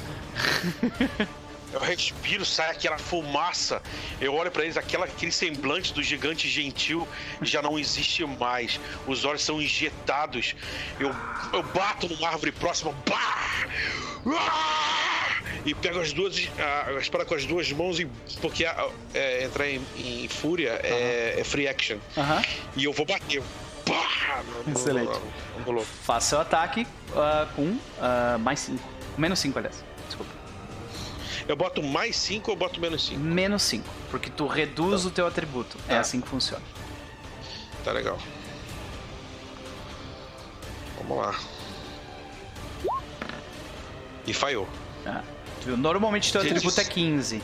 [1.73, 3.81] Eu respiro, sai aquela fumaça.
[4.21, 7.07] Eu olho pra eles, aquela, aquele semblante do gigante gentil
[7.41, 8.79] já não existe mais.
[9.07, 10.55] Os olhos são injetados.
[10.99, 11.09] Eu,
[11.51, 12.93] eu bato numa árvore próxima.
[13.11, 13.67] Ah!
[15.65, 16.35] E pego as duas.
[16.59, 18.05] A, a espada com as duas mãos e.
[18.41, 21.97] Porque a- é, entrar em, em fúria é, é free action.
[22.17, 22.41] Aham.
[22.75, 23.41] E eu vou bater.
[24.67, 25.11] Excelente.
[26.03, 26.85] Faça seu ataque
[27.15, 28.79] ah, com ah, mais 5.
[29.17, 29.83] Menos 5, aliás.
[31.47, 33.19] Eu boto mais 5 ou boto menos 5?
[33.19, 35.77] Menos 5, porque tu reduz o teu atributo.
[35.87, 35.99] É Tá.
[35.99, 36.63] assim que funciona.
[37.83, 38.17] Tá legal.
[40.97, 41.35] Vamos lá.
[44.25, 44.67] E falhou.
[45.05, 45.21] Ah?
[45.65, 47.43] Normalmente teu Gente, atributo é isso- 15.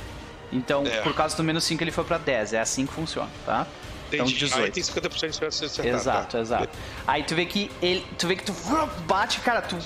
[0.52, 1.02] Então, É.
[1.02, 2.54] por causa do menos 5, ele foi pra 10.
[2.54, 3.68] É assim que funciona, tá?
[4.08, 4.40] Então, Entendi.
[4.40, 4.66] 18.
[4.66, 5.94] Aí tem 50% de chance de acertar.
[5.94, 6.40] Exato, tá.
[6.40, 6.70] exato.
[7.06, 8.06] Aí tu vê que ele.
[8.18, 8.54] Tu vê que tu
[9.06, 9.78] bate, cara, tu.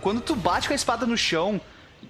[0.00, 1.60] Quando tu bate com a espada no chão,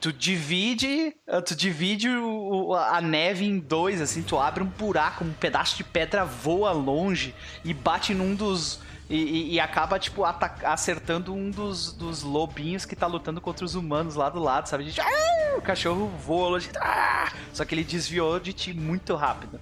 [0.01, 1.15] tu divide.
[1.27, 5.77] ah, Tu divide o- a neve em dois, assim, tu abre um buraco, um pedaço
[5.77, 8.81] de pedra voa longe e bate num dos.
[9.10, 13.75] E, e- e acaba, tipo, acertando um dos, dos lobinhos que tá lutando contra os
[13.75, 14.85] humanos lá do lado, sabe?
[14.85, 16.68] Gente, "Ah!" o cachorro voa longe.
[16.77, 19.59] "Ah!" Só que ele desviou de ti muito rápido.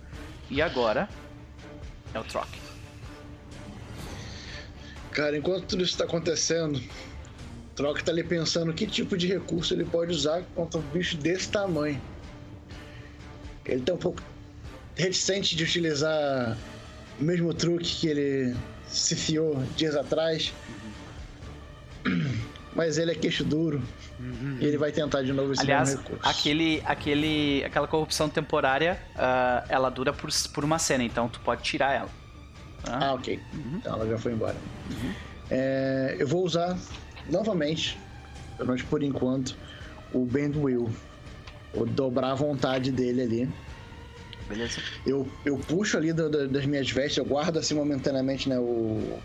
[0.51, 1.09] E agora.
[2.15, 2.59] É o troque.
[5.13, 6.81] Cara, enquanto tudo isso tá acontecendo,
[7.77, 11.15] o Troc tá ali pensando que tipo de recurso ele pode usar contra um bicho
[11.19, 12.01] desse tamanho.
[13.67, 14.23] Ele tá um pouco
[14.95, 16.57] reticente de utilizar
[17.21, 18.57] o mesmo truque que ele
[18.89, 20.55] se fiou dias atrás.
[22.75, 23.83] Mas ele é queixo duro.
[24.59, 26.27] E ele vai tentar de novo esse Aliás, mesmo recurso.
[26.27, 31.63] aquele, aquele, aquela corrupção temporária, ah, ela dura por, por uma cena, então tu pode
[31.63, 32.09] tirar ela.
[32.83, 32.99] tá?
[33.03, 33.39] Ah, ok.
[33.75, 34.57] Então ela já foi embora.
[35.51, 36.79] É, eu vou usar
[37.31, 37.99] novamente,
[38.57, 39.57] pelo menos por enquanto,
[40.13, 40.91] o Bend Will.
[41.75, 43.49] Vou dobrar a vontade dele ali.
[44.49, 44.81] Beleza?
[45.05, 48.59] Eu, eu puxo ali do- do- das minhas vestes, eu guardo assim momentaneamente, né?
[48.59, 49.19] O.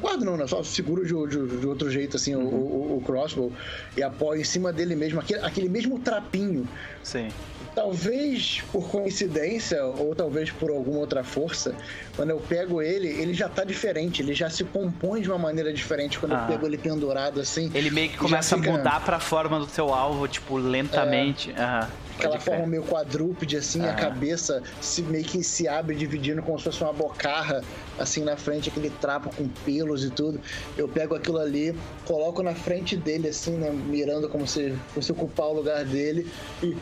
[0.00, 0.46] Guardo não, né?
[0.46, 3.52] Só seguro de, de- de outro jeito, assim, o, o- o crossbow
[3.96, 6.66] e apoio em cima dele mesmo, aquele, aquele mesmo trapinho.
[7.02, 7.28] Sim.
[7.74, 11.74] Talvez por coincidência ou talvez por alguma outra força,
[12.14, 15.72] quando eu pego ele, ele já tá diferente, ele já se compõe de uma maneira
[15.72, 16.42] diferente quando Ah.
[16.44, 17.70] eu pego ele pendurado assim.
[17.74, 21.50] Ele meio que começa fica- a mudar pra forma do teu alvo, tipo, lentamente.
[21.58, 21.88] Aham.
[22.16, 23.94] Aquela forma meio quadrúpede, assim, a Ah.
[23.94, 27.60] cabeça se, meio que se abre dividindo como se fosse uma bocarra,
[27.98, 30.40] assim, na frente, aquele trapo com pelos e tudo.
[30.78, 35.46] Eu pego aquilo ali, coloco na frente dele, assim, né, mirando como se fosse ocupar
[35.48, 36.30] o lugar dele
[36.62, 36.76] e.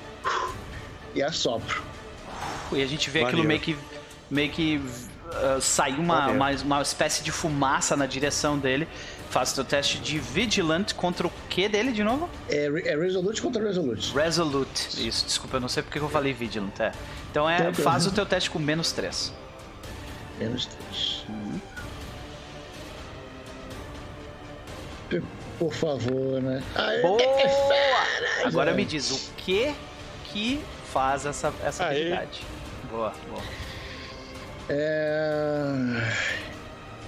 [1.14, 1.82] E assopro.
[2.72, 3.38] E a gente vê Maneiro.
[3.42, 3.76] aquilo meio que.
[4.30, 4.80] meio que.
[5.34, 8.88] ah, sair uma, uma, uma espécie de fumaça na direção dele.
[9.30, 12.28] Faz teu teste de Vigilant contra o que dele de novo?
[12.50, 14.12] É, é Resolute contra Resolute.
[14.14, 15.08] Resolute.
[15.08, 16.78] Isso, desculpa, eu não sei porque que eu falei Vigilant.
[16.78, 16.92] É.
[17.30, 17.82] Então é, Tranquilo.
[17.82, 19.32] faz o teu teste com menos 3.
[20.38, 21.24] Menos 3.
[25.58, 26.62] Por favor, né?
[26.74, 27.22] Ah, é- Boa!
[27.22, 29.74] é Agora me diz, o que
[30.24, 30.60] que
[30.92, 31.96] faz essa, essa Aê.
[32.12, 32.40] habilidade?
[32.90, 33.42] Boa, boa.
[34.68, 35.72] É...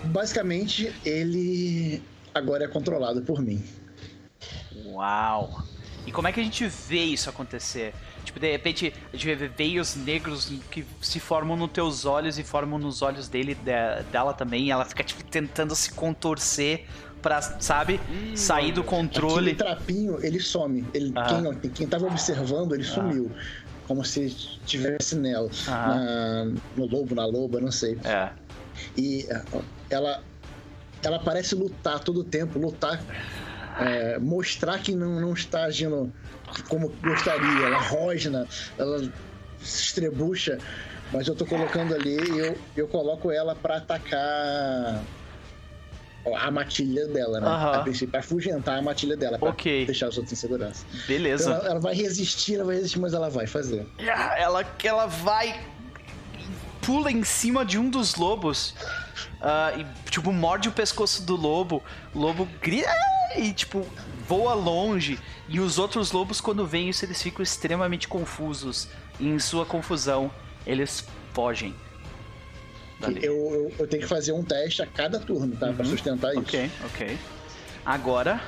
[0.05, 2.03] Basicamente, ele
[2.35, 3.63] agora é controlado por mim.
[4.87, 5.63] Uau!
[6.07, 7.95] E como é que a gente vê isso acontecer?
[8.25, 12.43] Tipo, de repente, a gente vê veios negros que se formam nos teus olhos e
[12.45, 16.87] formam nos olhos dele, de- dela também, e ela fica, tipo, tentando se contorcer
[17.23, 17.99] pra, sabe,
[18.35, 19.53] sair do controle.
[19.53, 20.85] Aquele trapinho, ele some.
[20.93, 21.55] Ele, Aham.
[21.55, 23.31] quem, quem tava observando, ele sumiu.
[23.87, 25.51] Como se estivesse nela.
[25.69, 25.89] Aham.
[25.89, 27.99] Na- no lobo, na loba, não sei.
[28.05, 28.31] É.
[28.97, 29.43] E é,
[29.91, 30.23] ela,
[31.03, 33.03] ela parece lutar todo o tempo, lutar,
[33.81, 36.13] é, mostrar que não, não está agindo
[36.69, 37.67] como gostaria.
[37.67, 38.49] Ela rosna,
[38.79, 39.01] ela
[39.63, 40.59] se estrebucha,
[41.13, 45.03] mas eu tô colocando ali e eu, eu coloco ela pra atacar
[46.37, 47.47] a matilha dela, né?
[47.47, 47.73] Aham.
[47.73, 49.85] A princípio, pra afugentar a matilha dela, pra Ok.
[49.87, 50.85] deixar os outros em segurança.
[50.93, 51.51] Então, Beleza.
[51.53, 53.87] ela, ela vai resistir, ela vai resistir, mas ela vai fazer.
[53.99, 55.61] Ela, ela vai.
[56.81, 58.75] pula em cima de um dos lobos.
[59.41, 61.83] ah, e, tipo, morde o pescoço do lobo.
[62.15, 62.91] O lobo grita
[63.37, 63.87] e, tipo,
[64.29, 65.19] voa longe.
[65.49, 68.89] E os outros lobos, quando veem isso, eles ficam extremamente confusos.
[69.21, 70.31] E em sua confusão,
[70.67, 71.75] eles fogem.
[73.07, 73.25] Dali.
[73.25, 75.73] Eu, eu, eu tenho que fazer um teste a cada turno, tá?
[75.73, 76.41] Pra sustentar isso.
[76.41, 77.19] Ok, ok.
[77.85, 78.41] Agora.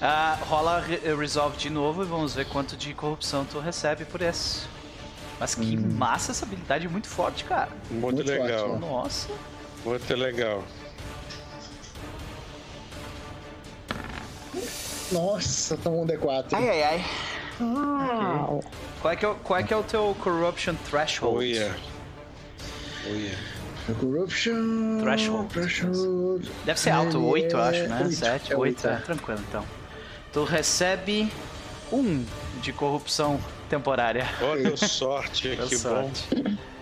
[0.00, 4.20] ah, rola re- Resolve de novo e vamos ver quanto de corrupção tu recebe por
[4.22, 4.60] esse.
[5.40, 7.68] Mas que massa essa habilidade muito forte, cara.
[7.90, 8.68] Muito, Muito legal.
[8.68, 8.88] forte, né?
[8.88, 9.28] Nossa.
[9.84, 10.62] Muito legal.
[15.10, 16.46] Nossa, toma um D4.
[16.52, 17.04] Ai, ai, ai.
[17.60, 18.64] Uau.
[19.00, 21.36] Qual é que é, o- qual é, que é o teu Corruption Threshold?
[21.36, 21.76] Oh yeah.
[23.06, 23.38] Oh yeah.
[24.00, 25.00] Corruption.
[25.02, 25.48] Threshold.
[25.52, 26.50] Threshold.
[26.64, 27.98] Deve ser alto, Ele 8, eu é acho, né?
[28.02, 28.96] oito, 7, é 8, oito, é.
[28.96, 29.64] Tranquilo, então.
[30.32, 31.32] Tu recebe
[31.92, 32.24] 1
[32.62, 34.26] de corrupção temporária.
[34.40, 36.28] Oh, deu sorte, Deu que sorte.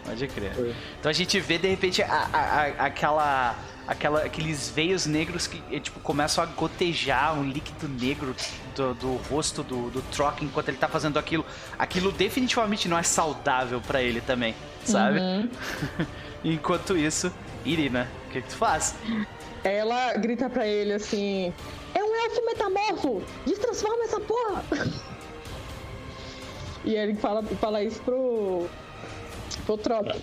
[0.05, 0.53] Pode crer.
[0.55, 0.75] Foi.
[0.99, 5.63] Então a gente vê de repente a- a- a- aquela, aquela, aqueles veios negros que
[5.75, 8.35] eh, tipo, começam a gotejar um líquido negro
[8.81, 11.45] do, do rosto do, do Trock enquanto ele tá fazendo aquilo.
[11.79, 15.21] Aquilo definitivamente não é saudável pra ele também, sabe?
[16.43, 17.31] Enquanto isso,
[17.65, 18.95] Irina, o que, que tu faz?
[19.63, 21.53] Ela grita pra ele assim:
[21.95, 23.23] É um elfo metamorfo!
[23.47, 24.65] Destransforma essa porra!
[26.83, 28.67] E ele fala, fala isso pro.
[29.67, 30.17] pro Troc.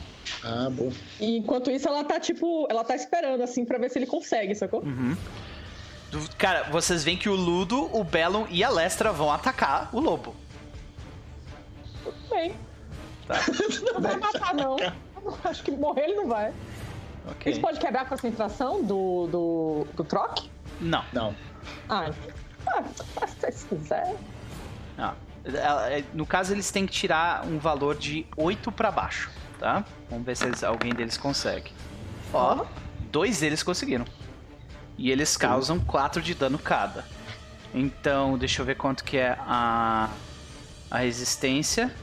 [0.43, 0.91] Ah, boa.
[1.19, 2.65] E enquanto isso, ela tá tipo.
[2.67, 4.81] Ela tá esperando assim pra ver se ele consegue, sacou?
[4.81, 5.17] Tu-
[6.37, 10.35] Cara, vocês veem que o Ludo, o Bellum e a Lestra vão atacar o lobo.
[12.29, 12.55] Bem.
[13.27, 13.35] Tá.
[13.93, 14.77] Não vai matar, não.
[15.43, 16.53] Acho que morrer ele não vai.
[17.29, 17.51] Ok.
[17.51, 20.07] Isso pode quebrar a concentração do, do, do?
[20.79, 21.35] Não, Não.
[21.89, 22.09] Ah,
[22.67, 22.83] ah,
[23.15, 24.15] faz se quiser.
[24.97, 25.13] não.
[25.43, 29.29] Ela- é, No caso, eles têm que tirar um valor de 8 pra baixo,
[29.59, 29.83] tá?
[30.09, 31.73] Vamos ver se eles- alguém deles consegue.
[32.33, 32.65] Ó,
[33.11, 34.05] dois deles conseguiram.
[34.97, 37.05] E eles causam 4 de dano cada.
[37.73, 40.09] Então, deixa eu ver quanto que é a,
[40.89, 41.93] a resistência.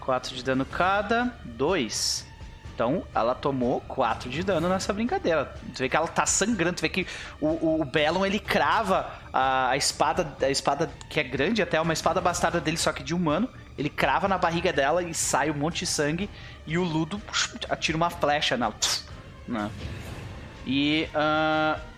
[0.00, 2.26] 4 de dano cada, 2.
[2.74, 5.54] Então, ela tomou 4 de dano nessa brincadeira.
[5.74, 7.06] Tu vê que ela tá sangrando, tu vê que
[7.40, 11.92] o, o, Bellum, ele crava a, a espada, a espada que é grande, até uma
[11.92, 13.48] espada bastarda dele, só que de humano.
[13.78, 16.28] Ele crava na barriga dela e sai um monte de sangue.
[16.66, 17.20] E o Ludo
[17.68, 18.74] atira uma flecha nela.
[19.46, 19.70] Né?
[20.66, 21.08] E.
[21.14, 21.90] Uh,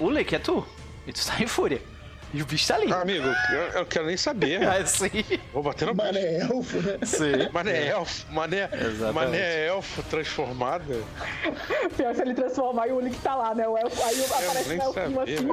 [0.00, 0.66] Ule, que é tu?
[1.06, 1.80] E tu tá em fúria.
[2.34, 2.90] E o bicho tá ali.
[2.92, 4.66] Ah, amigo, eu, eu quero nem saber.
[4.66, 5.10] Ah, sim.
[5.52, 6.06] Vou bater no bicho.
[6.06, 6.98] Mané elfo, né?
[7.04, 7.48] Sim.
[7.52, 9.12] Mané elfo, mané, Exatamente.
[9.14, 11.04] mané elfo transformado.
[11.96, 13.68] Pior se ele transformar e o Link tá lá, né?
[13.68, 15.48] O elfo, aí aparece o elfinho assim.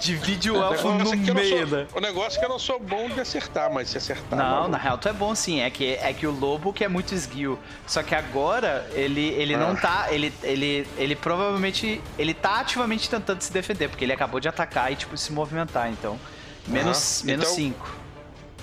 [0.00, 1.86] Divide o O elfo no é não meio, sou- né?
[1.94, 4.38] O negócio é que eu não sou bom de acertar, mas se acertar.
[4.38, 6.88] Não, na real tu é bom sim, é que, é que o lobo que é
[6.88, 7.58] muito esguio.
[7.86, 9.76] Só que agora ele, ele não Ah.
[9.76, 10.06] tá.
[10.10, 12.00] Ele, ele, ele provavelmente.
[12.18, 15.67] Ele tá ativamente tentando se defender, porque ele acabou de atacar e tipo se movimentar,
[15.90, 16.18] então.
[16.66, 16.94] Menos Aham.
[16.94, 17.26] 5.
[17.26, 17.98] Menos Então, 5.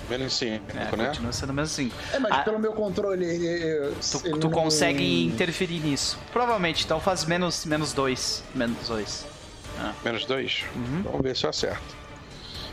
[0.08, 1.06] Menos 5, É, né?
[1.08, 1.94] continua sendo menos 5.
[2.12, 2.38] É, mas Ah.
[2.42, 6.16] pelo meu controle, ele- Tu, ele tu não- consegue interferir nisso.
[6.32, 7.66] Provavelmente, então faz menos 2.
[7.66, 8.44] Menos 2.
[8.54, 9.26] Menos 2.
[10.04, 10.64] Menos 2.
[10.76, 11.02] Uhum.
[11.04, 11.96] Vamos ver se eu acerto.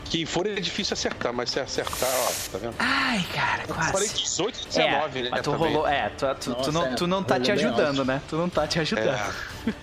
[0.05, 2.75] Quem for é difícil acertar, mas se acertar, ó, tá vendo?
[2.77, 4.13] Ai, cara, Eu falei quase.
[4.13, 5.29] 18 e É, 19, né?
[5.31, 5.73] mas tu também.
[5.73, 5.87] rolou.
[5.87, 8.21] É, tu, tu, tu Nossa, não, é, tu não tá te ajudando, né?
[8.29, 9.07] Tu não tá te ajudando.
[9.09, 9.33] É,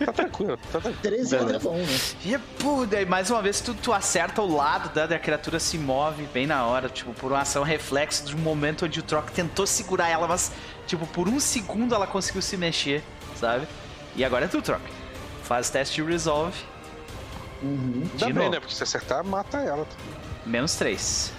[0.04, 0.98] tá tranquilo, tá tranquilo.
[1.02, 1.98] 13 é bom, né?
[2.24, 5.78] E, pô, daí mais uma vez tu, tu acerta o lado da, da criatura se
[5.78, 9.30] move bem na hora, tipo, por uma ação reflexo de um momento onde o Troc
[9.30, 10.52] tentou segurar ela, mas,
[10.86, 13.02] tipo, por um segundo ela conseguiu se mexer,
[13.36, 13.66] sabe?
[14.16, 14.82] E agora é tu, Troc.
[15.44, 16.58] Faz teste de resolve.
[17.62, 18.02] Uhum.
[18.12, 18.50] Ainda De bem, novo.
[18.50, 18.60] né?
[18.60, 19.86] Porque se acertar, mata ela.
[20.46, 21.32] Menos 3.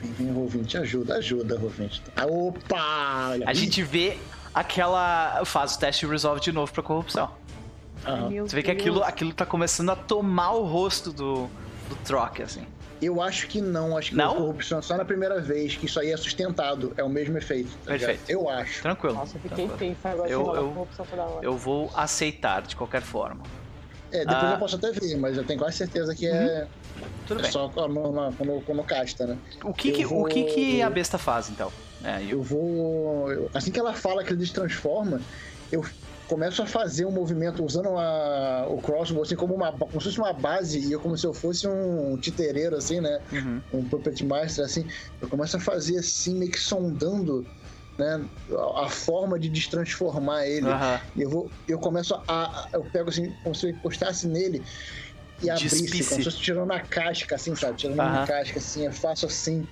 [0.00, 2.02] Vem, vem, Rovinte, ajuda, ajuda, Rovinte.
[2.16, 3.34] Ah, opa!
[3.46, 4.16] A gente vê
[4.54, 5.42] aquela.
[5.44, 7.30] Faz o teste de resolve de novo pra corrupção.
[8.30, 11.48] Meu Tu vê que aquilo, aquilo tá começando a tomar o rosto do,
[11.88, 12.66] do Troc, assim.
[13.02, 14.32] Eu acho que não, acho que Não?
[14.32, 17.36] a corrupção é só na primeira vez, que isso aí é sustentado, é o mesmo
[17.38, 17.70] efeito.
[17.84, 18.08] tá ligado?
[18.08, 18.30] Perfeito.
[18.30, 18.82] Eu acho.
[18.82, 19.14] Tranquilo.
[19.14, 19.78] Nossa, eu fiquei tranquilo.
[19.94, 21.44] tensa agora Eu- eu, eu- eu, corrupção toda hora.
[21.44, 23.42] Eu vou aceitar de qualquer forma.
[24.12, 24.52] É, depois Ah.
[24.54, 26.66] eu posso até ver, mas eu tenho quase certeza que é,
[27.26, 27.52] Tudo é bem.
[27.52, 29.38] só na- quando, quando casta, né?
[29.64, 31.72] O que, que, o que, vou- que a besta faz, então?
[32.04, 32.30] É, eu...
[32.30, 33.50] Eu vou.
[33.54, 35.20] assim que ela fala que ele destransforma,
[35.70, 35.84] eu
[36.26, 40.18] começo a fazer um movimento usando a- o crossbow assim como uma como se fosse
[40.18, 43.20] uma base e eu como se eu fosse um titereiro assim, né?
[43.32, 43.60] Uhum.
[43.74, 44.86] Um puppet master assim,
[45.20, 47.44] eu começo a fazer assim meio que sondando
[48.00, 48.24] né,
[48.76, 50.66] a, forma de destransformar ele.
[51.14, 54.62] E eu vou eu começo a, a- eu pego assim como se eu encostasse nele
[55.42, 57.76] e abrisse, como se fosse tirando a casca assim, sabe?
[57.76, 58.22] Tirando Aham.
[58.22, 59.66] a casca assim, eu faço assim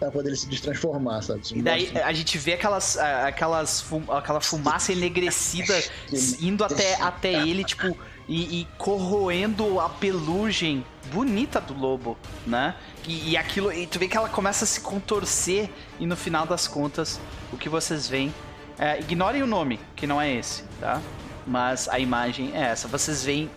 [0.00, 1.40] pra poder ele se destransformar, sabe?
[1.54, 5.82] E daí a gente vê aquelas, aquelas fum- aquela fumaça enegrecida
[6.40, 7.96] indo até, até ele, tipo,
[8.28, 12.16] e, e corroendo a pelugem bonita do lobo,
[12.46, 12.74] né?
[13.06, 16.46] E, e aquilo, e tu vê que ela começa a se contorcer e no final
[16.46, 17.20] das contas,
[17.52, 18.32] o que vocês veem,
[18.78, 21.00] é, ignorem o nome, que não é esse, tá?
[21.46, 22.88] Mas a imagem é essa.
[22.88, 23.50] Vocês veem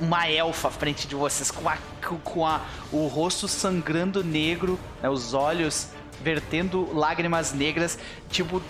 [0.00, 1.76] uma elfa à frente de vocês com, a,
[2.24, 2.60] com- a,
[2.92, 5.88] o rosto sangrando negro, né, os olhos
[6.22, 7.98] vertendo lágrimas negras,
[8.30, 8.62] tipo.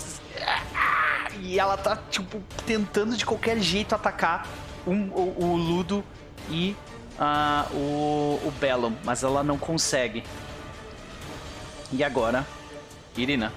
[1.41, 4.47] E ela tá, tipo, tentando de qualquer jeito atacar
[4.87, 6.03] um- o, o Ludo
[6.51, 6.75] e
[7.19, 10.23] ah, o, o Bellum, mas ela não consegue.
[11.93, 12.47] E agora,
[13.17, 13.53] Irina.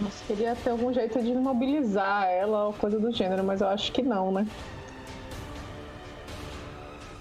[0.00, 3.92] Nossa, queria ter algum jeito de imobilizar ela ou coisa do gênero, mas eu acho
[3.92, 4.46] que não, né?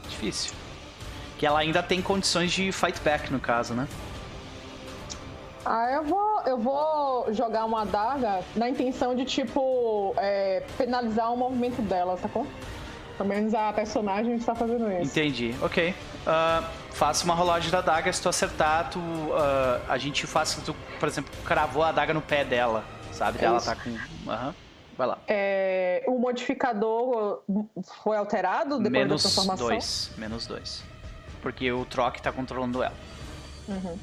[0.08, 0.54] Difícil.
[1.38, 3.88] Que ela ainda tem condições de fight back, no caso, né?
[5.66, 11.38] Ah, eu vou, eu vou jogar uma adaga na intenção de, tipo, é, penalizar o
[11.38, 12.48] movimento dela, sacou?
[13.20, 15.12] Pelo menos a personagem está fazendo isso.
[15.12, 15.94] Entendi, ok.
[16.26, 18.98] Ah, faça uma rolagem da adaga, se tu acertar, tu,
[19.34, 22.82] ah, a gente faz que tu, por exemplo, cravou a adaga no pé dela,
[23.12, 23.40] sabe?
[23.42, 23.66] É ela isso.
[23.66, 24.32] tá com.
[24.32, 24.56] Aham.
[24.98, 25.18] Vai lá.
[25.28, 27.44] É, o modificador
[28.04, 29.68] foi alterado depois Menos da transformação?
[29.68, 30.12] dois.
[30.18, 30.84] Menos dois.
[31.42, 32.96] Porque o Troc tá controlando ela.
[33.68, 33.98] Uhum.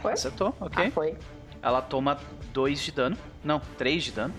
[0.00, 0.12] Foi?
[0.14, 0.86] Acertou, ok.
[0.88, 1.16] Ah, foi.
[1.62, 2.18] Ela toma
[2.52, 3.16] 2 de dano.
[3.44, 4.34] Não, 3 de dano.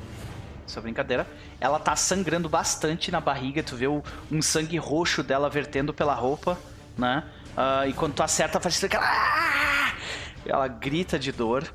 [0.73, 1.27] Essa brincadeira.
[1.61, 3.61] Ela tá sangrando bastante na barriga.
[3.61, 6.57] Tu vê o- um sangue roxo dela vertendo pela roupa,
[6.97, 7.23] né?
[7.55, 9.03] Ah, e quando tu acerta, faz aquela.
[9.05, 9.93] "Ah!"
[10.43, 11.71] Ela grita de dor.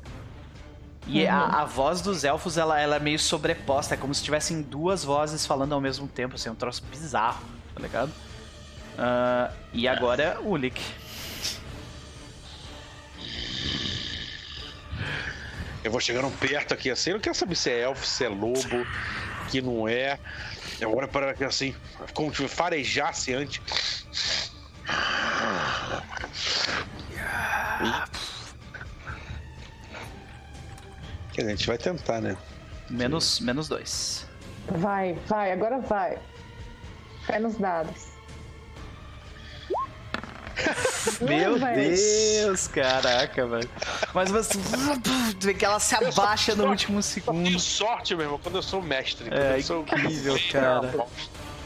[1.06, 1.30] E Uhum.
[1.30, 3.94] a, a voz dos elfos, ela, ela é meio sobreposta.
[3.94, 6.34] É como se tivessem duas vozes falando ao mesmo tempo.
[6.34, 7.40] Assim, um troço bizarro,
[7.74, 8.10] tá ligado?
[8.98, 10.82] Ah, e agora é o Ulik.
[15.88, 18.28] Eu vou chegando perto aqui assim, eu não quero saber se é elfo, se é
[18.28, 18.86] lobo,
[19.50, 20.18] que não é.
[20.78, 21.74] Eu olho para ela assim,
[22.12, 24.04] como se farejasse antes.
[31.32, 32.36] Quer dizer, a gente vai tentar, né?
[32.90, 34.26] Menos, menos dois.
[34.66, 36.18] Vai, vai, agora vai.
[37.26, 38.08] Pé nos dados.
[41.20, 41.58] Meu.
[41.58, 43.70] Deus, caraca, velho.
[44.14, 47.44] Mas você tu vê que ela se abaixa no último segundo.
[47.44, 49.28] tenho sorte, meu irmão, quando eu sou mestre.
[49.32, 49.82] É eu sou...
[49.82, 51.06] incrível, cara.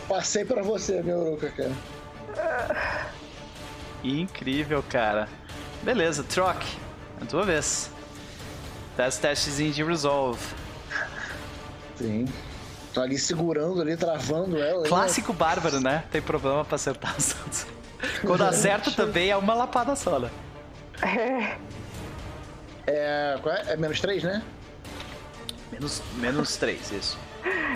[0.09, 1.73] Passei pra você, meu Uruka, cara.
[4.03, 5.29] Incrível, cara.
[5.83, 6.63] Beleza, Troc.
[7.21, 7.91] É a tua vez.
[8.97, 10.45] Faz testezinho de resolve.
[11.97, 12.27] Sim.
[12.93, 14.83] Tô ali segurando ali, travando ela.
[14.83, 14.89] né?
[14.89, 16.05] Clássico bárbaro, né?
[16.11, 17.67] Tem problema pra acertar os outros.
[18.27, 20.31] Quando acerta também é uma lapada só, né?
[21.03, 21.57] É,
[22.87, 23.73] É, qual é?
[23.73, 24.43] é menos 3, né?
[25.71, 27.19] Menos, menos três, isso.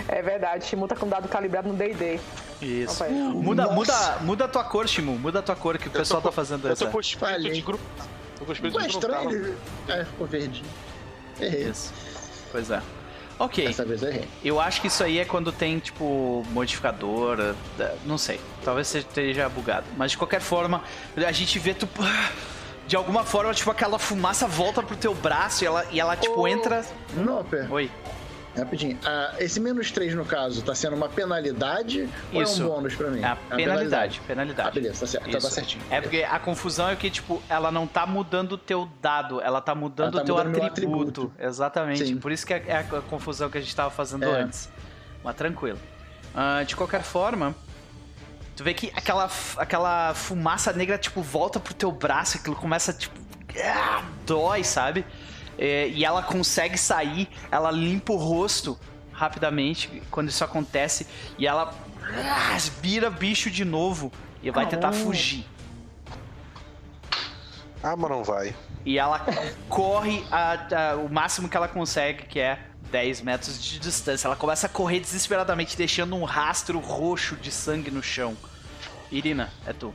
[0.08, 2.20] é verdade, Shimu tá com dado calibrado no D&D.
[2.60, 3.02] Isso.
[3.02, 3.74] Opa, Muda, Nossa.
[3.74, 5.18] muda, muda a tua cor, Shimu.
[5.18, 6.84] Muda a tua cor que o pessoal tá fazendo Eu essa.
[6.84, 7.84] tô com espírito de grupo.
[8.38, 9.55] Tô com espírito de grupo.
[9.88, 10.62] É, ficou verde.
[11.40, 11.68] Errei.
[11.70, 11.92] Isso.
[12.52, 12.82] Pois é.
[13.39, 13.66] Ok.
[13.66, 14.28] Dessa vez eu errei.
[14.44, 17.55] Eu acho que isso aí é quando tem, tipo, modificador.
[18.05, 18.40] Não sei.
[18.65, 19.86] Talvez você esteja bugado.
[19.97, 20.82] Mas de qualquer forma,
[21.16, 21.89] a gente vê tu.
[22.86, 26.42] De alguma forma, tipo, aquela fumaça volta pro teu braço e ela, e ela tipo,
[26.42, 26.47] Ô.
[26.47, 26.84] entra.
[27.16, 27.90] Noper, Oi.
[28.60, 28.99] Rapidinho.
[29.05, 32.65] Ah, esse menos 3, no caso, tá sendo uma penalidade ou é Isso.
[32.65, 33.20] um bônus pra mim?
[33.20, 34.20] É a uma penalidade.
[34.23, 34.75] Ah, Penalidade.
[34.81, 35.28] beleza, tá certo.
[35.28, 35.55] Então tá Isso.
[35.55, 35.85] certinho.
[35.91, 39.60] É porque a confusão é que, tipo, ela não tá mudando o teu dado, ela
[39.60, 41.23] tá mudando Ela tá o teu mudando atributo.
[41.23, 41.33] atributo.
[41.39, 42.05] Exatamente.
[42.07, 42.17] Sim.
[42.18, 44.43] Por isso que é é a confusão que a gente tava fazendo É.
[44.43, 44.68] antes.
[45.23, 45.78] Mas tranquilo.
[46.35, 47.55] Ah, de qualquer forma,
[48.55, 53.15] tu vê que aquela, aquela fumaça negra, tipo, volta pro teu braço, aquilo começa, tipo,
[53.65, 55.05] ah, dói, sabe?
[55.59, 58.78] É, e ela consegue sair, ela limpa o rosto
[59.12, 61.07] rapidamente quando isso acontece
[61.39, 64.12] e ela ah, vira bicho de novo
[64.43, 65.47] e vai tentar fugir.
[67.83, 68.55] Ah, mas não vai.
[68.85, 69.25] E ela
[69.68, 72.59] corre a- a- o máximo que ela consegue, que é
[72.91, 74.28] 10 metros de distância.
[74.28, 78.36] Ela começa a correr desesperadamente, deixando um rastro roxo de sangue no chão.
[79.10, 79.94] Irina, é tu.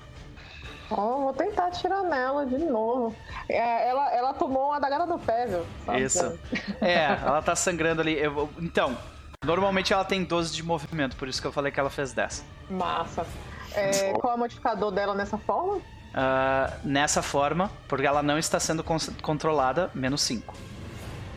[0.92, 3.16] Ó, vou tentar atirar nela de novo.
[3.48, 5.66] É, ela, ela tomou uma adagada no pé, viu?
[5.86, 6.04] Sabe?
[6.04, 6.40] Isso.
[6.82, 8.18] É, ela tá sangrando ali.
[8.20, 8.98] Eu então,
[9.46, 12.44] normalmente ela tem 12 de movimento, por isso que eu falei que ela fez 10.
[12.70, 13.26] Massa.
[13.74, 15.80] É, qual é o modificador dela nessa forma?
[16.14, 20.54] Ah, nessa forma, porque ela não está sendo con- controlada, menos 5.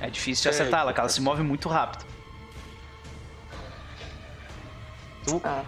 [0.00, 2.04] É difícil de acertar ela, porque ela se move muito rápido.
[5.26, 5.62] Tu, Ah.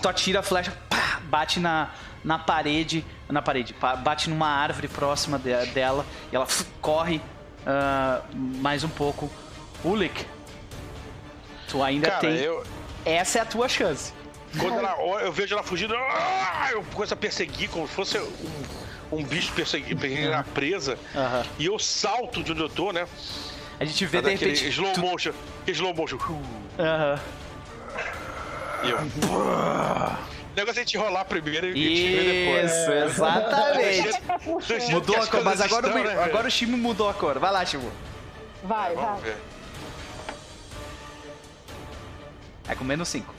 [0.00, 1.90] tu atira a flecha, pá, bate na,
[2.24, 6.46] na parede, na parede, bate numa árvore próxima de- dela e ela
[6.80, 7.20] corre
[7.66, 9.30] ah, mais um pouco.
[9.84, 10.26] Ulik,
[11.68, 12.36] tu ainda Cara, tem.
[12.36, 12.64] eu.
[13.04, 14.12] Essa é a tua chance.
[14.58, 18.32] Quando ela, eu vejo ela fugindo, ah, eu começo a perseguir como se fosse um,
[19.18, 20.98] um bicho perseguindo, a presa.
[21.14, 21.44] Aham.
[21.58, 23.06] E eu salto de onde eu tô, né?
[23.78, 24.68] A gente vê de Daquele repente.
[24.70, 25.32] slow tu- motion.
[25.66, 26.18] Slow motion.
[26.78, 27.20] Aham.
[28.84, 28.98] E eu.
[30.58, 32.72] O negócio é a gente rolar primeiro e vê depois.
[32.72, 34.90] Isso, exatamente.
[34.90, 37.38] Mudou a cor, mas agora, estão, o, né, agora o Shimo mudou a cor.
[37.38, 37.92] Vai lá, Shimo.
[38.64, 39.04] Vai, vai.
[39.04, 39.36] Vamos ver.
[42.68, 43.32] É com menos 5.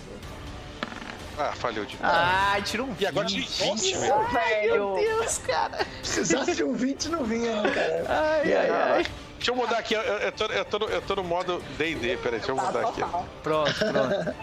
[1.38, 3.02] Ah, falhou de Ai, tirou um 20.
[3.02, 4.28] E agora de 20, velho.
[4.30, 4.96] Velho.
[4.96, 5.86] Deus, cara.
[6.00, 8.06] Precisasse de um 20, não vinha, né, cara?
[8.08, 9.06] Ai, ai, ai.
[9.36, 12.16] Deixa eu mudar aqui, eu, eu, tô, eu, tô no, eu tô no modo DD,
[12.18, 13.02] peraí, deixa eu Tá, mudar aqui.
[13.02, 13.26] total.
[13.44, 14.36] Pronto, pronto.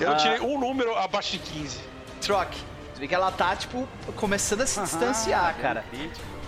[0.00, 0.16] Eu Ah.
[0.16, 1.80] tirei um número abaixo de 15.
[2.20, 2.50] Troc.
[2.94, 5.84] Tu vê que ela tá, tipo, começando a se distanciar, cara.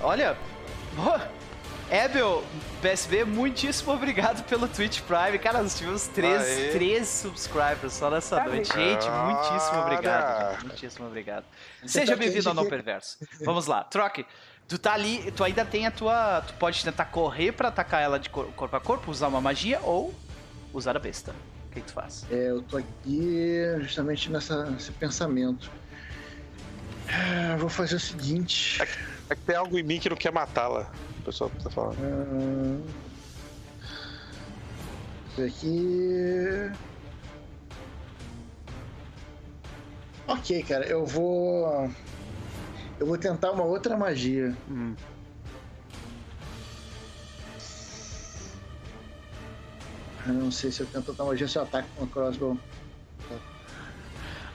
[0.02, 0.36] Olha.
[0.96, 1.18] Pô,
[1.94, 2.42] Ebel,
[2.82, 5.38] PSB, muitíssimo obrigado pelo Twitch Prime.
[5.38, 6.70] Cara, nós tivemos três, Aê.
[6.72, 8.68] três subscribers só nessa Tá noite.
[8.72, 10.50] Gente, muitíssimo obrigado.
[10.52, 11.44] Gente, Muitíssimo obrigado.
[11.82, 12.66] Você Seja tá bem-vindo ao Não.
[12.66, 13.18] Perverso.
[13.42, 14.18] Vamos lá, Troc.
[14.66, 16.42] Tu tá ali, tu ainda tem a tua.
[16.46, 19.80] Tu pode tentar correr pra atacar ela de cor- corpo a corpo, usar uma magia
[19.82, 20.12] ou
[20.74, 21.34] usar a besta.
[21.68, 22.24] O que, que tu faz?
[22.30, 25.70] É, eu tô aqui justamente nessa, nesse pensamento.
[27.08, 28.80] Ah, Vou fazer o seguinte.
[29.30, 30.90] É que tem algo em mim que não quer matá-la.
[31.20, 31.96] O pessoal tá falando.
[32.02, 32.78] Ah,
[35.32, 36.70] Isso aqui.
[40.26, 41.90] Ok, cara, eu vou.
[42.98, 44.56] Eu vou tentar uma outra magia.
[44.70, 44.94] Hum.
[50.28, 52.58] Eu não sei se eu tento magia se eu ataco com a crossbow.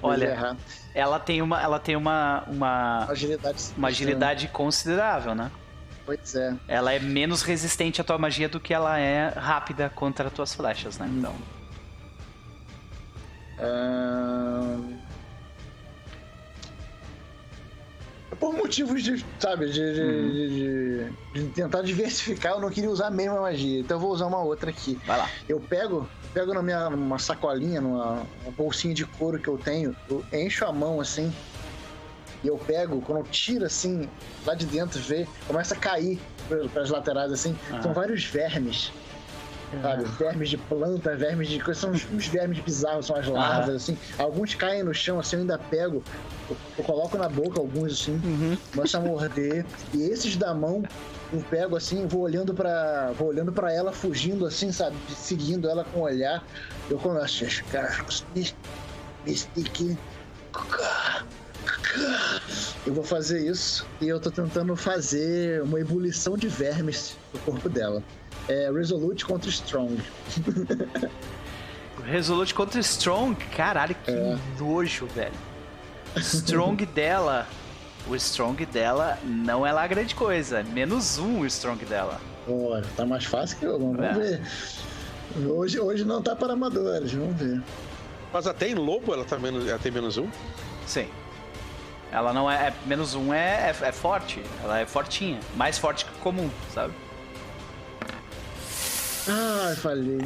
[0.02, 0.58] Olha, errar.
[0.94, 1.62] Ela tem uma.
[1.62, 2.44] Ela tem uma.
[2.48, 3.64] Uma, Agilidade.
[3.78, 5.50] uma agilidade considerável, né?
[6.06, 6.54] Pois é.
[6.68, 10.54] Ela é menos resistente à tua magia do que ela é rápida contra as tuas
[10.54, 11.10] flechas, né?
[11.10, 11.34] Então.
[13.60, 14.98] Ahn,
[18.44, 20.30] Por motivos de, sabe, de, de- Uhum.
[21.34, 23.80] de- de- tentar diversificar, eu não queria usar a mesma magia.
[23.80, 25.00] Então eu vou usar uma outra aqui.
[25.06, 25.30] Vai lá.
[25.48, 29.96] Eu pego, pego na minha numa sacolinha, numa uma bolsinha de couro que eu tenho,
[30.10, 31.32] eu encho a mão assim,
[32.44, 34.10] e eu pego, quando eu tiro assim,
[34.46, 36.20] lá de dentro, vê, começa a cair
[36.74, 37.82] para as laterais assim, Ah.
[37.82, 38.92] são vários vermes.
[39.82, 40.04] Sabe?
[40.18, 43.98] Vermes de planta, vermes de coisa, são uns, uns vermes bizarros, são as larvas, assim.
[44.18, 46.04] Alguns caem no chão, assim, eu ainda pego,
[46.50, 48.58] eu, eu coloco na boca alguns, assim, Uhum.
[48.74, 49.66] começo a morder.
[49.94, 50.84] E esses da mão,
[51.32, 54.96] eu pego assim, vou olhando para vou olhando para ela, fugindo assim, sabe?
[55.16, 56.46] Seguindo ela com o olhar.
[56.90, 58.06] Eu começo a ficar.
[59.26, 59.98] Mystique.
[62.86, 67.70] Eu vou fazer isso e eu tô tentando fazer uma ebulição de vermes no corpo
[67.70, 68.04] dela.
[68.48, 70.02] É Resolute contra Strong.
[72.06, 73.36] Resolute contra Strong.
[73.56, 74.38] Caralho, que É.
[74.60, 75.34] nojo, velho.
[76.18, 77.48] Strong dela.
[78.08, 80.62] O Strong dela não é lá grande coisa.
[80.64, 82.20] Menos um o Strong dela.
[82.48, 83.80] Olha, tá mais fácil que eu.
[83.80, 84.12] Vamos É.
[84.14, 84.42] ver.
[85.48, 87.62] Hoje, hoje não tá para amadores, vamos ver.
[88.32, 90.28] Mas até em lobo ela, tá menos, ela tem menos um?
[90.86, 91.08] Sim.
[92.12, 92.68] Ela não é.
[92.68, 94.44] é- menos um é, é, é forte.
[94.64, 95.40] Ela é fortinha.
[95.56, 96.94] Mais forte que o comum, sabe?
[99.28, 100.18] Ai, falei.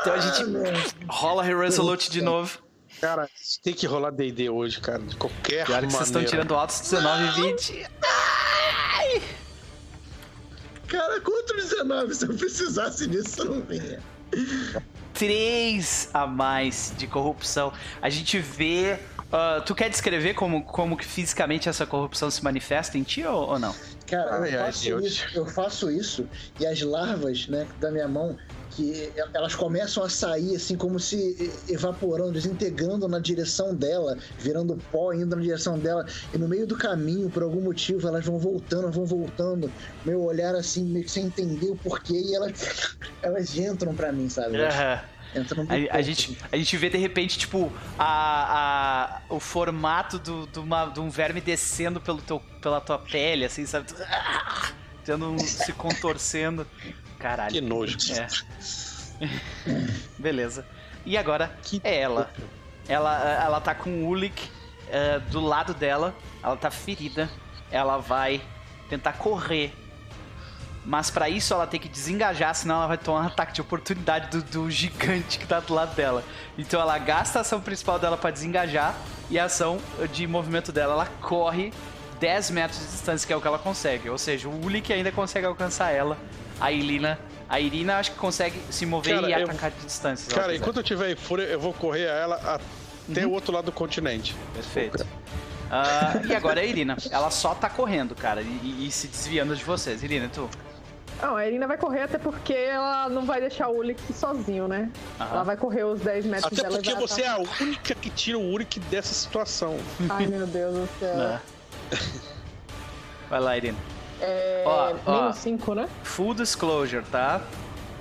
[0.00, 2.58] Então a gente Ah, rola Resolute de novo.
[3.00, 3.28] Cara,
[3.62, 4.98] tem que rolar DD hoje, cara.
[4.98, 5.90] De qualquer Pior que maneira.
[5.90, 7.86] vocês estão tirando altos 19 e 20.
[10.88, 14.00] Cara, contra o 19, se eu precisasse disso, eu não vinha.
[15.14, 17.72] 3 a mais de corrupção.
[18.00, 18.98] A gente vê.
[19.30, 23.48] ah, tu quer descrever como, como que fisicamente essa corrupção se manifesta em ti ou,
[23.50, 23.74] ou não?
[24.08, 25.04] Cara, Ai, eu ai, faço, Deus.
[25.06, 26.26] isso, eu faço isso
[26.58, 28.36] e as larvas, né, da minha mão,
[28.70, 35.12] que elas começam a sair assim como se evaporando, desintegrando na direção dela, virando pó,
[35.12, 38.90] indo na direção dela, e no meio do caminho, por algum motivo, elas vão voltando,
[38.90, 39.72] vão voltando,
[40.04, 44.28] meu olhar assim, meio que sem entender o porquê, e elas, elas entram pra mim,
[44.28, 44.56] sabe?
[44.56, 44.74] Elas
[45.34, 45.42] Aham.
[45.42, 50.18] entram no A, a gente, a gente vê de repente, tipo, a, a, o formato
[50.18, 53.86] do, do uma- de um verme descendo pelo teu, pela tua pele, assim, sabe?
[53.88, 54.72] Tu- ah,
[55.04, 56.66] Tendo um- se contorcendo.
[57.18, 57.52] Caralho.
[57.52, 57.96] Que nojo.
[58.12, 58.26] É.
[60.18, 60.64] Beleza.
[61.04, 62.30] E agora Que é ela.
[62.88, 64.48] Ela, ela tá com o Ulik
[64.88, 66.14] eh, do lado dela.
[66.42, 67.28] Ela tá ferida.
[67.70, 68.40] Ela vai
[68.88, 69.74] tentar correr.
[70.88, 74.28] Mas pra isso ela tem que desengajar, senão ela vai tomar um ataque de oportunidade
[74.30, 76.24] do, do gigante que tá do lado dela.
[76.56, 78.94] Então ela gasta a ação principal dela pra desengajar
[79.28, 79.78] e a ação
[80.14, 81.74] de movimento dela ela corre
[82.18, 84.08] 10 metros de distância, que é o que ela consegue.
[84.08, 86.16] Ou seja, o Ulik ainda consegue alcançar ela.
[86.58, 87.18] A Irina,
[87.50, 90.34] a Irina acho que consegue se mover Cara, e eu- atacar de distância.
[90.34, 92.60] Cara, enquanto eu tiver em fúria, eu vou correr a ela
[93.10, 93.28] até Uhum.
[93.28, 94.34] o outro lado do continente.
[94.54, 95.06] Perfeito.
[95.70, 96.96] Ah, e agora a Irina.
[97.10, 100.02] Ela só tá correndo, cara, e, e se desviando de vocês.
[100.02, 100.48] Irina, tu?
[101.20, 104.88] Não, a Irina vai correr até porque ela não vai deixar o Ulik sozinho, né?
[105.18, 105.30] Aham.
[105.32, 108.38] Ela vai correr os 10 metros Até dela porque você é a única que tira
[108.38, 109.76] o Uric dessa situação.
[110.08, 111.16] Ai, meu Deus do céu.
[111.16, 111.40] Né?
[113.28, 113.78] Vai lá, Irina.
[114.20, 114.62] É.
[114.66, 115.20] Ó, ó.
[115.22, 115.88] menos 5, né?
[116.04, 117.40] Full disclosure, tá?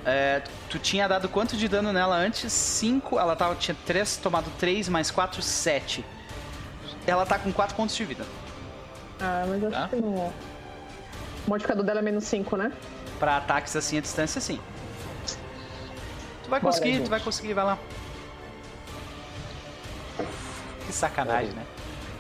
[0.06, 2.52] É, tu tinha dado quanto de dano nela antes?
[2.54, 3.20] 5.
[3.20, 6.06] Ela tava, tinha 3, tomado 3 mais 4, 7.
[7.06, 8.26] Ela tá com 4 pontos de vida.
[9.20, 9.88] Ah, mas acho Tá.
[9.90, 10.14] que não.
[10.28, 10.34] O
[11.50, 12.72] modificador dela é menos 5, né?
[13.20, 14.60] Pra ataques assim à distância, sim.
[16.44, 17.04] Tu vai Bora, conseguir, gente.
[17.06, 17.78] tu vai conseguir, vai lá.
[20.86, 21.66] Que sacanagem, né?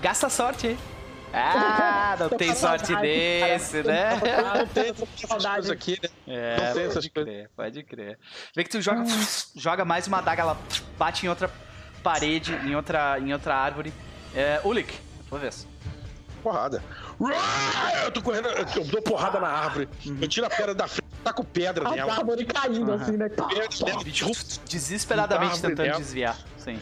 [0.01, 0.77] Gasta sorte aí.
[1.33, 4.11] Ah, não tem sorte desse, né?
[4.45, 6.09] Ah, não tem essas aqui, né?
[6.27, 8.19] É, Não tem essas pode crer, pode crer.
[8.55, 9.03] Vê que tu joga,
[9.55, 10.57] joga mais uma adaga, ela
[10.97, 11.51] bate em outra
[12.01, 13.93] parede, em outra, em outra árvore.
[14.33, 14.97] É, Ulik,
[15.29, 15.67] tua vez.
[16.43, 16.81] Porrada.
[18.03, 19.89] Eu tô correndo, eu dou porrada na árvore.
[20.21, 22.13] Eu tiro a pedra da frente, taco pedra A nela.
[22.13, 23.29] árvore caindo assim, né?
[24.69, 25.97] Desesperadamente tentando dela.
[25.99, 26.37] desviar.
[26.57, 26.79] Sim.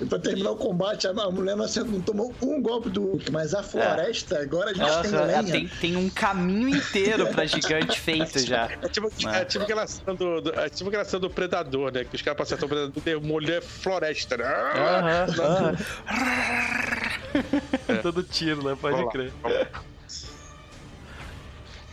[0.00, 1.66] E pra terminar o combate, a a mulher não,
[2.02, 5.42] tomou um golpe do Hulk, mas a floresta, agora a gente Ela, tem ela lenha.
[5.42, 8.68] tem, tem um caminho inteiro pra gigante feito já.
[8.80, 12.04] É tipo, é tipo aquela cena do, do- é tipo aquela cena do Predador, né?
[12.04, 14.44] Que os caras pra acertar o Predador demolher floresta, né?
[14.46, 15.76] Aham,
[17.34, 17.98] aham.
[18.02, 18.76] Todo tiro, né?
[18.80, 19.32] Pode Vamos crer.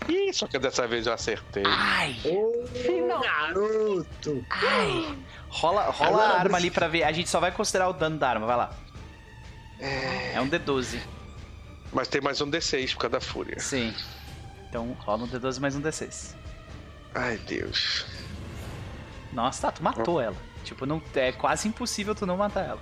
[0.08, 1.64] Ih, só que dessa vez eu acertei.
[1.66, 2.16] Ai,
[2.74, 3.22] Final.
[3.22, 4.46] Garoto!
[4.52, 5.18] ai.
[5.50, 7.04] Rola, rola Agora a arma ali pra ver.
[7.04, 8.76] A gente só vai considerar o dano da arma, vai lá.
[9.80, 11.00] É um D12.
[11.92, 13.60] Mas tem mais um D6 por causa da fúria.
[13.60, 13.94] Sim.
[14.70, 16.36] Então rola um D12 mais um D6.
[17.14, 18.06] Ai, Deus.
[19.32, 20.36] Nossa, tá, tu matou ela.
[20.64, 22.82] Tipo, não, é quase impossível tu não matar ela.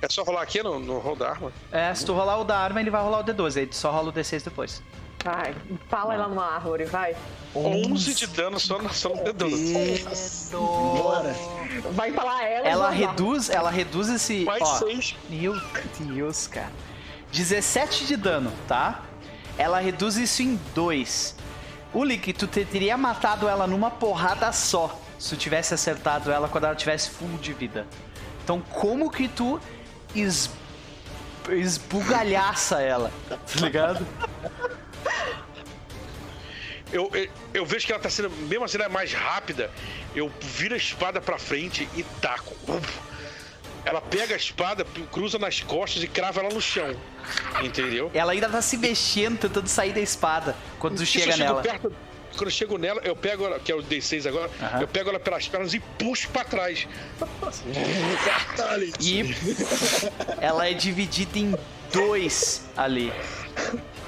[0.00, 1.52] É só rolar aqui no, no roll da arma?
[1.72, 3.56] É, se tu rolar o da arma, ele vai rolar o D12.
[3.58, 4.82] Aí tu só rola o D6 depois.
[5.24, 5.54] Vai,
[5.88, 7.16] fala ela numa árvore, vai.
[7.54, 10.50] 11 de dano só no, só no D12.
[10.52, 11.34] Bora!
[11.92, 12.68] Vai falar ela.
[12.68, 14.44] Ela reduz, ela reduz esse.
[14.44, 15.16] Mais ó, 6.
[15.28, 15.54] Meu
[16.00, 16.70] Deus, cara.
[17.32, 19.02] 17 de dano, tá?
[19.58, 21.34] Ela reduz isso em 2.
[21.92, 24.96] Ulik, tu te- teria matado ela numa porrada só.
[25.18, 27.86] Se tu tivesse acertado ela quando ela tivesse full de vida.
[28.44, 29.60] Então, como que tu
[30.14, 30.50] es...
[31.50, 33.10] esbugalhaça ela?
[33.28, 34.06] Tá ligado?
[36.92, 39.70] Eu, eu, eu vejo que ela tá sendo, mesmo assim, ela é mais rápida.
[40.14, 42.54] Eu viro a espada pra frente e taco.
[43.84, 46.96] Ela pega a espada, cruza nas costas e crava ela no chão.
[47.62, 48.10] Entendeu?
[48.14, 51.62] Ela ainda tá se mexendo, tentando sair da espada quando chega eu chego nela.
[51.62, 51.92] perto-
[52.38, 54.48] quando eu chego nela, eu pego ela, que é o D6 agora,
[54.80, 56.86] eu pego ela pelas pernas e puxo pra trás.
[59.00, 59.34] E
[60.40, 61.54] ela é dividida em
[61.92, 63.12] dois ali.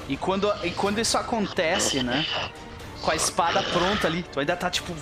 [0.07, 2.25] E quando, e quando isso acontece, né?
[3.01, 4.93] Com a espada pronta ali, tu ainda tá tipo.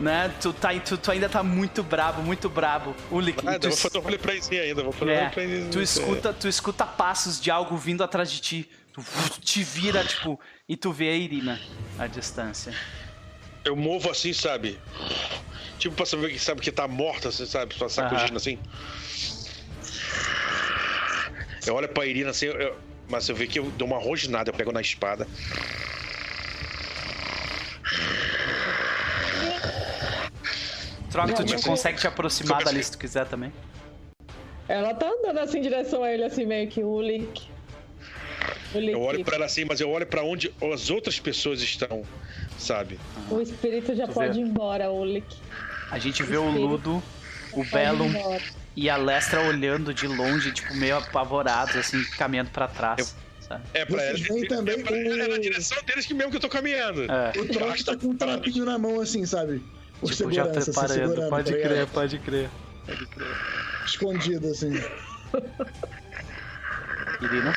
[0.00, 0.32] né?
[0.40, 2.94] Tu, tá, tu, tu ainda tá muito brabo, muito brabo.
[3.10, 5.70] Ulick, Ah, tu, eu vou fazer um roleplayzinho ainda, vou fazer um é, roleplayzinho.
[5.70, 8.70] tu escuta, tu escuta passos de algo vindo atrás de ti.
[8.92, 11.60] Tu te vira, tipo, e tu vê a Irina
[11.98, 12.72] à distância.
[13.64, 14.78] Eu movo assim, sabe?
[15.78, 17.74] Tipo pra saber que sabe que tá morta, assim, sabe?
[17.74, 18.58] Só sacudindo assim.
[21.66, 22.76] Eu olho pra Irina assim, eu-
[23.08, 25.26] mas eu vejo que eu dou uma rosnada, eu pego na espada.
[31.10, 33.52] Troca, tu te, consegue te aproximar dali se tu quiser também.
[34.68, 37.42] Ela tá andando assim em direção a ele, assim, meio que o Lick.
[38.74, 38.78] O.
[38.78, 42.04] Eu olho pra ela assim, mas eu olho pra onde as outras pessoas estão,
[42.58, 42.98] sabe?
[43.30, 44.40] O espírito já Tu pode vê.
[44.40, 45.36] ir embora, o Lick.
[45.90, 46.66] A gente vê o Espírito.
[46.66, 47.02] Ludo,
[47.52, 48.42] o Bellum embora.
[48.74, 53.14] e a Lestra olhando de longe, tipo, meio apavorados, assim, caminhando pra trás.
[53.46, 53.62] sabe?
[53.74, 54.46] É pra Vocês ela.
[54.48, 57.02] também é, pra, é na o- direção deles que mesmo que eu tô caminhando.
[57.10, 57.32] É.
[57.38, 59.62] O Trox tá com um trapinho na mão, assim, sabe?
[60.00, 61.08] Por Tipo, já segurança, se preparando.
[61.10, 62.50] segurando, Pode tá crer, pode crer.
[62.86, 63.36] Pode crer.
[63.84, 64.70] Escondido, assim.
[67.22, 67.52] Irina?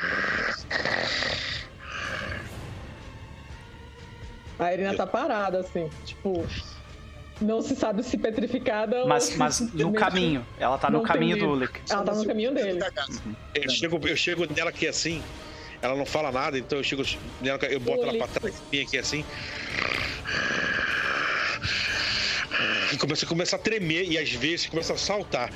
[4.59, 6.45] A Irina tá parada, assim, tipo.
[7.41, 10.45] Não se sabe se petrificada ou Mas, se mas no caminho.
[10.57, 11.49] Ela tá no caminho do.
[11.49, 11.81] Ulick.
[11.89, 12.79] Ela tá no caminho dele.
[13.53, 15.21] Eu chego, eu chego nela aqui assim,
[15.81, 17.03] ela não fala nada, então eu chego
[17.41, 19.25] nela, eu boto ela pra trás mim aqui assim.
[22.93, 25.51] E começa, começa a tremer e às vezes começa a saltar.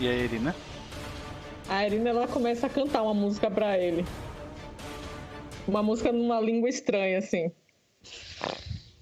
[0.00, 0.54] E a Irina?
[1.68, 4.06] A Irina ela começa a cantar uma música pra ele.
[5.66, 7.50] Uma música numa língua estranha, assim.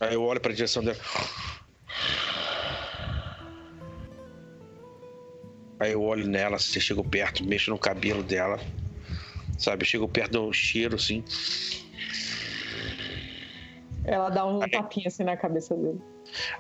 [0.01, 0.99] Aí eu olho pra direção dela.
[5.79, 8.59] Aí eu olho nela, assim, chego perto, mexo no cabelo dela.
[9.59, 11.23] Sabe, eu chego perto do cheiro, assim.
[14.05, 16.01] Ela dá um tapinha assim na cabeça dele.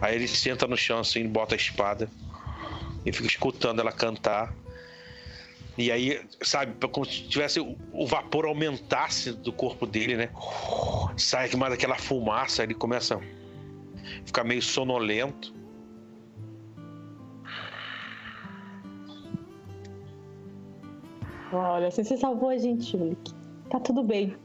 [0.01, 2.11] Aí ele senta no chão assim, bota a espada
[3.07, 4.53] e fica escutando ela cantar.
[5.79, 10.31] E aí, sabe, como se tivesse o- vapor aumentasse do corpo dele, né?
[11.17, 13.21] Sai mais aquela fumaça, ele começa a
[14.25, 15.55] ficar meio sonolento.
[21.53, 23.33] Olha, assim, você salvou a gente, Ulick.
[23.71, 24.37] Tá tudo bem.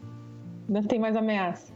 [0.70, 1.74] Não tem mais ameaça.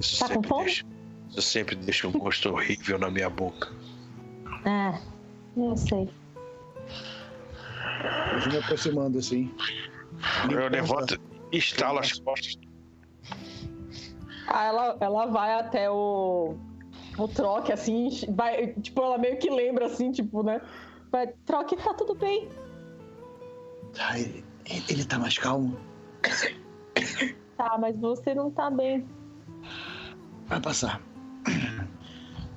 [0.00, 0.64] Isso Tá com fome?
[0.64, 0.84] deixa,
[1.30, 3.70] isso sempre deixa um gosto horrível na minha boca.
[4.64, 4.98] É,
[5.56, 6.08] eu sei.
[8.32, 9.52] Eu vou me aproximando, assim.
[10.50, 11.20] Eu levanto
[11.52, 12.56] e estalo as costas.
[14.48, 16.56] Ah, ela, ela vai até o,
[17.16, 20.60] o troque, assim, vai, tipo, ela meio que lembra, assim, tipo, né?
[21.10, 22.48] Vai, troque, tá tudo bem.
[23.98, 24.44] Ah, ele,
[24.88, 25.76] ele tá mais calmo.
[27.56, 29.06] Tá, mas você não tá bem.
[30.46, 31.00] Vai passar.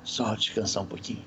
[0.02, 1.24] Só descansar um pouquinho.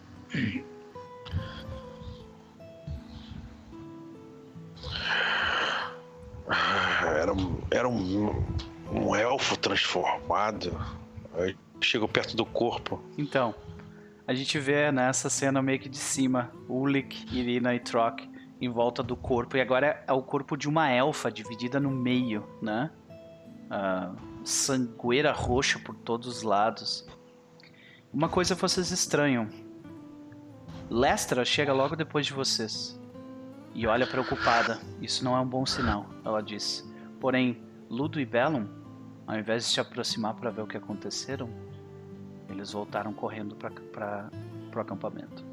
[7.21, 8.43] Era, um- era um,
[8.91, 10.79] um elfo transformado.
[11.35, 13.01] Aí chego perto do corpo.
[13.17, 13.53] Então,
[14.27, 18.27] a gente vê nessa cena meio que de cima Ulick, Irina e Trock
[18.59, 19.57] em volta do corpo.
[19.57, 22.89] E agora é o corpo de uma elfa dividida no meio, né?
[23.69, 24.11] Ah,
[24.49, 27.07] sangueira roxa por todos os lados.
[28.11, 29.47] Uma coisa vocês estranham.
[30.89, 32.99] Lestra chega logo depois de vocês.
[33.75, 34.79] E olha preocupada.
[34.99, 36.83] Isso não é um bom sinal, ela disse.
[37.19, 38.67] Porém, Ludo e Bellum,
[39.27, 41.49] ao invés de se aproximar para ver o que aconteceram,
[42.49, 44.29] eles voltaram correndo para
[44.75, 45.49] o acampamento.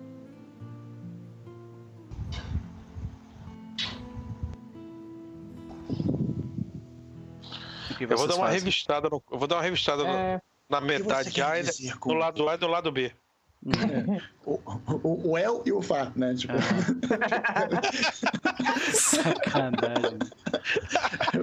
[7.96, 8.58] Que Eu vou dar uma fazem?
[8.60, 11.62] revistada no, eu vou dar uma revistada no- É, na que metade você A, e
[11.62, 13.12] dizer com no lado A e no lado B.
[14.44, 14.60] o,
[15.02, 16.34] o, o El e o Fá, né?
[16.34, 16.54] Tipo,
[18.92, 20.18] Sacanagem.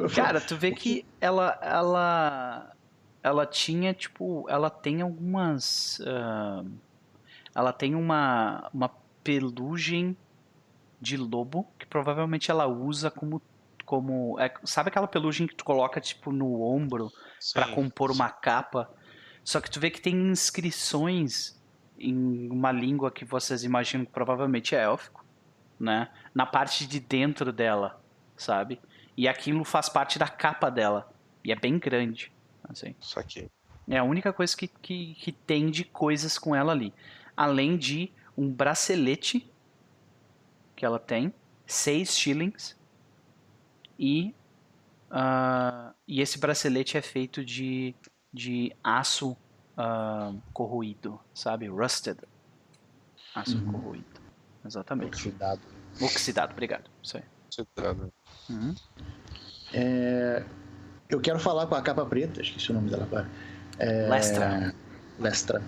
[0.15, 2.71] Cara, tu vê que ela, ela,
[3.21, 6.63] ela tinha tipo, ela tem algumas, ah,
[7.55, 8.89] ela tem uma, uma
[9.23, 10.15] pelugem
[11.01, 13.41] de lobo que provavelmente ela usa como,
[13.85, 17.11] como, é, sabe aquela pelugem que tu coloca tipo no ombro
[17.53, 17.75] pra Sim.
[17.75, 18.89] compor uma capa?
[19.43, 21.59] Só que tu vê que tem inscrições
[21.99, 25.25] em uma língua que vocês imaginam que provavelmente é élfico,
[25.79, 26.09] né?
[26.33, 28.01] Na parte de dentro dela,
[28.37, 28.79] sabe?
[29.15, 31.11] E aquilo faz parte da capa dela.
[31.43, 32.31] E é bem grande,
[32.67, 32.95] assim.
[32.99, 33.49] Isso aqui.
[33.87, 36.93] É a única coisa que, que, que tem de coisas com ela ali.
[37.35, 39.51] Além de um bracelete
[40.75, 41.33] que ela tem,
[41.65, 42.77] seis shillings,
[44.03, 44.35] e,
[45.09, 47.95] uh, e esse bracelete é feito de,
[48.33, 49.31] de aço
[49.77, 51.67] uh, corroído, sabe?
[51.69, 52.19] Rusted.
[53.33, 53.71] Aço uhum.
[53.71, 54.21] corroído.
[54.65, 55.15] Exatamente.
[55.15, 55.61] Oxidado.
[56.01, 56.91] Oxidado, obrigado.
[57.01, 57.23] Isso aí.
[57.47, 58.13] Oxidado.
[58.49, 58.75] Uhum.
[59.73, 60.43] É,
[61.09, 63.29] eu quero falar com a capa preta, esqueci o nome dela agora.
[63.79, 64.75] É, Lestra.
[65.17, 65.63] Lestra.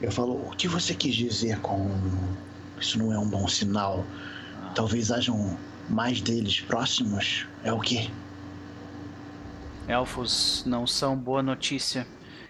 [0.00, 1.86] Eu falo, o que você quis dizer com
[2.80, 4.04] isso não é um bom sinal?
[4.62, 4.72] Ah.
[4.74, 5.56] Talvez hajam
[5.88, 7.46] mais deles próximos.
[7.62, 8.10] É o quê?
[9.88, 12.06] Elfos não são boa notícia.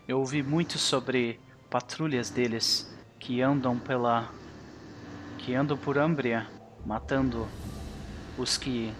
[0.06, 4.30] Eu ouvi muito sobre patrulhas deles que andam pela
[5.38, 6.46] que andam por Ambria,
[6.86, 7.48] matando
[8.38, 8.92] os que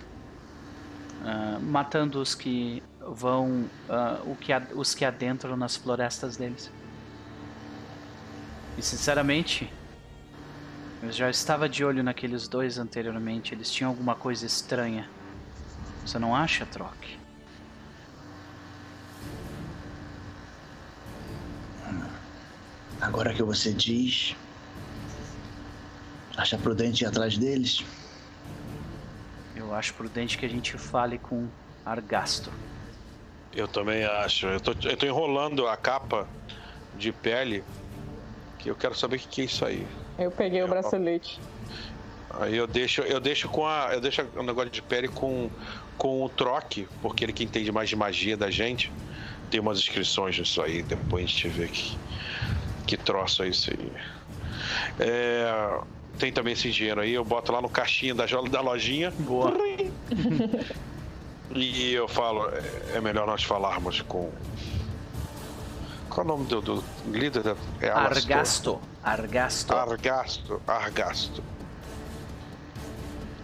[1.21, 6.71] uh, matando os que vão uh, o que os que adentram nas florestas deles.
[8.77, 9.73] E sinceramente,
[11.03, 13.53] eu já estava de olho naqueles dois anteriormente.
[13.53, 15.11] Eles tinham alguma coisa estranha.
[16.07, 17.19] Você não acha, Troque?
[23.01, 24.37] Agora que você diz,
[26.37, 27.85] acha prudente ir atrás deles?
[29.57, 31.49] Eu acho prudente que a gente fale com
[31.85, 32.53] Argasto.
[33.53, 34.47] Eu também acho.
[34.47, 36.29] Eu tô, eu tô enrolando a capa
[36.97, 37.65] de pele,
[38.61, 39.85] que eu quero saber o que é isso aí.
[40.19, 41.41] Eu peguei o bracelete.
[42.31, 45.51] Aí eu deixo, eu deixo com a, eu deixo o negócio de pele com
[45.99, 48.91] com o troque, porque ele que entende mais de magia da gente.
[49.51, 51.97] Tem umas inscrições nisso aí, depois a gente vê que
[52.87, 53.93] que troço é isso aí.
[54.99, 55.81] É,
[56.19, 59.11] tem também esse dinheiro aí, eu boto lá no caixinha da, da lojinha.
[59.11, 59.53] Boa.
[61.55, 64.31] E eu falo, é, é melhor nós falarmos com.
[66.09, 67.57] Qual é o nome do, do líder?
[67.81, 68.81] É Argasto.
[69.03, 69.75] Argasto.
[69.75, 70.63] Argasto.
[70.67, 71.43] Argasto.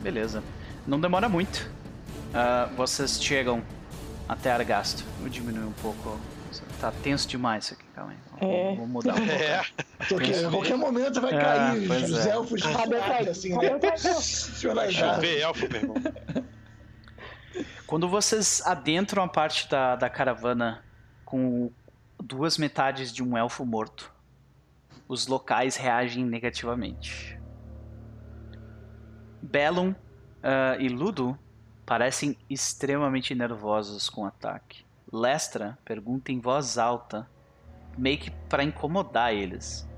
[0.01, 0.43] Beleza.
[0.87, 1.69] Não demora muito.
[2.29, 3.63] Uh, vocês chegam
[4.29, 5.05] até Argasto.
[5.21, 6.19] Vou diminuir um pouco.
[6.81, 8.49] Tá tenso demais isso aqui, calma aí.
[8.49, 8.77] É.
[8.77, 9.33] Vou mudar um pouco.
[9.33, 9.65] É.
[10.09, 12.31] Porque a qualquer momento vai cair ah, os é.
[12.31, 12.63] elfos.
[12.65, 13.79] Ah, assim, né?
[14.75, 15.97] Vai chover elfo, meu irmão.
[17.87, 20.85] Quando vocês adentram a parte da, da caravana
[21.25, 21.71] com
[22.23, 24.13] duas metades de um elfo morto,
[25.09, 27.41] os locais reagem negativamente.
[29.41, 31.39] Bellum uh, e Ludo
[31.87, 34.85] parecem extremamente nervosos com o ataque.
[35.11, 37.27] Lestra pergunta em voz alta,
[37.97, 39.89] meio que para incomodar eles.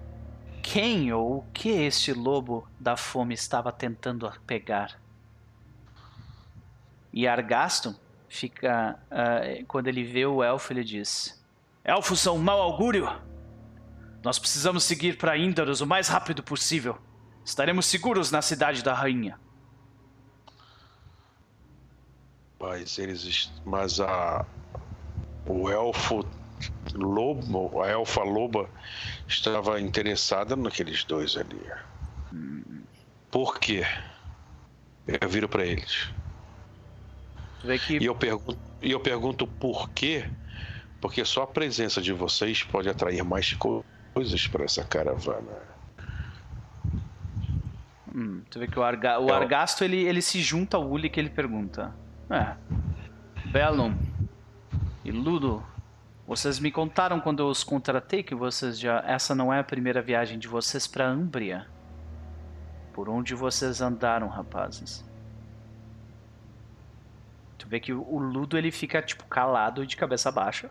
[0.62, 5.00] Quem ou o que este lobo da fome estava tentando pegar?
[7.12, 7.94] E Argaston
[8.28, 8.96] fica.
[9.10, 11.42] Uh, quando ele vê o elfo, ele diz:
[11.84, 13.10] Elfos são mau augúrio!
[14.22, 16.98] Nós precisamos seguir para Índaros o mais rápido possível.
[17.44, 19.38] Estaremos seguros na cidade da rainha.
[22.60, 23.50] Mas eles.
[23.64, 24.44] Mas a.
[25.46, 26.24] O elfo
[26.94, 28.68] lobo, a elfa loba,
[29.26, 31.58] estava interessada naqueles dois ali.
[32.32, 32.82] Hum.
[33.30, 33.86] Por quê?
[35.06, 36.10] Eu viro para eles.
[37.86, 37.98] Que...
[37.98, 40.28] E, eu pergunto, e eu pergunto por quê?
[41.00, 43.99] Porque só a presença de vocês pode atrair mais coisas
[44.50, 45.70] para essa caravana.
[48.14, 49.20] Hum, tu vê que o, Arga...
[49.20, 51.94] o é Argasto ele, ele se junta ao Uli que ele pergunta.
[52.28, 52.56] É.
[53.46, 53.94] Bellum
[55.04, 55.64] e Ludo,
[56.26, 59.02] vocês me contaram quando eu os contratei que vocês já.
[59.06, 61.66] Essa não é a primeira viagem de vocês para Ambria.
[62.92, 65.04] Por onde vocês andaram, rapazes?
[67.58, 70.70] Tu vê que o Ludo ele fica tipo calado e de cabeça baixa.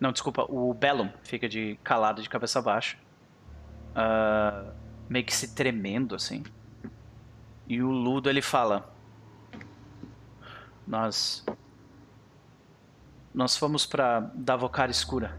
[0.00, 2.96] Não, desculpa, o Bellum fica de calado de cabeça baixa.
[3.90, 4.72] Uh,
[5.08, 6.42] meio que se tremendo assim.
[7.68, 8.92] E o Ludo ele fala:
[10.86, 11.44] Nós
[13.32, 15.38] nós fomos para Davocar Escura,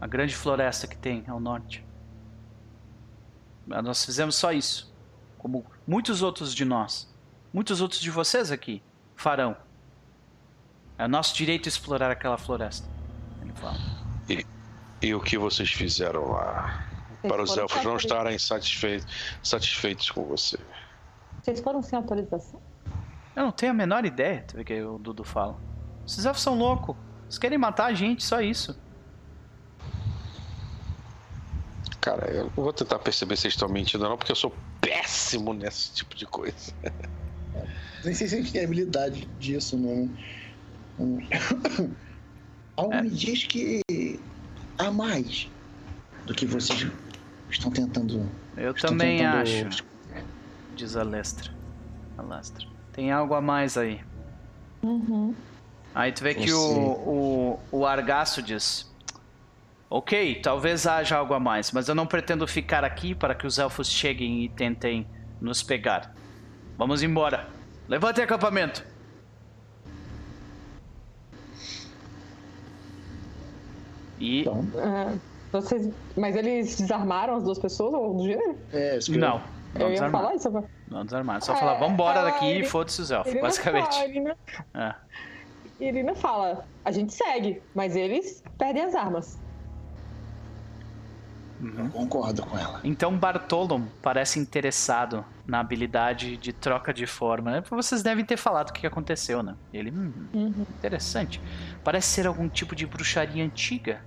[0.00, 1.84] a grande floresta que tem ao norte.
[3.66, 4.92] Nós fizemos só isso,
[5.38, 7.10] como muitos outros de nós
[7.52, 8.82] muitos outros de vocês aqui
[9.16, 9.56] farão.
[10.96, 12.88] É nosso direito explorar aquela floresta.
[13.42, 13.78] Ele fala.
[14.28, 14.46] E,
[15.02, 16.86] e o que vocês fizeram lá?
[17.08, 19.06] Vocês para os elfos não estarem satisfeitos,
[19.42, 20.58] satisfeitos com você.
[21.42, 22.60] Vocês foram sem autorização?
[23.34, 25.56] Eu não tenho a menor ideia do que o Dudu fala.
[26.06, 26.96] Esses elfos são loucos.
[27.24, 28.78] Eles querem matar a gente, só isso.
[32.00, 35.92] Cara, eu vou tentar perceber se eles estão mentindo não, porque eu sou péssimo nesse
[35.92, 36.72] tipo de coisa.
[38.04, 40.10] Nem sei se a gente tem habilidade disso, não.
[42.80, 43.02] Algo é.
[43.02, 43.80] me diz que
[44.78, 45.48] há mais
[46.24, 46.86] do que vocês
[47.50, 48.26] estão tentando.
[48.56, 49.42] Eu estão também tentando...
[49.42, 49.84] acho.
[50.74, 51.52] Diz a Lestra.
[52.16, 52.66] A Lestra.
[52.92, 54.00] Tem algo a mais aí.
[54.82, 55.34] Uhum.
[55.94, 58.90] Aí tu vê que Você- o, o, o Argaço diz:
[59.90, 63.58] Ok, talvez haja algo a mais, mas eu não pretendo ficar aqui para que os
[63.58, 65.06] elfos cheguem e tentem
[65.40, 66.14] nos pegar.
[66.78, 67.46] Vamos embora.
[67.88, 68.84] Levante acampamento.
[74.20, 74.40] E.
[74.42, 75.14] Então, Ah,
[75.50, 75.88] vocês...
[76.16, 78.56] Mas eles desarmaram as duas pessoas ou do gênero?
[78.72, 79.40] é, isso que eu- Não,
[79.74, 80.46] Eu não ia falar isso.
[80.48, 80.66] agora.
[80.88, 81.40] Não desarmar.
[81.42, 83.86] Só É, falar, vambora ela- daqui e ele- foda-se os elfos, basicamente.
[84.20, 84.36] Não fala,
[84.74, 84.80] não...
[84.82, 84.94] É.
[85.80, 86.64] ele não fala.
[86.84, 89.38] A gente segue, mas eles perdem as armas.
[91.60, 91.90] Uhum.
[91.90, 92.80] Concordo com ela.
[92.82, 97.50] Então Bartolom parece interessado na habilidade de troca de forma.
[97.50, 97.62] né?
[97.70, 99.54] Vocês devem ter falado o que aconteceu, né?
[99.72, 100.66] Ele, hum, Uhum.
[100.78, 101.38] interessante.
[101.84, 104.00] Parece ser algum tipo de bruxaria antiga.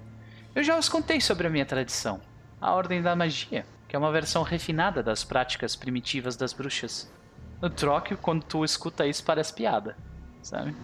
[0.55, 2.21] Eu já os contei sobre a minha tradição,
[2.61, 7.11] a Ordem da Magia, que é uma versão refinada das práticas primitivas das bruxas.
[7.59, 9.97] No troque, quando tu escuta isso, parece piada,
[10.41, 10.75] sabe?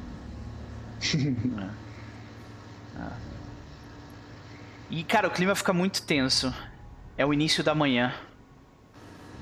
[2.97, 3.01] É.
[3.01, 3.17] Ah.
[4.89, 6.53] E, cara, o clima fica muito tenso.
[7.17, 8.13] É o início da manhã.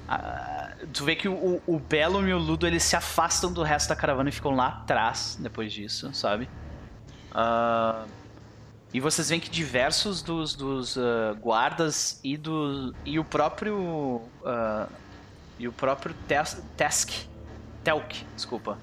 [0.08, 3.90] Ah, tu vê que o, o Bellum e o Ludo eles se afastam do resto
[3.90, 6.50] da caravana e ficam lá atrás depois disso, sabe?
[7.32, 8.06] Ah,
[8.98, 14.88] e vocês veem que diversos dos, dos ah, guardas e do e o próprio ah,
[15.59, 17.09] e o próprio Tes- Tesk,
[17.84, 18.77] Telk, desculpa,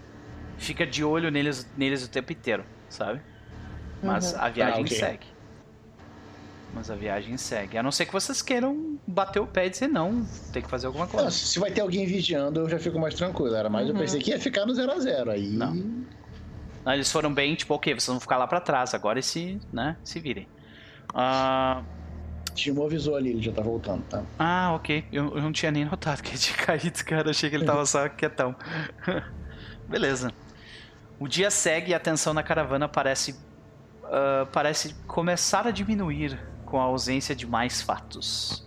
[0.57, 3.21] fica de olho neles neles o tempo inteiro, sabe?
[4.03, 4.97] Mas a viagem ok.
[4.97, 5.27] segue.
[6.75, 7.79] Mas a viagem segue.
[7.79, 10.87] A não ser que vocês queiram bater o pé e dizer não, tem que fazer
[10.87, 11.31] alguma Não, coisa.
[11.31, 13.55] se vai ter alguém vigiando, eu já fico mais tranquilo.
[13.55, 14.01] Era mais, eu Uhum.
[14.01, 15.29] pensei que ia ficar no 0x0.
[15.31, 15.49] Aí.
[15.49, 16.05] Não.
[16.87, 19.97] Eles foram bem, tipo, ok, vocês vão ficar lá pra trás, agora e se, né,
[20.05, 20.47] se virem.
[21.15, 21.83] Ah,
[22.55, 24.23] Timo avisou ali, ele já tá voltando, tá?
[24.39, 25.05] ah, ok.
[25.11, 27.31] Eu, eu não tinha nem notado que ele tinha caído, cara.
[27.31, 28.55] Achei que ele tava só quietão.
[29.89, 30.31] Beleza.
[31.19, 33.35] O dia segue e a tensão na caravana parece,
[34.05, 38.67] ah, parece começar a diminuir com a ausência de mais fatos.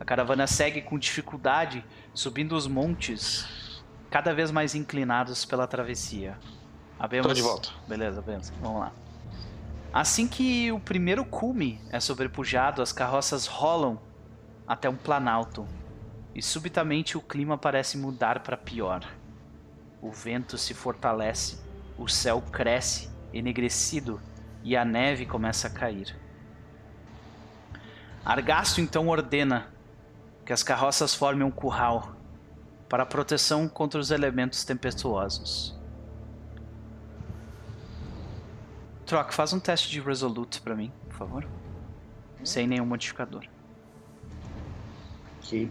[0.00, 6.38] A caravana segue com dificuldade, subindo os montes cada vez mais inclinados pela travessia.
[6.98, 7.28] Abemos...
[7.28, 7.70] Tô de volta.
[7.86, 8.52] Beleza, beleza.
[8.60, 8.92] Vamos lá.
[9.92, 13.98] Assim que o primeiro cume é sobrepujado, as carroças rolam
[14.66, 15.66] até um planalto.
[16.34, 19.04] E subitamente o clima parece mudar para pior.
[20.00, 21.58] O vento se fortalece,
[21.96, 24.20] o céu cresce, enegrecido,
[24.62, 26.14] e a neve começa a cair.
[28.24, 29.68] Argasto então ordena
[30.44, 32.12] que as carroças formem um curral
[32.88, 35.77] para proteção contra os elementos tempestuosos.
[39.08, 41.48] Troca, faz um teste de Resolute pra mim, por favor.
[42.44, 43.42] Sem nenhum modificador.
[45.42, 45.70] Ok.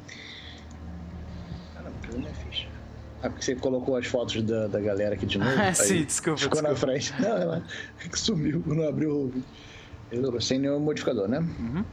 [1.75, 2.67] Caramba, cadê minha ficha?
[3.21, 5.51] Ah, porque você colocou as fotos da, da galera aqui de novo?
[5.57, 6.93] Ah, aí sim, desculpa, Ficou na desculpa.
[6.93, 7.13] frente.
[7.21, 7.63] Não, ela
[7.99, 9.31] que sumiu, não abriu
[10.31, 10.41] o.
[10.41, 11.37] Sem nenhum modificador, né?
[11.39, 11.83] Uhum.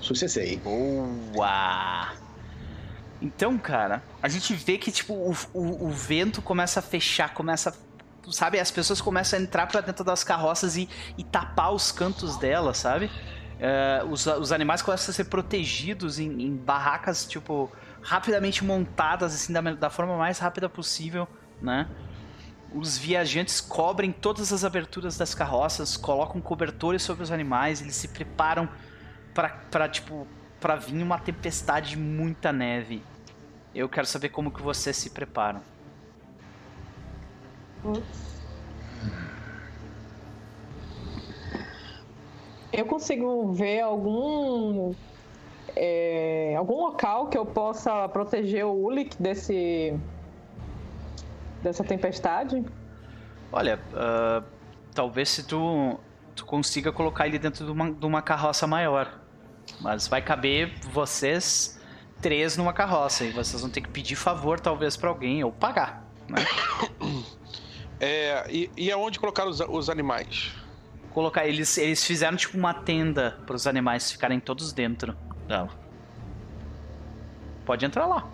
[0.00, 0.56] Sucessei.
[0.56, 2.12] Boa!
[3.20, 7.70] Então, cara, a gente vê que, tipo, o, o, o vento começa a fechar, começa
[7.70, 7.72] a
[8.30, 8.60] sabe?
[8.60, 12.78] As pessoas começam a entrar pra dentro das carroças e, e tapar os cantos delas,
[12.78, 13.10] sabe?
[13.58, 17.70] É, os, os animais começam a ser protegidos em, em barracas, tipo,
[18.02, 21.26] rapidamente montadas, assim, da, da forma mais rápida possível,
[21.60, 21.88] né?
[22.74, 28.08] Os viajantes cobrem todas as aberturas das carroças, colocam cobertores sobre os animais, eles se
[28.08, 28.68] preparam
[29.34, 30.26] pra tipo,
[30.60, 33.02] pra vir uma tempestade de muita neve.
[33.74, 35.62] Eu quero saber como que vocês se preparam.
[42.72, 44.94] Eu consigo ver algum
[45.76, 49.98] é, algum local que eu possa proteger o Ulik desse
[51.62, 52.64] dessa tempestade?
[53.52, 54.42] Olha, ah,
[54.94, 55.98] talvez se tu,
[56.34, 59.20] tu consiga colocar ele dentro de uma, de uma carroça maior.
[59.80, 61.80] Mas vai caber vocês
[62.20, 63.24] três numa carroça.
[63.24, 66.04] E vocês vão ter que pedir favor, talvez, pra alguém, ou pagar.
[66.28, 66.44] Né?
[68.02, 70.50] É, e, e aonde colocar os, os animais?
[71.14, 71.46] Colocar.
[71.46, 75.16] Eles, eles fizeram tipo uma tenda pros animais ficarem todos dentro
[75.46, 75.70] dela.
[77.64, 78.28] Pode entrar lá.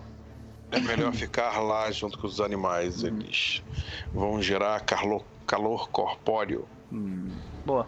[0.71, 3.03] É melhor ficar lá junto com os animais.
[3.03, 3.61] Eles
[4.11, 6.67] vão gerar calor, calor corpóreo.
[6.91, 7.29] Hum,
[7.63, 7.87] boa.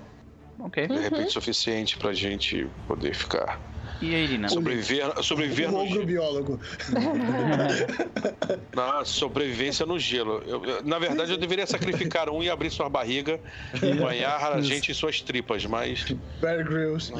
[0.60, 0.88] Ok.
[0.88, 3.60] De repente, suficiente pra gente poder ficar.
[4.02, 4.50] E a Irina?
[4.50, 6.06] Sobreviver, sobreviver o no gelo.
[6.06, 6.60] biólogo.
[8.76, 10.42] Na sobrevivência no gelo.
[10.46, 13.40] Eu- na verdade, eu deveria sacrificar um e abrir sua barriga
[13.82, 16.06] e banhar a gente em suas tripas, mas.
[16.42, 17.12] Bear Grylls.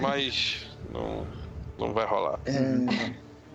[0.00, 0.66] Mas.
[0.92, 1.26] Não,
[1.78, 2.40] não vai rolar.
[2.44, 3.12] É,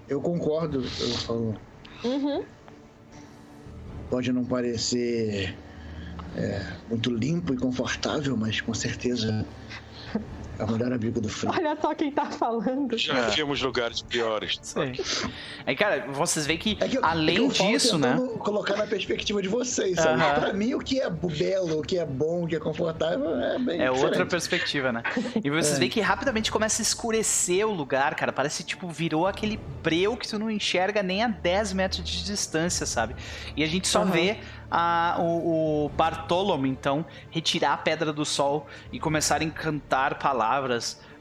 [0.08, 1.56] eu concordo, eu falo.
[2.04, 2.44] Uhum.
[4.10, 5.56] Pode não parecer
[6.36, 9.46] é, muito limpo e confortável, mas com certeza
[10.60, 11.52] é o melhor amigo do frio.
[11.56, 12.98] Olha só quem tá falando.
[12.98, 14.60] Já vimos lugares piores.
[14.62, 14.94] Sim.
[15.66, 18.12] Aí, cara, vocês veem que, É que eu- além é que disso, né?
[18.12, 20.22] tentando colocar na perspectiva de vocês, sabe?
[20.22, 20.40] Aham.
[20.40, 23.58] Pra mim, o que é belo, o que é bom, o que é confortável é
[23.60, 24.30] bem É outra diferente.
[24.30, 25.04] perspectiva, né?
[25.44, 25.80] E vocês É.
[25.80, 28.32] veem que rapidamente começa a escurecer o lugar, cara.
[28.32, 32.86] Parece, tipo, virou aquele breu que tu não enxerga nem a 10 metros de distância,
[32.86, 33.16] sabe?
[33.56, 34.12] E a gente só Aham.
[34.12, 34.38] vê
[34.74, 40.41] a, o, o Bartolomeu, então, retirar a Pedra do Sol e começar a encantar palavras.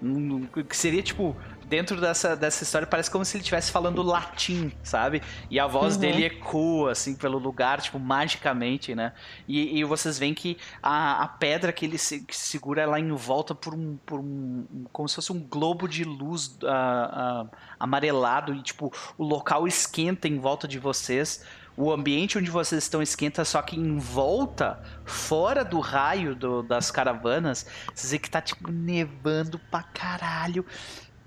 [0.00, 1.36] Num- Que seria, tipo...
[1.70, 5.22] Dentro dessa, dessa história, parece como se ele estivesse falando latim, sabe?
[5.48, 6.00] E a voz Uhum.
[6.00, 9.12] dele ecoa, assim, pelo lugar, tipo, magicamente, né?
[9.46, 13.12] E, e vocês veem que a, a pedra que ele se, que segura ela em
[13.12, 14.66] volta por um, por um.
[14.92, 18.52] como se fosse um globo de luz ah, ah, amarelado.
[18.52, 21.44] E, tipo, o local esquenta em volta de vocês.
[21.82, 26.90] O ambiente onde vocês estão esquenta, só que em volta, fora do raio do- das
[26.90, 30.66] caravanas, vocês veem que tá, tipo, nevando pra caralho.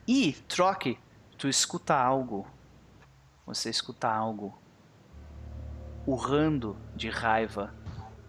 [0.07, 0.99] E, troque,
[1.39, 2.45] tu escuta algo.
[3.47, 4.55] Você escuta algo
[6.05, 7.73] urrando de raiva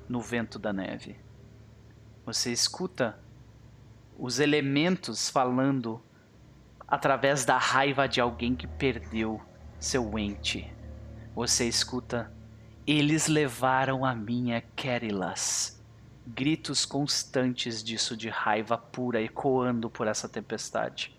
[0.09, 1.21] no vento da neve.
[2.25, 3.19] Você escuta
[4.19, 6.01] os elementos falando
[6.89, 9.43] através da raiva de alguém que perdeu
[9.79, 10.74] seu ente.
[11.35, 12.33] Você escuta
[12.87, 15.83] eles levaram a minha Kerilas.
[16.27, 21.15] Gritos constantes disso de raiva pura ecoando por essa tempestade.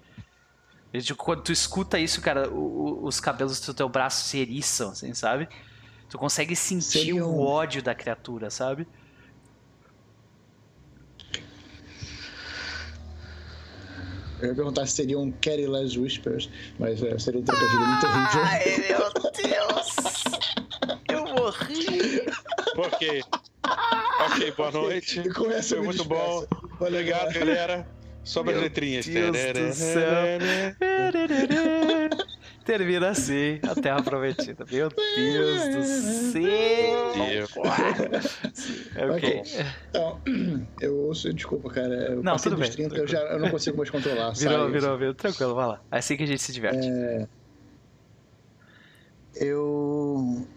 [1.18, 5.50] Quando tu escuta isso, cara, os cabelos do teu braço se eriçam, assim, sabe?
[6.10, 8.88] Tu consegue sentir Seria o ódio da criatura, sabe?
[14.42, 16.50] Eu ia perguntar se seriam um Carry Less Whispers,
[16.80, 18.42] mas é, seria um trocadilho muito horrível.
[18.44, 19.96] Ai, meu Deus!
[21.10, 22.26] Eu morri!
[22.78, 23.24] Ok.
[24.26, 25.30] Ok, boa noite.
[25.30, 26.08] Com essa eu Foi muito despeço.
[26.10, 26.46] bom.
[26.80, 27.88] Valeu, Obrigado, galera.
[28.24, 29.06] Sobe as Meu letrinhas.
[29.06, 30.40] Deus do céu.
[32.66, 34.66] Termina assim, a Terra Prometida.
[34.72, 35.84] Meu Deus do
[36.32, 37.62] céu!
[39.14, 39.44] Ok.
[39.90, 40.20] Então,
[40.82, 41.94] eu ouço, desculpa, cara.
[41.94, 44.32] Eu Não, tudo bem, 30, eu já eu não consigo mais controlar.
[44.32, 45.14] Virou, sai, virou, virou.
[45.14, 45.82] Tranquilo, vai lá.
[45.92, 46.88] É assim que a gente se diverte.
[49.36, 50.48] Eu.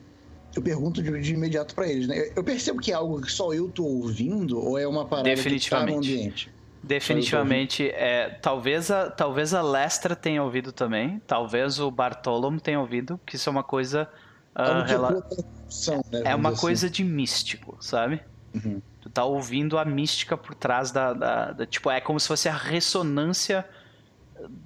[0.56, 2.30] Eu pergunto de, de imediato pra eles, né?
[2.34, 5.36] Eu percebo que é algo que só eu tô ouvindo ou é uma parada que
[5.36, 5.96] tá no Definitivamente.
[6.14, 6.57] ambiente?
[6.82, 13.20] Definitivamente, é, talvez, a, talvez a Lestra tenha ouvido também, talvez o Bartolomeu tenha ouvido,
[13.26, 14.08] que isso é uma coisa.
[14.54, 18.20] que rela- né, é uma dizer coisa de místico, sabe?
[18.54, 18.80] Uhum.
[19.00, 22.48] Tu tá ouvindo a mística por trás da, da- da- Tipo, é como se fosse
[22.48, 23.64] a ressonância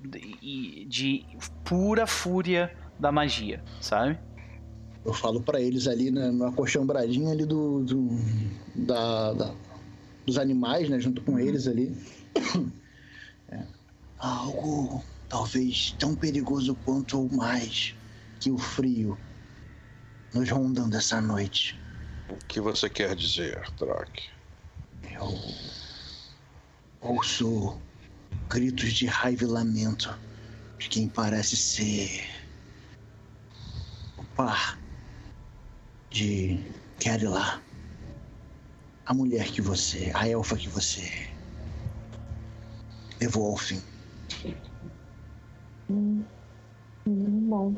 [0.04, 1.26] de, de
[1.64, 4.18] pura fúria da magia, sabe?
[5.04, 8.08] Eu falo pra eles ali na, na acolchambradinha ali do, do
[8.74, 9.54] da, da-
[10.26, 11.96] dos animais, né, junto com eles ali.
[13.48, 13.66] É.
[14.16, 17.94] Algo talvez tão perigoso quanto ou mais
[18.40, 19.18] que o frio
[20.32, 21.78] nos rondando essa noite.
[22.30, 24.22] O que você quer dizer, Drock?
[25.10, 25.38] Eu
[27.00, 27.78] ouço
[28.48, 30.18] gritos de raiva e lamento
[30.78, 32.24] de quem parece ser
[34.16, 34.78] o par
[36.10, 36.58] de
[36.98, 37.62] Kerila.
[39.04, 41.28] A mulher que você, a elfa que você
[43.20, 43.80] levou ao fim.
[45.90, 46.24] Hum,
[47.06, 47.74] bom.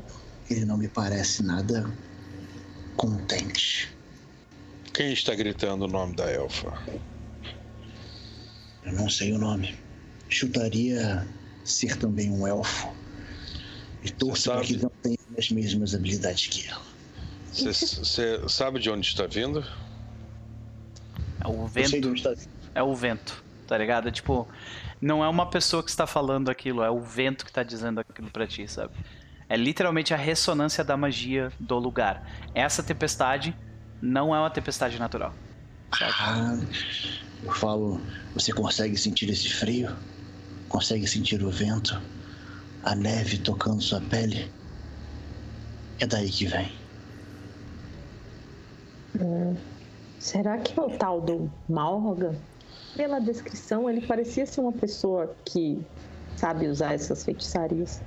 [0.48, 1.90] Ele não me parece nada
[2.96, 3.90] contente.
[4.92, 6.72] Quem está gritando o nome da elfa?
[8.84, 9.74] Eu não sei o nome.
[10.28, 11.26] Chutaria
[11.64, 12.88] ser também um elfo.
[14.02, 16.84] E torço para que não tenha as mesmas habilidades que ela.
[17.52, 19.64] Você sabe de onde está vindo?
[21.44, 22.12] É o vento.
[22.14, 22.31] está
[22.74, 24.08] É o vento, tá ligado?
[24.08, 24.50] É tipo,
[25.00, 28.31] não é uma pessoa que está falando aquilo, é o vento que tá dizendo aquilo
[28.31, 28.94] pra ti, sabe?
[29.48, 32.23] É literalmente a ressonância da magia do lugar.
[32.55, 33.56] Essa tempestade
[34.00, 35.39] não é uma tempestade natural.
[36.00, 36.56] Ah,
[37.42, 39.89] eu falo, você consegue sentir esse frio?
[40.68, 41.94] Consegue sentir o vento?
[42.82, 44.55] A neve tocando sua pele?
[45.98, 46.68] É daí que vem.
[49.18, 49.58] Hum,
[50.24, 52.34] será que é o tal do Malrogan?
[52.96, 55.84] Pela descrição, ele parecia ser uma pessoa que
[56.34, 58.00] sabe usar essas feitiçarias.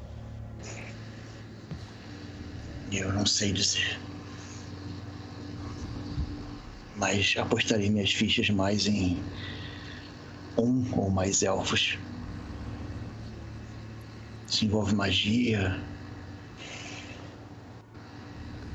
[2.92, 4.00] Eu não sei dizer.
[6.96, 9.22] Mas apostarei minhas fichas mais em
[10.58, 12.00] um ou mais elfos.
[14.48, 15.80] Se envolve magia.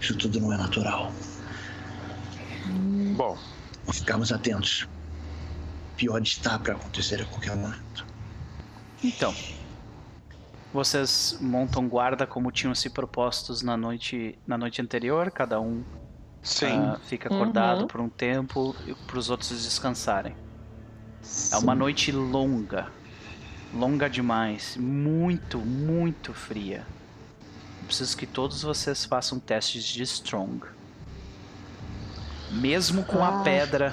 [0.01, 1.13] Isso tudo não é natural.
[3.17, 3.37] Bom,
[3.93, 4.89] Ficamos atentos.
[5.97, 8.07] Pior está para acontecer a qualquer momento.
[9.03, 9.35] Então,
[10.73, 15.83] vocês montam guarda como tinham se propostos na noite, na noite anterior, cada um
[16.43, 16.67] sim.
[16.67, 17.87] ah, fica acordado Uhum.
[17.89, 18.75] por um tempo
[19.07, 20.35] para os outros descansarem.
[21.53, 22.91] É uma noite longa,
[23.75, 26.87] longa demais, muito, muito fria.
[27.87, 30.65] Preciso que todos vocês façam testes de strong.
[32.53, 33.43] Mesmo com a Ah.
[33.43, 33.93] pedra,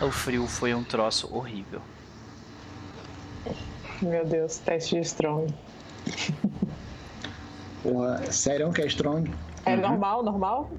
[0.00, 1.80] o frio foi um troço horrível.
[4.00, 5.52] Meu Deus, teste de strong.
[7.82, 9.30] Porra, sério que é strong?
[9.66, 9.80] É Uhum.
[9.82, 10.70] normal, normal?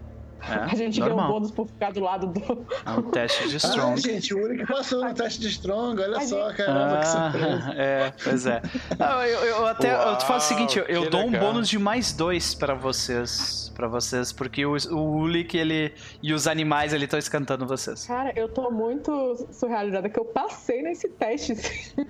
[0.50, 1.34] É, A gente ganhou um normal.
[1.34, 2.66] bônus por ficar do lado do.
[2.86, 4.00] É um teste de Ah, strong.
[4.02, 6.00] gente, o Uri que passou no teste de strong.
[6.02, 7.74] Olha A só, gente- caramba, que Ah, surpresa.
[7.82, 8.62] é, pois é.
[9.00, 11.42] Ah, eu, eu até eu faço o seguinte, eu, eu Uau, que dou um legal.
[11.54, 16.48] bônus de mais dois pra vocês, para vocês, porque o, o Ulik ele e os
[16.48, 18.06] animais ele estão escantando vocês.
[18.06, 21.56] Cara, eu tô muito surrealizada que eu passei nesse teste.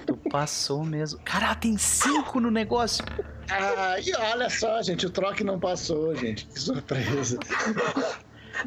[0.05, 1.19] Tu passou mesmo.
[1.23, 3.03] Cara, tem cinco no negócio.
[3.49, 6.45] Ah, e olha só, gente, o troque não passou, gente.
[6.47, 7.37] Que surpresa.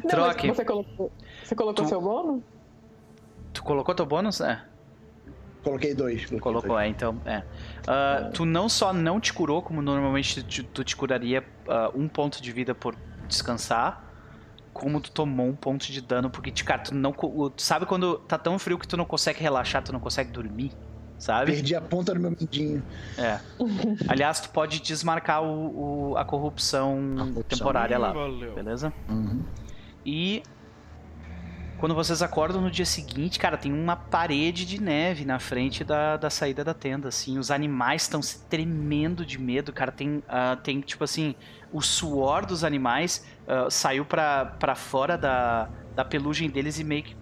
[0.03, 0.47] Não, Troque.
[0.47, 1.11] Você colocou,
[1.43, 2.41] você colocou Tu- seu bônus?
[3.53, 4.41] Tu colocou teu bônus?
[4.41, 4.61] É.
[5.63, 6.21] Coloquei dois.
[6.25, 6.85] coloquei Colocou, dois.
[6.85, 7.43] é, então, é.
[7.87, 12.07] Ah, tu não só não te curou, como normalmente tu, tu te curaria ah, um
[12.07, 12.95] ponto de vida por
[13.27, 14.05] descansar,
[14.71, 17.11] como tu tomou um ponto de dano, porque, te- cara, tu não.
[17.11, 20.71] tu sabe quando tá tão frio que tu não consegue relaxar, tu não consegue dormir,
[21.17, 21.51] sabe?
[21.51, 22.81] Perdi a ponta do meu mindinho.
[23.17, 23.39] É.
[24.07, 27.43] Aliás, tu pode desmarcar o, o- a corrupção, A corrupção.
[27.43, 28.55] temporária lá, Valeu.
[28.55, 28.93] beleza?
[29.09, 29.43] Uhum.
[30.05, 30.43] E
[31.79, 36.17] quando vocês acordam no dia seguinte, cara, tem uma parede de neve na frente da,
[36.17, 37.39] da saída da tenda, assim.
[37.39, 39.89] Os animais estão se tremendo de medo, cara.
[39.89, 41.35] Tem, ah, tem tipo assim,
[41.71, 47.03] o suor dos animais ah, saiu pra, pra fora da, da pelugem deles e meio
[47.03, 47.15] que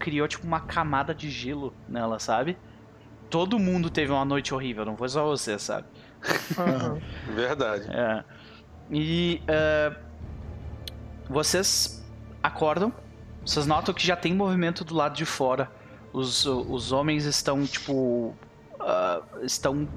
[0.00, 2.58] criou, tipo, uma camada de gelo nela, sabe?
[3.30, 5.86] Todo mundo teve uma noite horrível, não foi só você, sabe?
[7.32, 7.88] Verdade.
[7.88, 8.24] É.
[8.90, 9.96] E é,
[11.30, 12.01] vocês
[12.42, 12.92] acordam,
[13.44, 15.70] vocês notam que já tem movimento do lado de fora.
[16.12, 18.34] Os, os homens estão, tipo.
[18.78, 19.88] ah, estão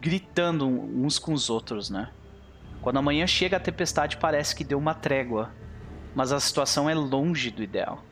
[0.00, 2.10] gritando uns com os outros, né?
[2.80, 5.50] Quando amanhã chega a tempestade, parece que deu uma trégua.
[6.14, 8.02] Mas a situação é longe do ideal.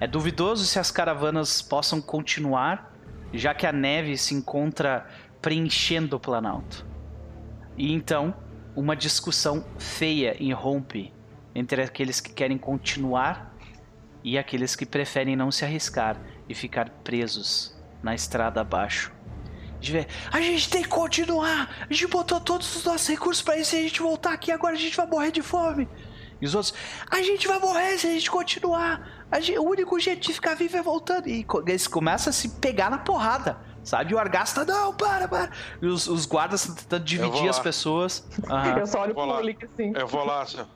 [0.00, 2.94] É duvidoso se as caravanas possam continuar,
[3.32, 5.06] já que a neve se encontra
[5.42, 6.86] preenchendo o Planalto.
[7.76, 8.32] E então,
[8.76, 11.12] uma discussão feia irrompe
[11.58, 13.52] entre aqueles que querem continuar
[14.22, 16.16] e aqueles que preferem não se arriscar
[16.48, 19.12] e ficar presos na estrada abaixo.
[20.32, 21.70] A gente tem que continuar!
[21.88, 24.74] A gente botou todos os nossos recursos pra isso e a gente voltar aqui agora
[24.74, 25.88] a gente vai morrer de fome!
[26.40, 26.72] E os outros,
[27.10, 29.24] a gente vai morrer se a gente continuar!
[29.30, 31.28] A gente- o único jeito de ficar vivo é voltando!
[31.28, 34.12] E eles começam a se pegar na porrada, sabe?
[34.12, 35.50] E o Argasta, não, para, para!
[35.80, 38.26] E os, os guardas estão tentando dividir as pessoas.
[38.48, 38.78] Aham.
[38.78, 39.40] Eu só olho pro.
[39.40, 39.92] Lick assim.
[39.94, 40.66] Eu vou lá, senhor.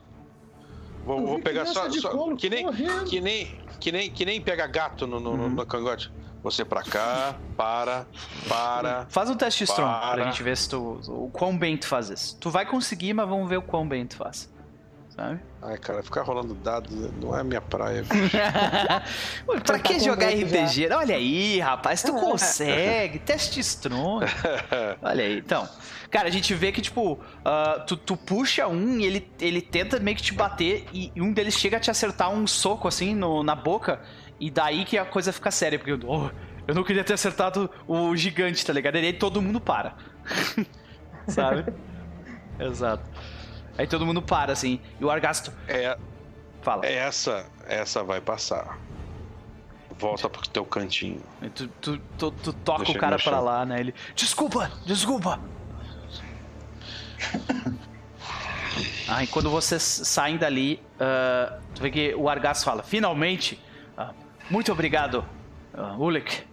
[1.05, 1.91] Vou, vou pegar só.
[1.91, 3.05] só- colo que, nem, correndo.
[3.05, 5.49] que, nem, que, nem, que nem pega gato no, no, Uhum.
[5.49, 6.11] no cangote.
[6.43, 8.05] Você pra cá, para,
[8.49, 9.07] para.
[9.09, 10.25] Faz um teste de Strong pra Para.
[10.25, 12.37] gente ver se tu, o quão bem tu faz isso.
[12.41, 14.51] Tu vai conseguir, mas vamos ver o quão bem tu faz.
[15.11, 15.41] Sabe?
[15.61, 16.91] Ai, cara, ficar rolando dados
[17.21, 18.03] não é a minha praia.
[19.47, 20.65] Pô, pra que tá jogar medo já.
[20.65, 20.89] RPG?
[20.93, 23.19] Olha aí, rapaz, tu consegue.
[23.25, 24.25] Teste strong.
[25.03, 25.69] Olha aí, então.
[26.13, 29.99] Cara, a gente vê que, tipo, ah, tu, tu puxa um e ele, ele tenta
[29.99, 33.43] meio que te bater e um deles chega a te acertar um soco, assim, no,
[33.43, 33.99] na boca.
[34.39, 36.31] E daí que a coisa fica séria, porque oh,
[36.69, 38.97] eu não queria ter acertado o gigante, tá ligado?
[38.97, 39.97] E aí todo mundo para.
[41.27, 41.73] Sabe?
[42.61, 43.11] Exato.
[43.79, 44.81] Aí todo mundo para, assim.
[45.01, 45.97] E o Argasto É,
[46.61, 46.85] fala.
[46.85, 48.79] essa, essa vai passar.
[49.99, 51.23] Volta pro teu cantinho.
[51.55, 53.81] Tu, tu, tu, tu toca Deixa o cara pra lá, né?
[53.81, 53.95] Ele.
[54.15, 55.41] Desculpa, desculpa!
[59.09, 63.63] ah, e quando vocês saem dali, ah, tu vê que o Argas fala: Finalmente!
[63.97, 64.13] Ah,
[64.51, 65.25] muito obrigado,
[65.75, 66.45] uh, Ulik.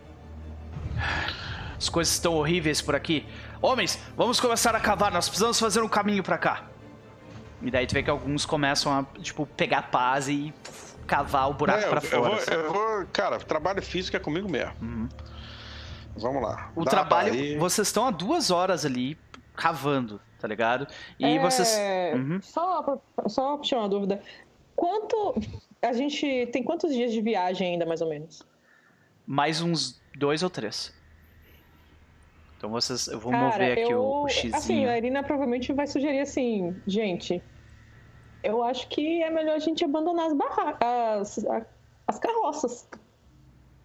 [1.77, 3.25] As coisas estão horríveis por aqui.
[3.61, 6.65] Homens, vamos começar a cavar, nós precisamos fazer um caminho pra cá.
[7.61, 10.53] E daí tu vê que alguns começam a, tipo, pegar paz e
[11.05, 12.21] cavar o buraco É, eu, pra eu fora.
[12.21, 12.51] vou, assim.
[12.51, 13.05] eu vou.
[13.11, 14.73] Cara, trabalho físico é comigo mesmo.
[14.81, 15.09] Uhum.
[16.15, 16.69] Vamos lá.
[16.75, 19.17] O trabalho, vocês estão há duas horas ali
[19.59, 20.87] cavando, tá ligado?
[21.19, 21.69] E É, vocês.
[22.15, 22.41] Uhum.
[22.41, 24.21] Só, pra- só pra tirar uma dúvida.
[24.75, 25.35] Quanto.
[25.81, 28.41] A gente tem quantos dias de viagem ainda, mais ou menos?
[29.25, 30.93] Mais uns dois ou três.
[32.57, 33.07] Então vocês.
[33.07, 34.89] Eu vou Cara, mover aqui eu, o, o Assim, xizinho.
[34.89, 37.41] a Irina provavelmente vai sugerir assim, gente.
[38.43, 41.65] Eu acho que é melhor a gente abandonar as barracas, as,
[42.07, 42.87] as carroças.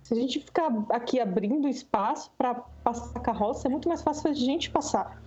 [0.03, 4.35] Se a gente ficar aqui abrindo espaço para passar carroça, é muito mais fácil a
[4.35, 5.21] gente passar.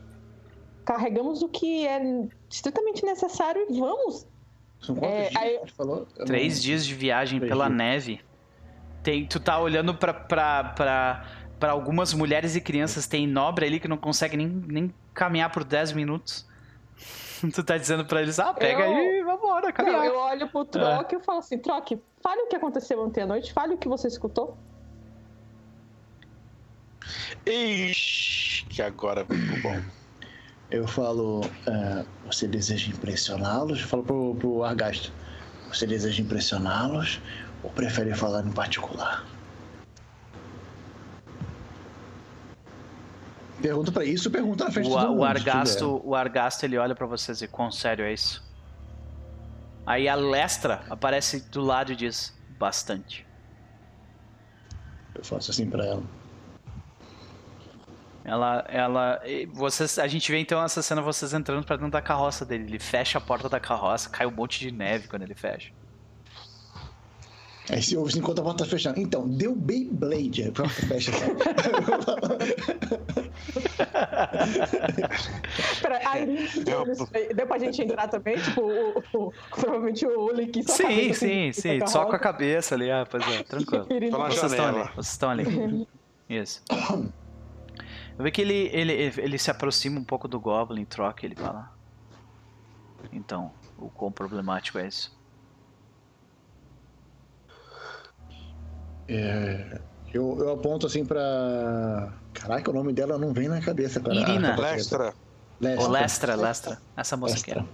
[0.87, 2.01] Carregamos o que é
[2.49, 4.25] estritamente necessário e vamos.
[4.79, 6.07] São quantos É, dias aí- que a gente falou?
[6.15, 7.77] Eu Três não- dias de viagem Três pela dias.
[7.77, 8.21] neve.
[9.03, 11.25] Tem, tu tá olhando pra, pra, pra,
[11.59, 13.05] pra algumas mulheres e crianças.
[13.05, 16.47] Tem nobre ali que não consegue nem, nem caminhar por 10 minutos.
[17.53, 19.99] tu tá dizendo pra eles, ah, pega Eu- aí, vambora, caminhar.
[19.99, 20.47] Não, eu olho É.
[20.47, 23.73] pro Troque e eu falo assim, Troque, fale o que aconteceu ontem à noite, fale
[23.73, 24.57] o que você escutou.
[27.45, 29.81] Ixi, que agora ficou bom.
[30.69, 33.81] Eu falo, é, você deseja impressioná-los?
[33.81, 35.11] Eu falo pro, pro Argasto.
[35.69, 37.21] Você deseja impressioná-los
[37.63, 39.25] ou prefere falar em particular?
[43.61, 46.93] Pergunta pra isso, pergunta na frente O, de todo o Argasto, o Argasto, ele olha
[46.93, 48.45] pra vocês e, com sério, é isso?
[49.85, 53.25] Aí a Lestra aparece do lado e diz, bastante.
[55.15, 56.03] Eu faço assim pra ela.
[58.27, 59.21] Ela, ela,
[59.53, 62.65] vocês, a gente vê então essa cena vocês entrando pra dentro da carroça dele.
[62.65, 65.71] Ele fecha a porta da carroça, cai um monte de neve quando ele fecha.
[67.69, 68.99] Aí se ouve enquanto a porta tá fechando.
[68.99, 70.41] Então, deu Beyblade.
[70.43, 71.11] Aí a porta fecha.
[75.81, 76.49] Pera, aí,
[77.33, 81.19] deu pra gente entrar também, tipo, o, o- provavelmente o Ulick só a Sim, cabeça,
[81.19, 83.85] sim, assim, sim, só com a cabeça ali, ah, pois é, tranquilo.
[84.11, 85.87] Vocês estão ali, vocês estão ali.
[86.29, 86.61] Isso.
[88.17, 91.71] Eu vejo que ele, ele, ele se aproxima um pouco do Goblin, troca ele fala.
[93.13, 95.15] Então, o quão problemático é isso?
[99.07, 99.79] É,
[100.11, 102.11] eu, eu aponto assim pra.
[102.33, 104.15] Caraca, o nome dela não vem na cabeça, cara.
[104.15, 104.55] Irina.
[104.55, 105.13] Ah, Lestra,
[105.61, 105.87] Lestra.
[105.87, 107.53] Ô, Lestra, Lestra, essa moça aqui.
[107.53, 107.69] Lestra.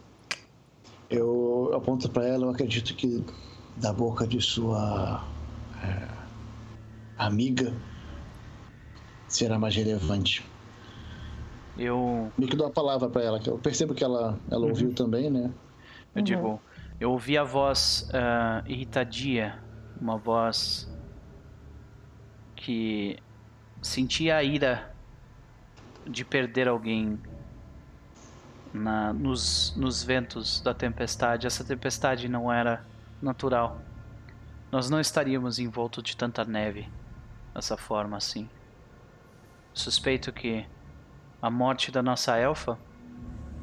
[1.09, 3.23] Eu aponto pra ela, eu acredito que
[3.77, 5.23] da boca de sua
[5.83, 6.07] é,
[7.17, 7.73] amiga
[9.35, 10.45] será mais relevante.
[11.77, 14.93] Eu, Meio que dou a palavra pra ela, que eu percebo que ela, ela ouviu
[14.93, 15.51] também, né?
[16.15, 16.61] eu digo,
[16.99, 19.59] eu ouvi a voz ah, irritadia,
[19.99, 20.87] uma voz
[22.55, 23.17] que
[23.81, 24.93] sentia a ira
[26.05, 27.19] de perder alguém
[28.73, 31.47] na, nos, nos ventos da tempestade.
[31.47, 32.85] Essa tempestade não era
[33.21, 33.81] natural.
[34.71, 36.87] Nós não estaríamos envoltos de tanta neve
[37.53, 38.49] dessa forma assim.
[39.73, 40.65] Suspeito que
[41.41, 42.77] a morte da nossa elfa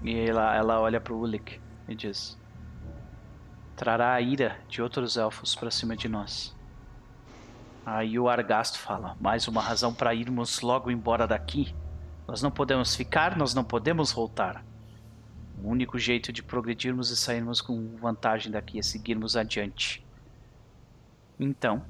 [0.03, 2.39] e ela, ela olha para Ulik e diz:
[3.77, 6.57] trará a ira de outros elfos para cima de nós.
[7.85, 11.75] Aí o Argasto fala: mais uma razão para irmos logo embora daqui.
[12.27, 14.65] Nós não podemos ficar, nós não podemos voltar.
[15.63, 20.07] O único jeito de progredirmos e sairmos com vantagem daqui é seguirmos adiante.
[21.39, 21.85] Então,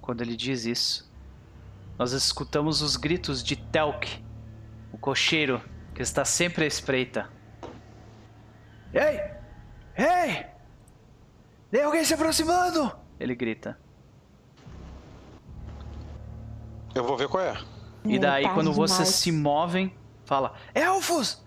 [0.00, 1.11] quando ele diz isso,
[1.98, 4.22] nós escutamos os gritos de Telk,
[4.92, 5.62] o cocheiro
[5.94, 7.30] que está sempre à espreita.
[8.92, 9.20] Ei!
[9.96, 10.46] Ei!
[11.70, 12.92] Tem alguém se aproximando!
[13.18, 13.78] Ele grita.
[16.94, 17.56] eu vou ver qual é.
[18.04, 19.14] E daí, quando vocês demais.
[19.14, 21.42] se movem, fala: Elfos!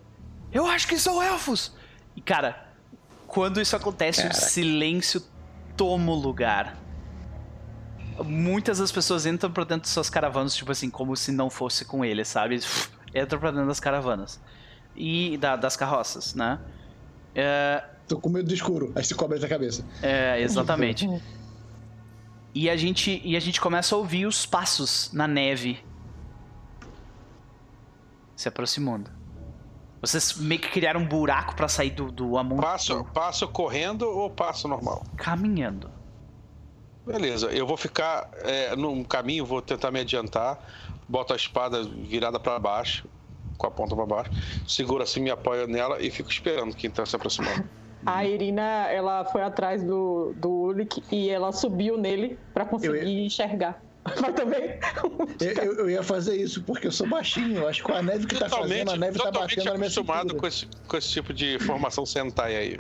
[0.52, 1.76] Eu acho que são elfos!
[2.16, 2.70] E cara,
[3.28, 5.22] quando isso acontece, o silêncio
[5.76, 6.78] toma o lugar.
[8.24, 11.84] Muitas das pessoas entram pra dentro de suas caravanas, tipo assim, como se não fosse
[11.86, 12.60] com eles, sabe?
[13.14, 14.40] Entram pra dentro das caravanas.
[14.96, 16.60] E da- das carroças, né?
[17.34, 18.92] É, Tô com medo do escuro.
[18.96, 19.84] Aí se cobre a cabeça.
[20.02, 21.10] é, exatamente.
[22.54, 25.84] E a gente e a gente começa a ouvir os passos na neve
[28.36, 29.10] se aproximando.
[30.02, 32.72] Vocês meio que criaram um buraco pra sair do, do amontoado.
[32.72, 35.04] Passo, passo correndo ou passo normal?
[35.18, 35.90] Caminhando.
[37.06, 40.60] Beleza, eu vou ficar é, num caminho, vou tentar me adiantar,
[41.08, 43.08] boto a espada virada pra baixo,
[43.58, 44.32] com a ponta pra baixo,
[44.68, 47.70] seguro assim, me apoio nela e fico esperando quem tá se aproximando.
[48.06, 48.62] A Irina,
[48.92, 53.82] ela foi atrás do, do Ulick e ela subiu nele pra conseguir Eu enxergar.
[54.22, 54.80] Mas também.
[55.42, 57.58] Eu, eu- ia fazer isso, porque eu sou baixinho.
[57.62, 59.78] Eu acho que com a neve que tá fazendo, a neve tá totalmente batendo na
[59.78, 62.78] minha acostumado com esse, com esse tipo de formação Sentai aí.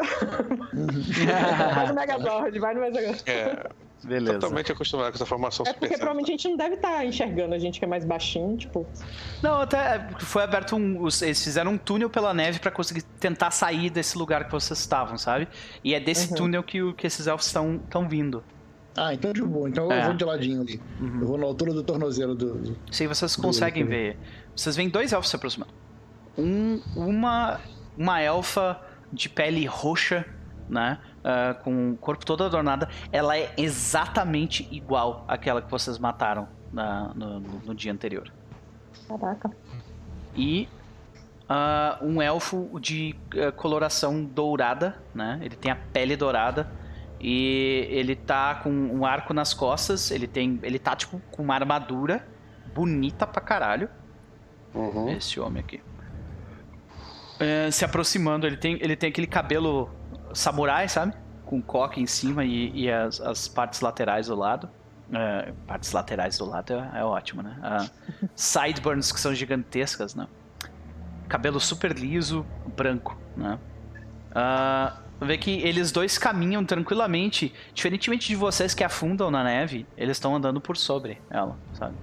[1.73, 3.23] Vai no Megazord, vai no Megazord.
[3.25, 3.67] É,
[4.03, 4.33] Beleza.
[4.33, 7.59] totalmente acostumado com essa formação É porque provavelmente a gente não deve estar enxergando, a
[7.59, 8.85] gente que é mais baixinho, tipo.
[9.41, 11.07] Não, até foi aberto um.
[11.21, 15.17] Eles fizeram um túnel pela neve pra conseguir tentar sair desse lugar que vocês estavam,
[15.17, 15.47] sabe?
[15.83, 16.35] E é desse Uhum.
[16.35, 18.43] túnel que, que esses elfos estão vindo.
[18.97, 19.67] Ah, então de boa.
[19.67, 20.01] Então É.
[20.01, 20.79] eu vou de ladinho ali.
[21.01, 21.19] Uhum.
[21.21, 22.53] Eu vou na altura do tornozelo do.
[22.55, 23.89] do- Sim, vocês conseguem Uhum.
[23.89, 24.17] ver.
[24.55, 25.73] Vocês veem dois elfos se aproximando.
[26.37, 27.59] Um, uma,
[27.97, 28.79] uma elfa
[29.11, 30.25] de pele roxa,
[30.69, 30.97] né?
[31.25, 37.11] Uh, com o corpo todo adornada, ela é exatamente igual àquela que vocês mataram na,
[37.15, 38.31] no, no, dia anterior.
[39.07, 39.49] Caraca.
[40.35, 40.69] E
[41.49, 45.39] uh, um elfo de uh, coloração dourada, né?
[45.41, 46.71] Ele tem a pele dourada
[47.19, 50.11] e ele tá com um arco nas costas.
[50.11, 52.23] Ele tem, ele tá tipo com uma armadura
[52.75, 53.89] bonita pra caralho.
[54.75, 55.09] Uhum.
[55.09, 55.81] Esse homem aqui.
[57.39, 59.89] É, se aproximando, ele tem, ele tem aquele cabelo
[60.35, 61.13] samurai, sabe?
[61.45, 64.69] Com coque em cima e, e as, as, partes laterais do lado.
[65.11, 67.55] É, partes laterais do lado é, é ótimo, né?
[67.59, 70.27] Uh, sideburns que são gigantescas, né?
[71.27, 73.57] Cabelo super liso, branco, né?
[74.31, 80.17] Uh, vê que eles dois caminham tranquilamente, diferentemente de vocês que afundam na neve, eles
[80.17, 81.95] estão andando por sobre ela, sabe?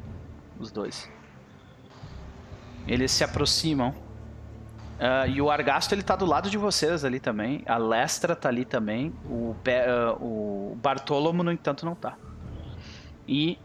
[0.59, 1.11] Os dois.
[2.87, 3.95] Eles se aproximam
[5.03, 7.65] Uh, e o Argasto ele tá do lado de vocês ali também.
[7.67, 9.13] A Lestra tá ali também.
[9.25, 9.57] O, uh,
[10.21, 12.17] o Bartolomo, no entanto, não tá.
[13.27, 13.59] E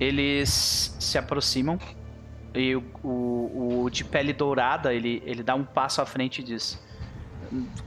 [0.00, 1.78] eles se aproximam.
[2.52, 6.44] E o, o, o, de pele dourada, ele, ele dá um passo à frente e
[6.44, 6.82] diz.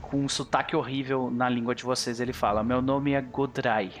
[0.00, 3.92] Com um sotaque horrível na língua de vocês, ele fala: Meu nome é Godrai.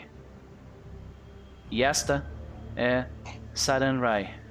[1.70, 2.26] E esta
[2.74, 3.04] é
[3.52, 4.43] Saranrai.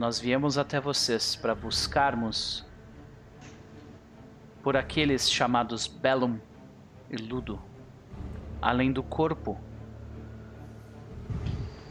[0.00, 2.64] Nós viemos até vocês para buscarmos
[4.62, 6.38] por aqueles chamados Bellum
[7.10, 7.60] e Ludo,
[8.62, 9.60] além do corpo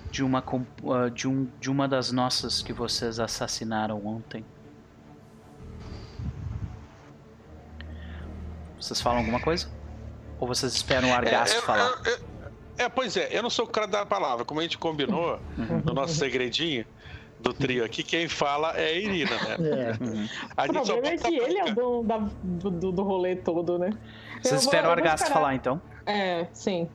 [0.09, 4.43] de uma, uh, de, um, de uma das nossas que vocês assassinaram ontem.
[8.79, 9.69] Vocês falam alguma coisa?
[10.39, 11.91] Ou vocês esperam o Argasto é, falar?
[12.03, 12.19] Eu, eu,
[12.79, 15.83] é, pois é, eu não sou o cara da palavra, como a gente combinou uhum.
[15.85, 16.87] no nosso segredinho
[17.39, 19.97] do trio aqui, quem fala é a Irina, né?
[20.57, 20.69] É.
[20.69, 23.91] O problema é que ele é o dono da, do, do rolê todo, né?
[24.41, 25.81] Vocês esperam o Argasto falar, então?
[26.05, 26.89] É, sim.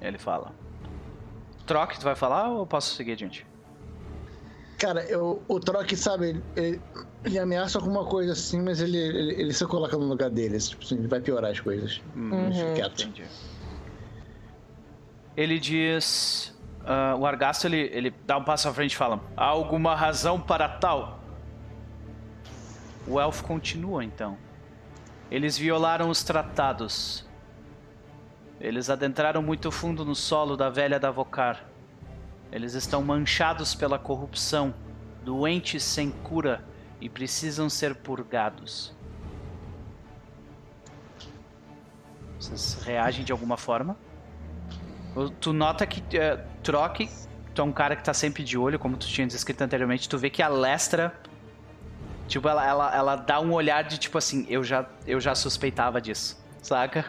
[0.00, 0.52] Ele fala.
[1.66, 3.46] Troque, tu vai falar ou posso seguir adiante?
[4.78, 6.80] Cara, eu, o Troque, sabe, ele,
[7.22, 10.70] ele, ameaça alguma coisa assim, mas ele, ele, ele, se coloca no lugar deles.
[10.70, 12.00] Tipo assim, ele vai piorar as coisas.
[12.16, 12.50] Uhum.
[15.36, 19.44] Ele diz: Uh, o Argasto ele, ele dá um passo à frente e fala: Há
[19.44, 21.20] alguma razão para tal?
[23.06, 24.36] O elfo continua então.
[25.30, 27.26] Eles violaram os tratados.
[28.60, 31.64] Eles adentraram muito fundo no solo da velha Davocar.
[32.52, 34.74] Eles estão manchados pela corrupção,
[35.24, 36.64] doentes sem cura
[37.00, 38.94] e precisam ser purgados.
[42.38, 43.96] Vocês reagem de alguma forma?
[45.40, 47.08] Tu nota que uh, Troque,
[47.54, 50.18] tu é um cara que tá sempre de olho, como tu tinha descrito anteriormente, tu
[50.18, 51.14] vê que a Lestra,
[52.28, 56.00] tipo, ela, ela, ela dá um olhar de tipo assim, eu já, eu já suspeitava
[56.00, 57.06] disso, saca?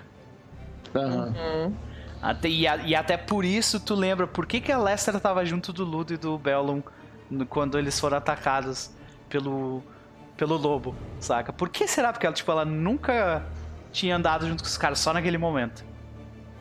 [0.93, 1.73] Uhum.
[2.21, 5.43] Até, e, a, e, até por isso tu lembra por que, que a Lestra tava
[5.45, 6.81] junto do Ludo e do Bellum
[7.49, 8.91] quando eles foram atacados
[9.29, 9.81] pelo,
[10.37, 11.51] pelo lobo, saca?
[11.51, 12.11] Por que será?
[12.11, 13.43] Porque ela, tipo, ela nunca
[13.91, 15.83] tinha andado junto com os caras, só naquele momento.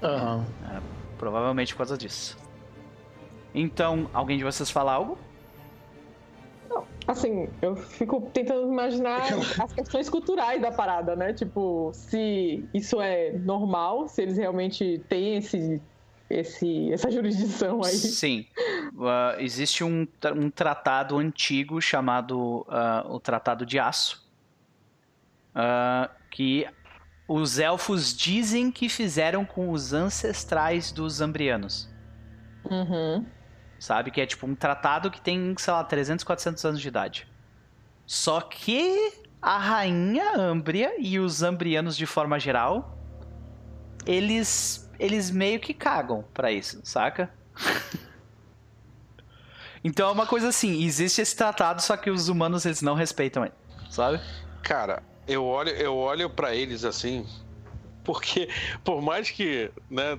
[0.02, 0.44] Uhum.
[0.70, 0.80] É,
[1.18, 2.38] provavelmente por causa disso.
[3.54, 5.18] Então, alguém de vocês fala algo?
[6.68, 9.22] Não, assim, eu fico tentando imaginar
[9.60, 11.32] as questões culturais da parada, né?
[11.32, 15.82] Tipo, se isso é normal, se eles realmente têm esse,
[16.28, 17.92] esse, essa jurisdição aí.
[17.92, 18.46] Sim.
[18.94, 20.06] Uh, existe um,
[20.36, 24.24] um tratado antigo chamado uh, o Tratado de Aço,
[25.56, 26.68] uh, que
[27.26, 31.90] os elfos dizem que fizeram com os ancestrais dos ambrianos.
[32.70, 33.24] Uhum
[33.80, 34.10] sabe?
[34.10, 37.26] Que é tipo um tratado que tem, sei lá, 300, 400 anos de idade.
[38.06, 42.98] Só que a rainha Ambria e os ambrianos de forma geral,
[44.06, 47.32] eles eles meio que cagam para isso, saca?
[49.82, 53.46] então é uma coisa assim, existe esse tratado, só que os humanos eles não respeitam
[53.46, 53.54] ele,
[53.88, 54.20] sabe?
[54.62, 57.26] Cara, eu olho, eu olho para eles assim,
[58.04, 58.50] porque
[58.84, 60.18] por mais que, né,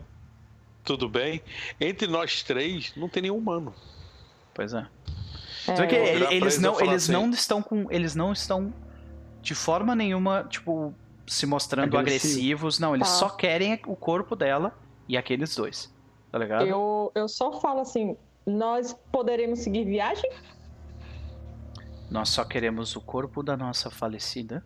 [0.83, 1.41] tudo bem.
[1.79, 3.73] Entre nós três, não tem nenhum humano.
[4.53, 4.87] Pois é.
[5.67, 5.87] é.
[5.87, 7.87] que eles não, eles assim, não estão com.
[7.89, 8.73] Eles não estão
[9.41, 10.93] de forma nenhuma, tipo,
[11.25, 12.33] se mostrando Agressivo.
[12.33, 12.79] agressivos.
[12.79, 13.15] Não, eles tá.
[13.15, 14.77] só querem o corpo dela
[15.07, 15.93] e aqueles dois.
[16.31, 16.65] Tá ligado?
[16.65, 20.29] Eu, eu só falo assim: nós poderemos seguir viagem?
[22.09, 24.65] Nós só queremos o corpo da nossa falecida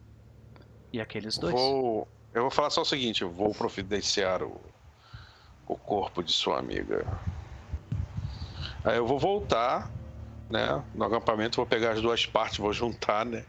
[0.92, 1.54] e aqueles dois.
[1.54, 4.60] Vou, eu vou falar só o seguinte: eu vou providenciar o
[5.68, 7.06] o corpo de sua amiga.
[8.84, 9.92] Aí eu vou voltar
[10.50, 10.84] né?
[10.94, 13.44] No acampamento, vou pegar as duas partes, vou juntar, né?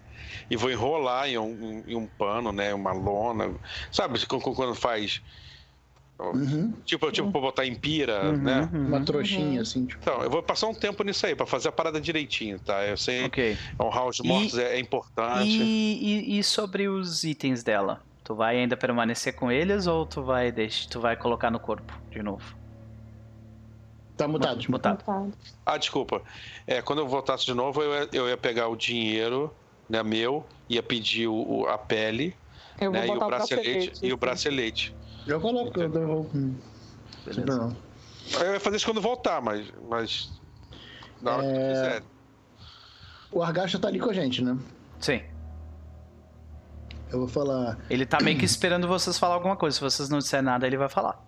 [0.51, 2.73] E vou enrolar em um, em um pano, né?
[2.75, 3.55] Uma lona.
[3.91, 5.21] Sabe quando faz.
[6.19, 6.73] Uhum.
[6.85, 8.71] Tipo, tipo pra botar em pira, né?
[8.73, 10.01] Uma trouxinha, assim, tipo.
[10.01, 12.85] Então, eu vou passar um tempo nisso aí, pra fazer a parada direitinho, tá?
[12.87, 13.57] Eu sei Ok.
[13.79, 15.63] honrar os mortos é, é importante.
[15.63, 18.01] E, e, e sobre os itens dela?
[18.27, 21.93] Tu vai ainda permanecer com eles ou tu vai deixar, tu vai colocar no corpo
[22.11, 22.43] de novo?
[24.17, 24.65] Tá mudado.
[24.69, 25.05] Mutado.
[25.05, 25.27] Tá.
[25.65, 26.21] Ah, desculpa.
[26.67, 29.55] É, quando eu voltasse de novo, eu ia, eu ia pegar o dinheiro,
[29.89, 32.35] né, meu, ia pedir o, o- a pele,
[32.81, 34.07] Eu né, e o bracelete, bracelete.
[34.07, 34.97] e o bracelete.
[35.25, 36.37] Eu coloco, eu devolvo.
[36.37, 36.57] Hum,
[37.25, 37.77] Beleza.
[38.41, 39.73] Eu ia fazer isso quando voltar, mas.
[39.89, 40.33] mas
[41.23, 41.69] na hora que tu É.
[41.69, 42.03] quiser.
[43.31, 44.59] O Argacha tá ali com a gente, né?
[44.99, 45.23] Sim.
[47.11, 47.79] Eu vou falar.
[47.89, 49.77] Ele tá meio que esperando vocês falar alguma coisa.
[49.77, 51.25] Se vocês não disserem nada, ele vai falar.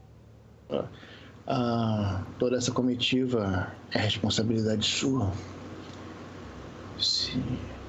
[1.46, 5.32] Ah, toda essa comitiva é responsabilidade sua.
[6.98, 7.40] Se,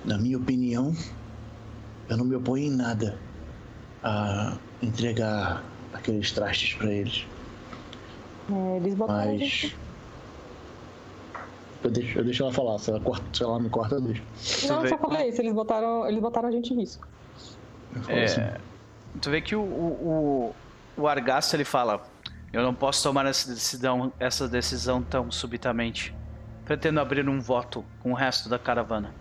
[0.06, 0.96] na minha opinião,
[2.08, 3.18] eu não me oponho em nada
[4.04, 7.26] a entregar aqueles trastes pra eles.
[8.52, 9.40] É, eles botaram a Mas.
[9.40, 9.78] gente.
[11.84, 12.78] Eu deixo, eu deixo ela falar.
[12.78, 14.22] Se ela, corta, se ela me corta, eu deixo.
[14.68, 15.42] Não, só falei isso.
[15.42, 17.08] Eles botaram, eles botaram a gente em risco.
[18.08, 18.42] É, assim,
[19.22, 20.56] Tu vê que o, o,
[20.96, 22.02] o, Argasto ele fala:
[22.54, 26.16] Eu não posso tomar essa decisão, essa decisão tão subitamente.
[26.66, 29.14] Pretendo abrir um voto com o resto da caravana.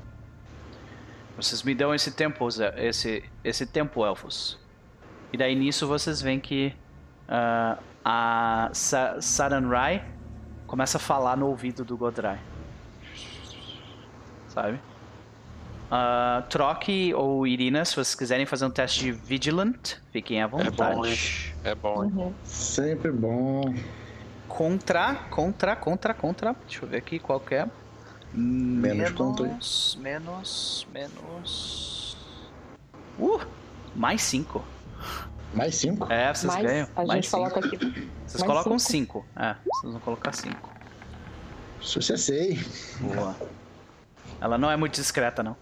[1.37, 4.59] Vocês me dão esse tempo, esse, esse tempo, elfos.
[5.33, 6.75] E daí nisso vocês veem que
[7.29, 10.05] ah, a Sa Saranrai
[10.67, 12.39] começa a falar no ouvido do Godrai.
[14.49, 14.81] Sabe?
[15.91, 20.49] Ah, Troque ou Irina, se vocês quiserem fazer um teste de Vigilant, fiquem à É
[20.49, 20.65] bom, hein?
[20.71, 21.55] vontade.
[21.65, 22.05] É bom?
[22.05, 22.35] Uhum.
[22.45, 23.75] Sempre bom.
[24.47, 26.57] Contra, contra, contra, contra.
[26.67, 27.67] Deixa eu ver aqui qual que é.
[28.35, 29.51] Menos quanto aí?
[29.51, 32.17] Menos, menos, menos.
[33.19, 33.41] Uh!
[33.97, 34.63] Mais 5.
[35.55, 36.13] Mais cinco?
[36.13, 36.89] É, vocês Mas ganham.
[36.95, 37.75] a mais gente coloca cinco.
[37.77, 38.09] aqui.
[38.27, 39.27] Vocês mais colocam cinco.
[39.35, 39.43] 5.
[39.43, 40.71] É, vocês vão colocar 5.
[41.81, 42.59] Sucessei.
[43.01, 43.35] Boa.
[44.41, 45.57] Ela não é muito discreta, não.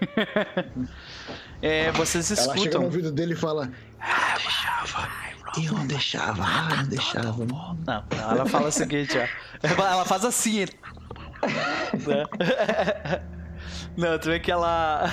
[1.62, 2.84] é, vocês Ela chega no escutam.
[2.84, 3.70] ouvido dele e fala.
[4.00, 5.08] Ah, deixava.
[5.56, 7.44] Eu não deixava, ah, não deixava.
[7.44, 9.26] Não, não, ela fala o seguinte, ó.
[9.66, 10.64] Ela faz assim.
[12.06, 12.24] né?
[13.96, 15.12] Não, tu vê que ela.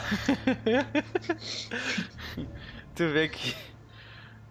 [2.94, 3.56] tu vê que.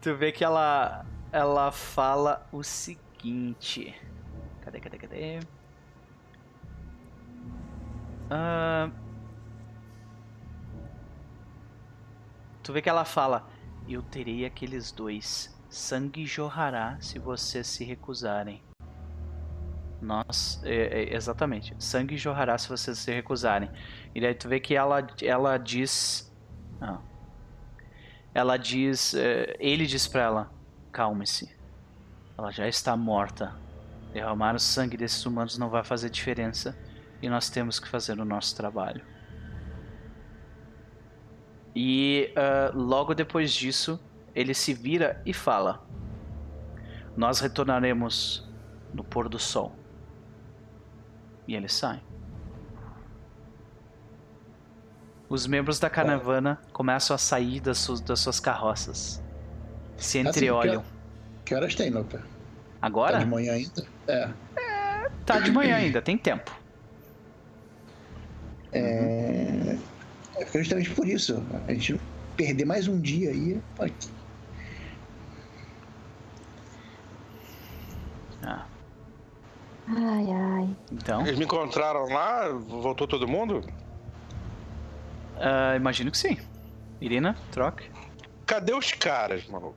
[0.01, 1.07] Tu vê que ela.
[1.31, 3.95] Ela fala o seguinte.
[4.63, 5.41] Cadê, cadê, cadê?
[8.31, 8.91] Ah,
[12.67, 13.47] Tu vê que ela fala:
[13.89, 15.57] Eu terei aqueles dois.
[15.71, 18.61] Sangue jorrará se vocês se recusarem.
[20.03, 21.77] Nós, é, é, exatamente.
[21.79, 23.71] Sangue jorrará se vocês se recusarem.
[24.13, 26.29] E daí tu vê que ela, ela diz.
[26.81, 26.99] Ah.
[28.35, 29.15] Ela diz.
[29.15, 30.51] é, ele diz pra ela:
[30.91, 31.57] Calme-se.
[32.37, 33.55] Ela já está morta.
[34.13, 36.77] Derramar o sangue desses humanos não vai fazer diferença.
[37.23, 39.03] E nós temos que fazer o nosso trabalho.
[41.75, 44.01] E ah, logo depois disso,
[44.35, 45.87] ele se vira e fala:
[47.15, 48.49] Nós retornaremos
[48.95, 49.77] no pôr do sol.
[51.47, 52.03] E ele sai.
[55.29, 59.23] Os membros da caravana começam a sair das suas, das suas carroças.
[59.97, 60.85] Se Assim, entreolham.
[61.45, 61.93] Que horas tem?
[61.93, 62.21] Tá
[62.81, 63.19] Agora?
[63.19, 63.87] de manhã ainda?
[64.07, 64.31] É.
[65.25, 66.57] Tá de manhã ainda, tem tempo.
[68.77, 69.77] É.
[70.39, 71.43] É justamente por isso.
[71.67, 71.99] A gente
[72.37, 73.61] perder mais um dia aí.
[73.75, 73.87] pô,
[78.45, 78.67] Ah,
[79.89, 80.77] Ai, ai.
[80.93, 82.49] então, Eles me encontraram lá?
[82.51, 83.65] Voltou todo mundo?
[85.39, 86.37] ah, imagino que sim.
[87.01, 87.91] Irina, troque.
[88.47, 89.77] Cadê os caras, maluco?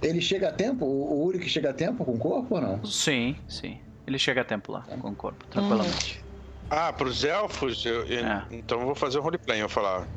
[0.00, 0.84] Ele chega a tempo?
[0.84, 2.84] O o Uri que chega a tempo com o corpo ou não?
[2.84, 3.78] Sim, sim.
[4.06, 6.24] Ele chega a tempo lá, com o corpo, tranquilamente.
[6.70, 7.84] Ah, pros elfos?
[7.84, 8.46] Eu- eu- É.
[8.50, 9.58] Então eu vou fazer um roleplay.
[9.60, 10.08] Eu vou falar.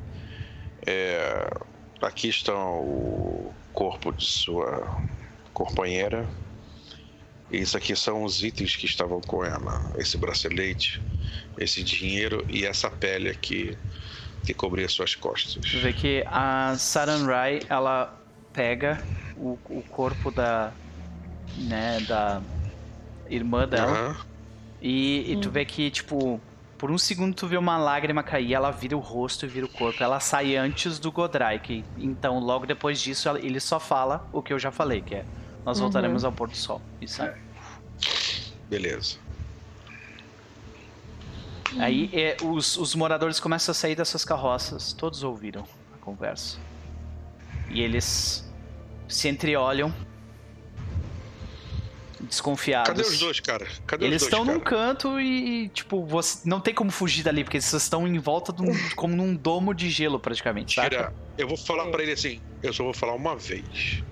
[0.88, 1.48] é,
[2.02, 4.90] aqui estão o corpo de sua
[5.54, 6.28] companheira.
[7.52, 9.92] Isso aqui são os itens que estavam com ela.
[9.98, 11.02] Esse bracelete,
[11.58, 13.78] esse dinheiro e essa pele aqui
[14.44, 15.64] que cobria suas costas.
[15.74, 18.18] Vê que a Saranrai, ela
[18.54, 19.04] pega
[19.36, 20.74] o, o corpo da,
[21.56, 22.42] né, da
[23.30, 24.31] irmã dela Aham.
[24.82, 26.42] E, e tu vê que, tipo,
[26.77, 29.69] por um segundo tu vê uma lágrima cair, ela vira o rosto e vira o
[29.69, 30.01] corpo.
[30.03, 34.51] Ela sai antes do Godrai, que, então logo depois disso ele só fala o que
[34.51, 35.26] eu já falei, que é
[35.64, 35.84] nós Uhum.
[35.85, 36.82] voltaremos ao pôr do sol.
[37.00, 37.35] E sai.
[38.68, 39.18] Beleza.
[41.77, 44.92] Aí é, os, os moradores começam a sair das suas carroças.
[44.92, 46.58] Todos ouviram a conversa.
[47.69, 48.50] E eles
[49.08, 49.93] se entreolham.
[52.27, 52.88] Desconfiados.
[52.90, 53.67] Cadê os dois, cara?
[53.88, 54.88] Cadê Eles os dois, estão num cara?
[54.88, 58.61] canto e, tipo, você não tem como fugir dali, porque eles estão em volta de
[58.61, 60.80] um, como num domo de gelo, praticamente?
[60.80, 61.14] Tira.
[61.38, 62.40] Eu vou falar pra ele assim.
[62.61, 64.03] Eu só vou falar uma vez.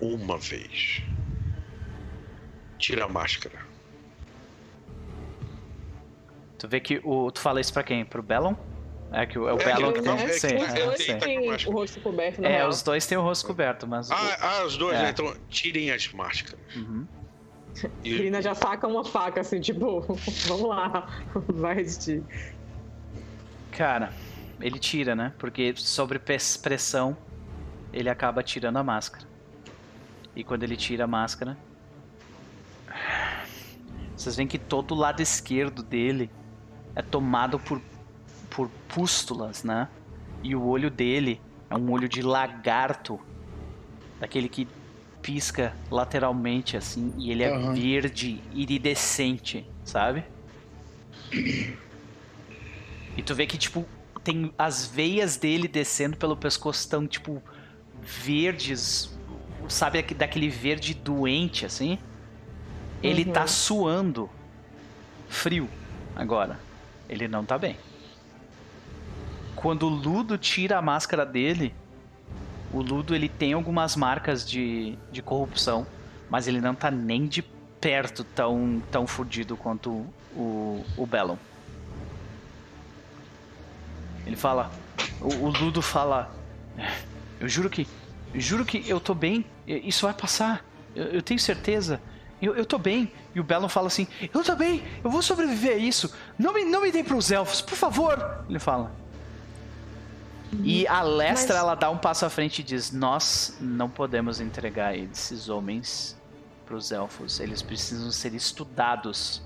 [0.00, 1.02] Uma vez.
[2.78, 3.58] Tira a máscara.
[6.58, 7.30] Tu vê que o.
[7.30, 8.04] Tu fala isso pra quem?
[8.04, 8.54] Pro Bellon?
[9.16, 10.12] É que o, é o É, que que tem.
[10.12, 11.06] é que Sim, é, é, sim.
[11.06, 11.70] tá com têm máscara.
[11.70, 12.68] o rosto coberto, É, real.
[12.68, 14.10] os dois têm o rosto coberto, mas.
[14.10, 15.02] o- Ah, ah, os dois, É.
[15.02, 15.10] né?
[15.10, 16.58] Então tirem as máscaras.
[16.74, 17.06] Uhum.
[18.04, 20.00] E- Trina já saca uma faca, assim, tipo,
[20.48, 21.08] vamos lá,
[21.48, 22.22] vai resistir.
[23.72, 24.12] Cara,
[24.60, 25.32] ele tira, né?
[25.38, 27.16] Porque sobre pressão,
[27.92, 29.26] ele acaba tirando a máscara.
[30.36, 31.56] E quando ele tira a máscara.
[34.16, 36.30] Vocês veem que todo o lado esquerdo dele
[36.94, 37.80] é tomado por,
[38.54, 39.88] por pústulas, né?
[40.42, 43.18] E o olho dele é um olho de lagarto.
[44.20, 44.68] Daquele que
[45.20, 47.12] pisca lateralmente, assim.
[47.18, 47.72] E ele é Aham.
[47.74, 50.24] verde, iridescente, sabe?
[53.16, 53.86] E tu vê que, tipo,
[54.22, 57.42] tem as veias dele descendo pelo pescoço estão, tipo,
[58.02, 59.12] verdes.
[59.68, 61.98] Sabe aque- daquele verde doente, assim?
[63.02, 63.32] Ele Uhum.
[63.32, 64.30] tá suando.
[65.28, 65.68] Frio.
[66.14, 66.58] Agora.
[67.08, 67.76] Ele não tá bem.
[69.56, 71.74] Quando o Ludo tira a máscara dele,
[72.72, 75.86] o Ludo ele tem algumas marcas de, de corrupção,
[76.28, 77.42] mas ele não tá nem de
[77.80, 81.36] perto tão, tão fudido quanto o, o Bellon.
[84.26, 84.72] Ele fala.
[85.20, 86.34] O, o Ludo fala.
[87.38, 87.86] Eu juro que.
[88.32, 89.44] Eu juro que eu tô bem.
[89.66, 90.64] Isso vai passar.
[90.94, 92.00] Eu, eu tenho certeza.
[92.40, 93.12] Eu, eu tô bem.
[93.34, 94.82] E o Bellon fala assim: Eu tô bem.
[95.02, 96.12] Eu vou sobreviver a isso.
[96.38, 98.44] Não me, não me dê pros elfos, por favor.
[98.48, 99.03] Ele fala.
[100.62, 104.40] E a Lestra, Mas- ela dá um passo à frente e diz: Nós não podemos
[104.40, 106.16] entregar esses homens
[106.66, 107.40] pros elfos.
[107.40, 109.42] Eles precisam ser estudados.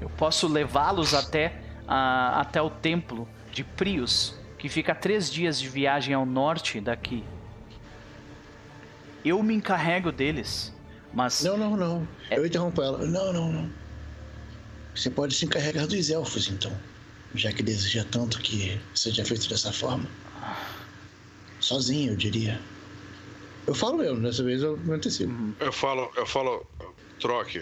[0.00, 5.58] Eu posso levá-los até, a- até o templo de Prius, que fica a três dias
[5.60, 7.24] de viagem ao norte daqui.
[9.24, 10.72] Eu me encarrego deles,
[11.12, 12.08] mas Não, não, não.
[12.30, 12.38] É.
[12.38, 13.04] Eu interrompo ela.
[13.06, 13.70] Não, não, não.
[14.94, 16.72] Você pode se encarregar dos elfos, então.
[17.34, 20.08] Já que deseja tanto que seja feito dessa forma.
[21.60, 22.60] Sozinho, eu diria.
[23.66, 25.54] Eu falo eu, dessa vez eu me antecipo.
[25.60, 26.64] Eu falo, eu falo,
[27.20, 27.58] troque.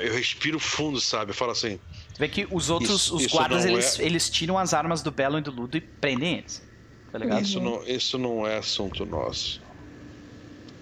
[0.00, 1.30] Eu respiro fundo, sabe?
[1.30, 1.76] Eu falo assim,
[2.14, 5.02] tu vê que os outros, Isso- os isso guardas, eles, é- eles tiram as armas
[5.02, 6.66] do Belo e do Ludo e prendem eles.
[7.12, 7.42] Tá ligado?
[7.42, 9.62] isso não, isso não é assunto nosso.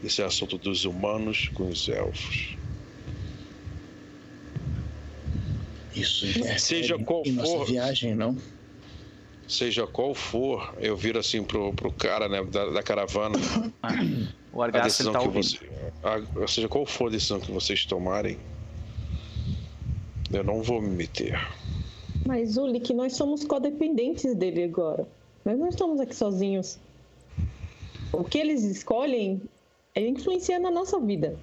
[0.03, 2.57] Isso é assunto dos humanos com os elfos.
[5.95, 8.37] Isso é Seja qual for- viagem, não?
[9.49, 13.39] Seja qual for, eu viro assim pro, pro cara, né, da, da caravana,
[13.83, 13.91] Ah,
[14.53, 15.45] o a ele decisão tá que ouvindo.
[15.45, 15.71] você,
[16.03, 18.39] a- seja qual for a decisão que vocês tomarem,
[20.33, 21.39] eu não vou me meter.
[22.27, 25.07] Mas, Uli, que nós somos codependentes dele agora.
[25.45, 26.81] Nós não estamos aqui sozinhos.
[28.13, 29.41] O que eles escolhem
[29.95, 31.39] é influenciar na nossa vida.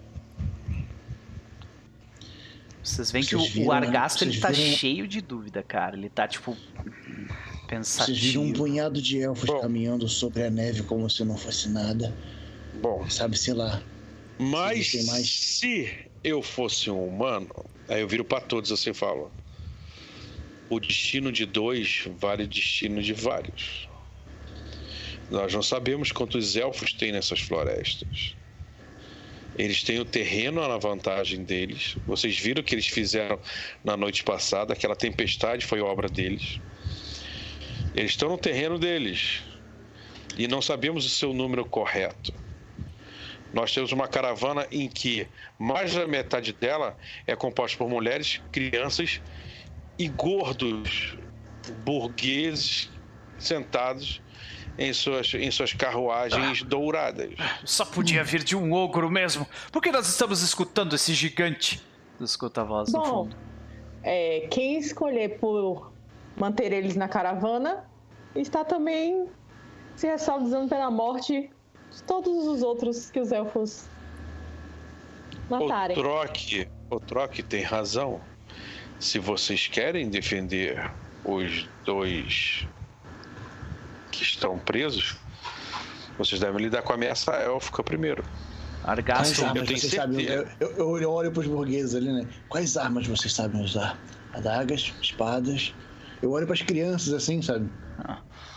[2.83, 3.77] Vocês veem que Vocês o, viram, o né?
[3.87, 5.95] Argasto ele tá viram- cheio de dúvida, cara.
[5.95, 6.55] Ele tá, tipo,
[7.79, 8.63] Vocês viram um pensativo.
[8.65, 9.59] punhado de elfos Bom.
[9.61, 12.13] caminhando sobre a neve como se não fosse nada.
[12.81, 13.81] Bom, Sabe, sei lá.
[14.39, 15.29] Mas Tem mais?
[15.29, 15.89] se
[16.23, 17.49] eu fosse um humano,
[17.87, 19.31] aí eu viro pra todos assim e falo:
[20.69, 23.87] o destino de dois vale o destino de vários.
[25.29, 28.35] Nós não sabemos quantos elfos tem nessas florestas.
[29.57, 31.95] Eles têm o terreno na vantagem deles.
[32.07, 33.39] Vocês viram o que eles fizeram
[33.83, 34.73] na noite passada?
[34.73, 36.59] Aquela tempestade foi obra deles.
[37.95, 39.43] Eles estão no terreno deles.
[40.37, 42.33] E não sabemos o seu número correto.
[43.53, 45.27] Nós temos uma caravana em que
[45.59, 46.97] mais da metade dela
[47.27, 49.21] é composta por mulheres, crianças
[49.99, 51.15] e gordos
[51.85, 52.89] burgueses
[53.37, 54.21] sentados
[54.77, 57.29] em suas, em suas carruagens douradas.
[57.63, 59.47] Só podia vir de um ogro mesmo.
[59.71, 61.79] Por que nós estamos escutando esse gigante?
[62.19, 63.37] Escuta a voz no Bom, fundo.
[64.01, 65.92] é, quem escolher por
[66.37, 67.83] manter eles na caravana
[68.35, 69.27] está também
[69.95, 71.49] se responsabilizando pela morte
[71.91, 73.85] de todos os outros que os elfos
[75.49, 75.95] O matarem.
[75.95, 78.19] troque, o troque tem razão.
[78.99, 80.91] Se vocês querem defender
[81.23, 82.65] os dois
[84.11, 85.17] que estão presos,
[86.17, 88.23] vocês devem lidar com a ameaça élfica primeiro.
[88.85, 90.47] Armas eu tenho certeza.
[90.59, 92.27] eu, eu, eu olho pros burgueses ali, né?
[92.49, 93.97] Quais armas vocês sabem usar?
[94.33, 95.73] Adagas, espadas.
[96.23, 97.69] Eu olho pras crianças assim, sabe?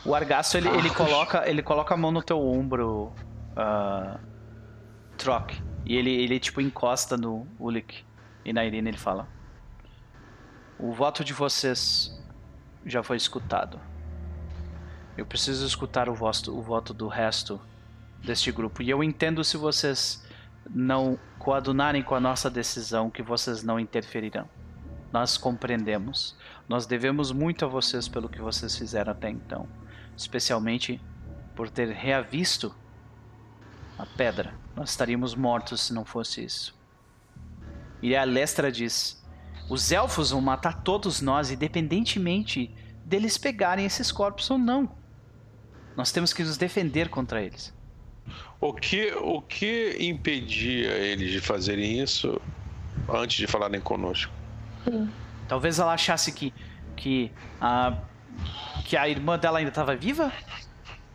[0.05, 3.13] O Argasto, ele, ele, coloca, ele coloca a mão no teu ombro,
[3.57, 4.21] uh,
[5.19, 5.51] Troc.
[5.85, 8.05] E ele, ele, tipo, encosta no Ulik.
[8.45, 9.27] E na Irina ele fala:
[10.79, 12.17] O voto de vocês
[12.85, 13.81] já foi escutado.
[15.19, 17.61] Eu preciso escutar o, voto, o voto do resto
[18.25, 18.81] deste grupo.
[18.81, 20.25] E eu entendo se vocês
[20.71, 24.49] não coadunarem com a nossa decisão que vocês não interferirão.
[25.17, 26.37] Nós compreendemos.
[26.69, 29.67] Nós devemos muito a vocês pelo que vocês fizeram até então.
[30.15, 31.01] Especialmente
[31.55, 32.77] por ter reavisto
[33.99, 34.53] a pedra.
[34.77, 36.79] Nós estaríamos mortos se não fosse isso.
[38.03, 39.25] E a Lestra diz:
[39.71, 42.71] Os elfos vão matar todos nós, independentemente
[43.03, 44.99] deles pegarem esses corpos ou não.
[45.97, 47.73] Nós temos que nos defender contra eles.
[48.61, 52.39] O que, o que impedia eles de fazerem isso
[53.09, 54.36] antes de falarem conosco?
[55.49, 56.53] Talvez ela achasse que,
[56.97, 57.97] que, a,
[58.85, 60.33] que a irmã dela ainda estava viva?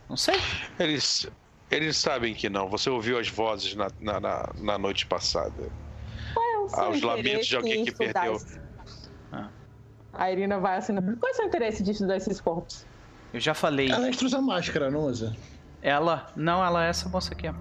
[0.09, 0.35] Não sei.
[0.80, 1.30] Eles,
[1.69, 2.67] eles sabem que não.
[2.69, 5.69] Você ouviu as vozes na, na, na, na noite passada.
[6.33, 8.33] Qual é o seu Aos lamentos de alguém que perdeu.
[8.33, 8.59] esse-
[9.32, 9.48] Ah.
[10.14, 10.93] A Irina vai assim.
[10.95, 12.85] Qual é o seu interesse de estudar esses corpos?
[13.33, 13.91] Eu já falei.
[13.91, 15.35] A Lestra usa máscara, não usa?
[15.82, 16.27] Ela.
[16.35, 17.53] Não, ela é essa moça aqui, ó.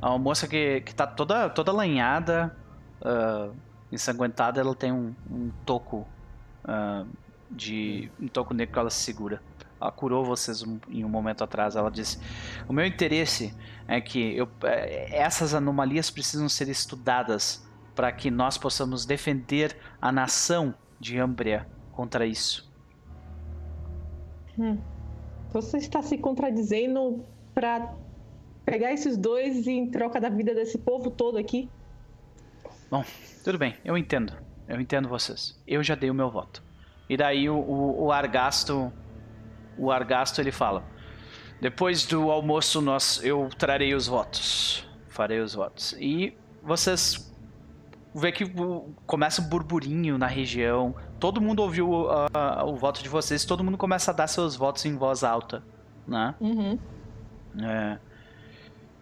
[0.00, 2.54] A moça que, que tá toda, toda lanhada,
[3.02, 3.48] ah,
[3.90, 6.06] ensanguentada, ela tem um, um toco
[6.64, 7.04] ah,
[7.50, 8.10] de.
[8.20, 9.42] um toco negro que ela se segura.
[9.80, 11.76] Ela curou vocês um- em um momento atrás.
[11.76, 12.18] Ela disse:
[12.68, 13.54] O meu interesse
[13.86, 20.12] é que eu, eh, essas anomalias precisam ser estudadas para que nós possamos defender a
[20.12, 22.68] nação de Ambria contra isso.
[25.52, 27.94] Você está se contradizendo pra
[28.64, 31.70] pegar esses dois em troca da vida desse povo todo aqui?
[32.90, 33.04] Bom,
[33.44, 34.32] tudo bem, eu entendo.
[34.66, 35.60] Eu entendo vocês.
[35.66, 36.62] Eu já dei o meu voto.
[37.08, 38.92] E daí o, o, o Argasto.
[39.76, 40.84] O Argasto ele fala.
[41.60, 44.86] Depois do almoço nós eu trarei os votos.
[45.08, 45.94] Farei os votos.
[45.98, 47.28] E vocês
[48.14, 48.44] vê que
[49.06, 50.94] começa um burburinho na região.
[51.18, 54.84] Todo mundo ouviu ah, o voto de vocês, todo mundo começa a dar seus votos
[54.84, 55.62] em voz alta,
[56.06, 56.34] né?
[56.40, 56.78] Uhum.
[57.62, 57.98] É.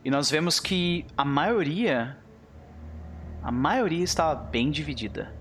[0.05, 2.17] E nós vemos que a maioria.
[3.47, 5.33] A maioria estava bem dividida.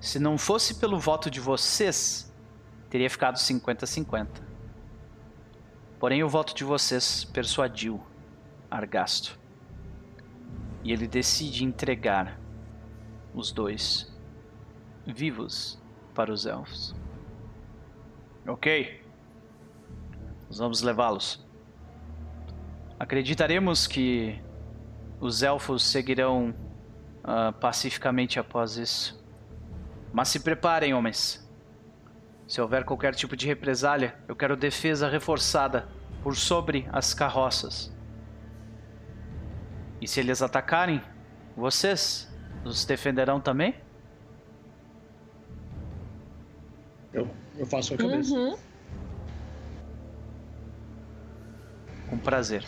[0.00, 2.34] Se não fosse pelo voto de vocês,
[2.88, 4.28] teria ficado 50-50.
[6.00, 8.02] Porém, o voto de vocês persuadiu
[8.70, 9.38] Argasto.
[10.82, 12.40] E ele decide entregar
[13.34, 14.10] os dois
[15.06, 15.78] vivos
[16.14, 16.94] para os elfos.
[18.48, 19.04] Ok.
[20.48, 21.46] Nós vamos levá-los.
[22.98, 24.40] Acreditaremos que
[25.20, 26.54] os elfos seguirão
[27.24, 29.22] ah, pacificamente após isso.
[30.12, 31.42] Mas se preparem, homens.
[32.46, 35.88] Se houver qualquer tipo de represália, eu quero defesa reforçada
[36.22, 37.92] por sobre as carroças.
[40.00, 41.00] E se eles atacarem,
[41.56, 42.30] vocês
[42.64, 43.74] nos defenderão também?
[47.12, 48.34] Eu, eu faço a cabeça.
[48.34, 48.56] Uhum.
[52.10, 52.64] Com prazer.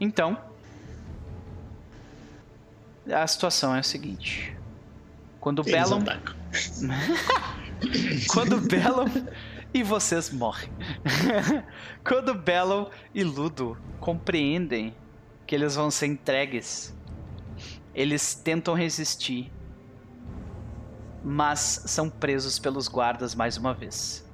[0.00, 0.47] Então,
[3.12, 4.56] a situação é a seguinte:
[5.40, 6.04] quando Eles Bellum.
[8.28, 9.26] Quando Bellum
[9.72, 10.68] e vocês morrem.
[12.04, 14.94] Quando Bellum e Ludo compreendem
[15.46, 16.94] que eles vão ser entregues,
[17.94, 19.52] eles tentam resistir,
[21.24, 24.26] mas são presos pelos guardas mais uma vez.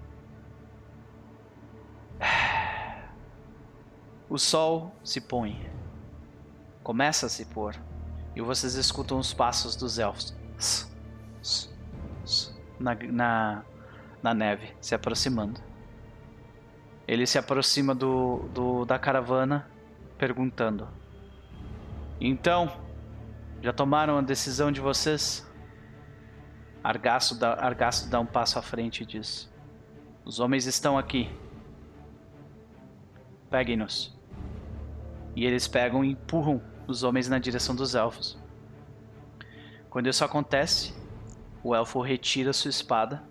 [4.27, 5.71] O sol se põe.
[6.83, 7.79] Começa a se pôr.
[8.35, 10.35] E vocês escutam os passos dos elfos
[12.79, 13.65] na, na,
[14.23, 15.61] na neve, se aproximando.
[17.07, 19.69] Ele se aproxima do, do, da caravana,
[20.19, 20.89] perguntando:
[22.21, 22.73] Então,
[23.63, 25.47] já tomaram a decisão de vocês?
[26.83, 29.53] Argaço dá, Argaço dá um passo à frente e diz:
[30.25, 31.31] Os homens estão aqui.
[33.51, 34.15] Peguem-nos.
[35.37, 38.39] E eles pegam e empurram os homens na direção dos elfos.
[39.91, 40.95] Quando isso acontece,
[41.63, 43.23] o elfo retira sua espada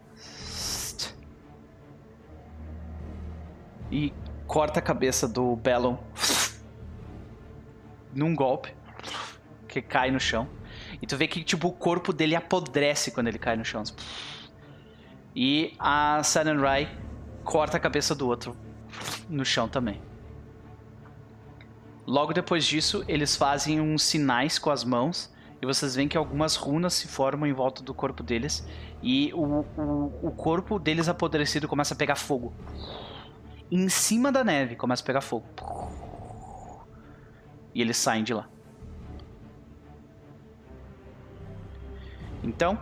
[3.91, 4.13] e
[4.47, 5.97] corta a cabeça do Bellon
[8.13, 8.73] num golpe
[9.67, 10.47] que cai no chão.
[11.01, 13.83] E tu vê que tipo o corpo dele apodrece quando ele cai no chão.
[15.35, 16.89] E a Sarenrai
[17.43, 18.55] corta a cabeça do outro
[19.29, 20.01] no chão também.
[22.05, 26.57] Logo depois disso, eles fazem uns sinais com as mãos e vocês veem que algumas
[26.57, 28.67] runas se formam em volta do corpo deles
[29.01, 32.53] e o, o, o corpo deles apodrecido começa a pegar fogo.
[33.71, 35.45] Em cima da neve começa a pegar fogo.
[37.73, 38.49] E eles saem de lá.
[42.43, 42.77] Então,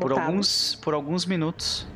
[0.00, 1.86] por alguns, por alguns minutos,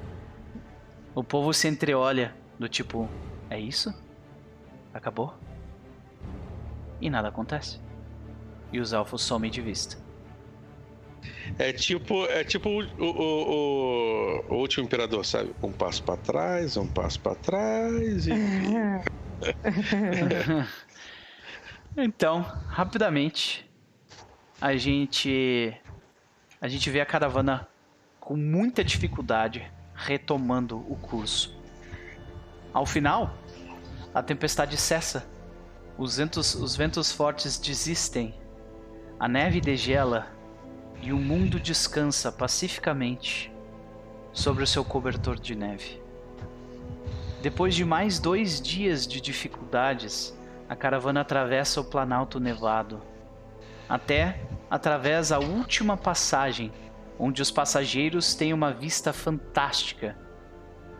[1.14, 3.08] o povo se entreolha do tipo,
[3.50, 3.94] é isso?
[4.92, 5.34] Acabou?
[7.00, 7.80] E nada acontece.
[8.72, 10.02] E os elfos somem de vista.
[11.58, 15.54] É tipo, é tipo o, o, o, o último imperador, sabe?
[15.62, 18.32] Um passo para trás, um passo para trás e.
[21.96, 23.68] então, rapidamente,
[24.60, 25.74] a gente
[26.60, 27.68] a gente vê a caravana
[28.18, 31.53] com muita dificuldade retomando o curso.
[32.74, 33.32] Ao final,
[34.12, 35.24] a tempestade cessa.
[35.96, 38.34] Os ventos, os ventos fortes desistem.
[39.18, 40.26] A neve degela
[41.00, 43.52] e o mundo descansa pacificamente
[44.32, 46.02] sobre o seu cobertor de neve.
[47.40, 50.36] Depois de mais dois dias de dificuldades,
[50.68, 53.00] a caravana atravessa o Planalto Nevado,
[53.88, 56.72] até através a última passagem,
[57.20, 60.18] onde os passageiros têm uma vista fantástica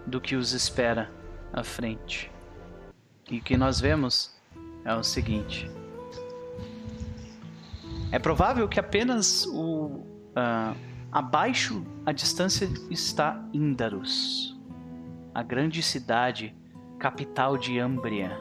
[0.07, 1.24] do que os espera
[1.55, 2.31] à frente.
[3.31, 4.34] E o que nós vemos
[4.84, 5.70] é o seguinte:
[8.10, 10.05] é provável que apenas o
[10.36, 10.76] uh,
[11.10, 14.58] abaixo a distância está Indarus,
[15.33, 16.55] a grande cidade
[16.99, 18.39] capital de Ambria,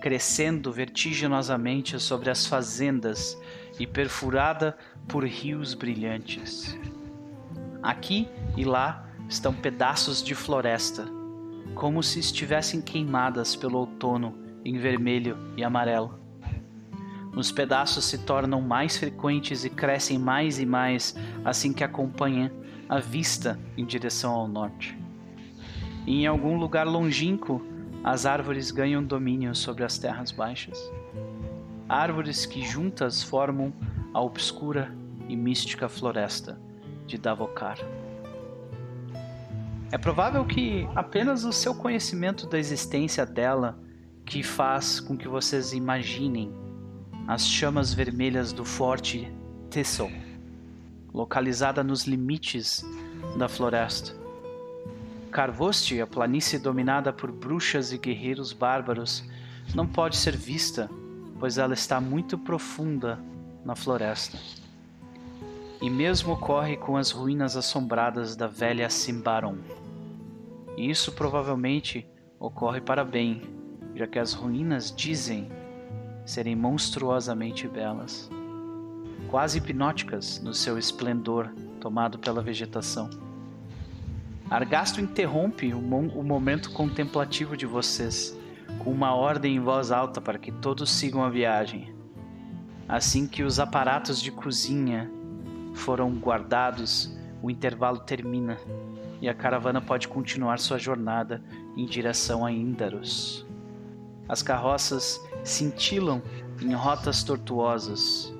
[0.00, 3.36] crescendo vertiginosamente sobre as fazendas
[3.80, 4.76] e perfurada
[5.08, 6.78] por rios brilhantes.
[7.82, 11.17] Aqui e lá estão pedaços de floresta,
[11.78, 14.34] como se estivessem queimadas pelo outono
[14.64, 16.18] em vermelho e amarelo.
[17.36, 22.52] Os pedaços se tornam mais frequentes e crescem mais e mais assim que acompanha
[22.88, 24.98] a vista em direção ao norte.
[26.04, 27.64] E em algum lugar longínquo,
[28.02, 30.76] as árvores ganham domínio sobre as terras baixas.
[31.88, 33.72] Árvores que juntas formam
[34.12, 34.92] a obscura
[35.28, 36.60] e mística floresta
[37.06, 37.78] de Davokar.
[39.90, 43.80] É provável que apenas o seu conhecimento da existência dela
[44.26, 46.52] que faz com que vocês imaginem
[47.26, 49.32] as chamas vermelhas do forte
[49.70, 50.10] Tessel,
[51.12, 52.84] localizada nos limites
[53.38, 54.14] da floresta.
[55.30, 59.24] Carvoste, a planície dominada por bruxas e guerreiros bárbaros,
[59.74, 60.90] não pode ser vista,
[61.40, 63.18] pois ela está muito profunda
[63.64, 64.38] na floresta.
[65.80, 69.58] E mesmo ocorre com as ruínas assombradas da velha Simbaron.
[70.76, 72.06] E isso provavelmente
[72.38, 73.42] ocorre para bem,
[73.94, 75.48] já que as ruínas dizem
[76.24, 78.28] serem monstruosamente belas,
[79.28, 81.48] quase hipnóticas no seu esplendor
[81.80, 83.08] tomado pela vegetação.
[84.50, 88.36] Argasto interrompe o, mo o momento contemplativo de vocês
[88.78, 91.94] com uma ordem em voz alta para que todos sigam a viagem.
[92.88, 95.10] Assim que os aparatos de cozinha
[95.78, 98.58] foram guardados, o intervalo termina
[99.20, 101.42] e a caravana pode continuar sua jornada
[101.76, 103.46] em direção a Índaros.
[104.28, 106.20] As carroças cintilam
[106.60, 108.32] em rotas tortuosas,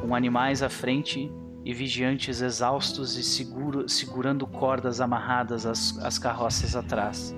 [0.00, 1.30] com animais à frente
[1.64, 7.34] e vigiantes exaustos e seguro, segurando cordas amarradas às, às carroças atrás.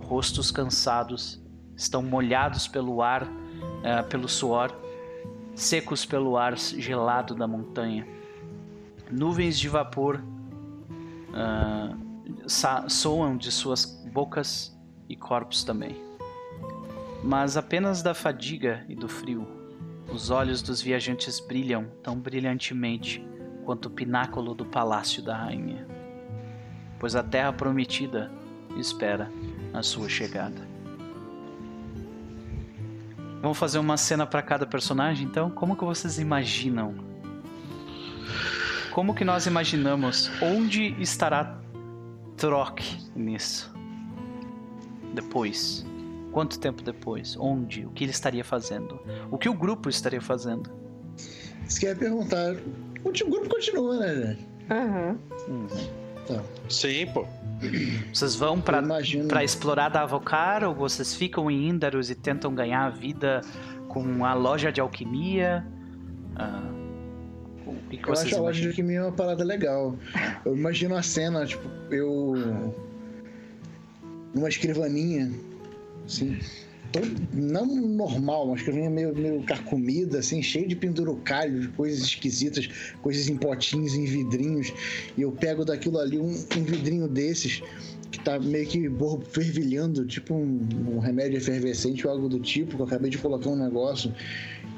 [0.00, 1.42] Rostos cansados,
[1.76, 4.74] estão molhados pelo ar, uh, pelo suor,
[5.54, 8.06] secos pelo ar gelado da montanha.
[9.16, 10.22] Nuvens de vapor
[11.30, 14.76] uh, soam de suas bocas
[15.08, 16.04] e corpos também
[17.24, 19.48] mas apenas da fadiga e do frio.
[20.12, 23.26] Os olhos dos viajantes brilham tão brilhantemente
[23.64, 25.86] quanto o pináculo do palácio da rainha,
[26.98, 28.30] pois a terra prometida
[28.76, 29.32] espera
[29.72, 30.68] a sua chegada.
[33.40, 35.50] Vamos fazer uma cena para cada personagem, então?
[35.50, 36.94] Como que vocês imaginam?
[38.94, 41.60] Como que nós imaginamos onde estará
[42.36, 42.78] Troc
[43.16, 43.74] nisso?
[45.12, 45.84] Depois.
[46.30, 47.36] Quanto tempo depois?
[47.36, 47.84] Onde?
[47.86, 49.00] O que ele estaria fazendo?
[49.32, 50.70] O que o grupo estaria fazendo?
[51.66, 52.54] Você quer perguntar.
[53.02, 54.46] O grupo continua, né, gente?
[54.70, 55.18] Aham.
[55.48, 55.66] Uhum.
[56.28, 56.40] Tá.
[56.68, 57.26] Sim, pô.
[58.12, 59.26] Vocês vão para imagino...
[59.26, 63.40] Pra explorar Davocar ou vocês ficam em Indaros e tentam ganhar a vida
[63.88, 65.66] com a loja de alquimia?
[66.36, 66.73] Ah,
[67.96, 69.96] que, que eu acho a loja de alquimia uma parada legal.
[70.44, 72.74] Eu imagino a cena, tipo, eu.
[74.34, 75.30] numa escrivaninha
[76.06, 76.38] assim.
[77.32, 82.68] Não normal, uma escrovinha meio, meio carcomida, assim, cheio de pendurucalho, de coisas esquisitas,
[83.02, 84.72] coisas em potinhos, em vidrinhos.
[85.16, 87.60] E eu pego daquilo ali um, um vidrinho desses
[88.14, 88.88] que tá meio que
[89.28, 93.50] fervilhando, tipo um, um, remédio efervescente ou algo do tipo, que eu acabei de colocar
[93.50, 94.14] um negócio.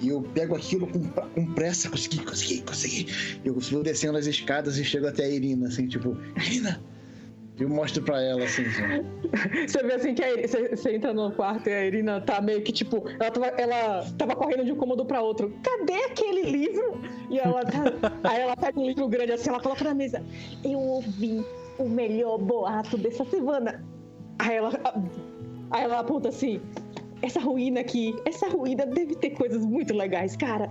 [0.00, 3.06] E eu pego aquilo com, com pressa, consegui, consegui, consegui.
[3.44, 6.80] Eu vou descendo as escadas e chego até a Irina, assim, tipo, Irina!
[7.58, 8.64] Eu mostro pra ela, assim.
[8.66, 9.66] assim.
[9.66, 12.60] Você vê assim que a, você, você, entra no quarto e a Irina tá meio
[12.60, 13.08] que tipo.
[13.18, 15.54] Ela tava, ela tava correndo de um cômodo pra outro.
[15.62, 17.00] Cadê aquele livro?
[17.30, 18.12] E ela tá.
[18.24, 20.22] aí ela pega um livro grande assim, ela coloca na mesa.
[20.62, 21.42] Eu ouvi
[21.78, 23.84] o melhor boato dessa semana.
[24.38, 24.70] Aí ela.
[25.70, 26.60] Aí ela aponta assim
[27.22, 30.70] essa ruína aqui, essa ruína deve ter coisas muito legais, cara.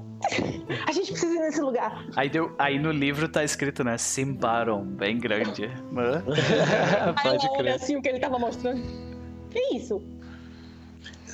[0.88, 2.06] A gente precisa ir nesse lugar.
[2.16, 3.98] Aí, deu, aí no livro tá escrito, né?
[3.98, 5.70] Simbaron, bem grande.
[7.24, 7.60] Pode crer.
[7.60, 8.82] Olha assim o que ele tava mostrando.
[9.50, 10.02] Que isso?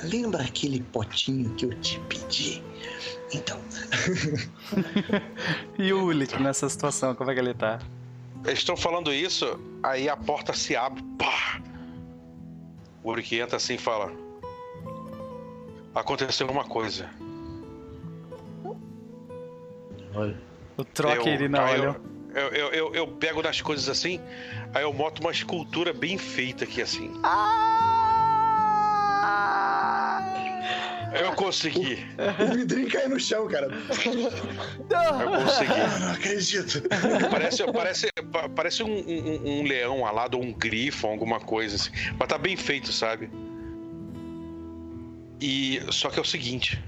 [0.03, 2.63] Lembra aquele potinho que eu te pedi?
[3.33, 3.59] Então.
[5.77, 7.79] e o Ulit nessa situação, como é que ele tá?
[8.45, 11.61] Eles estão falando isso, aí a porta se abre, pá!
[13.03, 14.11] O Urik entra assim e fala:
[15.93, 17.09] aconteceu uma coisa.
[20.13, 20.37] Olha.
[20.77, 22.01] O troque ele na olha.
[22.33, 24.19] Eu, eu, eu, eu, pego nas coisas assim,
[24.73, 27.11] aí eu moto uma escultura bem feita aqui assim.
[27.23, 27.81] Ah!
[31.13, 32.05] Eu consegui.
[32.39, 33.67] O vidrinho cai no chão, cara.
[33.67, 35.71] Eu consegui.
[35.81, 36.81] Ah, não acredito.
[37.29, 38.07] Parece, parece,
[38.55, 41.91] parece um, um, um leão alado ou um grifo, alguma coisa assim.
[42.17, 43.29] Mas tá bem feito, sabe?
[45.39, 46.81] E só que é o seguinte,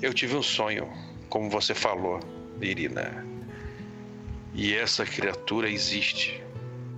[0.00, 0.88] eu tive um sonho,
[1.28, 2.20] como você falou,
[2.60, 3.26] Irina.
[4.54, 6.42] E essa criatura existe.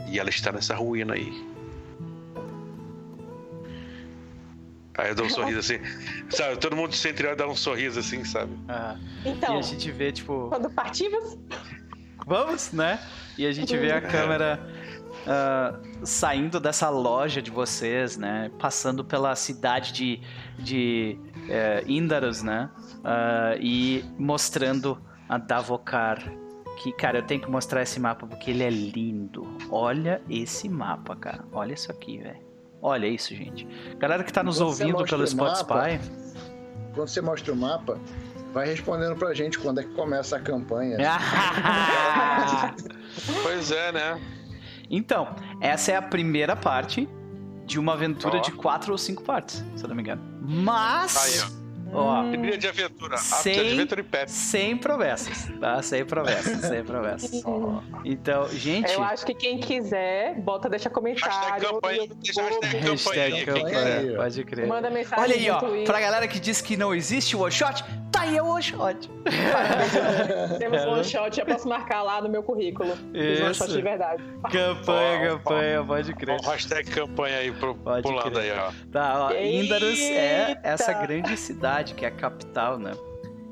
[0.08, 1.53] E ela está nessa ruína aí.
[4.96, 5.80] Aí eu dou um sorriso assim,
[6.30, 6.56] sabe?
[6.58, 8.52] Todo mundo se entre dá um sorriso assim, sabe?
[8.68, 10.48] Ah, então, e a gente vê, tipo.
[10.48, 11.36] Quando partimos?
[12.26, 13.00] Vamos, né?
[13.36, 14.60] E a gente vê a câmera
[15.24, 18.50] uh, saindo dessa loja de vocês, né?
[18.58, 20.20] Passando pela cidade de,
[20.58, 22.70] de uh, Indaros, né?
[22.98, 26.22] Uh, e mostrando a Davokar.
[26.82, 29.56] Que, cara, eu tenho que mostrar esse mapa porque ele é lindo.
[29.70, 31.44] Olha esse mapa, cara.
[31.52, 32.43] Olha isso aqui, velho.
[32.84, 33.66] Olha isso, gente.
[33.98, 35.64] Galera que tá nos ouvindo pelo Spotify.
[35.64, 36.00] Mapa,
[36.94, 37.98] quando você mostra o mapa,
[38.52, 40.98] vai respondendo pra gente quando é que começa a campanha.
[43.42, 44.20] pois é, né?
[44.90, 47.08] Então, essa é a primeira parte
[47.64, 48.42] de uma aventura oh.
[48.42, 50.22] de quatro ou cinco partes, se eu não me engano.
[50.42, 51.16] Mas.
[51.16, 51.63] Aí, ó.
[51.94, 53.16] Ó, Trilha de aventura.
[53.16, 53.86] Sem,
[54.26, 55.80] sem promessas, tá?
[55.80, 57.42] Sem promessas, sem promessas.
[58.04, 58.92] Então, gente...
[58.92, 61.34] Eu acho que quem quiser, bota, deixa comentário.
[61.34, 64.66] Hashtag campanha, hashtag, hashtag campanha, pode crer.
[64.66, 65.84] Manda mensagem Olha aí, ó, Twitter.
[65.84, 69.10] pra galera que diz que não existe o one-shot, tá aí o one-shot.
[70.58, 72.92] Temos um one-shot, já posso marcar lá no meu currículo.
[73.14, 73.44] Isso.
[73.44, 74.22] one-shot de verdade.
[74.50, 76.36] Campanha, campanha, pode crer.
[76.40, 78.52] Ó, hashtag campanha aí, pro, pulando crer.
[78.52, 78.72] aí, ó.
[78.92, 82.92] Tá, ó, Indarus é essa grande cidade cidade, que é a capital, né?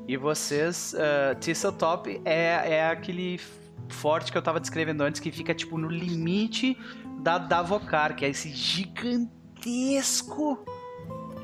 [0.08, 3.38] E vocês, uh, Thistletop é, é aquele
[3.88, 6.76] forte que eu tava descrevendo antes, que fica tipo no limite
[7.20, 9.44] da Davokar, que é esse gigantesco,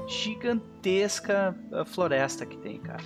[0.08, 3.02] gigantesca ah, floresta que tem, cara.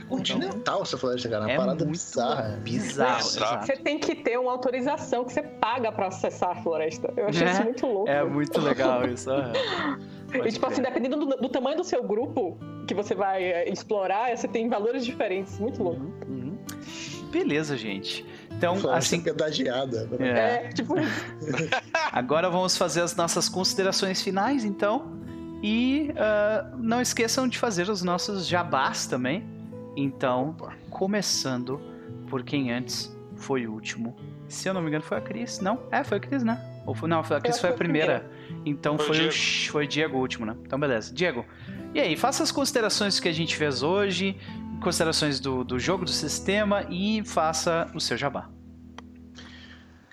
[0.00, 1.44] É continental essa floresta, cara.
[1.44, 2.58] É uma é parada bizarra.
[2.62, 7.12] Bizarro, Você tem que ter uma autorização que você paga pra acessar a floresta.
[7.16, 8.08] Eu achei é, isso muito louco.
[8.08, 9.30] É muito legal isso.
[10.34, 14.36] e tipo assim, dependendo do, do, tamanho do seu grupo que você vai eh, explorar,
[14.36, 15.58] você tem valores diferentes.
[15.58, 16.00] Muito louco.
[16.00, 16.58] Uhum, uhum.
[17.30, 18.24] Beleza, gente.
[18.50, 19.20] Então, assim.
[19.20, 20.06] Pedagiada.
[20.06, 20.28] Né?
[20.28, 20.94] É, é tipo.
[22.12, 25.18] Agora vamos fazer as nossas considerações finais, então.
[25.62, 29.44] E uh, não esqueçam de fazer os nossos jabás também.
[29.96, 30.74] Então, Opa.
[30.90, 31.80] começando
[32.28, 34.14] por quem antes foi o último.
[34.48, 35.60] Se eu não me engano, foi a Cris.
[35.60, 35.80] Não?
[35.90, 36.58] É, foi a Cris, né?
[36.88, 38.30] Ou foi, não, a Cris foi a primeira.
[38.64, 39.32] Então foi, foi, o,
[39.70, 40.56] foi o Diego o último, né?
[40.64, 41.12] Então beleza.
[41.12, 41.44] Diego,
[41.94, 44.38] e aí, faça as considerações que a gente fez hoje,
[44.80, 48.48] considerações do, do jogo, do sistema e faça o seu jabá.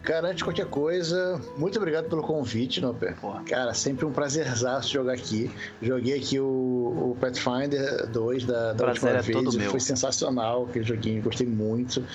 [0.06, 3.16] Cara, antes de qualquer coisa, muito obrigado pelo convite, Noper.
[3.48, 5.50] Cara, sempre um prazerzaço jogar aqui.
[5.82, 9.56] Joguei aqui o, o Pathfinder 2 da, da última é vez.
[9.66, 12.06] Foi sensacional aquele joguinho, gostei muito.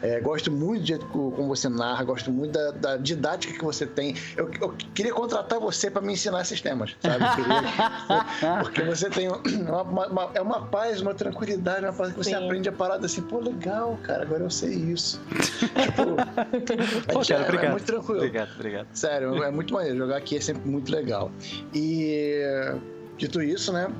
[0.00, 3.84] É, gosto muito do jeito como você narra, gosto muito da, da didática que você
[3.84, 4.14] tem.
[4.36, 7.24] Eu, eu queria contratar você para me ensinar sistemas, sabe?
[7.34, 12.18] Queria, porque você tem uma, uma, uma, é uma paz, uma tranquilidade, uma paz que
[12.18, 12.44] você Sim.
[12.44, 15.20] aprende a parada assim, pô, legal, cara, agora eu sei isso.
[15.34, 16.16] tipo,
[17.08, 17.66] a gente é, obrigado.
[17.66, 18.18] É muito tranquilo.
[18.18, 18.88] Obrigado, obrigado.
[18.92, 19.98] Sério, é muito maneiro.
[19.98, 21.30] Jogar aqui é sempre muito legal.
[21.74, 22.42] E
[23.16, 23.92] dito isso, né?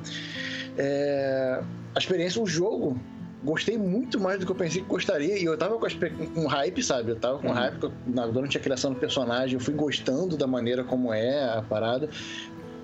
[0.77, 1.61] É,
[1.93, 2.99] a experiência, o jogo,
[3.43, 5.37] gostei muito mais do que eu pensei que gostaria.
[5.37, 5.87] E eu tava com,
[6.33, 7.11] com hype, sabe?
[7.11, 7.53] Eu tava com uhum.
[7.53, 7.91] hype
[8.33, 9.55] durante a criação do personagem.
[9.55, 12.09] Eu fui gostando da maneira como é a parada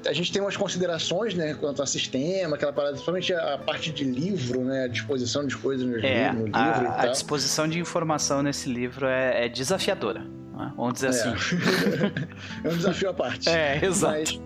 [0.06, 4.03] a gente tem umas considerações, né, quanto ao sistema, aquela parada, principalmente a parte de
[4.03, 7.00] livro, né, a disposição de coisas no, é, livro, no livro a, e tal.
[7.00, 10.26] A disposição de informação nesse livro é, é desafiadora,
[10.58, 10.74] né?
[10.76, 11.10] vamos dizer é.
[11.10, 11.30] assim.
[12.64, 13.50] é um desafio à parte.
[13.50, 14.14] É, exato.
[14.14, 14.42] Mas,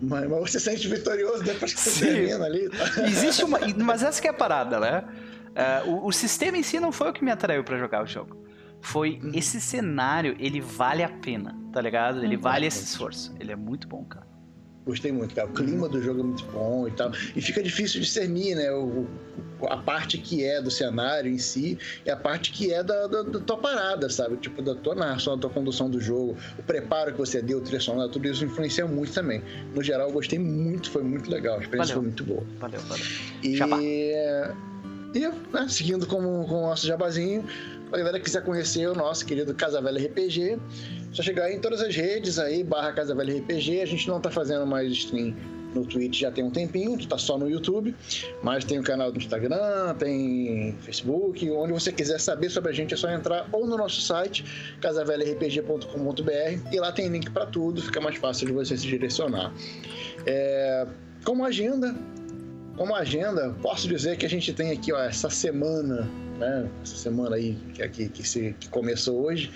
[0.00, 2.68] mas, mas você se sente vitorioso depois que você termina ali.
[2.70, 3.02] Tá?
[3.06, 3.58] Existe uma...
[3.76, 5.04] Mas essa que é a parada, né?
[5.84, 8.06] Uh, o, o, sistema em si não foi o que me atraiu para jogar o
[8.06, 8.36] jogo.
[8.80, 9.32] Foi uhum.
[9.34, 12.22] esse cenário, ele vale a pena, tá ligado?
[12.22, 12.42] Ele uhum.
[12.42, 13.34] vale esse esforço.
[13.40, 14.27] Ele é muito bom, cara.
[14.88, 15.46] Gostei muito, cara.
[15.46, 17.12] O clima do jogo é muito bom e tal.
[17.36, 18.72] E fica difícil discernir, né?
[18.72, 19.06] O,
[19.68, 23.22] a parte que é do cenário em si e a parte que é da, da,
[23.22, 24.38] da, tua parada, sabe?
[24.38, 27.60] Tipo, da tua narração, da tua condução do jogo, o preparo que você deu, o
[27.60, 29.42] trilha sonora, tudo isso influencia muito também.
[29.74, 31.58] No geral, eu gostei muito, foi muito legal.
[31.58, 32.10] A experiência valeu.
[32.10, 32.46] foi muito boa.
[32.58, 33.04] Valeu, valeu.
[33.42, 33.58] E,
[35.14, 37.44] e né, seguindo com, com o nosso jabazinho,
[37.92, 40.58] a galera quiser conhecer o nosso querido Casa Velha RPG,
[41.12, 43.80] só chegar em todas as redes aí, barra Casa Velha RPG.
[43.80, 45.34] A gente não tá fazendo mais stream
[45.74, 47.94] no Twitch já tem um tempinho, tá só no YouTube,
[48.42, 52.94] mas tem o canal do Instagram, tem Facebook, onde você quiser saber sobre a gente
[52.94, 54.44] é só entrar ou no nosso site,
[54.80, 59.52] casavelharpg.com.br, e lá tem link para tudo, fica mais fácil de você se direcionar.
[60.26, 60.86] É,
[61.24, 61.94] como agenda,
[62.76, 66.68] como agenda, posso dizer que a gente tem aqui ó, essa semana né?
[66.82, 69.50] Essa semana aí que, que, que, se, que começou hoje,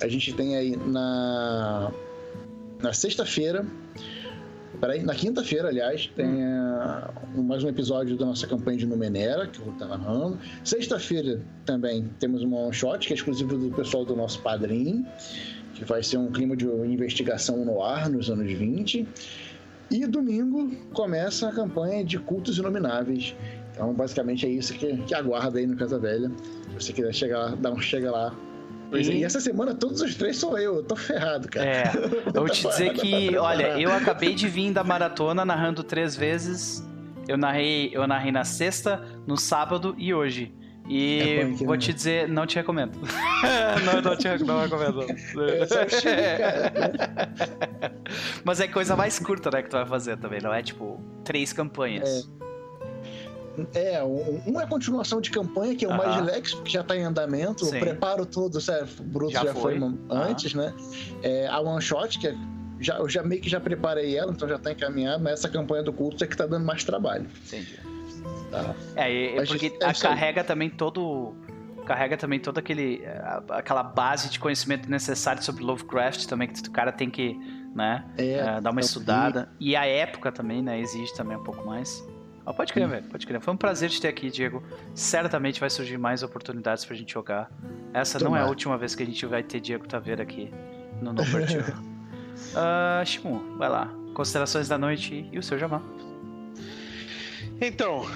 [0.00, 1.90] a gente tem aí na,
[2.80, 3.66] na sexta-feira,
[4.80, 9.58] peraí, na quinta-feira, aliás, tem uh, mais um episódio da nossa campanha de Numenera, que
[9.58, 10.38] eu vou estar narrando.
[10.62, 15.06] Sexta-feira também temos um shot, que é exclusivo do pessoal do nosso padrinho,
[15.74, 19.06] que vai ser um clima de investigação no ar nos anos 20.
[19.88, 23.36] E domingo começa a campanha de cultos inomináveis,
[23.76, 26.30] então, basicamente é isso que, que aguarda aí no Casa Velha.
[26.78, 28.34] Se você quiser chegar lá, dá um chega lá.
[28.88, 29.18] Pois é, e...
[29.18, 31.66] e essa semana todos os três sou eu, eu tô ferrado, cara.
[31.66, 31.92] É,
[32.34, 36.82] eu vou te dizer que, olha, eu acabei de vir da maratona narrando três vezes.
[37.28, 40.54] Eu narrei, eu narrei na sexta, no sábado e hoje.
[40.88, 41.78] E é vou né?
[41.78, 42.96] te dizer, não te recomendo.
[43.84, 45.02] não, não te não recomendo.
[45.02, 45.66] É,
[48.42, 51.52] Mas é coisa mais curta, né, que tu vai fazer também, não é tipo três
[51.52, 52.26] campanhas.
[52.40, 52.45] É.
[53.74, 55.96] É, um, um, é a continuação de campanha, que é o -huh.
[55.96, 57.64] Magilex, que já está em andamento.
[57.64, 57.76] Sim.
[57.76, 59.00] O preparo todo, certo?
[59.00, 60.74] O Bruto já, já foi, foi antes, né?
[61.22, 62.34] É, a One Shot, que é,
[62.80, 65.82] já, eu já meio que já preparei ela, então já está encaminhada, mas essa campanha
[65.82, 67.26] do culto é que está dando mais trabalho.
[67.46, 67.78] Entendi.
[68.50, 68.74] Tá.
[68.94, 71.34] É, e, porque é carrega também todo
[71.84, 73.02] carrega também toda aquele
[73.48, 77.38] aquela base de conhecimento necessário sobre Lovecraft também que o cara tem que
[77.74, 81.64] né é, uh, dar uma estudada e a época também né exige também um pouco
[81.64, 82.04] mais
[82.46, 83.40] ah, pode crer, velho, pode crer.
[83.40, 84.62] Foi um prazer te ter aqui, Diego.
[84.94, 87.50] Certamente vai surgir mais oportunidades pra gente jogar.
[87.92, 88.30] Essa Tomar.
[88.30, 90.52] não é a última vez que a gente vai ter Diego Taveira aqui
[91.02, 91.72] no No Partido.
[92.54, 93.92] uh, Shimu, vai lá.
[94.14, 95.82] Considerações da noite e o seu Jamar.
[97.60, 98.06] Então,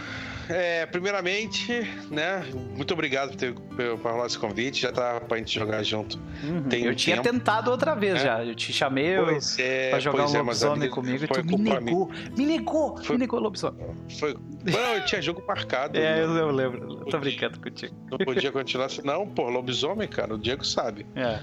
[0.51, 1.73] é, primeiramente,
[2.11, 2.45] né,
[2.77, 4.83] muito obrigado por ter por rolar esse convite.
[4.83, 6.19] Já tá pra gente jogar junto.
[6.43, 6.62] Uhum.
[6.65, 7.39] Tem eu um tinha tempo.
[7.39, 8.25] tentado outra vez é.
[8.25, 8.45] já.
[8.45, 12.11] Eu te chamei pois é, pra jogar um é, lobisomem comigo e tu me negou.
[12.37, 13.87] Me negou, foi, me negou lobisomem.
[14.19, 14.37] Foi.
[14.65, 15.97] Não, eu tinha jogo marcado.
[15.97, 17.01] é, eu, eu lembro.
[17.01, 17.95] Eu tô brincando contigo.
[18.11, 19.03] Não podia continuar assim.
[19.05, 21.07] Não, pô, lobisomem, cara, o Diego sabe.
[21.15, 21.41] É.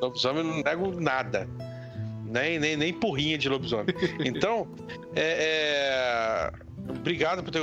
[0.00, 1.48] Lobisomem eu não nego nada.
[2.24, 3.94] Nem, nem, nem porrinha de lobisomem.
[4.24, 4.66] Então,
[5.14, 6.50] é...
[6.52, 7.60] é obrigado por ter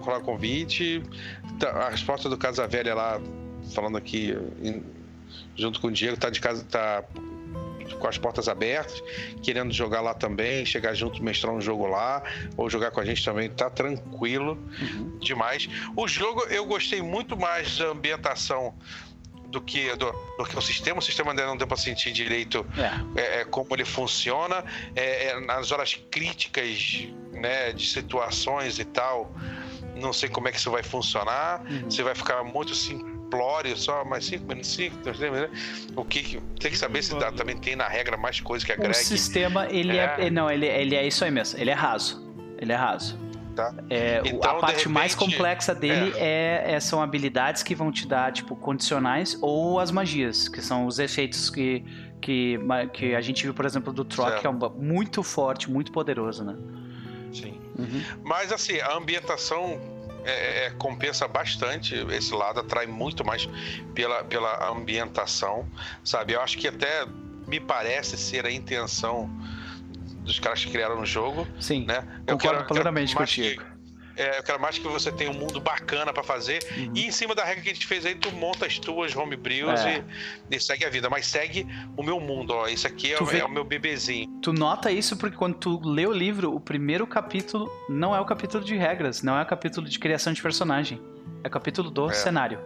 [0.00, 1.02] rolar o convite.
[1.58, 3.20] Tá, a resposta do Casa Velha lá,
[3.74, 4.36] falando aqui
[5.54, 7.04] junto com o Diego, tá de casa, tá
[7.98, 9.02] com as portas abertas,
[9.42, 12.22] querendo jogar lá também, chegar junto, mestrar um jogo lá,
[12.56, 15.18] ou jogar com a gente também, tá tranquilo uhum.
[15.20, 15.68] demais.
[15.94, 18.74] O jogo eu gostei muito mais da ambientação
[19.52, 20.98] do que, do, do, que o sistema.
[20.98, 23.20] O sistema ainda não deu para sentir direito é.
[23.20, 23.44] É, é.
[23.44, 24.64] como ele funciona.
[24.96, 29.32] É, é, nas horas críticas né, de situações e tal,
[29.94, 31.62] não sei como é que isso vai funcionar.
[31.70, 31.90] Uhum.
[31.90, 35.50] Você vai ficar muito simplório, só mais 5 minutos, 5, né?
[35.94, 38.90] O que tem que saber se dá, também tem na regra mais coisas que agregue.
[38.90, 40.16] O sistema, ele é.
[40.18, 41.60] é, não, ele, ele é isso aí mesmo.
[41.60, 42.22] Ele é raso.
[42.58, 43.18] Ele é raso.
[43.54, 43.74] Tá?
[43.90, 46.64] É, então, a parte repente, mais complexa dele é.
[46.64, 46.80] É, é.
[46.80, 51.50] são habilidades que vão te dar, tipo, condicionais ou as magias, que são os efeitos
[51.50, 51.84] que,
[52.20, 52.58] que,
[52.94, 56.44] que a gente viu, por exemplo, do Troc, que é um, muito forte, muito poderoso,
[56.44, 56.56] né?
[57.32, 57.60] Sim.
[57.78, 58.02] Uhum.
[58.24, 59.78] Mas, assim, a ambientação
[60.24, 63.48] é, é, compensa bastante esse lado, atrai muito mais
[63.94, 65.68] pela, pela ambientação,
[66.04, 66.32] sabe?
[66.32, 67.06] Eu acho que até
[67.46, 69.28] me parece ser a intenção
[70.22, 71.46] dos caras que criaram o jogo.
[71.60, 72.06] Sim, né?
[72.26, 73.62] Eu quero, plenamente contigo.
[74.16, 76.62] É, eu quero mais que você tenha um mundo bacana para fazer.
[76.76, 76.92] Uhum.
[76.94, 79.80] E em cima da regra que a gente fez aí, tu monta as tuas homebrews
[79.80, 80.04] é.
[80.50, 81.08] e, e, segue a vida.
[81.08, 82.68] Mas segue o meu mundo, ó.
[82.68, 83.38] Isso aqui é, vê...
[83.38, 84.28] é, o meu bebezinho.
[84.42, 88.24] Tu nota isso porque quando tu lê o livro, o primeiro capítulo não é o
[88.24, 91.00] capítulo de regras, não é o capítulo de criação de personagem.
[91.42, 92.14] É o capítulo do é.
[92.14, 92.58] cenário.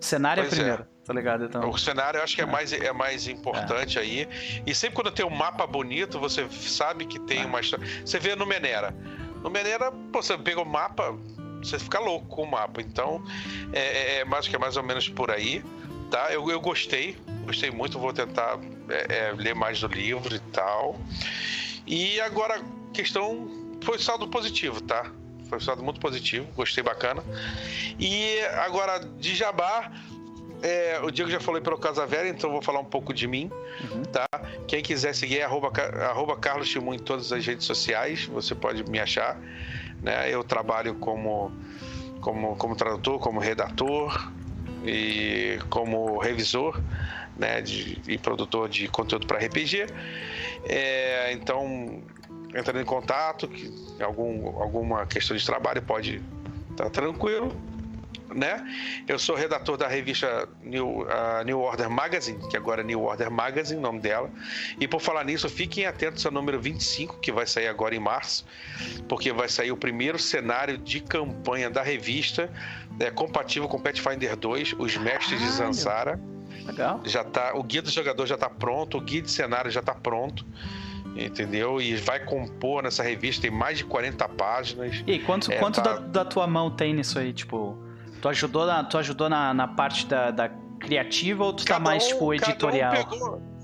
[0.00, 0.95] Cenário é pois é primeiro.
[1.06, 1.44] Tá ligado?
[1.44, 1.70] Então...
[1.70, 2.46] O cenário eu acho que é, é.
[2.46, 4.28] mais, é mais importante aí.
[4.66, 7.86] E sempre quando tem um mapa bonito, você sabe que tem uma história.
[8.04, 8.94] Você vê no Menera.
[9.42, 11.16] No Menera, pô, você pega o mapa,
[11.62, 12.80] você fica louco com o mapa.
[12.80, 13.22] Então,
[13.72, 15.62] é, é, é mais que é mais ou menos por aí,
[16.10, 16.32] tá?
[16.32, 17.98] Eu, eu gostei, gostei muito.
[17.98, 20.98] Vou tentar é, é, ler mais do livro e tal.
[21.86, 22.60] E agora,
[22.92, 23.48] questão
[23.80, 25.08] foi saldo positivo, tá?
[25.48, 27.22] Foi um saldo muito positivo, gostei bacana.
[28.00, 29.92] E agora de Jabá,
[30.62, 33.50] é, o Diego já falou pelo Casa Velha, então vou falar um pouco de mim,
[33.90, 34.02] uhum.
[34.04, 34.26] tá?
[34.66, 35.70] Quem quiser seguir é arroba,
[36.08, 39.38] arroba Carlos Timu em todas as redes sociais, você pode me achar.
[40.02, 40.32] Né?
[40.32, 41.52] Eu trabalho como,
[42.20, 44.32] como, como tradutor, como redator
[44.84, 46.80] e como revisor
[47.36, 47.60] né?
[47.60, 49.86] de, e produtor de conteúdo para RPG.
[50.64, 52.02] É, então,
[52.54, 56.22] entrando em contato, que algum, alguma questão de trabalho pode
[56.70, 57.54] estar tá tranquilo
[58.34, 58.64] né?
[59.06, 63.30] Eu sou redator da revista New, uh, New Order Magazine, que agora é New Order
[63.30, 64.30] Magazine, nome dela.
[64.80, 68.46] E por falar nisso, fiquem atentos ao número 25, que vai sair agora em março,
[69.08, 72.50] porque vai sair o primeiro cenário de campanha da revista,
[72.98, 76.20] é, compatível com Pathfinder 2, Os Mestres de Zansara.
[76.64, 77.00] Legal.
[77.04, 79.94] Já tá, o guia do jogador já está pronto, o guia de cenário já está
[79.94, 80.44] pronto
[81.18, 81.80] entendeu?
[81.80, 85.02] E vai compor nessa revista, tem mais de 40 páginas.
[85.06, 85.94] E quanto, é, quanto tá...
[85.94, 87.85] da, da, tua mão tem nisso aí, tipo?
[88.20, 90.48] Tu ajudou na, tu ajudou na, na parte da, da
[90.80, 92.92] criativa ou tu tá cada tá mais, um, tipo, editorial?
[92.92, 93.56] Um pegou...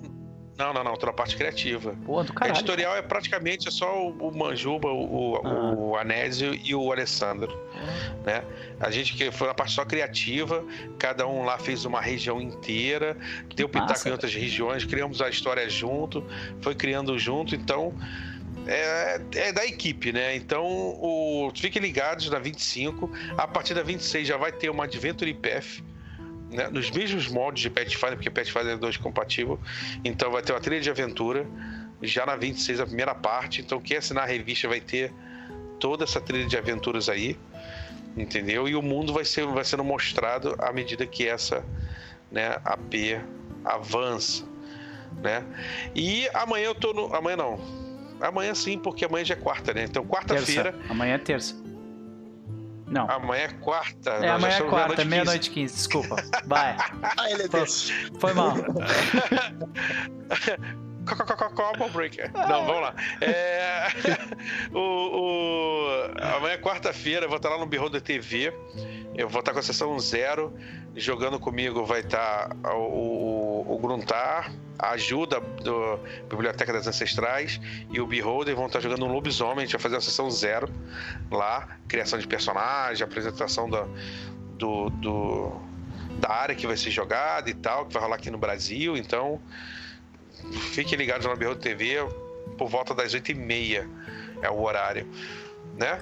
[0.59, 1.97] Não, não, não, tô na parte criativa.
[2.05, 2.57] Pô, do caralho.
[2.57, 5.75] Editorial é praticamente só o, o Manjuba, o, ah.
[5.75, 7.53] o Anésio e o Alessandro.
[7.75, 8.15] Ah.
[8.25, 8.45] Né?
[8.79, 10.65] A gente que foi na parte só criativa,
[10.99, 13.17] cada um lá fez uma região inteira,
[13.57, 16.25] deu pitaco em outras regiões, criamos a história junto,
[16.61, 17.95] foi criando junto, então
[18.67, 20.37] é, é, da equipe, né?
[20.37, 23.11] Então, o, fiquem ligados na 25.
[23.37, 25.83] A partir da 26 já vai ter uma Adventure Path.
[26.51, 26.69] Né?
[26.69, 29.59] Nos mesmos modos de Pathfinder, porque Pathfinder é 2 compatível.
[30.05, 31.47] Então vai ter uma trilha de aventura.
[32.03, 33.61] Já na 26, a primeira parte.
[33.61, 35.13] Então, quem assinar a revista vai ter
[35.79, 37.37] toda essa trilha de aventuras aí.
[38.17, 38.69] Entendeu?
[38.69, 41.65] E o mundo vai, ser, vai sendo mostrado à medida que essa
[42.31, 43.21] né, AP
[43.65, 44.45] avança.
[45.23, 45.45] Né?
[45.95, 47.15] E amanhã eu tô no.
[47.15, 47.82] Amanhã não
[48.23, 49.85] Amanhã sim, porque amanhã já é quarta, né?
[49.85, 50.75] Então, quarta-feira.
[50.89, 51.55] Amanhã é terça.
[52.87, 53.11] Não.
[53.11, 54.11] Amanhã é quarta.
[54.11, 56.17] É, amanhã é quarta, meia-noite meia 15, desculpa.
[56.45, 56.77] Vai.
[57.03, 57.67] ah, ele é foi,
[58.19, 58.55] foi mal.
[61.55, 62.31] Combo Breaker.
[62.33, 62.95] Não, vamos lá.
[63.21, 63.89] É...
[64.73, 65.89] o, o...
[66.37, 68.53] Amanhã é quarta-feira, eu vou estar lá no Beholder TV.
[69.15, 70.55] Eu vou estar com a sessão zero.
[70.95, 77.61] Jogando comigo vai estar o, o, o Gruntar, a ajuda do Biblioteca das Ancestrais
[77.91, 79.59] e o Beholder vão estar jogando um lobisomem.
[79.59, 80.69] A gente vai fazer a sessão zero
[81.31, 81.69] lá.
[81.89, 83.89] Criação de personagem, apresentação do,
[84.59, 85.63] do, do
[86.19, 88.97] da área que vai ser jogada e tal, que vai rolar aqui no Brasil.
[88.97, 89.41] Então,
[90.73, 91.97] fiquem ligados na Beholder TV
[92.57, 93.89] por volta das 8h30
[94.43, 95.09] é o horário,
[95.77, 96.01] né?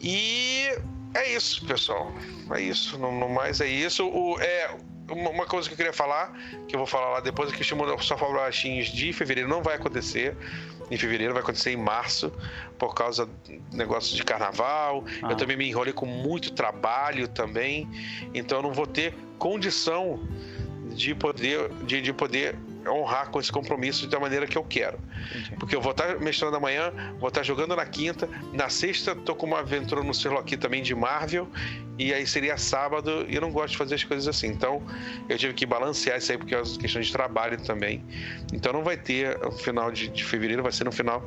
[0.00, 0.68] E
[1.14, 2.12] é isso, pessoal.
[2.50, 2.98] É isso.
[2.98, 4.06] No, no mais é isso.
[4.06, 4.76] O, é,
[5.10, 6.32] uma coisa que eu queria falar,
[6.68, 9.48] que eu vou falar lá depois, é que o Shimono só falou baixinhos de fevereiro
[9.48, 10.36] não vai acontecer.
[10.90, 12.32] Em fevereiro vai acontecer em março,
[12.78, 15.04] por causa do negócio de carnaval.
[15.22, 15.30] Ah.
[15.30, 17.88] Eu também me enrolei com muito trabalho também.
[18.34, 20.20] Então eu não vou ter condição
[20.94, 22.56] de poder, de, de poder
[22.88, 24.98] honrar com esse compromisso da maneira que eu quero.
[25.30, 25.56] Entendi.
[25.56, 29.46] Porque eu vou estar mestrando amanhã, vou estar jogando na quinta, na sexta tô com
[29.46, 31.48] uma aventura no selo aqui também de Marvel,
[31.98, 34.48] e aí seria sábado, e eu não gosto de fazer as coisas assim.
[34.48, 34.82] Então,
[35.28, 38.04] eu tive que balancear isso aí, porque é uma questão de trabalho também.
[38.52, 41.24] Então, não vai ter no final de, de fevereiro, vai ser no final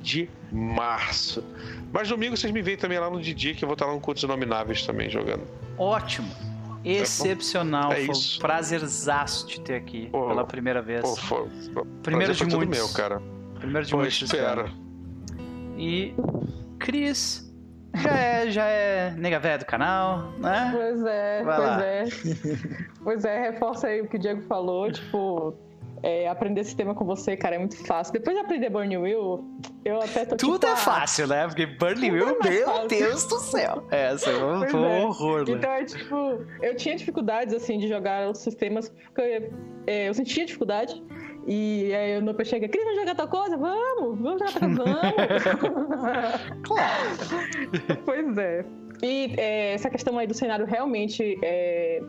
[0.00, 1.44] de março.
[1.92, 4.00] Mas domingo vocês me veem também lá no Didi, que eu vou estar lá no
[4.00, 5.46] Cultos Inomináveis também jogando.
[5.78, 6.57] Ótimo!
[6.84, 7.92] Excepcional.
[7.92, 11.02] É foi um prazerzaço te ter aqui pô, pela primeira vez.
[11.02, 11.48] Pô, foi,
[12.02, 12.78] Primeiro de muitos.
[12.78, 13.20] meu, cara.
[13.56, 14.22] Primeiro de pô, muitos.
[14.22, 14.70] Espera.
[15.76, 16.14] E
[16.78, 17.48] Cris
[17.96, 20.70] já é, já é nega velha do canal, né?
[20.74, 21.84] Pois é, Vai pois lá.
[21.84, 22.04] é.
[23.02, 25.54] Pois é, reforça aí o que o Diego falou, tipo,
[26.02, 28.12] É, aprender esse tema com você, cara, é muito fácil.
[28.12, 29.44] Depois de aprender Burn Will,
[29.84, 31.46] eu até tô Tudo tipo, é ah, fácil, né?
[31.46, 32.88] Porque Burn Will, é meu fácil.
[32.88, 33.84] Deus do céu.
[33.90, 35.04] É, isso é um, Pois foi um é.
[35.04, 35.54] horror, né?
[35.54, 36.16] Então é tipo,
[36.62, 39.50] eu tinha dificuldades assim de jogar os sistemas, porque
[39.86, 41.02] é, eu sentia dificuldade.
[41.46, 43.56] E aí o Noper chega, Cris, vamos jogar tal coisa?
[43.56, 46.58] Vamos, vamos jogar tal coisa, vamos.
[46.68, 48.02] Claro.
[48.04, 48.64] pois é.
[49.02, 52.02] E é, essa questão aí do cenário realmente é,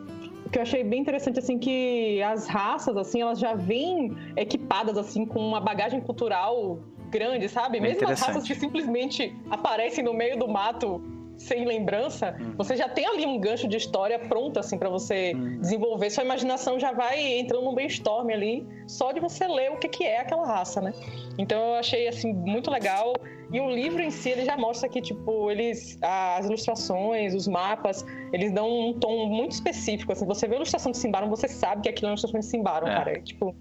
[0.50, 5.24] que eu achei bem interessante assim que as raças assim elas já vêm equipadas assim
[5.24, 6.80] com uma bagagem cultural
[7.10, 7.80] grande, sabe?
[7.80, 11.02] Mesmo as raças que simplesmente aparecem no meio do mato
[11.40, 12.52] sem lembrança, Hum.
[12.56, 15.58] você já tem ali um gancho de história pronto assim para você Hum.
[15.60, 16.10] desenvolver.
[16.10, 20.04] Sua imaginação já vai entrando num brainstorm ali, só de você ler o que, que
[20.04, 20.92] é aquela raça, né?
[21.38, 23.14] Então eu achei assim muito legal.
[23.52, 28.04] E o livro em si ele já mostra que tipo eles as ilustrações, os mapas,
[28.32, 30.12] eles dão um tom muito específico.
[30.12, 32.46] Assim, você vê a ilustração de Simbaron, você sabe que aquilo é uma ilustração de
[32.46, 32.94] Simbaron, É.
[32.94, 33.20] cara.
[33.22, 33.56] Tipo,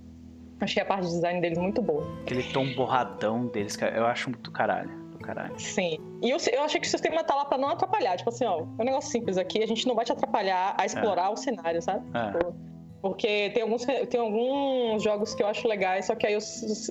[0.59, 2.06] achei a parte de design deles muito boa.
[2.24, 4.99] Aquele tom borradão deles, cara, eu acho muito caralho.
[5.30, 5.59] Caralho.
[5.59, 5.99] Sim.
[6.24, 8.17] E eu, eu achei que o sistema tá lá pra não atrapalhar.
[8.17, 10.85] Tipo assim, ó, é um negócio simples aqui, a gente não vai te atrapalhar a
[10.85, 12.03] explorar o cenário, sabe?
[12.17, 12.32] É.
[12.32, 12.56] Tipo,
[12.99, 16.40] Porque tem alguns, tem alguns jogos que eu acho legais, só que aí o,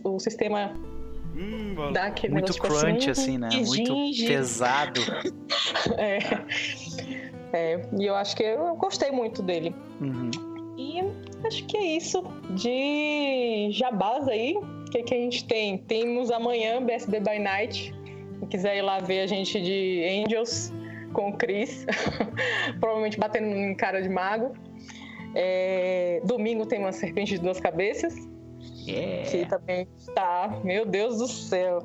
[0.04, 0.72] o sistema
[1.92, 3.48] dá aquele Muito negócio, tipo crunch, assim, né?
[3.48, 4.26] que Muito ginge.
[4.28, 5.00] pesado.
[5.98, 6.18] É.
[7.52, 9.74] É, e eu acho que eu gostei muito dele.
[10.00, 10.30] Uhum.
[10.76, 11.00] E
[11.46, 14.56] acho que é isso de jabás aí.
[14.56, 15.78] O que, que a gente tem?
[15.78, 17.94] Temos amanhã BSB by Night.
[18.50, 20.72] Quiser ir lá ver a gente de Angels
[21.12, 21.84] com o Chris.
[22.80, 24.52] Provavelmente batendo em cara de mago.
[25.34, 28.14] É, Domingo tem uma serpente de duas cabeças.
[28.84, 29.46] Que Yeah.
[29.50, 30.60] também está.
[30.64, 31.80] Meu Deus do céu.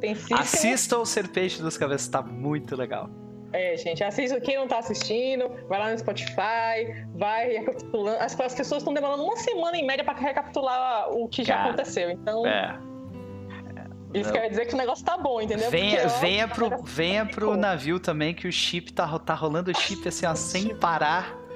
[0.00, 0.40] Tem Cícero.
[0.40, 3.08] Assista o Serpente dos Cabeças, tá muito legal.
[3.52, 4.40] É, gente, assista.
[4.40, 8.18] Quem não tá assistindo, vai lá no Spotify, vai recapitulando.
[8.20, 11.68] As, as pessoas estão demorando uma semana em média pra recapitular o que já Cara,
[11.70, 12.10] aconteceu.
[12.10, 12.78] Então, É.
[14.14, 15.70] isso quer dizer que o negócio tá bom, entendeu?
[15.70, 19.70] Venha, Porque, ó, venha, pro, venha pro navio também, que o chip tá, tá rolando
[19.70, 21.36] o chip assim, ó, sem parar.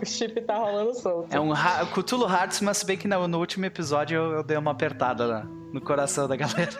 [0.00, 1.34] O chip tá rolando solto.
[1.34, 1.52] É um
[1.92, 5.46] Cthulhu Hearts, mas se bem que no, no último episódio eu, eu dei uma apertada
[5.74, 6.70] no coração da galera.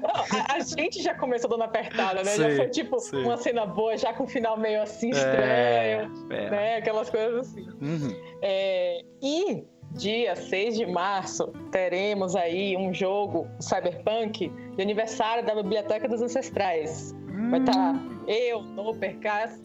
[0.00, 2.30] Não, a, a gente já começou dando apertada, né?
[2.30, 3.22] Sim, já foi tipo sim.
[3.22, 6.50] uma cena boa, já com um final meio assim estranho, é.
[6.50, 6.76] né?
[6.78, 7.68] Aquelas coisas assim.
[7.80, 8.18] Uhum.
[8.42, 9.64] É, e
[9.96, 17.14] dia 6 de março teremos aí um jogo Cyberpunk de aniversário da Biblioteca dos Ancestrais.
[17.50, 17.94] Vai estar
[18.26, 19.60] eu, Noper, Cass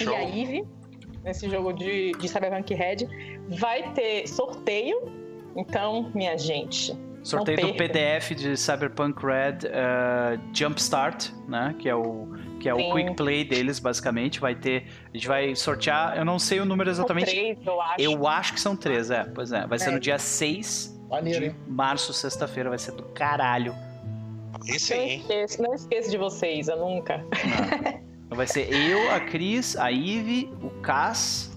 [0.00, 0.66] e a Ivy
[1.24, 3.08] nesse jogo de, de Cyberpunk Red.
[3.58, 5.12] Vai ter sorteio,
[5.56, 6.96] então, minha gente.
[7.22, 7.74] Sorteio do.
[7.74, 11.74] PDF de Cyberpunk Red uh, Jumpstart, né?
[11.78, 12.28] Que é o
[12.62, 12.92] que é o Sim.
[12.94, 14.38] quick play deles, basicamente.
[14.38, 16.16] Vai ter, a gente vai sortear.
[16.16, 17.30] Eu não sei o número São exatamente.
[17.30, 18.00] três, eu acho.
[18.00, 19.24] Eu acho que são três, é.
[19.24, 19.66] Pois é.
[19.66, 19.92] Vai ser É.
[19.92, 21.56] no dia 6 Maneiro, de hein?
[21.66, 22.68] março, sexta-feira.
[22.70, 23.74] Vai ser do caralho.
[24.68, 27.24] Esse Não aí, esqueço, não esqueço de vocês, eu nunca.
[28.26, 31.50] Então vai ser eu, a Cris, a Ive, o Cass.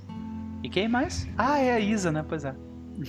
[0.64, 1.28] E quem mais?
[1.38, 2.26] Ah, é a Isa, né?
[2.28, 2.50] Pois é.
[2.50, 3.06] Eu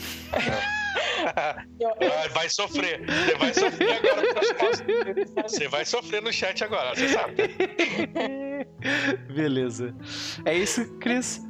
[1.98, 3.00] Vai, vai sofrer.
[3.06, 5.48] Você vai sofrer agora.
[5.48, 7.34] Você vai sofrer no chat agora, você sabe.
[9.34, 9.94] Beleza.
[10.44, 11.40] É isso, Cris?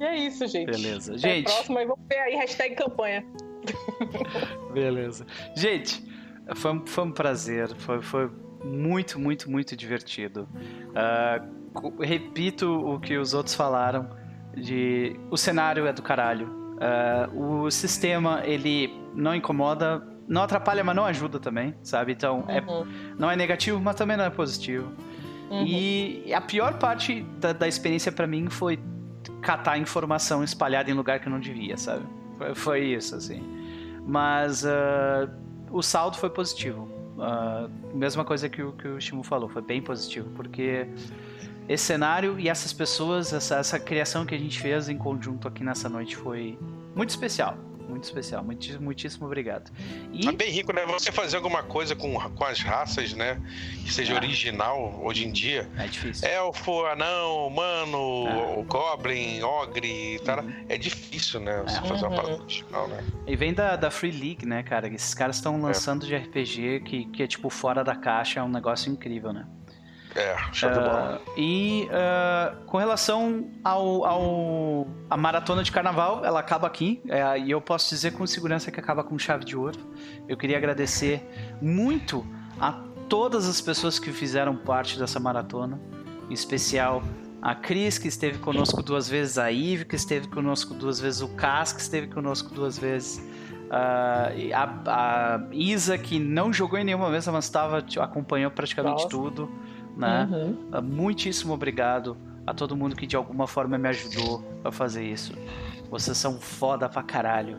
[0.00, 0.70] E é isso, gente.
[0.70, 1.14] Beleza.
[1.14, 3.24] Até a Gente, próxima e vamos ver aí, hashtag campanha.
[4.72, 5.26] beleza.
[5.56, 6.02] Gente,
[6.56, 7.68] foi, um- foi um prazer.
[7.76, 8.30] Foi, foi
[8.64, 10.48] muito, muito, muito divertido.
[11.74, 14.20] Co- repito o que os outros falaram.
[14.54, 16.61] De, o cenário é do caralho.
[16.84, 22.10] Ah, o sistema, ele não incomoda, não atrapalha, mas não ajuda também, sabe?
[22.12, 24.90] Então, é, Uhum, não é negativo, mas também não é positivo.
[25.48, 25.64] uhum.
[25.64, 28.80] E a pior parte da, da experiência pra mim foi
[29.40, 32.04] catar informação espalhada em lugar que não devia, sabe?
[32.36, 33.40] Foi, foi isso, assim.
[34.04, 35.28] Mas ah,
[35.70, 36.88] o saldo foi positivo.
[37.20, 40.88] Ah, mesma coisa que o, que o Shimu falou, foi bem positivo, porque
[41.68, 45.62] esse cenário e essas pessoas, essa, essa criação que a gente fez em conjunto aqui
[45.64, 46.58] nessa noite foi
[46.94, 47.56] muito especial.
[47.88, 48.42] Muito especial.
[48.42, 49.70] Muitíssimo, muitíssimo obrigado.
[50.14, 50.86] E Tá bem rico, né?
[50.86, 53.38] Você fazer alguma coisa com, com as raças, né?
[53.84, 54.16] Que seja Ah.
[54.16, 55.68] original hoje em dia.
[55.76, 56.26] é difícil.
[56.26, 58.58] Elfo, anão, humano, Ah.
[58.58, 60.42] o goblin, ogre, tal.
[60.42, 60.64] Uhum.
[60.70, 61.62] É difícil, né?
[61.66, 61.82] Você É.
[61.82, 62.16] fazer uma Uhum.
[62.16, 63.04] parada original, né?
[63.26, 64.88] E vem da, da Free League, né, cara?
[64.88, 68.48] Esses caras estão lançando de RPG que, que é tipo fora da caixa, é um
[68.48, 69.46] negócio incrível, né?
[70.14, 71.20] É, show de bola.
[71.20, 77.38] Ah, e ah, com relação ao, ao a maratona de carnaval, ela acaba aqui é,
[77.38, 79.78] e eu posso dizer com segurança que acaba com chave de ouro.
[80.28, 81.26] Eu queria agradecer
[81.60, 82.26] muito
[82.60, 82.72] a
[83.08, 85.80] todas as pessoas que fizeram parte dessa maratona,
[86.28, 87.02] em especial
[87.40, 91.28] a Cris, que esteve conosco duas vezes, a Ive, que esteve conosco duas vezes, o
[91.28, 93.20] Cas, que esteve conosco duas vezes,
[93.72, 99.08] Uh, a, a, Isa, que não jogou em nenhuma mesa, mas tava, acompanhou praticamente Nossa.
[99.08, 99.50] tudo.
[99.96, 100.28] Né?
[100.30, 100.78] Uhum.
[100.78, 105.34] Uh, muitíssimo obrigado a todo mundo que de alguma forma me ajudou a fazer isso.
[105.90, 107.58] Vocês são foda pra caralho.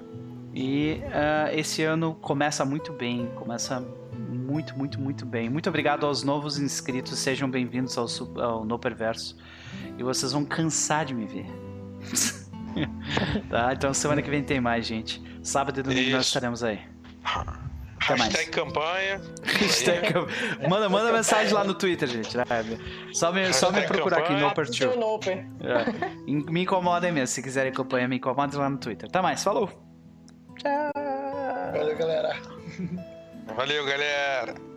[0.53, 3.83] E uh, esse ano começa muito bem, começa
[4.17, 5.49] muito, muito, muito bem.
[5.49, 8.07] Muito obrigado aos novos inscritos, sejam bem-vindos ao,
[8.41, 9.37] ao No Perverso.
[9.97, 11.47] E vocês vão cansar de me ver.
[13.49, 13.73] tá?
[13.73, 15.21] Então semana que vem tem mais, gente.
[15.41, 16.15] Sábado e domingo Isso.
[16.17, 16.79] nós estaremos aí.
[18.03, 18.33] Até mais.
[18.33, 19.21] Hashtag campanha.
[19.43, 20.13] Hashtag
[20.67, 22.35] Manda, manda mensagem lá no Twitter, gente.
[22.35, 22.43] Né?
[23.13, 24.91] Só me, só me procurar aqui, Noper Tio.
[25.61, 26.21] É.
[26.25, 27.27] Me incomodem mesmo.
[27.27, 29.07] Se quiserem campanha, me incomodem lá no Twitter.
[29.09, 29.43] Até mais.
[29.43, 29.69] Falou.
[30.57, 30.91] Tchau.
[31.73, 32.35] Valeu, galera.
[33.55, 34.72] Valeu, galera.